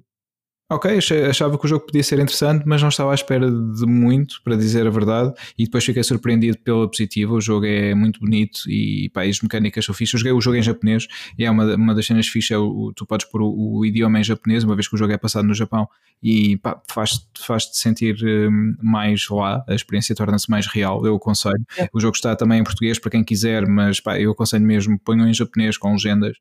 Ok, 0.72 0.88
achava 1.28 1.58
que 1.58 1.64
o 1.64 1.68
jogo 1.68 1.84
podia 1.84 2.02
ser 2.04 2.20
interessante, 2.20 2.62
mas 2.64 2.80
não 2.80 2.90
estava 2.90 3.10
à 3.10 3.14
espera 3.14 3.50
de 3.50 3.84
muito, 3.86 4.40
para 4.44 4.54
dizer 4.54 4.86
a 4.86 4.90
verdade, 4.90 5.34
e 5.58 5.64
depois 5.64 5.84
fiquei 5.84 6.04
surpreendido 6.04 6.58
pela 6.58 6.88
positiva. 6.88 7.34
O 7.34 7.40
jogo 7.40 7.66
é 7.66 7.92
muito 7.92 8.20
bonito 8.20 8.70
e 8.70 9.10
pá, 9.12 9.24
as 9.24 9.40
mecânicas 9.40 9.84
são 9.84 9.92
fixas. 9.92 10.20
Eu 10.20 10.20
joguei 10.20 10.32
o 10.32 10.40
jogo 10.40 10.56
em 10.58 10.62
japonês 10.62 11.08
e 11.36 11.44
é 11.44 11.50
uma, 11.50 11.74
uma 11.74 11.92
das 11.92 12.06
cenas 12.06 12.28
fixas, 12.28 12.52
é 12.52 12.58
o, 12.58 12.92
tu 12.94 13.04
podes 13.04 13.26
pôr 13.28 13.42
o, 13.42 13.78
o, 13.78 13.84
idioma 13.84 14.20
em 14.20 14.22
japonês, 14.22 14.62
uma 14.62 14.76
vez 14.76 14.86
que 14.86 14.94
o 14.94 14.96
jogo 14.96 15.12
é 15.12 15.18
passado 15.18 15.44
no 15.44 15.54
Japão, 15.54 15.88
e 16.22 16.56
faz-te 16.88 17.26
faz 17.44 17.68
sentir 17.72 18.16
um, 18.22 18.76
mais 18.80 19.28
lá, 19.28 19.64
a 19.68 19.74
experiência 19.74 20.14
torna-se 20.14 20.48
mais 20.48 20.68
real. 20.68 21.04
Eu 21.04 21.16
aconselho. 21.16 21.66
É. 21.76 21.88
O 21.92 21.98
jogo 21.98 22.14
está 22.14 22.36
também 22.36 22.60
em 22.60 22.64
português 22.64 22.96
para 22.96 23.10
quem 23.10 23.24
quiser, 23.24 23.66
mas 23.66 23.98
pá, 23.98 24.20
eu 24.20 24.30
aconselho 24.30 24.64
mesmo, 24.64 24.96
ponham 25.00 25.26
em 25.26 25.34
japonês 25.34 25.76
com 25.76 25.90
legendas. 25.90 26.36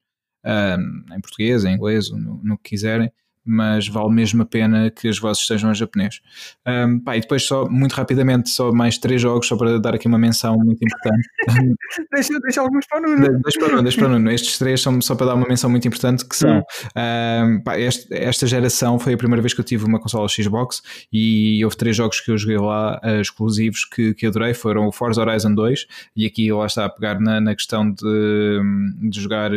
Um, 0.45 1.15
em 1.15 1.19
português, 1.19 1.65
em 1.65 1.73
inglês, 1.73 2.11
no, 2.11 2.39
no 2.43 2.57
que 2.59 2.69
quiserem 2.69 3.11
mas 3.45 3.87
vale 3.87 4.09
mesmo 4.09 4.43
a 4.43 4.45
pena 4.45 4.89
que 4.91 5.07
as 5.07 5.17
vozes 5.17 5.41
estejam 5.41 5.71
em 5.71 5.75
japonês. 5.75 6.21
Um, 6.67 6.99
pá, 6.99 7.17
e 7.17 7.21
depois 7.21 7.43
só, 7.43 7.67
muito 7.67 7.93
rapidamente, 7.93 8.49
só 8.49 8.71
mais 8.71 8.97
três 8.97 9.21
jogos, 9.21 9.47
só 9.47 9.57
para 9.57 9.79
dar 9.79 9.95
aqui 9.95 10.07
uma 10.07 10.17
menção 10.17 10.57
muito 10.57 10.79
importante. 10.83 11.27
deixa, 12.13 12.39
deixa 12.39 12.61
alguns 12.61 12.85
para 12.87 12.99
o 12.99 13.01
Nuno. 13.01 13.41
Deixa 13.41 13.59
para 13.59 13.67
o 13.67 13.71
Nuno, 13.71 13.83
deixa 13.83 13.97
para 13.97 14.07
o 14.07 14.11
Nuno. 14.11 14.31
Estes 14.31 14.57
três 14.57 14.81
são 14.81 15.01
só 15.01 15.15
para 15.15 15.27
dar 15.27 15.35
uma 15.35 15.47
menção 15.47 15.69
muito 15.69 15.87
importante, 15.87 16.27
que 16.27 16.35
são, 16.35 16.59
um, 16.59 17.63
pá, 17.63 17.79
este, 17.79 18.13
esta 18.13 18.45
geração 18.45 18.99
foi 18.99 19.13
a 19.13 19.17
primeira 19.17 19.41
vez 19.41 19.53
que 19.53 19.59
eu 19.59 19.65
tive 19.65 19.85
uma 19.85 19.99
consola 19.99 20.27
Xbox 20.27 20.81
e 21.11 21.63
houve 21.63 21.75
três 21.77 21.95
jogos 21.95 22.19
que 22.21 22.31
eu 22.31 22.37
joguei 22.37 22.57
lá, 22.57 22.99
uh, 23.03 23.21
exclusivos, 23.21 23.85
que, 23.85 24.13
que 24.13 24.25
adorei, 24.25 24.53
foram 24.53 24.87
o 24.87 24.91
Forza 24.91 25.21
Horizon 25.21 25.53
2, 25.53 25.87
e 26.15 26.25
aqui 26.25 26.51
lá 26.51 26.65
está 26.65 26.85
a 26.85 26.89
pegar 26.89 27.19
na, 27.19 27.41
na 27.41 27.55
questão 27.55 27.89
de, 27.91 28.61
de 29.09 29.19
jogar 29.19 29.51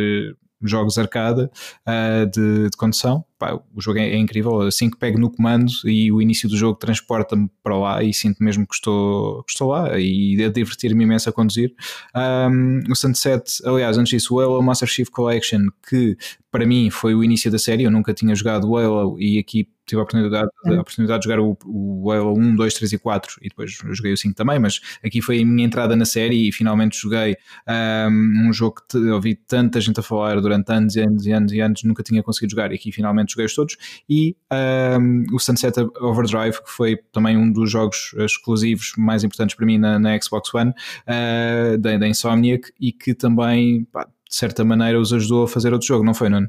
jogos 0.63 0.97
arcade 0.97 1.43
uh, 1.43 2.25
de, 2.31 2.69
de, 2.69 2.77
condução. 2.77 3.25
Pá, 3.43 3.59
o 3.75 3.81
jogo 3.81 3.99
é, 3.99 4.07
é, 4.07 4.17
incrível. 4.17 4.61
Assim 4.61 4.89
que 4.89 4.97
pego 4.97 5.19
no 5.19 5.29
comando 5.29 5.69
e 5.83 6.09
o 6.13 6.21
início 6.21 6.47
do 6.47 6.55
jogo 6.55 6.79
transporta-me 6.79 7.49
para 7.61 7.77
lá 7.77 8.01
e 8.01 8.13
sinto 8.13 8.41
mesmo 8.41 8.65
que 8.65 8.73
estou, 8.73 9.43
que 9.43 9.51
estou 9.51 9.67
lá 9.67 9.99
e 9.99 10.41
a 10.41 10.47
divertir-me 10.47 11.03
imenso 11.03 11.29
a 11.29 11.33
conduzir. 11.33 11.73
Um, 12.15 12.83
o 12.89 12.95
Sunset, 12.95 13.61
aliás, 13.65 13.97
antes 13.97 14.11
disso, 14.11 14.35
o 14.35 14.39
Halo 14.39 14.63
Master 14.63 14.87
Chief 14.87 15.09
Collection, 15.09 15.67
que 15.89 16.15
para 16.53 16.67
mim 16.67 16.91
foi 16.91 17.15
o 17.15 17.23
início 17.23 17.49
da 17.49 17.57
série. 17.57 17.81
Eu 17.81 17.89
nunca 17.89 18.13
tinha 18.13 18.35
jogado 18.35 18.69
o 18.69 18.77
Halo 18.77 19.19
e 19.19 19.39
aqui 19.39 19.67
tive 19.87 19.99
a 19.99 20.03
oportunidade, 20.03 20.47
a 20.65 20.73
oportunidade 20.73 21.23
de 21.23 21.27
jogar 21.27 21.41
o, 21.41 21.57
o 21.65 22.11
Halo 22.11 22.37
1, 22.37 22.55
2, 22.55 22.73
3 22.75 22.93
e 22.93 22.97
4 22.99 23.37
e 23.41 23.49
depois 23.49 23.71
joguei 23.71 24.13
o 24.13 24.17
5 24.17 24.35
também, 24.35 24.59
mas 24.59 24.79
aqui 25.03 25.19
foi 25.19 25.41
a 25.41 25.45
minha 25.45 25.65
entrada 25.65 25.95
na 25.95 26.05
série 26.05 26.47
e 26.47 26.51
finalmente 26.51 26.95
joguei 26.95 27.35
um, 28.07 28.47
um 28.47 28.53
jogo 28.53 28.83
que 28.87 28.97
ouvi 28.97 29.33
tanta 29.33 29.81
gente 29.81 29.99
a 29.99 30.03
falar 30.03 30.39
durante 30.39 30.71
anos 30.71 30.95
e 30.95 31.01
anos 31.01 31.25
e 31.25 31.31
anos 31.31 31.51
e 31.51 31.59
anos, 31.59 31.83
nunca 31.83 32.03
tinha 32.03 32.21
conseguido 32.21 32.51
jogar 32.51 32.71
e 32.71 32.75
aqui 32.75 32.91
finalmente 32.91 33.31
joguei-os 33.31 33.55
todos 33.55 33.75
e 34.07 34.37
um, 35.01 35.25
o 35.33 35.39
Sunset 35.39 35.75
Overdrive, 35.99 36.63
que 36.63 36.69
foi 36.71 36.97
também 37.11 37.35
um 37.35 37.51
dos 37.51 37.71
jogos 37.71 38.13
exclusivos 38.19 38.93
mais 38.95 39.23
importantes 39.23 39.55
para 39.55 39.65
mim 39.65 39.79
na, 39.79 39.97
na 39.97 40.21
Xbox 40.21 40.53
One 40.53 40.69
uh, 40.69 41.77
da, 41.79 41.97
da 41.97 42.07
Insomniac 42.07 42.71
e 42.79 42.91
que 42.91 43.15
também 43.15 43.85
pá, 43.91 44.07
de 44.33 44.39
certa 44.39 44.65
maneira 44.65 44.99
os 44.99 45.13
ajudou 45.13 45.43
a 45.43 45.47
fazer 45.47 45.71
outro 45.71 45.87
jogo, 45.87 46.03
não 46.03 46.15
foi, 46.15 46.27
Nuno? 46.27 46.47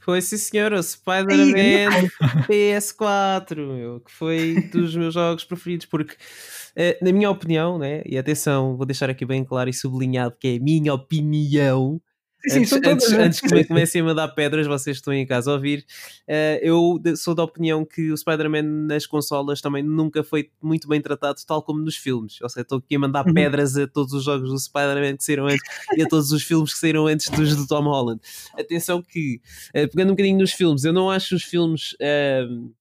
Foi 0.00 0.22
sim, 0.22 0.38
senhor, 0.38 0.72
o 0.72 0.82
Spider-Man 0.82 2.08
PS4, 2.48 3.56
meu, 3.56 4.00
que 4.00 4.10
foi 4.10 4.54
dos 4.72 4.96
meus 4.96 5.12
jogos 5.12 5.44
preferidos, 5.44 5.84
porque, 5.84 6.14
uh, 6.14 7.04
na 7.04 7.12
minha 7.12 7.30
opinião, 7.30 7.78
né, 7.78 8.02
e 8.06 8.16
atenção, 8.16 8.78
vou 8.78 8.86
deixar 8.86 9.10
aqui 9.10 9.26
bem 9.26 9.44
claro 9.44 9.68
e 9.68 9.74
sublinhado 9.74 10.34
que 10.40 10.48
é 10.48 10.56
a 10.56 10.60
minha 10.60 10.94
opinião, 10.94 12.00
Sim, 12.46 12.60
antes, 12.60 12.72
antes, 12.72 13.12
antes, 13.12 13.40
que 13.40 13.54
me 13.54 13.64
comecem 13.64 14.00
a 14.00 14.04
mandar 14.04 14.28
pedras, 14.28 14.66
vocês 14.66 14.96
estão 14.96 15.12
em 15.12 15.26
casa 15.26 15.50
a 15.50 15.54
ouvir. 15.54 15.84
Uh, 16.28 16.58
eu 16.62 17.16
sou 17.16 17.34
da 17.34 17.42
opinião 17.42 17.84
que 17.84 18.12
o 18.12 18.16
Spider-Man 18.16 18.62
nas 18.62 19.06
consolas 19.06 19.60
também 19.60 19.82
nunca 19.82 20.22
foi 20.22 20.50
muito 20.62 20.86
bem 20.86 21.00
tratado, 21.00 21.40
tal 21.46 21.62
como 21.62 21.80
nos 21.80 21.96
filmes. 21.96 22.40
Ou 22.40 22.48
seja, 22.48 22.62
estou 22.62 22.78
aqui 22.78 22.96
a 22.96 22.98
mandar 22.98 23.26
uhum. 23.26 23.34
pedras 23.34 23.76
a 23.76 23.86
todos 23.86 24.12
os 24.12 24.24
jogos 24.24 24.50
do 24.50 24.58
Spider-Man 24.58 25.16
que 25.16 25.24
saíram 25.24 25.46
antes 25.46 25.62
e 25.96 26.02
a 26.02 26.06
todos 26.06 26.30
os 26.32 26.42
filmes 26.42 26.72
que 26.72 26.78
saíram 26.78 27.06
antes 27.06 27.28
dos 27.30 27.56
do 27.56 27.66
Tom 27.66 27.82
Holland. 27.82 28.20
Atenção 28.58 29.02
que, 29.02 29.40
uh, 29.70 29.88
pegando 29.90 30.08
um 30.08 30.12
bocadinho 30.12 30.38
nos 30.38 30.52
filmes, 30.52 30.84
eu 30.84 30.92
não 30.92 31.10
acho 31.10 31.34
os 31.34 31.42
filmes. 31.42 31.92
Uh, 31.94 32.72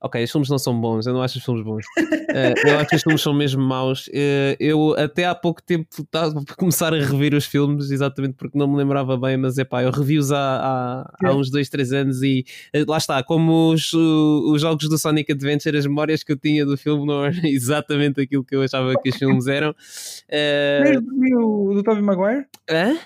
Ok, 0.00 0.22
os 0.22 0.30
filmes 0.30 0.48
não 0.48 0.58
são 0.58 0.80
bons, 0.80 1.06
eu 1.06 1.12
não 1.12 1.22
acho 1.22 1.38
os 1.38 1.44
filmes 1.44 1.64
bons. 1.64 1.84
Uh, 1.98 2.54
eu 2.68 2.78
acho 2.78 2.88
que 2.88 2.96
os 2.96 3.02
filmes 3.02 3.20
são 3.20 3.34
mesmo 3.34 3.60
maus. 3.60 4.06
Uh, 4.08 4.54
eu 4.60 4.94
até 4.96 5.24
há 5.24 5.34
pouco 5.34 5.60
tempo 5.60 5.88
estava 5.98 6.38
a 6.48 6.54
começar 6.54 6.94
a 6.94 6.98
rever 6.98 7.34
os 7.34 7.44
filmes, 7.44 7.90
exatamente 7.90 8.34
porque 8.34 8.56
não 8.56 8.68
me 8.68 8.76
lembrava 8.76 9.16
bem, 9.16 9.36
mas 9.36 9.58
é 9.58 9.64
pá, 9.64 9.82
eu 9.82 9.90
revi-os 9.90 10.30
há, 10.30 10.38
há, 10.38 11.26
há, 11.26 11.34
uns 11.34 11.50
2, 11.50 11.68
3 11.68 11.92
anos 11.92 12.22
e 12.22 12.44
uh, 12.76 12.88
lá 12.88 12.98
está, 12.98 13.20
como 13.24 13.72
os, 13.72 13.92
os 13.92 14.60
jogos 14.60 14.88
do 14.88 14.96
Sonic 14.96 15.32
Adventure, 15.32 15.76
as 15.76 15.86
memórias 15.86 16.22
que 16.22 16.30
eu 16.30 16.36
tinha 16.36 16.64
do 16.64 16.76
filme 16.76 17.04
não 17.04 17.24
eram 17.24 17.40
exatamente 17.44 18.20
aquilo 18.20 18.44
que 18.44 18.54
eu 18.54 18.62
achava 18.62 18.94
que 19.02 19.08
os 19.08 19.16
filmes 19.16 19.48
eram. 19.48 19.70
Uh... 20.30 21.74
do 21.74 21.82
Tobey 21.82 22.02
Maguire? 22.02 22.46
Hã? 22.70 22.96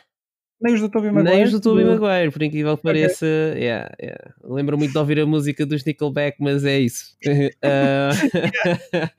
Nem 0.62 0.74
os 0.74 0.80
do 0.80 0.88
Tobey 0.88 1.10
Maguire. 1.10 1.34
Nem 1.34 1.44
os 1.44 1.50
do 1.50 1.60
Tobey 1.60 1.84
Maguire, 1.84 2.30
por 2.30 2.42
incrível 2.42 2.76
que 2.76 2.84
pareça. 2.84 3.26
Okay. 3.50 3.62
Yeah, 3.62 3.92
yeah. 4.00 4.34
Lembro 4.44 4.78
muito 4.78 4.92
de 4.92 4.98
ouvir 4.98 5.18
a 5.18 5.26
música 5.26 5.66
dos 5.66 5.84
Nickelback, 5.84 6.36
mas 6.40 6.64
é 6.64 6.78
isso. 6.78 7.16
uh, 7.26 8.12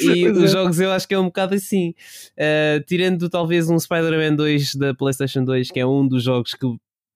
e 0.00 0.26
os 0.30 0.44
é. 0.44 0.46
jogos 0.46 0.78
eu 0.78 0.92
acho 0.92 1.08
que 1.08 1.14
é 1.14 1.18
um 1.18 1.24
bocado 1.24 1.54
assim. 1.54 1.94
Uh, 2.38 2.82
tirando 2.86 3.28
talvez 3.28 3.68
um 3.68 3.78
Spider-Man 3.78 4.36
2 4.36 4.76
da 4.76 4.94
PlayStation 4.94 5.44
2, 5.44 5.72
que 5.72 5.80
é 5.80 5.86
um 5.86 6.06
dos 6.06 6.22
jogos 6.22 6.54
que 6.54 6.64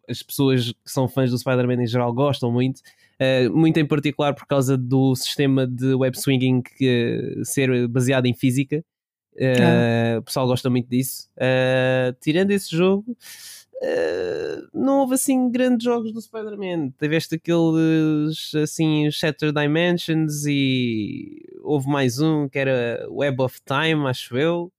as 0.08 0.22
pessoas 0.22 0.72
que 0.72 0.90
são 0.90 1.06
fãs 1.06 1.30
do 1.30 1.38
Spider-Man 1.38 1.82
em 1.82 1.86
geral 1.86 2.12
gostam 2.12 2.50
muito. 2.50 2.80
Uh, 3.20 3.56
muito 3.56 3.78
em 3.78 3.86
particular 3.86 4.34
por 4.34 4.46
causa 4.46 4.76
do 4.76 5.14
sistema 5.14 5.66
de 5.66 5.94
web 5.94 6.18
swinging 6.18 6.62
que, 6.62 7.42
ser 7.44 7.86
baseado 7.86 8.26
em 8.26 8.34
física. 8.34 8.84
Uh, 9.34 10.18
O 10.18 10.22
pessoal 10.22 10.48
gosta 10.48 10.68
muito 10.68 10.88
disso. 10.88 11.28
Tirando 12.20 12.50
esse 12.50 12.76
jogo, 12.76 13.16
Uh, 13.80 14.66
não 14.74 15.00
houve 15.00 15.14
assim 15.14 15.50
grandes 15.50 15.84
jogos 15.84 16.12
do 16.12 16.20
Spider-Man. 16.20 16.90
Tiveste 16.98 17.36
aqueles 17.36 18.52
assim, 18.54 19.10
Shattered 19.10 19.58
Dimensions 19.58 20.44
e 20.46 21.44
houve 21.62 21.88
mais 21.88 22.18
um 22.18 22.48
que 22.48 22.58
era 22.58 23.06
Web 23.08 23.42
of 23.42 23.60
Time, 23.64 24.06
acho 24.08 24.36
eu. 24.36 24.72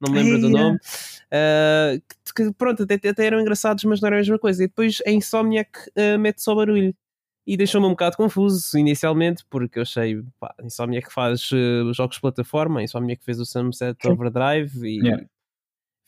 Não 0.00 0.12
me 0.12 0.20
lembro 0.20 0.36
Ai, 0.36 0.40
do 0.40 0.48
nome. 0.48 0.76
Uh, 0.76 2.00
que, 2.24 2.44
que, 2.44 2.52
pronto, 2.52 2.84
até, 2.84 2.94
até, 2.94 3.26
eram 3.26 3.40
engraçados, 3.40 3.84
mas 3.84 4.00
não 4.00 4.06
era 4.06 4.16
a 4.16 4.20
mesma 4.20 4.38
coisa. 4.38 4.62
E 4.62 4.68
depois 4.68 5.02
a 5.06 5.10
Insomniac 5.10 5.70
uh, 5.90 6.18
mete 6.18 6.40
só 6.40 6.54
barulho. 6.54 6.94
E 7.46 7.56
deixou-me 7.56 7.86
um 7.86 7.90
bocado 7.90 8.16
confuso 8.16 8.78
inicialmente, 8.78 9.42
porque 9.48 9.78
eu 9.78 9.82
achei, 9.82 10.22
pá, 10.38 10.54
a 10.58 10.64
Insomniac 10.64 11.12
faz 11.12 11.40
jogos 11.94 12.16
de 12.16 12.20
plataforma, 12.20 12.80
a 12.80 12.82
Insomniac 12.82 13.24
fez 13.24 13.40
o 13.40 13.46
Sunset 13.46 14.06
Overdrive 14.06 14.86
e 14.86 15.02
yeah 15.02 15.26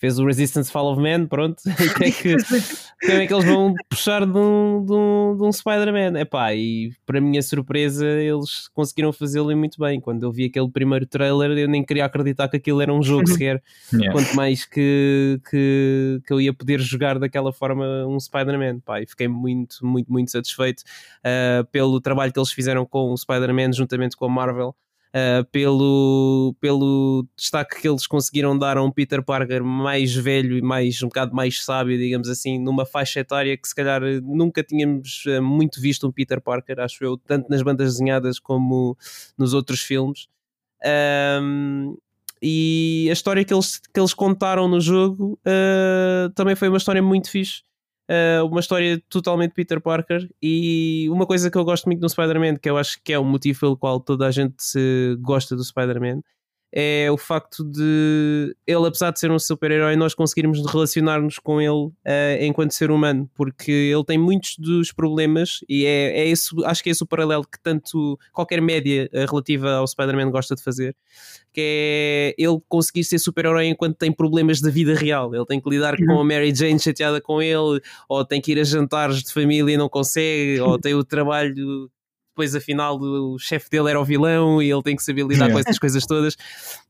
fez 0.01 0.19
o 0.19 0.25
Resistance 0.25 0.73
Fall 0.73 0.93
of 0.93 1.01
Man, 1.01 1.27
pronto, 1.27 1.63
que 1.99 2.05
é 2.05 2.11
que, 2.11 2.37
que 3.01 3.13
é 3.13 3.27
que 3.27 3.35
eles 3.35 3.45
vão 3.45 3.75
puxar 3.89 4.25
de 4.25 4.39
um, 4.39 4.83
de 4.85 4.93
um, 4.95 5.37
de 5.37 5.43
um 5.43 5.53
Spider-Man? 5.53 6.19
Epá, 6.19 6.55
e 6.55 6.91
para 7.05 7.21
minha 7.21 7.43
surpresa 7.43 8.07
eles 8.07 8.69
conseguiram 8.73 9.13
fazê-lo 9.13 9.55
muito 9.55 9.79
bem. 9.79 10.01
Quando 10.01 10.23
eu 10.23 10.33
vi 10.33 10.47
aquele 10.47 10.71
primeiro 10.71 11.07
trailer 11.07 11.51
eu 11.51 11.69
nem 11.69 11.85
queria 11.85 12.07
acreditar 12.07 12.49
que 12.49 12.57
aquilo 12.57 12.81
era 12.81 12.93
um 12.93 13.03
jogo 13.03 13.27
sequer, 13.29 13.63
yeah. 13.93 14.11
quanto 14.11 14.35
mais 14.35 14.65
que, 14.65 15.39
que, 15.51 16.23
que 16.27 16.33
eu 16.33 16.41
ia 16.41 16.55
poder 16.55 16.81
jogar 16.81 17.19
daquela 17.19 17.53
forma 17.53 17.85
um 18.07 18.19
Spider-Man. 18.19 18.81
E 19.03 19.07
fiquei 19.07 19.29
muito, 19.29 19.85
muito, 19.85 20.11
muito 20.11 20.31
satisfeito 20.31 20.81
uh, 20.81 21.65
pelo 21.71 22.01
trabalho 22.01 22.33
que 22.33 22.39
eles 22.39 22.53
fizeram 22.53 22.87
com 22.87 23.13
o 23.13 23.17
Spider-Man 23.19 23.75
juntamente 23.75 24.17
com 24.17 24.25
a 24.25 24.31
Marvel 24.31 24.75
uh, 25.15 25.45
pelo, 25.51 26.55
pelo 26.61 27.27
destaque 27.37 27.81
que 27.81 27.89
eles 27.89 28.07
conseguiram 28.07 28.57
dar 28.57 28.77
a 28.77 28.83
um 28.83 28.91
Peter 28.91 29.23
Parker 29.23 29.63
mais 29.65 30.15
velho 30.15 30.57
e 30.57 30.63
mais, 30.63 31.03
um 31.03 31.09
bocado 31.09 31.35
mais 31.35 31.65
sábio, 31.65 31.99
digamos 31.99 32.29
assim, 32.29 32.59
numa 32.59 32.87
faixa 32.87 33.21
etária 33.21 33.57
que 33.57 33.69
se 33.69 33.75
calhar 33.75 34.01
nunca 34.23 34.63
tínhamos 34.63 35.25
uh, 35.27 35.43
muito 35.43 35.81
visto 35.81 36.07
um 36.07 36.13
Peter 36.13 36.41
Parker, 36.41 36.81
acho 36.81 37.03
eu, 37.05 37.17
tanto 37.17 37.49
nas 37.49 37.63
bandas 37.63 37.93
desenhadas 37.93 38.39
como 38.39 38.97
nos 39.37 39.55
outros 39.55 39.81
filmes. 39.81 40.29
Um, 41.43 41.97
e 42.43 43.07
a 43.11 43.13
história 43.13 43.45
que 43.45 43.53
eles, 43.53 43.79
que 43.79 44.01
eles 44.01 44.15
contaram 44.15 44.67
no 44.67 44.81
jogo 44.81 45.39
uh, 45.47 46.31
também 46.31 46.57
foi 46.57 46.69
uma 46.69 46.79
história 46.79 47.03
muito 47.03 47.31
fixe. 47.31 47.63
Uh, 48.11 48.45
uma 48.45 48.59
história 48.59 49.01
totalmente 49.09 49.53
Peter 49.53 49.81
Parker 49.81 50.29
e 50.43 51.07
uma 51.11 51.25
coisa 51.25 51.49
que 51.49 51.57
eu 51.57 51.65
gosto 51.65 51.87
muito 51.87 52.01
no 52.01 52.09
Spider-Man, 52.09 52.57
que 52.57 52.69
eu 52.69 52.77
acho 52.77 53.01
que 53.05 53.13
é 53.13 53.19
o 53.19 53.25
motivo 53.25 53.61
pelo 53.61 53.77
qual 53.77 54.01
toda 54.01 54.27
a 54.27 54.33
gente 54.33 54.57
gosta 55.21 55.55
do 55.55 55.63
Spider-Man, 55.63 56.21
é 56.73 57.11
o 57.11 57.17
facto 57.17 57.65
de 57.65 58.55
ele, 58.67 58.87
apesar 58.87 59.11
de 59.11 59.19
ser 59.19 59.31
um 59.31 59.39
super-herói, 59.39 59.97
nós 59.97 60.15
conseguirmos 60.15 60.65
relacionar-nos 60.65 61.39
com 61.39 61.61
ele 61.61 61.71
uh, 61.71 61.93
enquanto 62.41 62.73
ser 62.73 62.91
humano, 62.91 63.29
porque 63.35 63.71
ele 63.71 64.05
tem 64.05 64.19
muitos 64.19 64.57
dos 64.57 64.93
problemas 64.93 65.61
e 65.69 65.85
é, 65.85 66.21
é 66.21 66.29
esse, 66.29 66.51
acho 66.65 66.83
que 66.83 66.91
é 66.91 66.93
esse 66.93 67.03
o 67.03 67.07
paralelo 67.07 67.45
que 67.45 67.61
tanto 67.61 68.19
qualquer 68.33 68.61
média 68.61 69.11
uh, 69.13 69.31
relativa 69.31 69.73
ao 69.73 69.87
Spider-Man 69.87 70.31
gosta 70.31 70.55
de 70.55 70.63
fazer, 70.63 70.95
que 71.53 71.61
é 71.61 72.35
ele 72.39 72.59
conseguir 72.69 73.03
ser 73.03 73.19
super-herói 73.19 73.67
enquanto 73.67 73.97
tem 73.97 74.13
problemas 74.13 74.61
da 74.61 74.71
vida 74.71 74.95
real. 74.95 75.35
Ele 75.35 75.47
tem 75.47 75.61
que 75.61 75.69
lidar 75.69 75.95
uhum. 75.99 76.07
com 76.07 76.21
a 76.21 76.25
Mary 76.25 76.55
Jane 76.55 76.79
chateada 76.79 77.21
com 77.21 77.43
ele, 77.43 77.81
ou 78.09 78.25
tem 78.25 78.41
que 78.41 78.53
ir 78.53 78.61
a 78.61 78.65
jantares 78.65 79.23
de 79.23 79.33
família 79.33 79.75
e 79.75 79.77
não 79.77 79.89
consegue, 79.89 80.61
ou 80.61 80.79
tem 80.79 80.95
o 80.95 81.03
trabalho 81.03 81.91
depois 82.41 82.55
afinal 82.55 82.99
o 82.99 83.39
chefe 83.39 83.69
dele 83.69 83.91
era 83.91 84.01
o 84.01 84.05
vilão 84.05 84.63
e 84.63 84.71
ele 84.71 84.83
tem 84.83 84.97
que 84.97 85.03
saber 85.03 85.23
lidar 85.23 85.47
yeah. 85.47 85.53
com 85.53 85.59
essas 85.59 85.79
coisas 85.79 86.07
todas. 86.07 86.37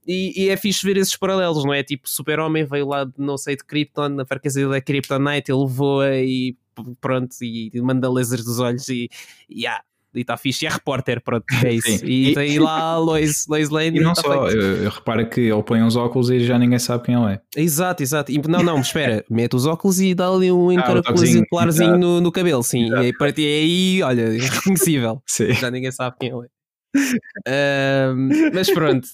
E, 0.06 0.44
e, 0.44 0.48
é 0.48 0.56
fixe 0.56 0.86
ver 0.86 0.96
esses 0.96 1.16
paralelos, 1.16 1.64
não 1.64 1.74
é? 1.74 1.82
Tipo, 1.82 2.08
Super-Homem 2.08 2.64
veio 2.64 2.86
lá 2.86 3.04
de 3.04 3.14
não 3.18 3.36
sei 3.36 3.56
de 3.56 3.64
Krypton, 3.64 4.20
a 4.20 4.24
fraqueza 4.24 4.60
dele 4.60 4.76
é 4.76 4.80
Kryptonite, 4.80 5.50
ele 5.50 5.66
voa 5.66 6.16
e 6.16 6.56
pronto, 7.00 7.34
e 7.42 7.70
manda 7.82 8.10
lasers 8.10 8.44
dos 8.44 8.58
olhos 8.60 8.88
e, 8.88 9.08
e 9.48 9.66
e 10.14 10.20
está 10.20 10.36
fixe. 10.36 10.64
E 10.64 10.68
é 10.68 10.70
repórter, 10.70 11.22
pronto, 11.22 11.44
é 11.64 11.72
isso. 11.72 12.04
E, 12.04 12.30
e 12.30 12.34
tem 12.34 12.58
lá 12.58 12.96
Lois, 12.98 13.46
Lois 13.48 13.70
Lane. 13.70 13.98
E 13.98 14.00
não 14.00 14.12
tá 14.12 14.22
só, 14.22 14.48
eu, 14.48 14.84
eu, 14.84 14.90
reparo 14.90 15.28
que 15.28 15.40
ele 15.40 15.62
põe 15.62 15.82
uns 15.82 15.96
óculos 15.96 16.30
e 16.30 16.40
já 16.40 16.58
ninguém 16.58 16.78
sabe 16.78 17.04
quem 17.04 17.14
ele 17.14 17.34
é. 17.34 17.40
Exato, 17.56 18.02
exato. 18.02 18.32
E, 18.32 18.40
não, 18.48 18.62
não, 18.62 18.80
espera, 18.80 19.24
mete 19.30 19.56
os 19.56 19.66
óculos 19.66 20.00
e 20.00 20.14
dá 20.14 20.28
ali 20.28 20.50
um 20.50 20.72
encaracolzinho 20.72 21.42
ah, 21.42 21.46
clarozinho 21.48 21.98
no, 21.98 22.20
no, 22.20 22.32
cabelo, 22.32 22.62
sim. 22.62 22.86
Exato. 22.86 23.04
E 23.04 23.16
para 23.16 23.32
ti 23.32 23.46
é 23.46 23.60
aí, 23.60 24.02
olha, 24.02 24.34
irreconhecível. 24.34 25.22
sim. 25.26 25.52
Já 25.52 25.70
ninguém 25.70 25.92
sabe 25.92 26.16
quem 26.18 26.30
ele 26.30 26.46
é. 26.46 26.50
uh, 26.92 28.52
mas 28.52 28.68
pronto, 28.68 29.06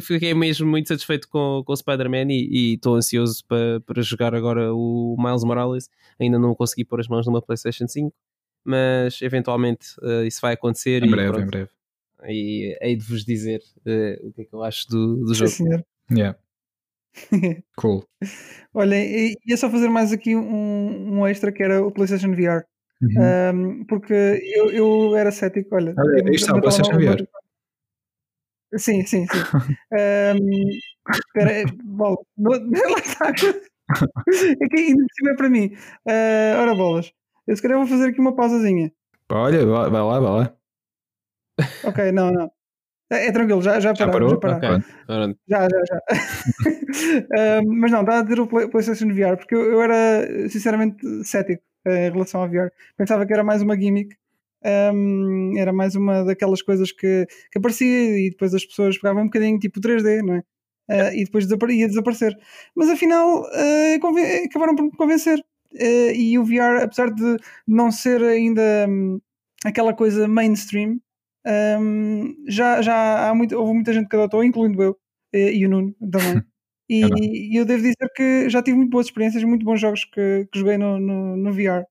fiquei 0.00 0.32
mesmo 0.32 0.66
muito 0.66 0.88
satisfeito 0.88 1.28
com, 1.28 1.62
com 1.62 1.72
o 1.74 1.76
Spider-Man 1.76 2.28
e 2.30 2.74
estou 2.74 2.94
ansioso 2.94 3.42
para, 3.46 3.80
para 3.80 4.00
jogar 4.00 4.34
agora 4.34 4.72
o 4.72 5.14
Miles 5.18 5.44
Morales. 5.44 5.90
Ainda 6.18 6.38
não 6.38 6.54
consegui 6.54 6.86
pôr 6.86 7.00
as 7.00 7.08
mãos 7.08 7.26
numa 7.26 7.42
PlayStation 7.42 7.86
5, 7.86 8.14
mas 8.64 9.20
eventualmente 9.22 9.88
uh, 10.02 10.24
isso 10.24 10.40
vai 10.40 10.54
acontecer. 10.54 11.02
Em 11.02 11.10
breve, 11.10 11.32
pronto, 11.32 11.44
em 11.44 11.46
breve. 11.46 11.70
E 12.26 12.76
hei 12.80 12.96
de 12.96 13.04
vos 13.04 13.24
dizer 13.24 13.60
uh, 13.86 14.28
o 14.28 14.32
que 14.32 14.42
é 14.42 14.44
que 14.44 14.54
eu 14.54 14.62
acho 14.62 14.88
do, 14.88 15.24
do 15.24 15.34
jogo. 15.34 15.50
Sim, 15.50 15.64
senhor. 15.64 15.84
Yeah. 16.10 16.38
cool. 17.76 18.04
Olha, 18.74 18.96
ia 18.96 19.56
só 19.56 19.70
fazer 19.70 19.88
mais 19.88 20.12
aqui 20.12 20.36
um, 20.36 21.18
um 21.18 21.26
extra 21.26 21.52
que 21.52 21.62
era 21.62 21.82
o 21.82 21.90
PlayStation 21.90 22.32
VR. 22.32 22.64
Uhum. 23.00 23.80
Um, 23.80 23.84
porque 23.84 24.14
eu, 24.54 24.70
eu 24.70 25.16
era 25.16 25.30
cético. 25.30 25.74
Olha, 25.74 25.94
olha 25.96 26.34
isto 26.34 26.50
é 26.50 26.58
o 26.58 26.60
PlayStation 26.60 26.98
VR. 26.98 27.24
Sim, 28.76 29.04
sim, 29.06 29.26
sim. 29.26 29.40
um, 29.92 30.68
espera, 31.10 31.64
bola, 31.84 32.18
lá 32.38 32.98
está. 32.98 33.32
É 33.88 34.68
que 34.68 34.76
ainda 34.76 35.06
é 35.30 35.34
para 35.34 35.48
mim. 35.48 35.72
Uh, 36.06 36.60
ora, 36.60 36.74
bolas. 36.74 37.10
Eu 37.48 37.56
se 37.56 37.62
calhar 37.62 37.78
vou 37.78 37.86
fazer 37.86 38.10
aqui 38.10 38.20
uma 38.20 38.36
pausazinha. 38.36 38.92
Olha, 39.32 39.64
vai 39.64 39.90
lá, 39.90 40.20
vai 40.20 40.30
lá. 40.30 40.54
Ok, 41.84 42.12
não, 42.12 42.30
não. 42.30 42.50
É, 43.10 43.28
é 43.28 43.32
tranquilo, 43.32 43.62
já, 43.62 43.80
já, 43.80 43.94
já 43.94 44.06
parou. 44.06 44.28
Já, 44.28 44.56
okay. 44.56 44.68
já, 45.48 45.62
já, 45.62 45.84
já. 45.88 45.96
uh, 47.60 47.64
mas 47.80 47.90
não, 47.90 48.04
dá 48.04 48.18
a 48.18 48.22
dizer 48.22 48.38
o 48.38 48.46
PlayStation 48.46 49.08
VR, 49.08 49.38
porque 49.38 49.54
eu, 49.54 49.64
eu 49.64 49.82
era 49.82 50.48
sinceramente 50.50 51.24
cético 51.24 51.62
uh, 51.86 51.90
em 51.90 52.10
relação 52.10 52.42
ao 52.42 52.48
VR. 52.48 52.70
Pensava 52.98 53.24
que 53.24 53.32
era 53.32 53.42
mais 53.42 53.62
uma 53.62 53.80
gimmick, 53.80 54.14
um, 54.94 55.54
era 55.56 55.72
mais 55.72 55.94
uma 55.94 56.24
daquelas 56.24 56.60
coisas 56.60 56.92
que, 56.92 57.26
que 57.50 57.58
aparecia 57.58 58.18
e 58.18 58.30
depois 58.30 58.52
as 58.52 58.66
pessoas 58.66 58.98
pegavam 58.98 59.22
um 59.22 59.26
bocadinho 59.26 59.58
tipo 59.58 59.80
3D, 59.80 60.20
não 60.22 60.34
é? 60.34 60.42
Uh, 60.90 61.14
e 61.14 61.24
depois 61.24 61.46
ia 61.50 61.88
desaparecer. 61.88 62.36
Mas 62.76 62.90
afinal 62.90 63.42
uh, 63.42 64.46
acabaram 64.46 64.74
por 64.74 64.84
me 64.84 64.90
convencer. 64.92 65.42
Uh, 65.74 66.12
e 66.14 66.38
o 66.38 66.44
VR, 66.44 66.82
apesar 66.82 67.10
de 67.10 67.36
não 67.66 67.90
ser 67.90 68.22
ainda 68.22 68.86
um, 68.88 69.20
aquela 69.64 69.92
coisa 69.92 70.26
mainstream, 70.26 71.00
um, 71.80 72.34
já, 72.46 72.82
já 72.82 73.28
há 73.28 73.34
muito, 73.34 73.56
houve 73.56 73.74
muita 73.74 73.92
gente 73.92 74.08
que 74.08 74.16
adotou, 74.16 74.44
incluindo 74.44 74.82
eu 74.82 74.92
uh, 74.92 75.36
e 75.36 75.66
o 75.66 75.68
Nuno 75.68 75.94
também. 76.10 76.42
E, 76.90 77.04
é 77.04 77.06
e, 77.20 77.60
eu 77.60 77.66
devo 77.66 77.82
dizer 77.82 78.10
que 78.16 78.48
já 78.48 78.62
tive 78.62 78.78
muito 78.78 78.90
boas 78.90 79.04
experiências, 79.04 79.44
muito 79.44 79.62
bons 79.62 79.78
jogos 79.78 80.06
que, 80.06 80.48
que 80.50 80.58
joguei 80.58 80.78
no, 80.78 80.98
no, 80.98 81.36
no 81.36 81.52
VR. 81.52 81.84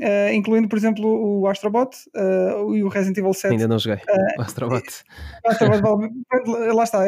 Uh, 0.00 0.04
eh, 0.04 0.34
incluindo, 0.34 0.68
por 0.68 0.78
exemplo, 0.78 1.04
o 1.04 1.46
Astrobot 1.48 1.90
uh, 2.16 2.74
e 2.74 2.84
o 2.84 2.88
Resident 2.88 3.18
Evil 3.18 3.34
7. 3.34 3.52
Ainda 3.52 3.66
não 3.66 3.80
joguei. 3.80 4.02
Uh, 4.04 4.38
o 4.38 4.42
Astrobot. 4.42 4.82
o 5.44 5.48
Astrobot 5.48 5.82
vale, 5.82 6.72
lá 6.72 6.84
está, 6.84 7.00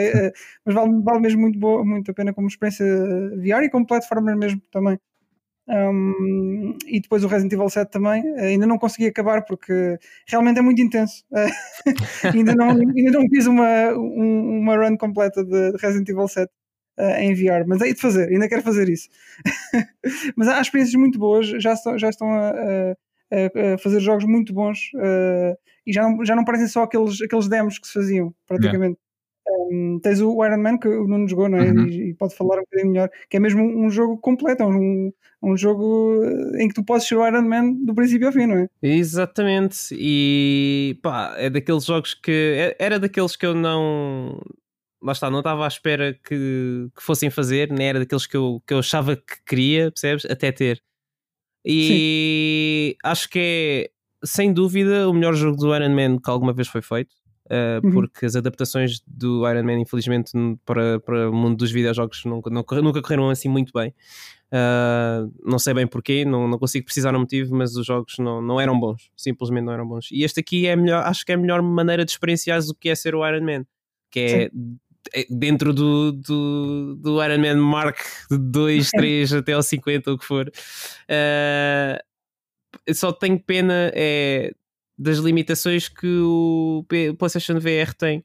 mas 0.67 0.75
vale, 0.75 1.03
vale 1.03 1.21
mesmo 1.21 1.41
muito, 1.41 1.59
boa, 1.59 1.85
muito 1.85 2.11
a 2.11 2.15
pena 2.15 2.35
como 2.35 2.49
experiência 2.49 2.85
VR 3.37 3.63
e 3.63 3.71
como 3.71 3.87
platformer 3.87 4.37
mesmo 4.37 4.61
também. 4.73 4.99
Um, 5.67 6.77
e 6.87 7.01
depois 7.01 7.25
o 7.25 7.27
Resident 7.27 7.53
Evil 7.53 7.71
7 7.71 7.91
também, 7.91 8.23
ainda 8.39 8.67
não 8.67 8.79
consegui 8.79 9.07
acabar 9.07 9.45
porque 9.45 9.99
realmente 10.29 10.59
é 10.59 10.63
muito 10.63 10.83
intenso. 10.83 11.25
ainda, 12.35 12.55
não, 12.55 12.71
ainda 12.71 13.11
não 13.13 13.29
fiz 13.29 13.47
uma, 13.47 13.93
um, 13.93 14.61
uma 14.61 14.77
run 14.77 14.97
completa 14.97 15.45
de 15.45 15.77
Resident 15.79 16.09
Evil 16.09 16.29
7 16.29 16.51
uh, 16.99 17.03
em 17.19 17.35
VR, 17.35 17.67
mas 17.67 17.81
é 17.81 17.93
de 17.93 18.01
fazer, 18.01 18.29
ainda 18.29 18.49
quero 18.49 18.63
fazer 18.63 18.89
isso. 18.89 19.09
mas 20.37 20.49
há 20.49 20.61
experiências 20.61 21.01
muito 21.01 21.19
boas, 21.19 21.47
já 21.47 21.73
estão, 21.73 21.99
já 21.99 22.11
estão 22.11 22.31
a, 22.31 22.51
a, 22.51 23.75
a 23.75 23.79
fazer 23.79 24.01
jogos 24.01 24.25
muito 24.25 24.53
bons 24.53 24.91
uh, 24.95 25.57
e 25.87 25.93
já 25.93 26.03
não, 26.03 26.25
já 26.25 26.37
não 26.37 26.45
parecem 26.45 26.69
só 26.69 26.83
aqueles, 26.83 27.21
aqueles 27.23 27.49
demos 27.49 27.79
que 27.79 27.87
se 27.87 27.93
faziam, 27.93 28.35
praticamente. 28.47 28.99
Um, 29.71 29.99
tens 30.03 30.21
o 30.21 30.45
Iron 30.45 30.59
Man 30.59 30.79
que 30.79 30.89
o 30.89 31.07
Nuno 31.07 31.29
jogou, 31.29 31.49
não 31.49 31.59
é? 31.59 31.71
Uhum. 31.71 31.87
E, 31.87 32.11
e, 32.11 32.15
pode 32.15 32.35
falar 32.35 32.59
um 32.59 32.63
bocadinho 32.63 32.93
melhor, 32.93 33.11
que 33.29 33.37
é 33.37 33.41
mesmo 33.41 33.63
um, 33.63 33.87
um 33.87 33.91
jogo 33.91 34.19
completo, 34.19 34.63
é 34.63 34.67
um, 34.67 35.13
um 35.43 35.57
jogo 35.57 36.23
eh, 36.25 36.63
em 36.63 36.69
que 36.69 36.75
tu 36.75 36.85
podes 36.85 37.07
ser 37.07 37.17
o 37.17 37.27
Iron 37.27 37.43
Man 37.43 37.73
do 37.85 37.95
princípio 37.95 38.27
ao 38.27 38.33
fim, 38.33 38.47
não 38.47 38.59
é? 38.59 38.69
Exatamente, 38.83 39.89
e 39.93 40.99
pá, 41.03 41.35
é 41.37 41.51
daqueles 41.51 41.85
jogos 41.85 42.15
que 42.15 42.31
é, 42.57 42.77
era 42.79 42.99
daqueles 42.99 43.37
que 43.37 43.47
eu 43.47 43.55
não 43.55 44.41
lá 45.03 45.13
está, 45.13 45.31
não 45.31 45.41
estava 45.41 45.65
à 45.65 45.69
espera 45.69 46.15
que, 46.15 46.89
que 46.97 47.03
fossem 47.03 47.29
fazer, 47.29 47.71
nem 47.71 47.89
era 47.89 47.99
daqueles 47.99 48.27
que 48.27 48.37
eu, 48.37 48.63
que 48.67 48.73
eu 48.73 48.79
achava 48.79 49.15
que 49.17 49.37
queria, 49.47 49.91
percebes? 49.91 50.25
Até 50.25 50.51
ter. 50.51 50.83
E 51.65 52.97
Sim. 52.97 53.09
acho 53.11 53.29
que 53.29 53.39
é 53.39 53.91
sem 54.27 54.53
dúvida 54.53 55.09
o 55.09 55.13
melhor 55.13 55.35
jogo 55.35 55.57
do 55.59 55.75
Iron 55.77 55.95
Man 55.95 56.19
que 56.19 56.31
alguma 56.31 56.53
vez 56.53 56.69
foi 56.69 56.81
feito. 56.81 57.15
Uh, 57.47 57.85
uhum. 57.85 57.93
Porque 57.93 58.25
as 58.25 58.37
adaptações 58.37 59.03
do 59.07 59.49
Iron 59.49 59.65
Man, 59.65 59.81
infelizmente, 59.81 60.33
para, 60.65 60.99
para 61.01 61.29
o 61.29 61.33
mundo 61.33 61.57
dos 61.57 61.71
videojogos 61.71 62.25
nunca, 62.25 62.51
nunca, 62.51 63.03
correram 63.03 63.29
assim 63.29 63.49
muito 63.49 63.73
bem. 63.73 63.95
Uh, 64.51 65.31
não 65.45 65.59
sei 65.59 65.75
bem 65.75 65.87
porquê, 65.87 66.25
não, 66.25 66.49
não 66.49 66.59
consigo 66.59 66.87
precisar 66.87 67.15
o 67.15 67.21
motivo, 67.21 67.55
mas 67.55 67.77
os 67.77 67.87
jogos 67.87 68.17
não, 68.19 68.41
não 68.41 68.61
eram 68.61 68.79
bons, 68.79 69.11
simplesmente 69.17 69.65
não 69.65 69.73
eram 69.73 69.87
bons. 69.87 70.09
E 70.11 70.23
este 70.23 70.41
aqui 70.41 70.67
é 70.67 70.75
melhor, 70.75 71.05
acho 71.05 71.25
que 71.25 71.33
é 71.33 71.35
a 71.35 71.39
melhor 71.39 71.61
maneira 71.61 72.05
de 72.05 72.13
experienciar 72.13 72.61
o 72.61 72.75
que 72.75 72.89
é 72.89 72.95
ser 72.95 73.15
o 73.15 73.29
Iron 73.29 73.45
Man, 73.45 73.67
que 74.11 74.21
é 74.21 74.49
Sim. 74.49 74.79
dentro 75.29 75.75
do, 75.75 76.13
do, 76.13 76.97
do 76.97 77.23
Iron 77.23 77.39
Man 77.39 77.57
Mark 77.57 77.99
2, 78.31 78.91
3 78.91 79.33
até 79.35 79.53
ao 79.53 79.63
50, 79.63 80.13
o 80.13 80.19
que 80.19 80.25
for. 80.25 80.49
Uh, 80.49 81.99
só 82.95 83.13
tenho 83.13 83.39
pena 83.39 83.91
é 83.95 84.55
das 84.97 85.19
limitações 85.19 85.89
que 85.89 86.07
o 86.07 86.85
PlayStation 87.19 87.59
VR 87.59 87.95
tem. 87.97 88.25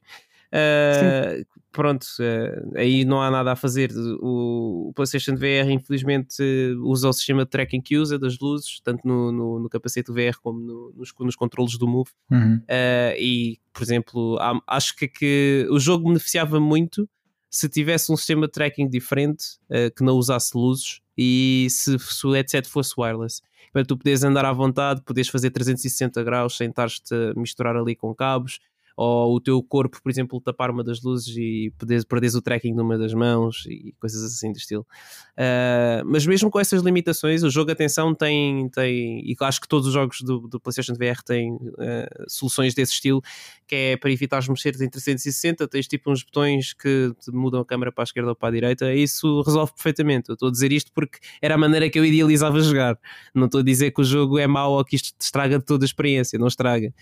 Uh, 0.52 1.46
pronto, 1.72 2.04
uh, 2.18 2.76
aí 2.76 3.04
não 3.04 3.22
há 3.22 3.30
nada 3.30 3.52
a 3.52 3.56
fazer. 3.56 3.90
O, 4.20 4.92
PlayStation 4.94 5.36
VR, 5.36 5.70
infelizmente, 5.70 6.42
usa 6.80 7.08
o 7.08 7.12
sistema 7.12 7.44
de 7.44 7.50
tracking 7.50 7.80
que 7.80 7.96
usa 7.96 8.18
das 8.18 8.38
luzes, 8.38 8.80
tanto 8.82 9.06
no, 9.06 9.30
no, 9.30 9.58
no 9.60 9.68
capacete 9.68 10.12
VR 10.12 10.38
como 10.42 10.60
no, 10.60 10.92
nos, 10.96 11.12
nos 11.18 11.36
controles 11.36 11.78
do 11.78 11.86
Move. 11.86 12.10
Uhum. 12.30 12.56
Uh, 12.56 13.14
e, 13.18 13.58
por 13.72 13.82
exemplo, 13.82 14.36
há, 14.40 14.60
acho 14.66 14.96
que, 14.96 15.08
que, 15.08 15.66
o 15.70 15.78
jogo 15.78 16.08
beneficiava 16.08 16.58
muito 16.58 17.08
se 17.50 17.68
tivesse 17.68 18.12
um 18.12 18.16
sistema 18.16 18.46
de 18.46 18.52
tracking 18.52 18.88
diferente 18.88 19.58
que 19.96 20.04
não 20.04 20.14
usasse 20.14 20.56
luzes 20.56 21.00
e 21.18 21.66
se, 21.68 21.98
se 21.98 22.26
o 22.26 22.32
headset 22.32 22.68
fosse 22.68 22.94
wireless. 22.96 23.42
Para 23.72 23.84
tu 23.84 23.96
poderes 23.96 24.24
andar 24.24 24.44
à 24.44 24.52
vontade, 24.52 25.02
poderes 25.02 25.28
fazer 25.28 25.50
360 25.50 26.22
graus 26.24 26.56
sem 26.56 26.70
estar-te 26.70 27.14
a 27.14 27.38
misturar 27.38 27.76
ali 27.76 27.94
com 27.94 28.14
cabos, 28.14 28.58
ou 29.02 29.36
o 29.36 29.40
teu 29.40 29.62
corpo, 29.62 29.98
por 30.02 30.10
exemplo, 30.10 30.38
tapar 30.42 30.70
uma 30.70 30.84
das 30.84 31.00
luzes 31.00 31.34
e 31.34 31.72
perderes, 31.78 32.04
perderes 32.04 32.34
o 32.34 32.42
tracking 32.42 32.74
numa 32.74 32.98
das 32.98 33.14
mãos 33.14 33.64
e 33.66 33.94
coisas 33.98 34.22
assim 34.22 34.52
do 34.52 34.58
estilo. 34.58 34.86
Uh, 35.32 36.04
mas 36.04 36.26
mesmo 36.26 36.50
com 36.50 36.60
essas 36.60 36.82
limitações, 36.82 37.42
o 37.42 37.48
jogo, 37.48 37.70
atenção, 37.70 38.14
tem, 38.14 38.68
tem 38.68 39.22
e 39.24 39.34
acho 39.40 39.58
que 39.58 39.66
todos 39.66 39.86
os 39.86 39.94
jogos 39.94 40.20
do, 40.20 40.40
do 40.40 40.60
PlayStation 40.60 40.92
VR 40.92 41.22
têm 41.24 41.54
uh, 41.54 42.24
soluções 42.28 42.74
desse 42.74 42.92
estilo, 42.92 43.22
que 43.66 43.74
é 43.74 43.96
para 43.96 44.12
evitar 44.12 44.46
mexeres 44.46 44.82
em 44.82 44.90
360, 44.90 45.66
tens 45.66 45.88
tipo 45.88 46.10
uns 46.10 46.22
botões 46.22 46.74
que 46.74 47.10
mudam 47.32 47.62
a 47.62 47.64
câmera 47.64 47.90
para 47.90 48.02
a 48.02 48.04
esquerda 48.04 48.28
ou 48.28 48.36
para 48.36 48.50
a 48.50 48.52
direita, 48.52 48.92
isso 48.92 49.40
resolve 49.40 49.72
perfeitamente. 49.72 50.28
Eu 50.28 50.34
estou 50.34 50.50
a 50.50 50.52
dizer 50.52 50.72
isto 50.72 50.92
porque 50.92 51.20
era 51.40 51.54
a 51.54 51.58
maneira 51.58 51.88
que 51.88 51.98
eu 51.98 52.04
idealizava 52.04 52.60
jogar. 52.60 52.98
Não 53.34 53.46
estou 53.46 53.60
a 53.62 53.64
dizer 53.64 53.92
que 53.92 54.02
o 54.02 54.04
jogo 54.04 54.38
é 54.38 54.46
mau 54.46 54.72
ou 54.72 54.84
que 54.84 54.96
isto 54.96 55.14
estraga 55.18 55.58
toda 55.58 55.84
a 55.84 55.86
experiência, 55.86 56.38
não 56.38 56.48
estraga. 56.48 56.92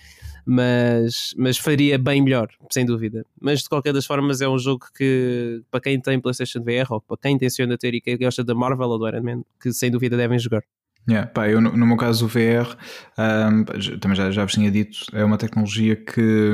Mas, 0.47 1.35
mas 1.37 1.59
faria 1.59 1.88
bem 1.97 2.21
melhor, 2.21 2.49
sem 2.71 2.85
dúvida. 2.85 3.25
Mas 3.41 3.63
de 3.63 3.69
qualquer 3.69 3.93
das 3.93 4.05
formas 4.05 4.41
é 4.41 4.49
um 4.49 4.59
jogo 4.59 4.87
que 4.95 5.63
para 5.71 5.81
quem 5.81 5.99
tem 6.01 6.21
PlayStation 6.21 6.61
VR 6.61 6.91
ou 6.91 7.01
para 7.01 7.17
quem 7.17 7.35
intenciona 7.35 7.79
ter 7.79 7.95
e 7.95 8.01
quem 8.01 8.19
gosta 8.19 8.45
da 8.45 8.55
Marvel 8.55 8.89
ou 8.89 8.99
do 8.99 9.09
Iron 9.09 9.23
Man, 9.23 9.43
que 9.63 9.73
sem 9.73 9.91
dúvida 9.91 10.17
devem 10.17 10.39
jogar. 10.39 10.63
Yeah, 11.09 11.27
pá, 11.27 11.49
eu, 11.49 11.59
no, 11.59 11.75
no, 11.75 11.87
meu 11.87 11.97
caso, 11.97 12.27
o 12.27 12.29
VR, 12.29 12.77
um, 13.17 13.65
também 13.99 14.15
já, 14.15 14.31
já 14.31 14.45
vos 14.45 14.53
tinha 14.53 14.71
dito, 14.71 14.99
é 15.15 15.25
uma 15.25 15.39
tecnologia 15.39 15.97
que, 15.97 16.53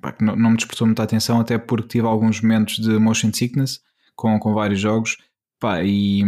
pá, 0.00 0.12
que 0.12 0.22
não, 0.22 0.36
não, 0.36 0.50
me 0.50 0.56
despertou 0.56 0.86
muita 0.86 1.02
atenção, 1.02 1.40
até 1.40 1.58
porque 1.58 1.88
tive 1.88 2.06
alguns 2.06 2.40
momentos 2.40 2.76
de 2.76 2.96
motion 2.96 3.32
sickness 3.32 3.80
com, 4.14 4.38
com 4.38 4.54
vários 4.54 4.78
jogos. 4.78 5.16
Pá, 5.58 5.82
e, 5.82 6.22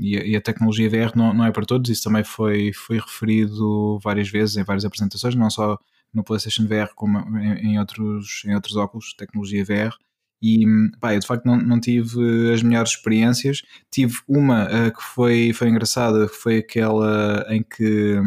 e, 0.00 0.18
a, 0.18 0.24
e, 0.24 0.36
a, 0.36 0.40
tecnologia 0.40 0.90
VR 0.90 1.16
não, 1.16 1.32
não 1.32 1.44
é 1.46 1.52
para 1.52 1.64
todos, 1.64 1.88
isso 1.88 2.02
também 2.02 2.24
foi, 2.24 2.72
foi 2.72 2.98
referido 2.98 4.00
várias 4.02 4.28
vezes 4.28 4.56
em 4.56 4.64
várias 4.64 4.84
apresentações, 4.84 5.36
não 5.36 5.48
só 5.48 5.78
no 6.14 6.24
PlayStation 6.24 6.66
VR 6.66 6.94
como 6.94 7.18
em, 7.38 7.72
em 7.72 7.78
outros, 7.78 8.42
em 8.46 8.54
outros 8.54 8.76
óculos, 8.76 9.14
tecnologia 9.14 9.64
VR. 9.64 9.94
E 10.42 10.66
pá, 11.00 11.14
eu 11.14 11.20
de 11.20 11.26
facto 11.26 11.46
não, 11.46 11.56
não 11.56 11.80
tive 11.80 12.52
as 12.52 12.62
melhores 12.62 12.90
experiências. 12.90 13.62
Tive 13.90 14.18
uma 14.28 14.64
uh, 14.66 14.92
que 14.94 15.02
foi, 15.02 15.52
foi 15.54 15.68
engraçada, 15.68 16.28
que 16.28 16.34
foi 16.34 16.58
aquela 16.58 17.46
em 17.48 17.62
que, 17.62 18.20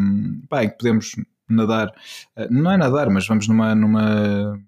pá, 0.48 0.64
em 0.64 0.68
que 0.68 0.76
podemos 0.76 1.12
nadar, 1.48 1.88
uh, 2.36 2.48
não 2.50 2.72
é 2.72 2.76
nadar, 2.76 3.08
mas 3.08 3.26
vamos 3.26 3.46
numa, 3.46 3.74
numa 3.74 4.58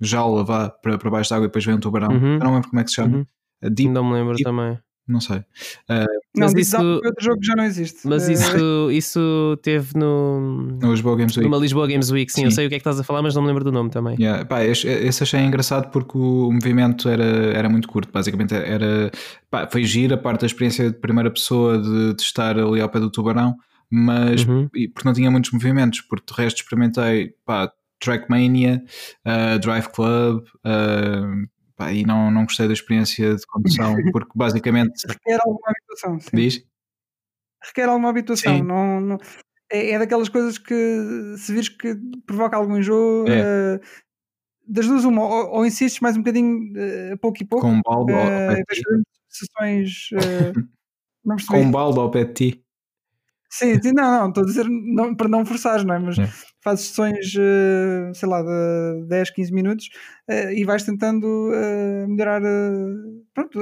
jaula 0.00 0.44
vá 0.44 0.70
para, 0.70 0.96
para 0.96 1.10
baixo 1.10 1.30
da 1.30 1.36
água 1.36 1.46
e 1.46 1.48
depois 1.48 1.64
vem 1.64 1.74
um 1.74 1.80
tubarão. 1.80 2.08
Uhum. 2.10 2.34
Eu 2.34 2.38
não 2.40 2.54
lembro 2.54 2.70
como 2.70 2.80
é 2.80 2.84
que 2.84 2.90
se 2.90 2.96
chama. 2.96 3.18
Uhum. 3.18 3.26
Deep, 3.70 3.90
não 3.90 4.04
me 4.04 4.14
lembro 4.14 4.34
Deep, 4.34 4.44
também. 4.44 4.78
Não 5.08 5.20
sei. 5.20 5.38
Uh, 5.38 6.04
não, 6.36 6.48
mas 6.48 6.54
isso, 6.54 6.76
outro 6.76 7.24
jogo 7.24 7.42
já 7.42 7.56
não 7.56 7.64
existe. 7.64 8.06
Mas 8.06 8.28
isso, 8.28 8.90
isso 8.92 9.58
teve 9.62 9.98
no, 9.98 10.38
no 10.80 10.90
Lisboa 10.90 11.16
Games 11.16 11.34
Week. 11.34 11.48
numa 11.48 11.58
Lisboa 11.58 11.86
Games 11.86 12.10
Week, 12.10 12.30
sim, 12.30 12.42
sim, 12.42 12.44
eu 12.44 12.50
sei 12.50 12.66
o 12.66 12.68
que 12.68 12.74
é 12.74 12.78
que 12.78 12.82
estás 12.82 13.00
a 13.00 13.02
falar, 13.02 13.22
mas 13.22 13.34
não 13.34 13.40
me 13.40 13.48
lembro 13.48 13.64
do 13.64 13.72
nome 13.72 13.88
também. 13.88 14.16
Yeah. 14.20 14.44
Pá, 14.44 14.62
esse, 14.62 14.86
esse 14.86 15.22
achei 15.22 15.40
engraçado 15.40 15.90
porque 15.90 16.18
o 16.18 16.52
movimento 16.52 17.08
era, 17.08 17.24
era 17.24 17.70
muito 17.70 17.88
curto, 17.88 18.12
basicamente 18.12 18.54
era 18.54 19.10
pá, 19.50 19.66
foi 19.70 19.82
giro 19.84 20.14
a 20.14 20.18
parte 20.18 20.42
da 20.42 20.46
experiência 20.46 20.90
de 20.90 20.98
primeira 20.98 21.30
pessoa 21.30 21.78
de, 21.78 22.14
de 22.14 22.22
estar 22.22 22.58
ali 22.58 22.80
ao 22.80 22.88
pé 22.90 23.00
do 23.00 23.10
tubarão, 23.10 23.56
mas 23.90 24.44
uhum. 24.44 24.68
porque 24.68 25.06
não 25.06 25.14
tinha 25.14 25.30
muitos 25.30 25.52
movimentos, 25.52 26.02
porque 26.02 26.34
de 26.34 26.42
resto 26.42 26.58
experimentei 26.58 27.32
pá, 27.46 27.72
Trackmania, 27.98 28.82
uh, 29.26 29.58
Drive 29.58 29.88
Club, 29.88 30.44
uh, 30.64 31.48
Pá, 31.78 31.92
e 31.92 32.04
não, 32.04 32.28
não 32.28 32.42
gostei 32.42 32.66
da 32.66 32.72
experiência 32.72 33.36
de 33.36 33.46
condução, 33.46 33.94
porque 34.12 34.32
basicamente. 34.34 35.06
Requer 35.06 35.38
alguma 35.40 35.70
habituação. 35.70 36.20
Sim. 36.20 36.36
Diz? 36.36 36.66
Requer 37.64 37.88
alguma 37.88 38.10
habituação. 38.10 38.64
Não, 38.64 39.00
não, 39.00 39.18
é, 39.70 39.92
é, 39.92 39.98
daquelas 39.98 40.28
coisas 40.28 40.58
que, 40.58 40.74
se 41.36 41.52
vires 41.52 41.68
que 41.68 41.94
provoca 42.26 42.56
algum 42.56 42.76
enjoo, 42.76 43.26
é. 43.28 43.76
uh, 43.76 43.80
das 44.66 44.88
duas, 44.88 45.04
uma, 45.04 45.22
ou, 45.22 45.50
ou, 45.58 45.66
insistes 45.66 46.00
mais 46.00 46.16
um 46.16 46.20
bocadinho, 46.20 46.72
uh, 46.72 47.18
pouco 47.18 47.40
e 47.40 47.46
pouco. 47.46 47.64
Com 47.64 47.74
um 47.74 47.80
balde 47.80 48.12
uh, 48.12 48.16
ao 48.16 48.26
pé 48.26 48.54
de 48.56 48.80
ti. 48.80 48.82
Sessões. 49.28 50.08
Com 51.48 51.60
um 51.60 51.70
balde 51.70 52.00
ao 52.00 52.10
pé 52.10 52.24
de 52.24 52.32
ti. 52.32 52.64
Sim, 53.50 53.80
sim, 53.82 53.92
não, 53.92 54.20
não, 54.20 54.28
estou 54.28 54.42
a 54.42 54.46
dizer 54.46 54.66
não, 54.68 55.14
para 55.14 55.28
não 55.28 55.44
forçar, 55.44 55.84
não 55.84 55.94
é? 55.94 55.98
Mas 55.98 56.18
é. 56.18 56.28
fazes 56.60 56.88
sessões, 56.88 57.34
uh, 57.34 58.14
sei 58.14 58.28
lá, 58.28 58.42
de 58.42 59.06
10, 59.06 59.30
15 59.30 59.52
minutos 59.52 59.88
uh, 60.28 60.50
e 60.52 60.64
vais 60.64 60.82
tentando 60.82 61.24
uh, 61.24 62.08
melhorar. 62.08 62.42
pronto, 63.32 63.58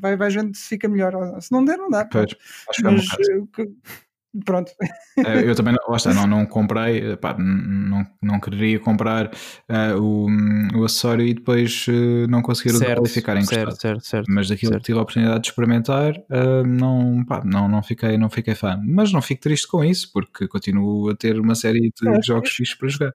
vai, 0.00 0.16
vais 0.16 0.34
vendo 0.34 0.56
se 0.56 0.68
fica 0.68 0.88
melhor. 0.88 1.12
Se 1.40 1.52
não 1.52 1.64
der, 1.64 1.76
não 1.76 1.90
dá. 1.90 2.06
Pois, 2.06 2.34
acho 2.70 2.82
que 2.82 3.62
é 3.62 3.64
é 3.64 3.66
pronto. 4.44 4.72
É, 5.18 5.48
eu 5.48 5.54
também, 5.54 5.74
lá 5.88 5.96
está, 5.96 6.12
não, 6.12 6.26
não 6.26 6.46
comprei, 6.46 7.16
pá, 7.16 7.36
não, 7.38 8.06
não 8.22 8.40
queria 8.40 8.78
comprar 8.78 9.26
uh, 9.26 10.00
o, 10.00 10.26
o 10.78 10.84
acessório 10.84 11.26
e 11.26 11.34
depois 11.34 11.86
uh, 11.88 12.26
não 12.28 12.42
conseguir 12.42 12.74
e 12.74 13.08
ficar 13.08 13.36
encostado. 13.36 13.70
Certo, 13.70 13.80
certo, 13.80 14.06
certo, 14.06 14.26
Mas 14.28 14.48
daquilo 14.48 14.72
certo. 14.72 14.82
que 14.82 14.86
tive 14.86 14.98
a 14.98 15.02
oportunidade 15.02 15.40
de 15.40 15.48
experimentar, 15.48 16.16
uh, 16.16 16.66
não, 16.66 17.24
pá, 17.24 17.42
não, 17.44 17.68
não, 17.68 17.82
fiquei, 17.82 18.16
não 18.18 18.28
fiquei 18.28 18.54
fã. 18.54 18.80
Mas 18.84 19.12
não 19.12 19.22
fico 19.22 19.40
triste 19.40 19.66
com 19.68 19.84
isso, 19.84 20.10
porque 20.12 20.46
continuo 20.48 21.10
a 21.10 21.16
ter 21.16 21.38
uma 21.38 21.54
série 21.54 21.90
de 21.90 22.08
é, 22.08 22.22
jogos 22.22 22.50
fixos 22.50 22.76
para 22.76 22.88
jogar. 22.88 23.12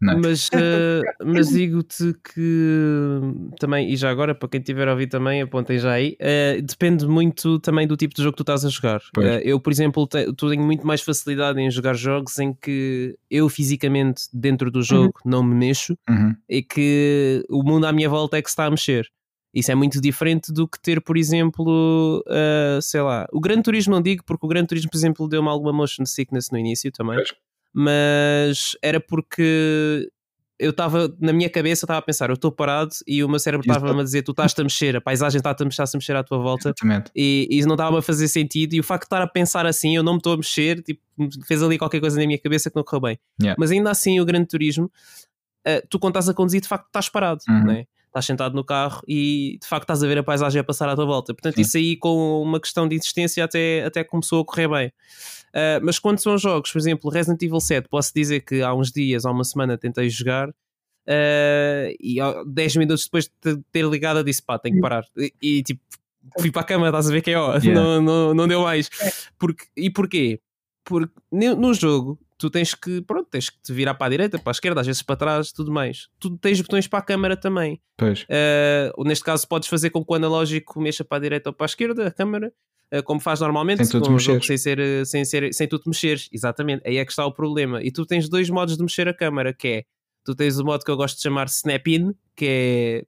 Não. 0.00 0.14
É? 0.14 0.16
Mas, 0.16 0.48
uh, 0.48 1.02
mas 1.24 1.48
digo-te 1.48 2.14
que 2.34 3.20
também, 3.58 3.90
e 3.90 3.96
já 3.96 4.10
agora, 4.10 4.34
para 4.34 4.48
quem 4.48 4.60
tiver 4.60 4.88
a 4.88 4.92
ouvir 4.92 5.06
também, 5.06 5.42
apontem 5.42 5.78
já 5.78 5.92
aí, 5.92 6.16
uh, 6.20 6.62
depende 6.62 7.06
muito 7.06 7.58
também 7.60 7.86
do 7.86 7.96
tipo 7.96 8.14
de 8.14 8.22
jogo 8.22 8.32
que 8.32 8.38
tu 8.38 8.42
estás 8.42 8.64
a 8.64 8.68
jogar. 8.68 9.00
Uh, 9.16 9.40
eu, 9.42 9.60
por 9.60 9.72
exemplo, 9.72 10.06
te, 10.06 10.32
tenho 10.32 10.62
muito 10.62 10.86
mais 10.86 11.00
facilidade 11.02 11.60
em 11.60 11.70
jogar 11.70 11.94
jogos 11.94 12.38
em 12.38 12.52
que 12.54 13.16
eu 13.30 13.48
fisicamente 13.48 14.24
dentro 14.32 14.70
do 14.70 14.82
jogo 14.82 15.14
uhum. 15.24 15.30
não 15.30 15.42
me 15.42 15.54
mexo 15.54 15.96
uhum. 16.08 16.34
e 16.48 16.62
que 16.62 17.44
o 17.48 17.62
mundo 17.62 17.86
à 17.86 17.92
minha 17.92 18.08
volta 18.08 18.36
é 18.36 18.42
que 18.42 18.48
se 18.48 18.52
está 18.52 18.66
a 18.66 18.70
mexer. 18.70 19.06
Isso 19.54 19.70
é 19.70 19.74
muito 19.74 20.00
diferente 20.00 20.50
do 20.50 20.66
que 20.66 20.80
ter, 20.80 21.02
por 21.02 21.14
exemplo, 21.14 22.24
sei 22.80 23.02
lá, 23.02 23.26
o 23.30 23.38
Gran 23.38 23.60
Turismo 23.60 23.94
não 23.94 24.00
digo, 24.00 24.24
porque 24.24 24.46
o 24.46 24.48
Gran 24.48 24.64
Turismo, 24.64 24.90
por 24.90 24.96
exemplo, 24.96 25.28
deu-me 25.28 25.48
alguma 25.48 25.74
motion 25.74 26.06
sickness 26.06 26.48
no 26.50 26.56
início 26.56 26.90
também. 26.90 27.16
Pois 27.16 27.34
mas 27.72 28.76
era 28.82 29.00
porque 29.00 30.10
eu 30.62 30.70
estava 30.70 31.12
na 31.20 31.32
minha 31.32 31.50
cabeça, 31.50 31.84
estava 31.84 31.98
a 31.98 32.02
pensar, 32.02 32.30
eu 32.30 32.34
estou 32.34 32.52
parado 32.52 32.92
e 33.06 33.24
o 33.24 33.28
meu 33.28 33.38
cérebro 33.38 33.66
estava-me 33.68 34.00
a 34.00 34.04
dizer, 34.04 34.22
tu 34.22 34.30
estás-te 34.30 34.60
a 34.60 34.64
mexer, 34.64 34.96
a 34.96 35.00
paisagem 35.00 35.38
está-te 35.38 35.62
a 35.62 35.64
mexer, 35.64 35.82
a 35.82 35.86
mexer 35.94 36.16
à 36.16 36.22
tua 36.22 36.38
volta 36.38 36.72
e, 37.16 37.48
e 37.50 37.62
não 37.62 37.74
estava 37.74 37.98
a 37.98 38.02
fazer 38.02 38.28
sentido. 38.28 38.74
E 38.74 38.80
o 38.80 38.84
facto 38.84 39.02
de 39.02 39.06
estar 39.06 39.22
a 39.22 39.26
pensar 39.26 39.66
assim, 39.66 39.96
eu 39.96 40.04
não 40.04 40.12
me 40.12 40.18
estou 40.18 40.34
a 40.34 40.36
mexer, 40.36 40.80
tipo, 40.82 41.00
fez 41.46 41.62
ali 41.62 41.78
qualquer 41.78 42.00
coisa 42.00 42.18
na 42.20 42.26
minha 42.26 42.38
cabeça 42.38 42.70
que 42.70 42.76
não 42.76 42.84
correu 42.84 43.00
bem. 43.00 43.18
Yeah. 43.40 43.56
Mas 43.58 43.72
ainda 43.72 43.90
assim, 43.90 44.20
o 44.20 44.24
grande 44.24 44.46
turismo, 44.46 44.84
uh, 45.66 45.86
tu 45.90 45.98
quando 45.98 46.12
estás 46.12 46.28
a 46.28 46.34
conduzir, 46.34 46.60
de 46.60 46.68
facto, 46.68 46.86
estás 46.86 47.08
parado, 47.08 47.40
uhum. 47.48 47.64
né? 47.64 47.86
Estás 48.12 48.26
sentado 48.26 48.54
no 48.54 48.62
carro 48.62 49.02
e 49.08 49.58
de 49.60 49.66
facto 49.66 49.84
estás 49.84 50.02
a 50.02 50.06
ver 50.06 50.18
a 50.18 50.22
paisagem 50.22 50.60
a 50.60 50.64
passar 50.64 50.88
à 50.88 50.94
tua 50.94 51.06
volta. 51.06 51.32
Portanto, 51.32 51.56
Sim. 51.56 51.62
isso 51.62 51.76
aí 51.78 51.96
com 51.96 52.42
uma 52.42 52.60
questão 52.60 52.86
de 52.86 52.94
existência 52.94 53.42
até, 53.42 53.84
até 53.84 54.04
começou 54.04 54.42
a 54.42 54.44
correr 54.44 54.68
bem. 54.68 54.88
Uh, 54.88 55.80
mas 55.82 55.98
quando 55.98 56.18
são 56.18 56.36
jogos, 56.38 56.70
por 56.70 56.78
exemplo, 56.78 57.10
Resident 57.10 57.42
Evil 57.42 57.60
7, 57.60 57.88
posso 57.88 58.12
dizer 58.14 58.40
que 58.40 58.62
há 58.62 58.74
uns 58.74 58.92
dias, 58.92 59.24
há 59.24 59.30
uma 59.30 59.44
semana, 59.44 59.76
tentei 59.76 60.08
jogar 60.08 60.48
uh, 60.48 60.52
e 62.00 62.18
10 62.46 62.76
minutos 62.76 63.04
depois 63.04 63.30
de 63.42 63.56
ter 63.70 63.84
ligado, 63.86 64.18
eu 64.18 64.24
disse 64.24 64.42
pá, 64.42 64.58
tenho 64.58 64.76
que 64.76 64.80
parar. 64.80 65.04
E, 65.16 65.32
e 65.42 65.62
tipo, 65.62 65.82
fui 66.38 66.50
para 66.50 66.62
a 66.62 66.64
cama, 66.64 66.86
estás 66.86 67.08
a 67.08 67.12
ver 67.12 67.22
que 67.22 67.30
é 67.30 67.38
ó, 67.38 67.56
yeah. 67.56 67.74
não, 67.74 68.00
não, 68.00 68.34
não 68.34 68.48
deu 68.48 68.62
mais. 68.62 68.90
É. 69.00 69.10
Porque, 69.38 69.64
e 69.76 69.90
porquê? 69.90 70.40
Porque 70.84 71.12
no 71.30 71.72
jogo 71.74 72.18
tu 72.42 72.50
tens 72.50 72.74
que, 72.74 73.00
pronto, 73.02 73.28
tens 73.30 73.48
que 73.48 73.62
te 73.62 73.72
virar 73.72 73.94
para 73.94 74.08
a 74.08 74.10
direita, 74.10 74.36
para 74.36 74.50
a 74.50 74.52
esquerda, 74.52 74.80
às 74.80 74.86
vezes 74.88 75.00
para 75.00 75.14
trás, 75.14 75.52
tudo 75.52 75.70
mais. 75.70 76.08
Tu 76.18 76.36
tens 76.38 76.60
botões 76.60 76.88
para 76.88 76.98
a 76.98 77.02
câmera 77.02 77.36
também. 77.36 77.80
Pois. 77.96 78.24
Uh, 78.24 79.04
neste 79.04 79.24
caso, 79.24 79.46
podes 79.46 79.68
fazer 79.68 79.90
com 79.90 80.04
que 80.04 80.12
o 80.12 80.16
analógico 80.16 80.80
mexa 80.80 81.04
para 81.04 81.18
a 81.18 81.20
direita 81.20 81.50
ou 81.50 81.54
para 81.54 81.66
a 81.66 81.68
esquerda, 81.68 82.04
a 82.04 82.10
câmera, 82.10 82.52
uh, 82.92 83.00
como 83.04 83.20
faz 83.20 83.38
normalmente, 83.38 83.84
sem, 83.84 84.00
tu 84.00 84.18
jogo, 84.18 84.42
sem, 84.44 84.58
ser, 84.58 85.06
sem, 85.06 85.24
ser, 85.24 85.54
sem 85.54 85.68
tu 85.68 85.78
te 85.78 85.88
mexeres. 85.88 86.28
Exatamente, 86.32 86.82
aí 86.84 86.96
é 86.96 87.04
que 87.04 87.12
está 87.12 87.24
o 87.24 87.32
problema. 87.32 87.80
E 87.80 87.92
tu 87.92 88.04
tens 88.04 88.28
dois 88.28 88.50
modos 88.50 88.76
de 88.76 88.82
mexer 88.82 89.06
a 89.06 89.14
câmera, 89.14 89.54
que 89.54 89.68
é, 89.68 89.84
tu 90.24 90.34
tens 90.34 90.58
o 90.58 90.64
modo 90.64 90.84
que 90.84 90.90
eu 90.90 90.96
gosto 90.96 91.14
de 91.14 91.22
chamar 91.22 91.46
Snap-in, 91.46 92.12
que 92.34 92.46
é, 92.48 93.04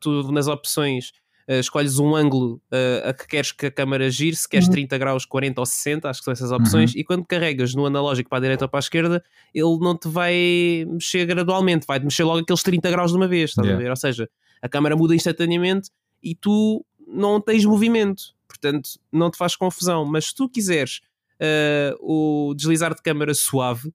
tu 0.00 0.32
nas 0.32 0.48
opções 0.48 1.12
uh, 1.48 1.54
escolhes 1.54 1.98
um 1.98 2.14
ângulo 2.14 2.60
uh, 2.72 3.08
a 3.08 3.12
que 3.12 3.26
queres 3.26 3.52
que 3.52 3.66
a 3.66 3.70
câmera 3.70 4.10
gire, 4.10 4.36
se 4.36 4.48
queres 4.48 4.66
uhum. 4.66 4.72
30 4.72 4.98
graus, 4.98 5.24
40 5.24 5.60
ou 5.60 5.66
60, 5.66 6.08
acho 6.08 6.20
que 6.20 6.24
são 6.24 6.32
essas 6.32 6.50
opções, 6.50 6.94
uhum. 6.94 7.00
e 7.00 7.04
quando 7.04 7.24
carregas 7.24 7.74
no 7.74 7.86
analógico 7.86 8.28
para 8.28 8.38
a 8.38 8.40
direita 8.40 8.64
ou 8.64 8.68
para 8.68 8.78
a 8.78 8.80
esquerda, 8.80 9.24
ele 9.54 9.78
não 9.78 9.96
te 9.96 10.08
vai 10.08 10.84
mexer 10.88 11.26
gradualmente, 11.26 11.86
vai-te 11.86 12.04
mexer 12.04 12.24
logo 12.24 12.40
aqueles 12.40 12.62
30 12.62 12.90
graus 12.90 13.10
de 13.10 13.16
uma 13.16 13.28
vez, 13.28 13.50
estás 13.50 13.66
yeah. 13.66 13.80
a 13.80 13.84
ver? 13.84 13.90
Ou 13.90 13.96
seja, 13.96 14.28
a 14.62 14.68
câmera 14.68 14.96
muda 14.96 15.14
instantaneamente 15.14 15.90
e 16.22 16.34
tu 16.34 16.84
não 17.06 17.40
tens 17.40 17.64
movimento, 17.64 18.34
portanto 18.48 18.90
não 19.12 19.30
te 19.30 19.36
faz 19.36 19.54
confusão, 19.56 20.04
mas 20.04 20.26
se 20.26 20.34
tu 20.34 20.48
quiseres 20.48 21.00
uh, 21.40 21.96
o 22.00 22.54
deslizar 22.54 22.94
de 22.94 23.02
câmera 23.02 23.34
suave, 23.34 23.92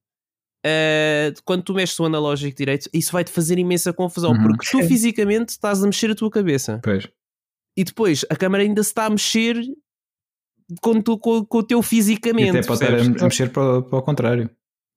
Uh, 0.60 1.32
quando 1.46 1.64
tu 1.64 1.74
mexes 1.74 1.98
o 2.02 2.04
analógico 2.04 2.54
direito, 2.54 2.90
isso 2.94 3.14
vai 3.14 3.24
te 3.24 3.32
fazer 3.32 3.58
imensa 3.58 3.94
confusão, 3.94 4.32
uhum. 4.32 4.44
porque 4.44 4.68
tu 4.70 4.84
fisicamente 4.84 5.52
estás 5.52 5.82
a 5.82 5.86
mexer 5.86 6.12
a 6.12 6.16
tua 6.16 6.30
cabeça. 6.30 6.82
Pois 6.84 7.08
e 7.80 7.84
depois 7.84 8.26
a 8.30 8.36
câmera 8.36 8.64
ainda 8.64 8.84
se 8.84 8.90
está 8.90 9.06
a 9.06 9.10
mexer 9.10 9.56
com, 10.82 11.02
tu, 11.02 11.18
com, 11.18 11.46
com 11.46 11.58
o 11.60 11.64
teu 11.64 11.82
fisicamente. 11.82 12.56
E 12.56 12.60
até 12.60 12.68
pode 12.68 12.84
estar 12.84 13.24
a, 13.24 13.24
mexer 13.26 13.50
para, 13.52 13.82
para 13.82 14.00
o 14.00 14.02
contrário. 14.02 14.50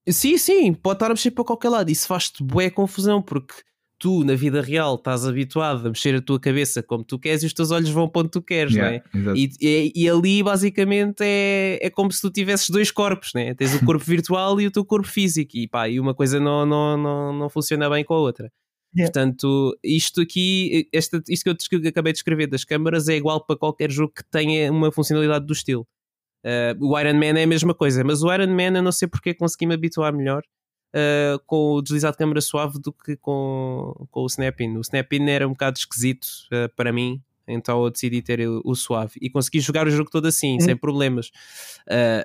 Sim, 0.09 0.37
sim, 0.37 0.73
pode 0.73 0.97
estar 0.97 1.05
a 1.07 1.09
mexer 1.13 1.31
para 1.31 1.45
qualquer 1.45 1.69
lado. 1.69 1.89
Isso 1.89 2.07
faz-te 2.07 2.43
boa 2.43 2.69
confusão 2.69 3.21
porque 3.21 3.53
tu, 3.97 4.25
na 4.25 4.35
vida 4.35 4.61
real, 4.61 4.95
estás 4.95 5.25
habituado 5.25 5.85
a 5.85 5.89
mexer 5.89 6.13
a 6.15 6.21
tua 6.21 6.37
cabeça 6.37 6.83
como 6.83 7.05
tu 7.05 7.17
queres 7.17 7.41
e 7.41 7.45
os 7.45 7.53
teus 7.53 7.71
olhos 7.71 7.89
vão 7.89 8.09
para 8.09 8.19
onde 8.23 8.31
tu 8.31 8.41
queres, 8.41 8.73
Yeah, 8.73 9.01
não 9.13 9.31
é? 9.31 9.35
E, 9.37 9.49
e- 9.61 9.91
e 9.95 10.09
ali 10.09 10.43
basicamente 10.43 11.21
é, 11.21 11.79
é 11.81 11.89
como 11.89 12.11
se 12.11 12.19
tu 12.19 12.29
tivesses 12.29 12.69
dois 12.69 12.91
corpos, 12.91 13.31
né? 13.33 13.53
tens 13.55 13.73
o 13.73 13.85
corpo 13.85 14.03
virtual 14.05 14.59
e 14.59 14.67
o 14.67 14.71
teu 14.71 14.83
corpo 14.83 15.07
físico, 15.07 15.51
e 15.55 15.69
pá, 15.69 15.87
e 15.87 16.01
uma 16.01 16.13
coisa 16.13 16.37
não, 16.37 16.65
não, 16.65 16.97
não, 16.97 17.33
não 17.33 17.49
funciona 17.49 17.89
bem 17.89 18.03
com 18.03 18.13
a 18.13 18.19
outra. 18.19 18.51
Yeah. 18.95 19.11
Portanto, 19.11 19.77
isto 19.83 20.21
aqui, 20.21 20.87
esta, 20.93 21.21
isto 21.27 21.55
que 21.55 21.75
eu 21.75 21.89
acabei 21.89 22.13
de 22.13 22.19
escrever 22.19 22.47
das 22.47 22.63
câmaras 22.63 23.07
é 23.09 23.15
igual 23.15 23.43
para 23.43 23.57
qualquer 23.57 23.89
jogo 23.89 24.13
que 24.13 24.23
tenha 24.25 24.71
uma 24.71 24.91
funcionalidade 24.91 25.45
do 25.45 25.53
estilo. 25.53 25.87
Uh, 26.45 26.75
o 26.85 26.99
Iron 26.99 27.13
Man 27.13 27.39
é 27.39 27.43
a 27.43 27.47
mesma 27.47 27.73
coisa, 27.73 28.03
mas 28.03 28.21
o 28.21 28.31
Iron 28.31 28.53
Man 28.53 28.77
eu 28.77 28.83
não 28.83 28.91
sei 28.91 29.07
porque 29.07 29.33
consegui 29.33 29.65
me 29.65 29.73
habituar 29.73 30.13
melhor 30.13 30.43
uh, 30.93 31.39
com 31.47 31.73
o 31.73 31.81
deslizar 31.81 32.11
de 32.11 32.17
câmara 32.17 32.41
suave 32.41 32.79
do 32.79 32.91
que 32.91 33.15
com, 33.15 33.93
com 34.11 34.21
o 34.21 34.25
Snap-in. 34.27 34.77
O 34.77 34.81
Snap-in 34.81 35.29
era 35.29 35.47
um 35.47 35.51
bocado 35.51 35.77
esquisito 35.77 36.27
uh, 36.51 36.69
para 36.75 36.91
mim, 36.91 37.21
então 37.47 37.83
eu 37.83 37.89
decidi 37.89 38.21
ter 38.21 38.47
o, 38.47 38.61
o 38.63 38.75
suave 38.75 39.13
e 39.21 39.29
consegui 39.29 39.59
jogar 39.59 39.87
o 39.87 39.91
jogo 39.91 40.11
todo 40.11 40.27
assim, 40.27 40.53
Uhum. 40.55 40.59
sem 40.59 40.77
problemas. 40.77 41.31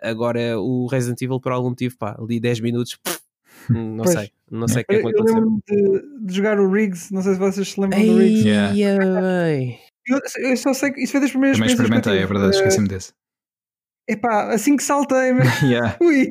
Agora 0.02 0.60
o 0.60 0.86
Resident 0.86 1.22
Evil, 1.22 1.40
por 1.40 1.52
algum 1.52 1.70
motivo, 1.70 1.96
pá, 1.96 2.16
ali 2.20 2.38
10 2.38 2.60
minutos, 2.60 2.96
pff, 2.96 3.18
não 3.70 4.04
Pois. 4.04 4.12
sei, 4.12 4.30
não 4.50 4.68
sei 4.68 4.82
o 4.82 4.86
que 4.86 4.94
é 4.94 4.98
que 5.00 5.06
Eu, 5.06 5.10
vai 5.10 5.20
eu 5.20 5.24
lembro-me 5.24 5.60
de, 5.68 6.26
de 6.26 6.34
jogar 6.34 6.58
o 6.58 6.70
Riggs, 6.70 7.12
não 7.12 7.22
sei 7.22 7.34
se 7.34 7.38
vocês 7.38 7.72
se 7.72 7.80
lembram 7.80 8.04
do 8.04 8.18
Riggs. 8.18 8.46
Yeah. 8.46 8.74
Eu, 10.06 10.20
eu 10.38 10.56
só 10.56 10.72
sei 10.72 10.92
que 10.92 11.02
isso 11.02 11.12
foi 11.12 11.20
das 11.20 11.30
primeiras 11.30 11.58
Também 11.58 11.72
experiências 11.72 12.02
que 12.02 12.08
eu 12.08 12.12
experimentei, 12.12 12.22
é 12.22 12.26
verdade, 12.26 12.56
esqueci-me 12.56 12.88
desse. 12.88 13.12
Epá, 14.08 14.54
assim 14.54 14.74
que 14.74 14.82
saltei, 14.82 15.32
Yeah. 15.62 15.98
ui, 16.00 16.30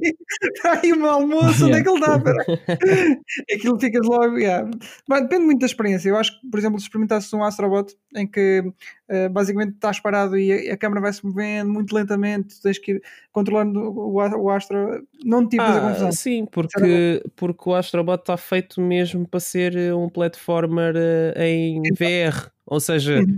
está 0.55 0.81
aí 0.83 0.91
o 0.91 0.95
meu 0.97 1.09
almoço, 1.09 1.65
onde 1.65 1.77
é 1.77 1.83
que 1.83 1.89
ele 1.89 1.99
está? 1.99 2.17
Aquilo 3.53 3.79
ficas 3.79 4.05
logo. 4.07 4.37
yeah. 4.39 4.67
Mas 5.07 5.21
depende 5.21 5.45
muito 5.45 5.59
da 5.59 5.67
experiência. 5.67 6.09
Eu 6.09 6.17
acho 6.17 6.39
que, 6.41 6.49
por 6.49 6.57
exemplo, 6.57 6.79
se 6.79 6.85
experimentasses 6.85 7.31
um 7.33 7.43
Astrobot 7.43 7.95
em 8.15 8.25
que 8.25 8.63
eh, 9.09 9.29
basicamente 9.29 9.75
estás 9.75 9.99
parado 9.99 10.35
e 10.37 10.69
a, 10.69 10.73
a 10.73 10.77
câmera 10.77 11.01
vai 11.01 11.13
se 11.13 11.23
movendo 11.23 11.71
muito 11.71 11.93
lentamente, 11.93 12.55
tu 12.55 12.61
tens 12.63 12.79
que 12.79 12.93
ir 12.93 13.03
controlando 13.31 13.79
o, 13.79 14.13
o 14.15 14.49
Astro, 14.49 15.07
não 15.23 15.47
te 15.47 15.57
Ah, 15.59 15.79
confusão. 15.79 16.11
sim, 16.11 16.47
porque, 16.51 17.23
porque 17.35 17.69
o 17.69 17.75
Astrobot 17.75 18.21
está 18.21 18.37
feito 18.37 18.81
mesmo 18.81 19.27
para 19.27 19.39
ser 19.39 19.75
eh, 19.77 19.93
um 19.93 20.09
platformer 20.09 20.95
eh, 20.95 21.47
em 21.47 21.81
VR. 21.93 22.49
Ou 22.65 22.79
seja, 22.79 23.19
Uhum. 23.19 23.37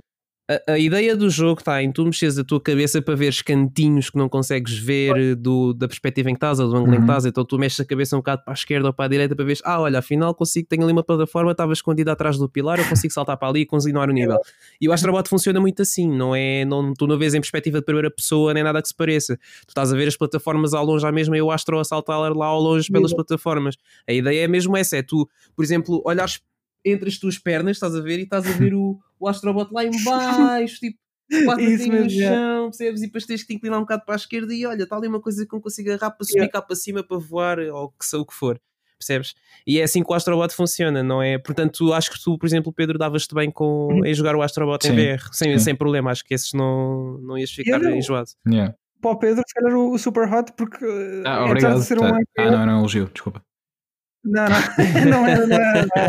A, 0.68 0.72
a 0.74 0.80
ideia 0.80 1.16
do 1.16 1.30
jogo 1.30 1.60
está 1.62 1.84
em 1.84 1.92
tu 1.92 2.04
mexeres 2.04 2.38
a 2.40 2.44
tua 2.44 2.60
cabeça 2.60 3.02
para 3.02 3.14
ver 3.16 3.30
os 3.30 3.42
cantinhos 3.42 4.10
que 4.10 4.18
não 4.18 4.28
consegues 4.28 4.78
ver 4.78 5.16
eh, 5.16 5.36
do, 5.36 5.74
da 5.74 5.88
perspectiva 5.88 6.30
em 6.30 6.34
que 6.34 6.38
estás 6.38 6.60
ou 6.60 6.68
do 6.68 6.76
ângulo 6.76 6.94
em 6.94 6.96
que 6.96 7.02
Uhum. 7.02 7.06
estás. 7.06 7.26
Então 7.28 7.46
tu 7.46 7.58
mexes 7.60 7.80
a 7.80 7.86
cabeça 7.86 8.16
um 8.16 8.20
bocado 8.20 8.44
para 8.44 8.54
a 8.54 8.56
esquerda 8.56 8.88
ou 8.88 8.94
para 8.94 9.06
a 9.06 9.08
direita 9.08 9.36
para 9.36 9.46
ver, 9.46 9.60
ah, 9.64 9.80
olha, 9.80 10.00
afinal 10.00 10.34
consigo, 10.34 10.68
tenho 10.68 10.84
ali 10.84 10.92
uma 10.92 11.04
plataforma, 11.04 11.52
estava 11.52 11.72
escondida 11.72 12.12
atrás 12.12 12.38
do 12.38 12.50
pilar, 12.50 12.80
eu 12.80 12.86
consigo 12.90 13.14
saltar 13.14 13.38
para 13.38 13.48
ali 13.48 13.62
e 13.62 13.66
continuar 13.66 14.10
o 14.10 14.14
nível. 14.14 14.38
E 14.82 14.90
o 14.90 14.92
Astrobot 14.92 15.30
funciona 15.30 15.60
muito 15.62 15.82
assim, 15.84 16.10
não 16.10 16.36
é? 16.36 16.66
Não, 16.66 16.94
tu 16.94 17.06
não 17.06 17.18
vês 17.18 17.34
em 17.36 17.40
perspectiva 17.42 17.80
de 17.80 17.86
primeira 17.86 18.10
pessoa 18.10 18.54
nem 18.54 18.64
nada 18.64 18.82
que 18.82 18.88
se 18.88 18.96
pareça. 18.96 19.38
Tu 19.68 19.70
estás 19.70 19.94
a 19.94 19.96
ver 19.96 20.08
as 20.08 20.18
plataformas 20.18 20.74
ao 20.74 20.84
longe 20.84 21.06
à 21.06 21.12
mesma 21.12 21.38
e 21.38 21.42
o 21.42 21.52
Astro 21.52 21.78
a 21.80 21.84
saltar 21.84 22.20
lá 22.36 22.46
ao 22.48 22.60
longe 22.60 22.92
pelas 22.92 23.12
Exato. 23.12 23.24
plataformas. 23.24 23.76
A 24.08 24.14
ideia 24.14 24.46
é 24.46 24.48
mesmo 24.48 24.76
essa: 24.76 24.98
é 24.98 25.04
tu, 25.04 25.30
por 25.56 25.64
exemplo, 25.64 26.02
olhares 26.04 26.40
entre 26.84 27.10
as 27.10 27.18
tuas 27.18 27.38
pernas, 27.38 27.76
estás 27.76 27.96
a 27.96 28.02
ver, 28.02 28.20
e 28.20 28.24
estás 28.24 28.48
a 28.48 28.52
ver 28.54 28.74
o, 28.74 28.98
o 29.20 29.28
Astrobot 29.28 29.72
lá 29.74 29.84
em 29.86 29.92
baixo, 30.04 30.80
tipo. 30.80 30.98
Quatro 31.46 31.64
Isso 31.64 31.84
patinhos 31.86 32.06
no 32.06 32.10
chão, 32.22 32.64
percebes? 32.70 33.02
E 33.04 33.06
depois 33.06 33.24
tens 33.24 33.42
que 33.42 33.48
te 33.50 33.54
inclinar 33.54 33.78
um 33.78 33.84
bocado 33.84 34.04
para 34.04 34.16
a 34.16 34.18
esquerda 34.18 34.52
e 34.52 34.66
olha, 34.66 34.82
está 34.82 34.96
ali 34.98 35.08
uma 35.08 35.22
coisa 35.22 35.46
que 35.46 35.54
não 35.54 35.62
consigo 35.62 35.92
agarrar 35.92 36.10
para 36.10 36.26
subir 36.26 36.38
Yeah. 36.40 36.52
cá 36.52 36.60
para 36.60 36.76
cima 36.76 37.04
para 37.04 37.18
voar 37.20 37.60
ou 37.60 37.90
que 37.90 38.04
sei 38.04 38.18
o 38.18 38.26
que 38.26 38.34
for, 38.34 38.60
percebes? 38.98 39.36
E 39.68 39.80
é 39.80 39.84
assim 39.84 40.02
que 40.04 40.12
o 40.12 40.16
Astrobot 40.16 40.52
funciona, 40.56 41.04
não 41.04 41.22
é? 41.22 41.38
Portanto, 41.38 41.94
acho 41.94 42.10
que 42.12 42.20
tu, 42.24 42.36
por 42.36 42.48
exemplo, 42.48 42.74
Pedro, 42.74 42.98
davas-te 42.98 43.36
bem 43.36 43.52
com, 43.52 44.04
em 44.04 44.12
jogar 44.16 44.36
o 44.36 44.42
Astrobot 44.42 44.84
em 44.88 44.90
Sim, 44.90 44.96
VR, 44.96 45.22
sem, 45.32 45.52
sim. 45.60 45.64
sem 45.66 45.76
problema. 45.76 46.10
Acho 46.10 46.26
que 46.26 46.34
esses 46.34 46.52
não, 46.54 47.20
não 47.22 47.38
ias 47.38 47.52
ficar 47.52 47.78
não- 47.78 47.96
enjoado. 47.96 48.30
Yeah. 48.48 48.74
Para 49.00 49.12
o 49.12 49.20
Pedro, 49.20 49.44
se 49.48 49.54
calhar 49.54 49.78
o, 49.78 49.94
o 49.94 50.00
Super 50.00 50.34
Hot, 50.34 50.52
porque 50.58 50.84
eh, 50.84 51.22
Ah, 51.28 51.44
apesar 51.44 51.46
obrigado. 51.52 51.80
de 51.80 51.86
ser 51.86 52.00
um 52.00 52.10
Tá. 52.10 52.18
Ah, 52.40 52.50
não, 52.52 52.62
era 52.64 52.76
um 52.76 52.80
elogio, 52.80 53.06
desculpa. 53.14 53.44
Não, 54.24 54.44
não, 54.44 54.48
não 55.10 55.28
era, 55.28 55.48
não 55.48 55.56
era. 55.56 55.86
não. 55.86 55.94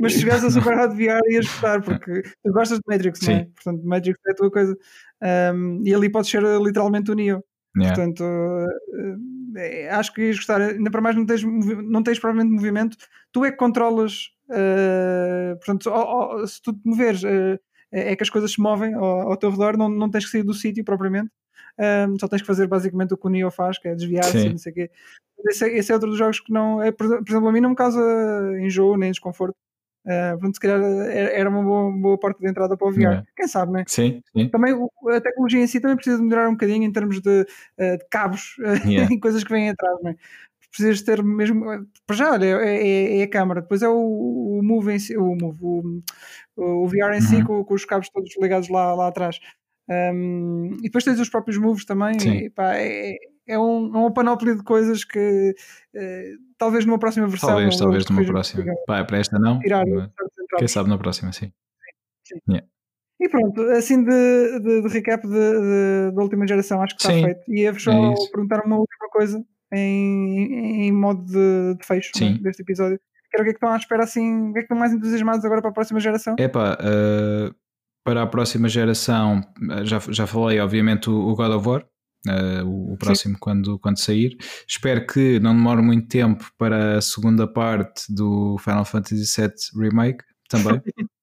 Mas 0.00 0.14
se 0.14 0.20
jogares 0.20 0.44
a 0.44 0.50
Super 0.50 0.78
Hot 0.78 0.94
VR 0.94 1.20
ias 1.30 1.46
gostar, 1.46 1.82
porque 1.82 2.22
tu 2.22 2.52
gostas 2.52 2.78
de 2.78 2.84
Matrix, 2.88 3.20
não 3.22 3.34
é? 3.34 3.38
Sim. 3.38 3.44
Portanto, 3.54 3.82
Matrix 3.84 4.18
é 4.26 4.30
a 4.30 4.34
tua 4.34 4.50
coisa. 4.50 4.76
Um, 5.54 5.82
e 5.84 5.94
ali 5.94 6.10
podes 6.10 6.30
ser 6.30 6.42
literalmente 6.42 7.10
o 7.10 7.14
Neo. 7.14 7.44
Yeah. 7.76 7.94
Portanto, 7.94 8.24
uh, 8.24 9.58
é, 9.58 9.90
acho 9.90 10.14
que 10.14 10.22
ias 10.22 10.36
gostar. 10.36 10.62
Ainda 10.62 10.90
para 10.90 11.02
mais 11.02 11.14
não 11.14 11.26
tens, 11.26 11.42
não 11.42 12.02
tens 12.02 12.18
propriamente 12.18 12.54
movimento, 12.54 12.96
tu 13.30 13.44
é 13.44 13.50
que 13.50 13.56
controlas. 13.56 14.30
uh, 14.48 15.56
portanto, 15.56 15.90
se 16.46 16.62
tu 16.62 16.72
te 16.72 16.80
moveres, 16.84 17.22
uh, 17.22 17.58
é 17.92 18.12
é 18.12 18.16
que 18.16 18.22
as 18.22 18.30
coisas 18.30 18.52
se 18.52 18.60
movem 18.60 18.94
ao, 18.94 19.30
ao 19.30 19.36
teu 19.36 19.50
redor, 19.50 19.76
não, 19.76 19.90
não 19.90 20.10
tens 20.10 20.24
que 20.24 20.30
sair 20.30 20.42
do 20.42 20.54
sítio 20.54 20.82
propriamente. 20.84 21.30
Um, 21.78 22.18
só 22.18 22.26
tens 22.26 22.40
que 22.40 22.46
fazer 22.46 22.66
basicamente 22.66 23.12
o 23.12 23.18
que 23.18 23.26
o 23.26 23.30
Neo 23.30 23.50
faz, 23.50 23.78
que 23.78 23.88
é 23.88 23.94
desviar-se, 23.94 24.40
Sim. 24.40 24.46
e 24.46 24.50
não 24.50 24.58
sei 24.58 24.72
o 24.72 24.74
quê. 24.74 24.90
Esse 25.48 25.64
é, 25.64 25.78
esse 25.78 25.90
é 25.92 25.94
outro 25.94 26.08
dos 26.10 26.18
jogos 26.18 26.40
que 26.40 26.52
não. 26.52 26.82
É, 26.82 26.90
por 26.92 27.06
por 27.22 27.28
exemplo, 27.30 27.48
a 27.48 27.52
mim 27.52 27.60
não 27.60 27.70
me 27.70 27.76
causa 27.76 28.00
enjoo 28.60 28.96
nem 28.96 29.10
desconforto. 29.10 29.54
Uh, 30.06 30.32
portanto, 30.38 30.54
se 30.54 30.60
calhar 30.60 30.80
era 30.80 31.30
era 31.32 31.50
uma 31.50 31.62
boa, 31.64 31.90
boa 31.92 32.18
porta 32.18 32.38
de 32.40 32.48
entrada 32.48 32.76
para 32.76 32.86
o 32.86 32.92
VR. 32.92 33.00
Yeah. 33.00 33.24
Quem 33.36 33.48
sabe, 33.48 33.72
né? 33.72 33.84
Sim, 33.88 34.22
sim. 34.36 34.48
Também 34.48 34.72
a 35.08 35.20
tecnologia 35.20 35.60
em 35.60 35.66
si 35.66 35.80
também 35.80 35.96
precisa 35.96 36.22
melhorar 36.22 36.48
um 36.48 36.52
bocadinho 36.52 36.84
em 36.84 36.92
termos 36.92 37.20
de, 37.20 37.40
uh, 37.40 37.98
de 37.98 38.06
cabos 38.08 38.54
Yeah. 38.86 39.12
e 39.12 39.18
coisas 39.18 39.42
que 39.42 39.50
vêm 39.52 39.68
atrás, 39.70 39.98
não 40.02 40.12
é? 40.12 40.16
Precisas 40.70 41.02
ter 41.02 41.22
mesmo. 41.24 41.64
Para 42.06 42.16
já, 42.16 42.32
olha, 42.32 42.44
é, 42.46 42.86
é- 42.86 43.18
é 43.20 43.22
a 43.24 43.28
câmara, 43.30 43.62
depois 43.62 43.82
é 43.82 43.88
o, 43.88 44.58
o 44.58 44.60
Move 44.62 44.92
em 44.92 44.98
si, 44.98 45.16
o, 45.16 45.34
Move, 45.34 45.58
o, 45.62 46.02
o 46.84 46.86
VR 46.88 47.16
em 47.16 47.20
si, 47.20 47.36
Uhum. 47.36 47.44
com, 47.44 47.64
com 47.64 47.74
os 47.74 47.84
cabos 47.84 48.08
todos 48.10 48.30
ligados 48.40 48.68
lá, 48.68 48.94
lá 48.94 49.08
atrás. 49.08 49.40
Um, 49.88 50.76
e 50.80 50.82
depois 50.82 51.02
tens 51.04 51.18
os 51.18 51.28
próprios 51.28 51.56
moves 51.58 51.84
também. 51.84 52.16
E, 52.44 52.50
pá, 52.50 52.74
é, 52.76 53.16
é 53.46 53.58
um, 53.58 53.94
é 53.94 53.98
uma 53.98 54.12
panóplia 54.12 54.56
de 54.56 54.62
coisas 54.62 55.04
que 55.04 55.54
eh, 55.94 56.32
talvez 56.58 56.84
numa 56.84 56.98
próxima 56.98 57.26
versão. 57.28 57.50
Talvez, 57.50 57.76
talvez 57.76 58.06
numa 58.06 58.24
próxima. 58.24 58.74
Pá, 58.86 59.04
para 59.04 59.18
esta 59.18 59.38
não. 59.38 59.58
Tirar 59.60 59.86
mas 59.86 60.10
Quem 60.58 60.68
sabe 60.68 60.88
na 60.88 60.98
próxima, 60.98 61.32
sim. 61.32 61.52
E 63.18 63.28
pronto, 63.28 63.62
assim 63.70 64.04
de, 64.04 64.60
de, 64.60 64.82
de 64.82 64.88
recap 64.88 65.26
da 65.26 66.22
última 66.22 66.46
geração, 66.46 66.82
acho 66.82 66.94
que 66.96 67.02
está 67.02 67.14
Sim, 67.14 67.24
feito. 67.24 67.40
E 67.48 67.62
ia-vos 67.62 67.82
só 67.82 67.90
é 67.90 68.14
perguntar 68.30 68.62
uma 68.64 68.76
última 68.76 69.08
coisa 69.10 69.42
em, 69.72 70.86
em 70.86 70.92
modo 70.92 71.24
de, 71.24 71.78
de 71.78 71.86
fecho 71.86 72.10
Sim. 72.14 72.34
né, 72.34 72.38
deste 72.42 72.62
episódio. 72.62 73.00
Que 73.30 73.36
era 73.36 73.42
o 73.42 73.44
que 73.44 73.50
é 73.50 73.52
que 73.52 73.56
estão 73.56 73.70
à 73.70 73.76
espera 73.76 74.04
assim, 74.04 74.50
o 74.50 74.52
que 74.52 74.58
é 74.58 74.62
que 74.62 74.64
estão 74.66 74.76
mais 74.76 74.92
entusiasmados 74.92 75.44
agora 75.44 75.60
para 75.60 75.70
a 75.70 75.74
próxima 75.74 75.98
geração? 75.98 76.36
Epá, 76.38 76.78
eh, 76.80 77.50
para 78.04 78.22
a 78.22 78.26
próxima 78.26 78.68
geração, 78.68 79.40
eh, 79.70 79.84
já, 79.84 79.98
já 80.10 80.26
falei, 80.26 80.60
obviamente, 80.60 81.10
o, 81.10 81.28
o 81.28 81.34
God 81.34 81.52
of 81.52 81.68
War, 81.68 81.86
eh, 82.28 82.62
o, 82.62 82.92
o 82.92 82.96
próximo 82.96 83.36
quando, 83.38 83.78
quando 83.78 83.98
sair. 83.98 84.36
Espero 84.66 85.06
que 85.06 85.38
não 85.40 85.54
demore 85.54 85.82
muito 85.82 86.08
tempo 86.08 86.50
para 86.58 86.98
a 86.98 87.00
segunda 87.00 87.46
parte 87.46 88.12
do 88.12 88.56
Final 88.58 88.84
Fantasy 88.84 89.24
VII 89.40 89.82
Remake 89.82 90.24
também. 90.48 90.80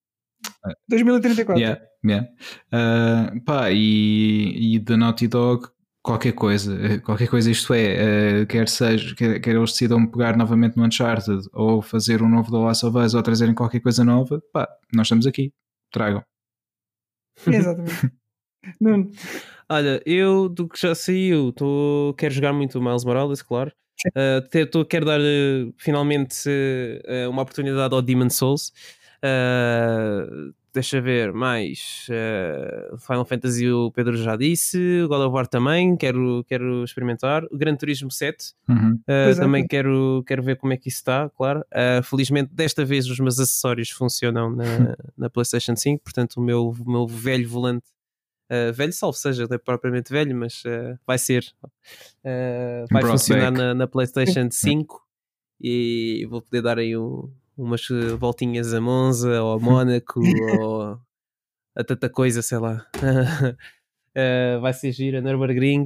2034. 0.89 1.57
yeah, 1.57 1.81
yeah. 2.05 2.27
Eh, 2.71 3.39
pá, 3.45 3.71
e, 3.71 4.75
e 4.75 4.79
da 4.79 4.97
Naughty 4.97 5.27
Dog, 5.27 5.67
qualquer 6.01 6.33
coisa, 6.33 6.75
eh, 6.85 6.99
qualquer 6.99 7.27
coisa, 7.27 7.49
isto 7.49 7.73
é, 7.73 8.41
eh, 8.41 8.45
quer 8.45 8.67
seja, 8.67 9.15
quer, 9.15 9.39
quer 9.39 9.55
eles 9.55 9.71
decidam 9.71 10.05
pegar 10.05 10.37
novamente 10.37 10.77
no 10.77 10.85
Uncharted 10.85 11.47
ou 11.53 11.81
fazer 11.81 12.21
um 12.21 12.29
novo 12.29 12.51
The 12.51 12.57
Last 12.57 12.85
of 12.85 12.97
Us 12.97 13.13
ou 13.13 13.23
trazerem 13.23 13.55
qualquer 13.55 13.79
coisa 13.79 14.03
nova, 14.03 14.41
pá, 14.51 14.67
nós 14.93 15.07
estamos 15.07 15.25
aqui, 15.25 15.53
tragam. 15.91 16.23
Exatamente. 17.47 18.11
Nuno, 18.79 19.11
Olha, 19.69 20.01
eu 20.05 20.47
do 20.49 20.67
que 20.67 20.79
já 20.79 20.93
saiu, 20.93 21.51
tô, 21.53 22.13
quero 22.17 22.33
jogar 22.33 22.53
muito 22.53 22.77
o 22.79 22.81
Miles 22.83 23.03
Morales, 23.05 23.41
claro. 23.41 23.71
Uh, 24.07 24.65
tô- 24.67 24.83
quero 24.85 25.05
dar 25.05 25.19
uh, 25.21 25.73
finalmente 25.77 26.49
uh, 26.49 27.29
uma 27.29 27.41
oportunidade 27.41 27.93
ao 27.93 28.01
Demon 28.01 28.29
Souls. 28.29 28.73
Uh, 29.23 30.53
deixa 30.73 30.99
ver 30.99 31.31
mais. 31.31 32.07
uh, 32.09 32.97
Final 32.97 33.23
Fantasy, 33.25 33.69
o 33.69 33.91
Pedro 33.91 34.17
já 34.17 34.35
disse. 34.35 35.05
God 35.07 35.21
of 35.21 35.33
War 35.33 35.47
também, 35.47 35.95
quero, 35.95 36.43
quero 36.47 36.83
experimentar. 36.83 37.43
O 37.51 37.57
Gran 37.57 37.75
Turismo 37.75 38.11
7, 38.11 38.53
Uhum. 38.67 38.93
Uh, 38.93 39.25
Pois 39.25 39.37
é, 39.37 39.41
também 39.41 39.61
pois. 39.63 39.69
quero, 39.69 40.23
quero 40.27 40.43
ver 40.43 40.57
como 40.57 40.73
é 40.73 40.77
que 40.77 40.87
isso 40.89 40.97
está, 40.97 41.29
claro. 41.29 41.63
Felizmente, 42.03 42.51
desta 42.53 42.83
vez, 42.85 43.07
os 43.09 43.19
meus 43.19 43.39
acessórios 43.39 43.89
funcionam 43.89 44.49
na, 44.49 44.63
na 45.17 45.29
PlayStation 45.29 45.75
5, 45.75 46.03
portanto, 46.03 46.37
o 46.37 46.41
meu, 46.41 46.69
o 46.69 46.89
meu 46.91 47.05
velho 47.07 47.47
volante, 47.47 47.85
uh, 48.51 48.73
velho 48.73 48.93
salvo 48.93 49.17
seja, 49.17 49.47
não 49.49 49.55
é 49.55 49.57
propriamente 49.57 50.11
velho, 50.11 50.35
mas 50.35 50.63
uh, 50.65 50.97
vai 51.05 51.17
ser, 51.17 51.43
uh, 51.63 52.85
vai 52.91 53.01
funcionar 53.11 53.51
na, 53.51 53.73
na 53.73 53.87
PlayStation 53.87 54.47
5 54.51 55.01
e 55.61 56.25
vou 56.29 56.41
poder 56.41 56.61
dar 56.61 56.77
aí 56.79 56.97
um- 56.97 57.31
umas 57.57 57.81
voltinhas 58.17 58.73
a 58.73 58.81
Monza 58.81 59.41
ou 59.41 59.53
a 59.53 59.59
Mónaco 59.59 60.19
ou 60.59 60.99
a 61.75 61.83
tanta 61.83 62.09
coisa, 62.09 62.41
sei 62.41 62.57
lá. 62.57 62.85
Vai 64.61 64.73
ser 64.73 64.91
gira, 64.91 65.21
Nürburgring. 65.21 65.85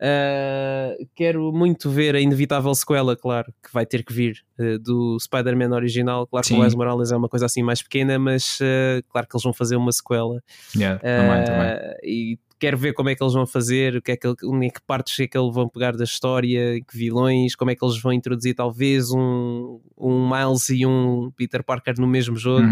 Uh, 0.00 1.08
quero 1.16 1.52
muito 1.52 1.90
ver 1.90 2.14
a 2.14 2.20
inevitável 2.20 2.72
sequela, 2.72 3.16
claro, 3.16 3.52
que 3.62 3.72
vai 3.72 3.84
ter 3.84 4.04
que 4.04 4.12
vir 4.12 4.44
uh, 4.58 4.78
do 4.78 5.18
Spider-Man 5.18 5.74
original. 5.74 6.26
Claro 6.26 6.46
Sim. 6.46 6.54
que 6.54 6.58
o 6.58 6.60
Miles 6.60 6.74
Morales 6.74 7.10
é 7.10 7.16
uma 7.16 7.28
coisa 7.28 7.46
assim 7.46 7.62
mais 7.62 7.82
pequena, 7.82 8.18
mas 8.18 8.60
uh, 8.60 9.02
claro 9.08 9.26
que 9.26 9.36
eles 9.36 9.42
vão 9.42 9.52
fazer 9.52 9.76
uma 9.76 9.90
sequela. 9.90 10.40
Yeah, 10.76 11.00
também, 11.00 11.44
também. 11.44 11.96
E 12.04 12.38
quero 12.60 12.78
ver 12.78 12.92
como 12.92 13.08
é 13.08 13.14
que 13.14 13.22
eles 13.22 13.34
vão 13.34 13.46
fazer, 13.46 13.96
o 13.96 14.02
que 14.02 14.12
é 14.12 14.16
que, 14.16 14.28
em 14.28 14.70
que 14.70 14.80
partes 14.86 15.18
é 15.18 15.26
que 15.26 15.36
eles 15.36 15.52
vão 15.52 15.68
pegar 15.68 15.96
da 15.96 16.04
história, 16.04 16.80
que 16.80 16.96
vilões, 16.96 17.56
como 17.56 17.70
é 17.70 17.74
que 17.74 17.84
eles 17.84 18.00
vão 18.00 18.12
introduzir 18.12 18.54
talvez 18.54 19.10
um, 19.10 19.80
um 19.96 20.28
Miles 20.28 20.68
e 20.68 20.86
um 20.86 21.30
Peter 21.36 21.62
Parker 21.64 21.94
no 21.98 22.06
mesmo 22.06 22.36
jogo. 22.36 22.66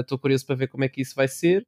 Estou 0.00 0.16
uhum. 0.16 0.20
curioso 0.20 0.44
para 0.44 0.56
ver 0.56 0.68
como 0.68 0.84
é 0.84 0.88
que 0.88 1.00
isso 1.00 1.14
vai 1.14 1.28
ser. 1.28 1.66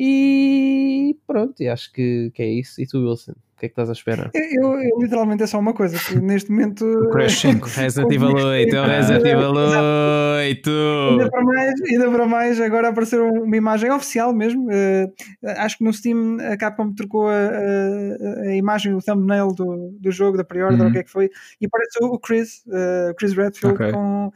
E 0.00 1.16
pronto, 1.26 1.60
e 1.60 1.68
acho 1.68 1.92
que, 1.92 2.30
que 2.32 2.40
é 2.40 2.46
isso. 2.46 2.80
E 2.80 2.86
tu, 2.86 2.98
Wilson? 3.00 3.32
O 3.32 3.58
que 3.58 3.66
é 3.66 3.68
que 3.68 3.72
estás 3.72 3.88
à 3.88 3.92
espera? 3.92 4.30
Eu, 4.32 4.80
eu, 4.80 5.00
literalmente 5.00 5.42
é 5.42 5.46
só 5.48 5.58
uma 5.58 5.74
coisa, 5.74 5.98
que 5.98 6.20
neste 6.20 6.52
momento. 6.52 6.84
O 6.84 7.10
Crash 7.10 7.40
5. 7.42 7.66
Resident 7.66 8.12
Evil 8.12 8.36
8, 8.36 8.76
é 8.76 8.80
o 8.80 8.86
Resident 8.86 9.26
Evil 9.26 9.50
8. 9.50 10.70
Ainda 11.10 11.28
para, 11.28 11.42
mais, 11.42 11.74
ainda 11.90 12.10
para 12.12 12.26
mais, 12.26 12.60
agora 12.60 12.88
apareceu 12.90 13.26
uma 13.26 13.56
imagem 13.56 13.90
oficial 13.90 14.32
mesmo. 14.32 14.68
Uh, 14.68 15.12
acho 15.56 15.78
que 15.78 15.82
no 15.82 15.92
Steam 15.92 16.36
a 16.40 16.56
Capcom 16.56 16.94
trocou 16.94 17.26
a, 17.28 17.32
a, 17.32 18.40
a 18.42 18.54
imagem, 18.54 18.94
o 18.94 19.02
thumbnail 19.02 19.48
do, 19.48 19.90
do 19.98 20.12
jogo, 20.12 20.36
da 20.36 20.44
pre-order, 20.44 20.80
uhum. 20.80 20.90
o 20.90 20.92
que 20.92 20.98
é 20.98 21.02
que 21.02 21.10
foi, 21.10 21.28
e 21.60 21.66
apareceu 21.66 22.06
o 22.06 22.20
Chris, 22.20 22.62
uh, 22.68 23.12
Chris 23.16 23.32
Redfield, 23.32 23.74
okay. 23.74 23.90
com 23.90 24.30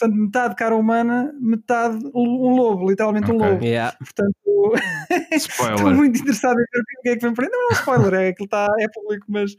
portanto, 0.00 0.16
metade 0.16 0.54
cara 0.54 0.74
humana, 0.74 1.34
metade 1.38 1.98
um 2.14 2.54
lobo, 2.54 2.88
literalmente 2.88 3.30
okay. 3.30 3.36
um 3.36 3.50
lobo. 3.50 3.64
Yeah. 3.64 3.96
Portanto, 3.98 4.34
estou 5.30 5.94
muito 5.94 6.18
interessado 6.18 6.58
em 6.58 6.64
ver 6.72 6.80
o 6.80 7.02
que 7.02 7.08
é 7.10 7.16
que 7.16 7.22
vem 7.22 7.34
por 7.34 7.44
aí. 7.44 7.50
Não 7.50 7.62
é 7.62 7.66
um 7.66 7.76
spoiler, 7.76 8.14
é 8.14 8.32
que 8.32 8.44
está, 8.44 8.66
é 8.78 8.88
público, 8.88 9.26
mas. 9.28 9.52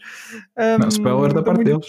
Um, 0.58 0.78
não, 0.80 0.88
spoiler 0.88 1.34
da 1.34 1.44
parte 1.44 1.64
deles. 1.64 1.86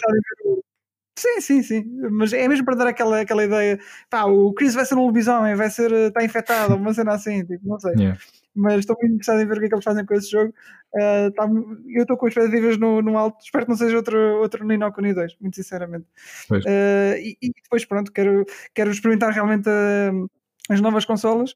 Sim, 1.19 1.41
sim, 1.41 1.63
sim. 1.63 1.85
Mas 2.11 2.33
é 2.33 2.49
mesmo 2.49 2.65
para 2.65 2.77
dar 2.77 2.87
aquela, 2.89 3.21
aquela 3.21 3.45
ideia. 3.45 3.79
Pá, 4.11 4.25
o 4.25 4.53
Chris 4.53 4.75
vai 4.75 4.85
ser 4.85 4.97
um 4.97 5.07
lobisomem, 5.07 5.55
vai 5.55 5.71
ser. 5.71 5.91
está 5.93 6.23
infectado, 6.25 6.75
uma 6.75 6.93
cena 6.93 7.13
assim, 7.13 7.45
tipo, 7.45 7.67
não 7.67 7.81
sei. 7.81 7.95
Yeah. 7.97 8.19
Mas 8.55 8.81
estou 8.81 8.97
muito 9.01 9.15
interessado 9.15 9.41
em 9.41 9.47
ver 9.47 9.57
o 9.57 9.61
que 9.61 9.67
é 9.67 9.69
que 9.69 9.75
eles 9.75 9.85
fazem 9.85 10.05
com 10.05 10.15
esse 10.15 10.31
jogo. 10.31 10.53
Uh, 10.95 11.31
tá, 11.33 11.49
eu 11.89 12.03
estou 12.03 12.17
com 12.17 12.29
expectativas 12.29 12.77
no, 12.79 13.01
no 13.01 13.17
alto. 13.17 13.43
Espero 13.43 13.65
que 13.65 13.71
não 13.71 13.77
seja 13.77 13.97
outro, 13.97 14.19
outro 14.41 14.67
Nino 14.67 14.93
Kuni 14.93 15.15
2, 15.15 15.37
muito 15.41 15.57
sinceramente. 15.57 16.07
Uh, 16.51 17.17
e, 17.19 17.37
e, 17.41 17.53
depois, 17.63 17.85
pronto, 17.85 18.13
quero, 18.13 18.45
quero 18.75 18.91
experimentar 18.91 19.33
realmente 19.33 19.69
uh, 19.69 20.31
as 20.69 20.81
novas 20.81 21.05
consolas. 21.05 21.55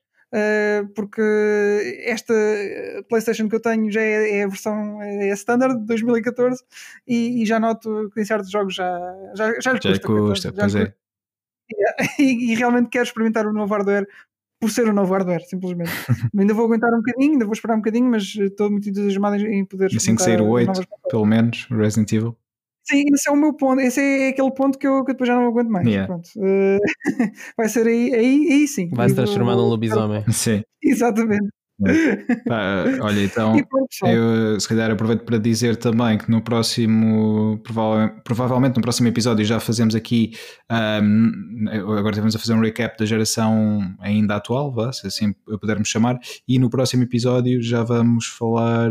Porque 0.95 1.23
esta 2.05 2.35
PlayStation 3.09 3.49
que 3.49 3.55
eu 3.55 3.61
tenho 3.61 3.91
já 3.91 4.03
é, 4.03 4.39
é 4.39 4.45
a 4.45 4.49
versão 4.49 5.01
é 5.01 5.29
standard 5.29 5.79
de 5.79 5.87
2014 5.87 6.63
e, 7.07 7.43
e, 7.43 7.47
já 7.47 7.59
noto 7.59 8.11
que 8.13 8.21
em 8.21 8.25
certos 8.25 8.51
jogos 8.51 8.75
já, 8.75 8.91
já, 9.35 9.59
já 9.61 9.73
lhe 9.73 9.81
custa. 9.81 10.07
custa, 10.07 10.49
já 10.49 10.61
pois 10.61 10.75
é. 10.75 10.95
E, 12.19 12.53
e, 12.53 12.55
realmente 12.55 12.89
quero 12.91 13.05
experimentar 13.05 13.47
o 13.47 13.53
novo 13.53 13.73
hardware 13.75 14.07
por 14.61 14.71
ser 14.71 14.89
o 14.89 14.93
novo 14.93 15.13
hardware, 15.13 15.45
simplesmente. 15.47 15.91
ainda 16.39 16.55
vou 16.55 16.65
aguentar 16.67 16.93
um 16.93 16.99
bocadinho, 16.99 17.33
ainda 17.33 17.45
vou 17.45 17.53
esperar 17.53 17.75
um 17.75 17.79
bocadinho, 17.79 18.11
mas 18.11 18.35
estou 18.37 18.71
muito 18.71 18.89
entusiasmado 18.89 19.37
em 19.37 19.65
poder. 19.65 19.91
Assim 19.95 20.17
que 20.17 20.23
sair 20.23 20.41
o 20.41 20.49
8, 20.49 20.73
pelo 21.11 21.27
menos, 21.27 21.67
Resident 21.71 22.13
Evil. 22.13 22.37
Sim, 22.89 23.05
esse 23.13 23.29
é 23.29 23.33
o 23.33 23.37
meu 23.37 23.53
ponto. 23.53 23.81
Esse 23.81 24.01
é 24.01 24.29
aquele 24.29 24.51
ponto 24.53 24.79
que 24.79 24.87
eu, 24.87 25.05
que 25.05 25.13
depois 25.13 25.27
já 25.27 25.35
não 25.35 25.49
aguento 25.49 25.69
mais. 25.69 25.87
Yeah. 25.87 26.07
Pronto. 26.07 26.29
Uh, 26.37 26.79
vai 27.59 27.69
ser 27.69 27.87
aí, 27.87 28.15
aí, 28.15 28.49
aí 28.53 28.69
sim. 28.69 28.89
Vai 28.93 29.09
se 29.09 29.15
transformar 29.17 29.57
num 29.57 29.69
lobisomem. 29.69 30.25
Sim. 30.31 30.63
Exatamente. 30.81 31.49
Olha, 33.03 33.23
então 33.23 33.57
eu 34.05 34.59
se 34.59 34.69
calhar 34.69 34.91
aproveito 34.91 35.25
para 35.25 35.39
dizer 35.39 35.77
também 35.77 36.17
que 36.17 36.31
no 36.31 36.41
próximo, 36.41 37.59
provavelmente, 37.63 38.23
provavelmente 38.25 38.77
no 38.77 38.83
próximo 38.83 39.09
episódio 39.09 39.45
já 39.45 39.61
fazemos 39.61 39.95
aqui, 39.95 40.33
um, 40.71 41.67
agora 41.99 42.11
estamos 42.11 42.35
a 42.35 42.39
fazer 42.39 42.55
um 42.55 42.61
recap 42.61 42.99
da 42.99 43.05
geração 43.05 43.95
ainda 44.01 44.37
atual, 44.37 44.73
vá, 44.73 44.91
se 44.93 45.07
assim 45.07 45.35
pudermos 45.61 45.89
chamar, 45.89 46.19
e 46.49 46.59
no 46.59 46.71
próximo 46.71 47.03
episódio 47.03 47.61
já 47.63 47.83
vamos 47.83 48.27
falar 48.27 48.91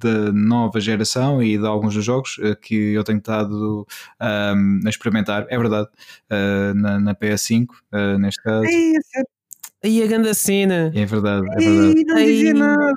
da 0.00 0.32
nova 0.32 0.80
geração 0.80 1.42
e 1.42 1.58
de 1.58 1.66
alguns 1.66 1.94
dos 1.94 2.04
jogos 2.04 2.38
eh, 2.40 2.54
que 2.54 2.92
eu 2.92 3.02
tenho 3.02 3.18
estado 3.18 3.86
um, 4.20 4.80
a 4.86 4.88
experimentar, 4.88 5.46
é 5.48 5.58
verdade, 5.58 5.88
uh, 6.30 6.74
na, 6.74 7.00
na 7.00 7.14
PS5, 7.14 7.64
uh, 7.64 7.74
eh, 7.92 8.18
neste 8.18 8.42
caso. 8.42 8.64
É, 8.64 9.22
Aí 9.84 10.02
a 10.02 10.06
grande 10.06 10.34
cena. 10.34 10.92
É 10.94 11.04
verdade, 11.04 11.46
é 11.46 11.58
verdade. 11.58 12.04
não 12.04 12.16
dizia 12.16 12.54
nada. 12.54 12.92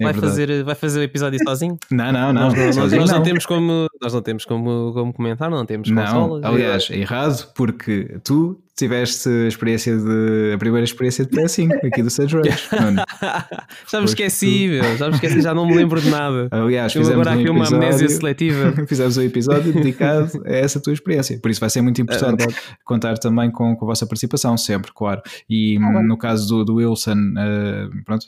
É 0.00 0.04
vai, 0.04 0.14
fazer, 0.14 0.64
vai 0.64 0.74
fazer 0.74 1.00
o 1.00 1.02
episódio 1.02 1.38
sozinho? 1.44 1.78
Não, 1.92 2.10
não, 2.10 2.32
não. 2.32 2.42
Nós, 2.44 2.54
não, 2.54 2.72
sozinho, 2.72 3.00
nós 3.02 3.10
não, 3.10 3.18
não, 3.18 3.22
temos 3.22 3.44
como, 3.44 3.86
nós 4.00 4.14
não 4.14 4.22
temos 4.22 4.44
como, 4.46 4.92
como 4.94 5.12
comentar, 5.12 5.50
não 5.50 5.66
temos 5.66 5.90
consolas. 5.90 6.40
Não, 6.40 6.50
aliás, 6.50 6.88
é 6.90 6.96
errado 6.96 7.52
porque 7.54 8.18
tu 8.24 8.58
tiveste 8.80 9.28
a 9.28 9.46
experiência 9.46 9.96
de 9.96 10.52
a 10.54 10.58
primeira 10.58 10.84
experiência 10.84 11.24
de 11.24 11.30
PS5 11.30 11.86
aqui 11.86 12.02
do 12.02 12.10
Sage 12.10 12.36
Rage. 12.36 12.50
já 13.90 14.00
me 14.00 14.06
esqueci, 14.06 14.68
meu, 14.68 14.96
já 14.96 15.08
me 15.08 15.14
esqueci, 15.14 15.40
já 15.42 15.54
não 15.54 15.66
me 15.66 15.74
lembro 15.74 16.00
de 16.00 16.08
nada. 16.08 16.48
Aliás, 16.50 16.94
eu 16.94 17.02
fizemos 17.02 17.20
agora 17.20 17.36
um 17.36 17.40
aqui 17.40 17.50
episódio, 17.50 17.76
uma 17.76 17.84
amnésia 17.84 18.08
seletiva. 18.08 18.74
fizemos 18.88 19.16
um 19.18 19.22
episódio 19.22 19.72
dedicado 19.72 20.42
a 20.46 20.52
essa 20.52 20.80
tua 20.80 20.92
experiência. 20.92 21.38
Por 21.40 21.50
isso 21.50 21.60
vai 21.60 21.68
ser 21.68 21.82
muito 21.82 22.00
importante 22.00 22.44
uh, 22.44 22.54
contar 22.84 23.18
também 23.18 23.50
com, 23.50 23.76
com 23.76 23.84
a 23.84 23.88
vossa 23.88 24.06
participação, 24.06 24.56
sempre, 24.56 24.90
claro. 24.94 25.20
E 25.48 25.76
uh, 25.76 26.02
no 26.02 26.16
caso 26.16 26.48
do, 26.48 26.64
do 26.64 26.74
Wilson, 26.76 27.16
uh, 27.16 28.04
pronto 28.04 28.26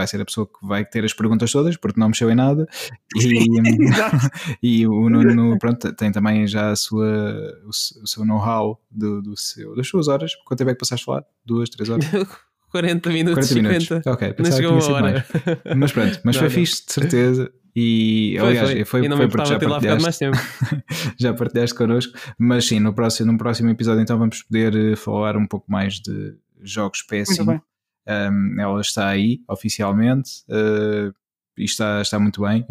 vai 0.00 0.06
ser 0.06 0.20
a 0.20 0.24
pessoa 0.24 0.46
que 0.46 0.66
vai 0.66 0.84
ter 0.84 1.04
as 1.04 1.12
perguntas 1.12 1.52
todas, 1.52 1.76
porque 1.76 2.00
não 2.00 2.08
mexeu 2.08 2.30
em 2.30 2.34
nada. 2.34 2.66
E, 3.16 3.46
e 4.62 4.86
o 4.86 5.10
Nuno, 5.10 5.58
pronto, 5.58 5.92
tem 5.94 6.12
também 6.12 6.46
já 6.46 6.70
a 6.70 6.76
sua, 6.76 7.52
o, 7.66 8.06
seu 8.06 8.24
know-how 8.24 8.80
do, 8.90 9.20
do 9.20 9.36
seu, 9.36 9.74
das 9.74 9.88
suas 9.88 10.06
horas. 10.06 10.32
Quanto 10.44 10.58
tempo 10.58 10.70
é 10.70 10.74
que 10.74 10.78
passaste 10.78 11.02
a 11.02 11.06
falar? 11.06 11.24
Duas, 11.44 11.68
três 11.68 11.90
horas? 11.90 12.06
40 12.70 13.10
minutos, 13.10 13.48
40 13.48 13.68
minutos. 13.68 13.88
50. 13.88 14.10
Ok, 14.12 14.32
pensava 14.34 14.62
que 14.62 14.78
tinha 14.78 15.00
mais. 15.00 15.24
Mas 15.76 15.92
pronto, 15.92 16.20
mas 16.24 16.36
não, 16.36 16.40
foi 16.40 16.48
não. 16.48 16.50
fixe, 16.50 16.86
de 16.86 16.92
certeza. 16.92 17.52
E 17.74 18.36
foi, 18.38 18.48
aliás, 18.48 18.70
foi, 18.70 18.84
foi, 18.84 19.04
e 19.04 19.08
não 19.08 19.16
foi 19.16 19.26
me 19.26 19.32
porque 19.32 19.48
já 19.48 19.58
partilhaste, 19.58 20.02
mais 20.02 20.18
tempo. 20.18 20.38
já 21.18 21.34
partilhaste 21.34 21.76
connosco, 21.76 22.16
mas 22.38 22.64
sim, 22.64 22.78
no 22.78 22.94
próximo, 22.94 23.32
no 23.32 23.38
próximo 23.38 23.70
episódio 23.70 24.02
então 24.02 24.18
vamos 24.18 24.42
poder 24.42 24.74
eh, 24.76 24.96
falar 24.96 25.36
um 25.36 25.46
pouco 25.46 25.70
mais 25.70 25.94
de 25.94 26.36
jogos 26.62 27.04
PS5 27.10 27.60
um, 28.10 28.60
ela 28.60 28.80
está 28.80 29.08
aí 29.08 29.40
oficialmente 29.48 30.42
uh, 30.48 31.14
e 31.56 31.64
está, 31.64 32.00
está 32.02 32.18
muito 32.18 32.42
bem. 32.42 32.66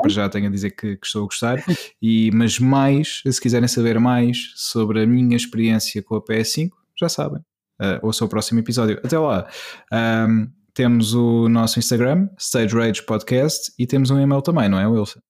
Para 0.00 0.10
já 0.10 0.28
tenho 0.28 0.48
a 0.48 0.50
dizer 0.50 0.70
que, 0.70 0.96
que, 0.96 1.06
estou 1.06 1.22
a 1.22 1.26
gostar. 1.26 1.64
E, 2.02 2.30
mas 2.32 2.58
mais, 2.58 3.22
se 3.24 3.40
quiserem 3.40 3.68
saber 3.68 3.98
mais 3.98 4.52
sobre 4.56 5.02
a 5.02 5.06
minha 5.06 5.36
experiência 5.36 6.02
com 6.02 6.16
a 6.16 6.22
PS5, 6.22 6.70
já 6.98 7.08
sabem. 7.08 7.40
Uh, 7.80 7.98
ouça 8.02 8.24
o 8.24 8.28
próximo 8.28 8.60
episódio. 8.60 9.00
Até 9.02 9.18
lá. 9.18 9.48
Um, 9.92 10.48
temos 10.74 11.14
o 11.14 11.48
nosso 11.48 11.78
Instagram, 11.78 12.28
Stage 12.38 12.74
Rage 12.74 13.02
Podcast, 13.02 13.72
e 13.78 13.86
temos 13.86 14.10
um 14.10 14.20
e-mail 14.20 14.42
também, 14.42 14.68
não 14.68 14.78
é, 14.78 14.86
Wilson? 14.86 15.20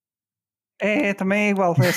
É, 0.80 1.14
também 1.14 1.46
é 1.46 1.50
igual, 1.50 1.74
é 1.80 1.92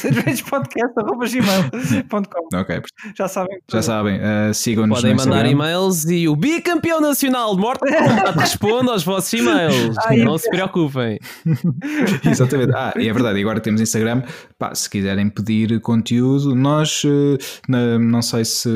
Ok. 2.53 2.81
Já 3.15 3.27
sabem. 3.27 3.59
Já 3.71 3.81
sabem, 3.81 4.19
uh, 4.19 4.53
sigam-nos 4.53 5.01
Podem 5.01 5.15
mandar 5.15 5.45
e-mails 5.45 6.05
e 6.05 6.27
o 6.27 6.35
bicampeão 6.35 7.01
nacional 7.01 7.55
de 7.55 7.67
Kombat 7.67 7.79
responde 8.39 8.89
aos 8.89 9.03
vossos 9.03 9.33
e-mails. 9.33 9.95
Ai, 10.05 10.17
não 10.17 10.37
se 10.37 10.49
preocupem. 10.49 11.19
Exatamente. 12.23 12.71
Ah, 12.73 12.93
e 12.95 13.07
é 13.07 13.13
verdade, 13.13 13.39
agora 13.39 13.59
temos 13.59 13.81
Instagram. 13.81 14.23
Pá, 14.57 14.73
se 14.73 14.89
quiserem 14.89 15.29
pedir 15.29 15.79
conteúdo, 15.81 16.55
nós 16.55 17.03
uh, 17.03 17.37
não 17.99 18.21
sei 18.21 18.45
se 18.45 18.73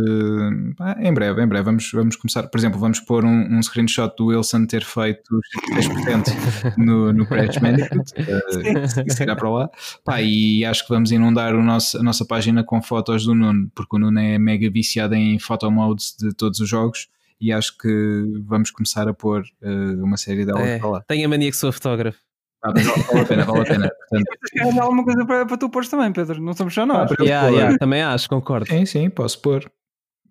ah, 0.79 0.95
em 0.99 1.13
breve, 1.13 1.41
em 1.43 1.47
breve 1.47 1.63
vamos, 1.63 1.89
vamos 1.93 2.15
começar. 2.15 2.43
Por 2.43 2.57
exemplo, 2.57 2.79
vamos 2.79 2.99
pôr 2.99 3.23
um, 3.23 3.57
um 3.57 3.61
screenshot 3.61 4.13
do 4.17 4.27
Wilson 4.27 4.65
ter 4.65 4.83
feito 4.83 5.39
10% 5.73 6.77
no, 6.77 7.13
no 7.13 7.25
Crash 7.25 7.57
Bandicoot. 7.57 8.11
Uh, 8.17 9.09
se 9.09 9.17
chegar 9.17 9.35
para 9.35 9.49
lá. 9.49 9.69
Pá, 10.03 10.22
e 10.22 10.65
acho 10.65 10.84
que 10.84 10.89
vamos 10.89 11.11
inundar 11.11 11.55
o 11.55 11.63
nosso, 11.63 11.97
a 11.97 12.03
nossa 12.03 12.26
página 12.26 12.63
com 12.63 12.81
fotos 12.81 13.26
do 13.26 13.35
Nuno, 13.35 13.69
porque 13.76 13.95
o 13.95 13.99
Nuno 13.99 14.19
é 14.19 14.38
mega 14.38 14.69
viciado 14.69 15.15
em 15.15 15.38
photomodes 15.39 16.15
de 16.19 16.34
todos 16.34 16.59
os 16.59 16.69
jogos 16.69 17.07
e 17.39 17.51
acho 17.51 17.76
que 17.77 18.23
vamos 18.45 18.69
começar 18.69 19.07
a 19.07 19.13
pôr 19.13 19.43
uh, 19.63 20.03
uma 20.03 20.15
série 20.18 20.45
delas 20.45 20.61
é, 20.61 20.80
para 20.80 20.89
lá. 20.89 21.03
Tenho 21.07 21.26
a 21.26 21.30
mania 21.30 21.49
que 21.49 21.57
sou 21.57 21.72
fotógrafo. 21.72 22.19
Ah, 22.63 22.72
vale 22.72 23.22
a 23.22 23.26
pena, 23.26 23.43
vale 23.43 23.61
a 23.61 23.65
pena. 23.65 23.91
Portanto... 24.09 24.80
alguma 24.80 25.03
coisa 25.03 25.26
para, 25.26 25.45
para 25.47 25.57
tu 25.57 25.68
pôres 25.68 25.89
também, 25.89 26.13
Pedro, 26.13 26.39
não 26.39 26.53
somos 26.53 26.73
só 26.73 26.85
nós. 26.85 27.11
Ah, 27.11 27.23
yeah, 27.23 27.47
yeah, 27.49 27.77
também 27.80 28.03
acho, 28.03 28.30
concordo. 28.30 28.68
Sim, 28.68 28.85
sim, 28.85 29.09
posso 29.09 29.41
pôr. 29.41 29.69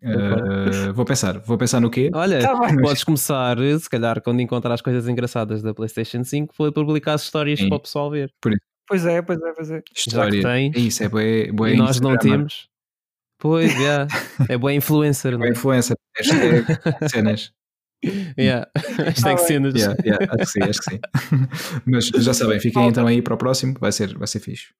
Uh, 0.02 0.94
vou 0.94 1.04
pensar, 1.04 1.38
vou 1.40 1.58
pensar 1.58 1.78
no 1.80 1.90
quê? 1.90 2.10
Olha, 2.14 2.40
tá 2.40 2.56
podes 2.80 3.04
começar, 3.04 3.58
se 3.78 3.90
calhar, 3.90 4.22
quando 4.22 4.40
encontrar 4.40 4.72
as 4.72 4.80
coisas 4.80 5.06
engraçadas 5.08 5.62
da 5.62 5.74
PlayStation 5.74 6.24
5, 6.24 6.54
foi 6.54 6.72
publicar 6.72 7.14
as 7.14 7.22
histórias 7.24 7.58
sim. 7.58 7.68
para 7.68 7.76
o 7.76 7.80
pessoal 7.80 8.10
ver. 8.10 8.32
Por 8.40 8.52
isso, 8.52 8.62
Pois 8.90 9.06
é, 9.06 9.22
pois 9.22 9.40
é, 9.40 9.52
pois 9.52 9.70
é. 9.70 9.82
História. 9.94 10.42
tem, 10.42 10.72
Isso 10.74 11.04
é 11.04 11.08
bué, 11.08 11.52
bué 11.52 11.74
e 11.74 11.76
nós 11.76 12.00
não 12.00 12.18
temos. 12.18 12.68
Pois, 13.38 13.72
yeah. 13.74 14.08
é 14.50 14.58
boa 14.58 14.74
influencer, 14.74 15.30
não 15.30 15.38
é? 15.38 15.42
Boa 15.42 15.50
influencer. 15.52 15.96
Hashtag 16.16 16.66
cenas. 17.08 17.52
Yeah. 18.36 18.68
Hashtag 18.74 19.36
bem. 19.36 19.46
cenas. 19.46 19.74
Yeah, 19.76 19.96
yeah, 20.04 20.26
acho 20.32 20.38
que 20.38 20.46
sim, 20.46 20.62
acho 20.68 20.80
que 20.80 20.90
sim. 20.90 21.00
Mas 21.86 22.06
já 22.08 22.34
sabem, 22.34 22.58
fiquem 22.58 22.88
então 22.88 23.06
aí 23.06 23.22
para 23.22 23.34
o 23.34 23.38
próximo, 23.38 23.76
vai 23.78 23.92
ser, 23.92 24.18
vai 24.18 24.26
ser 24.26 24.40
fixe. 24.40 24.74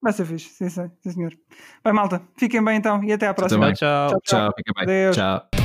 Vai 0.00 0.12
ser 0.12 0.26
fixe, 0.26 0.50
sim, 0.50 0.68
sim, 0.68 0.88
sim 1.02 1.10
senhor. 1.10 1.32
Bem, 1.84 1.92
malta, 1.92 2.22
fiquem 2.38 2.64
bem 2.64 2.76
então 2.76 3.02
e 3.02 3.12
até 3.12 3.26
à 3.26 3.34
próxima. 3.34 3.62
também. 3.62 3.74
Tchau, 3.74 4.10
tchau. 4.10 4.20
Tchau, 4.22 4.52
fica 4.56 4.72
bem. 4.76 4.84
Adeus. 4.84 5.16
Tchau. 5.16 5.63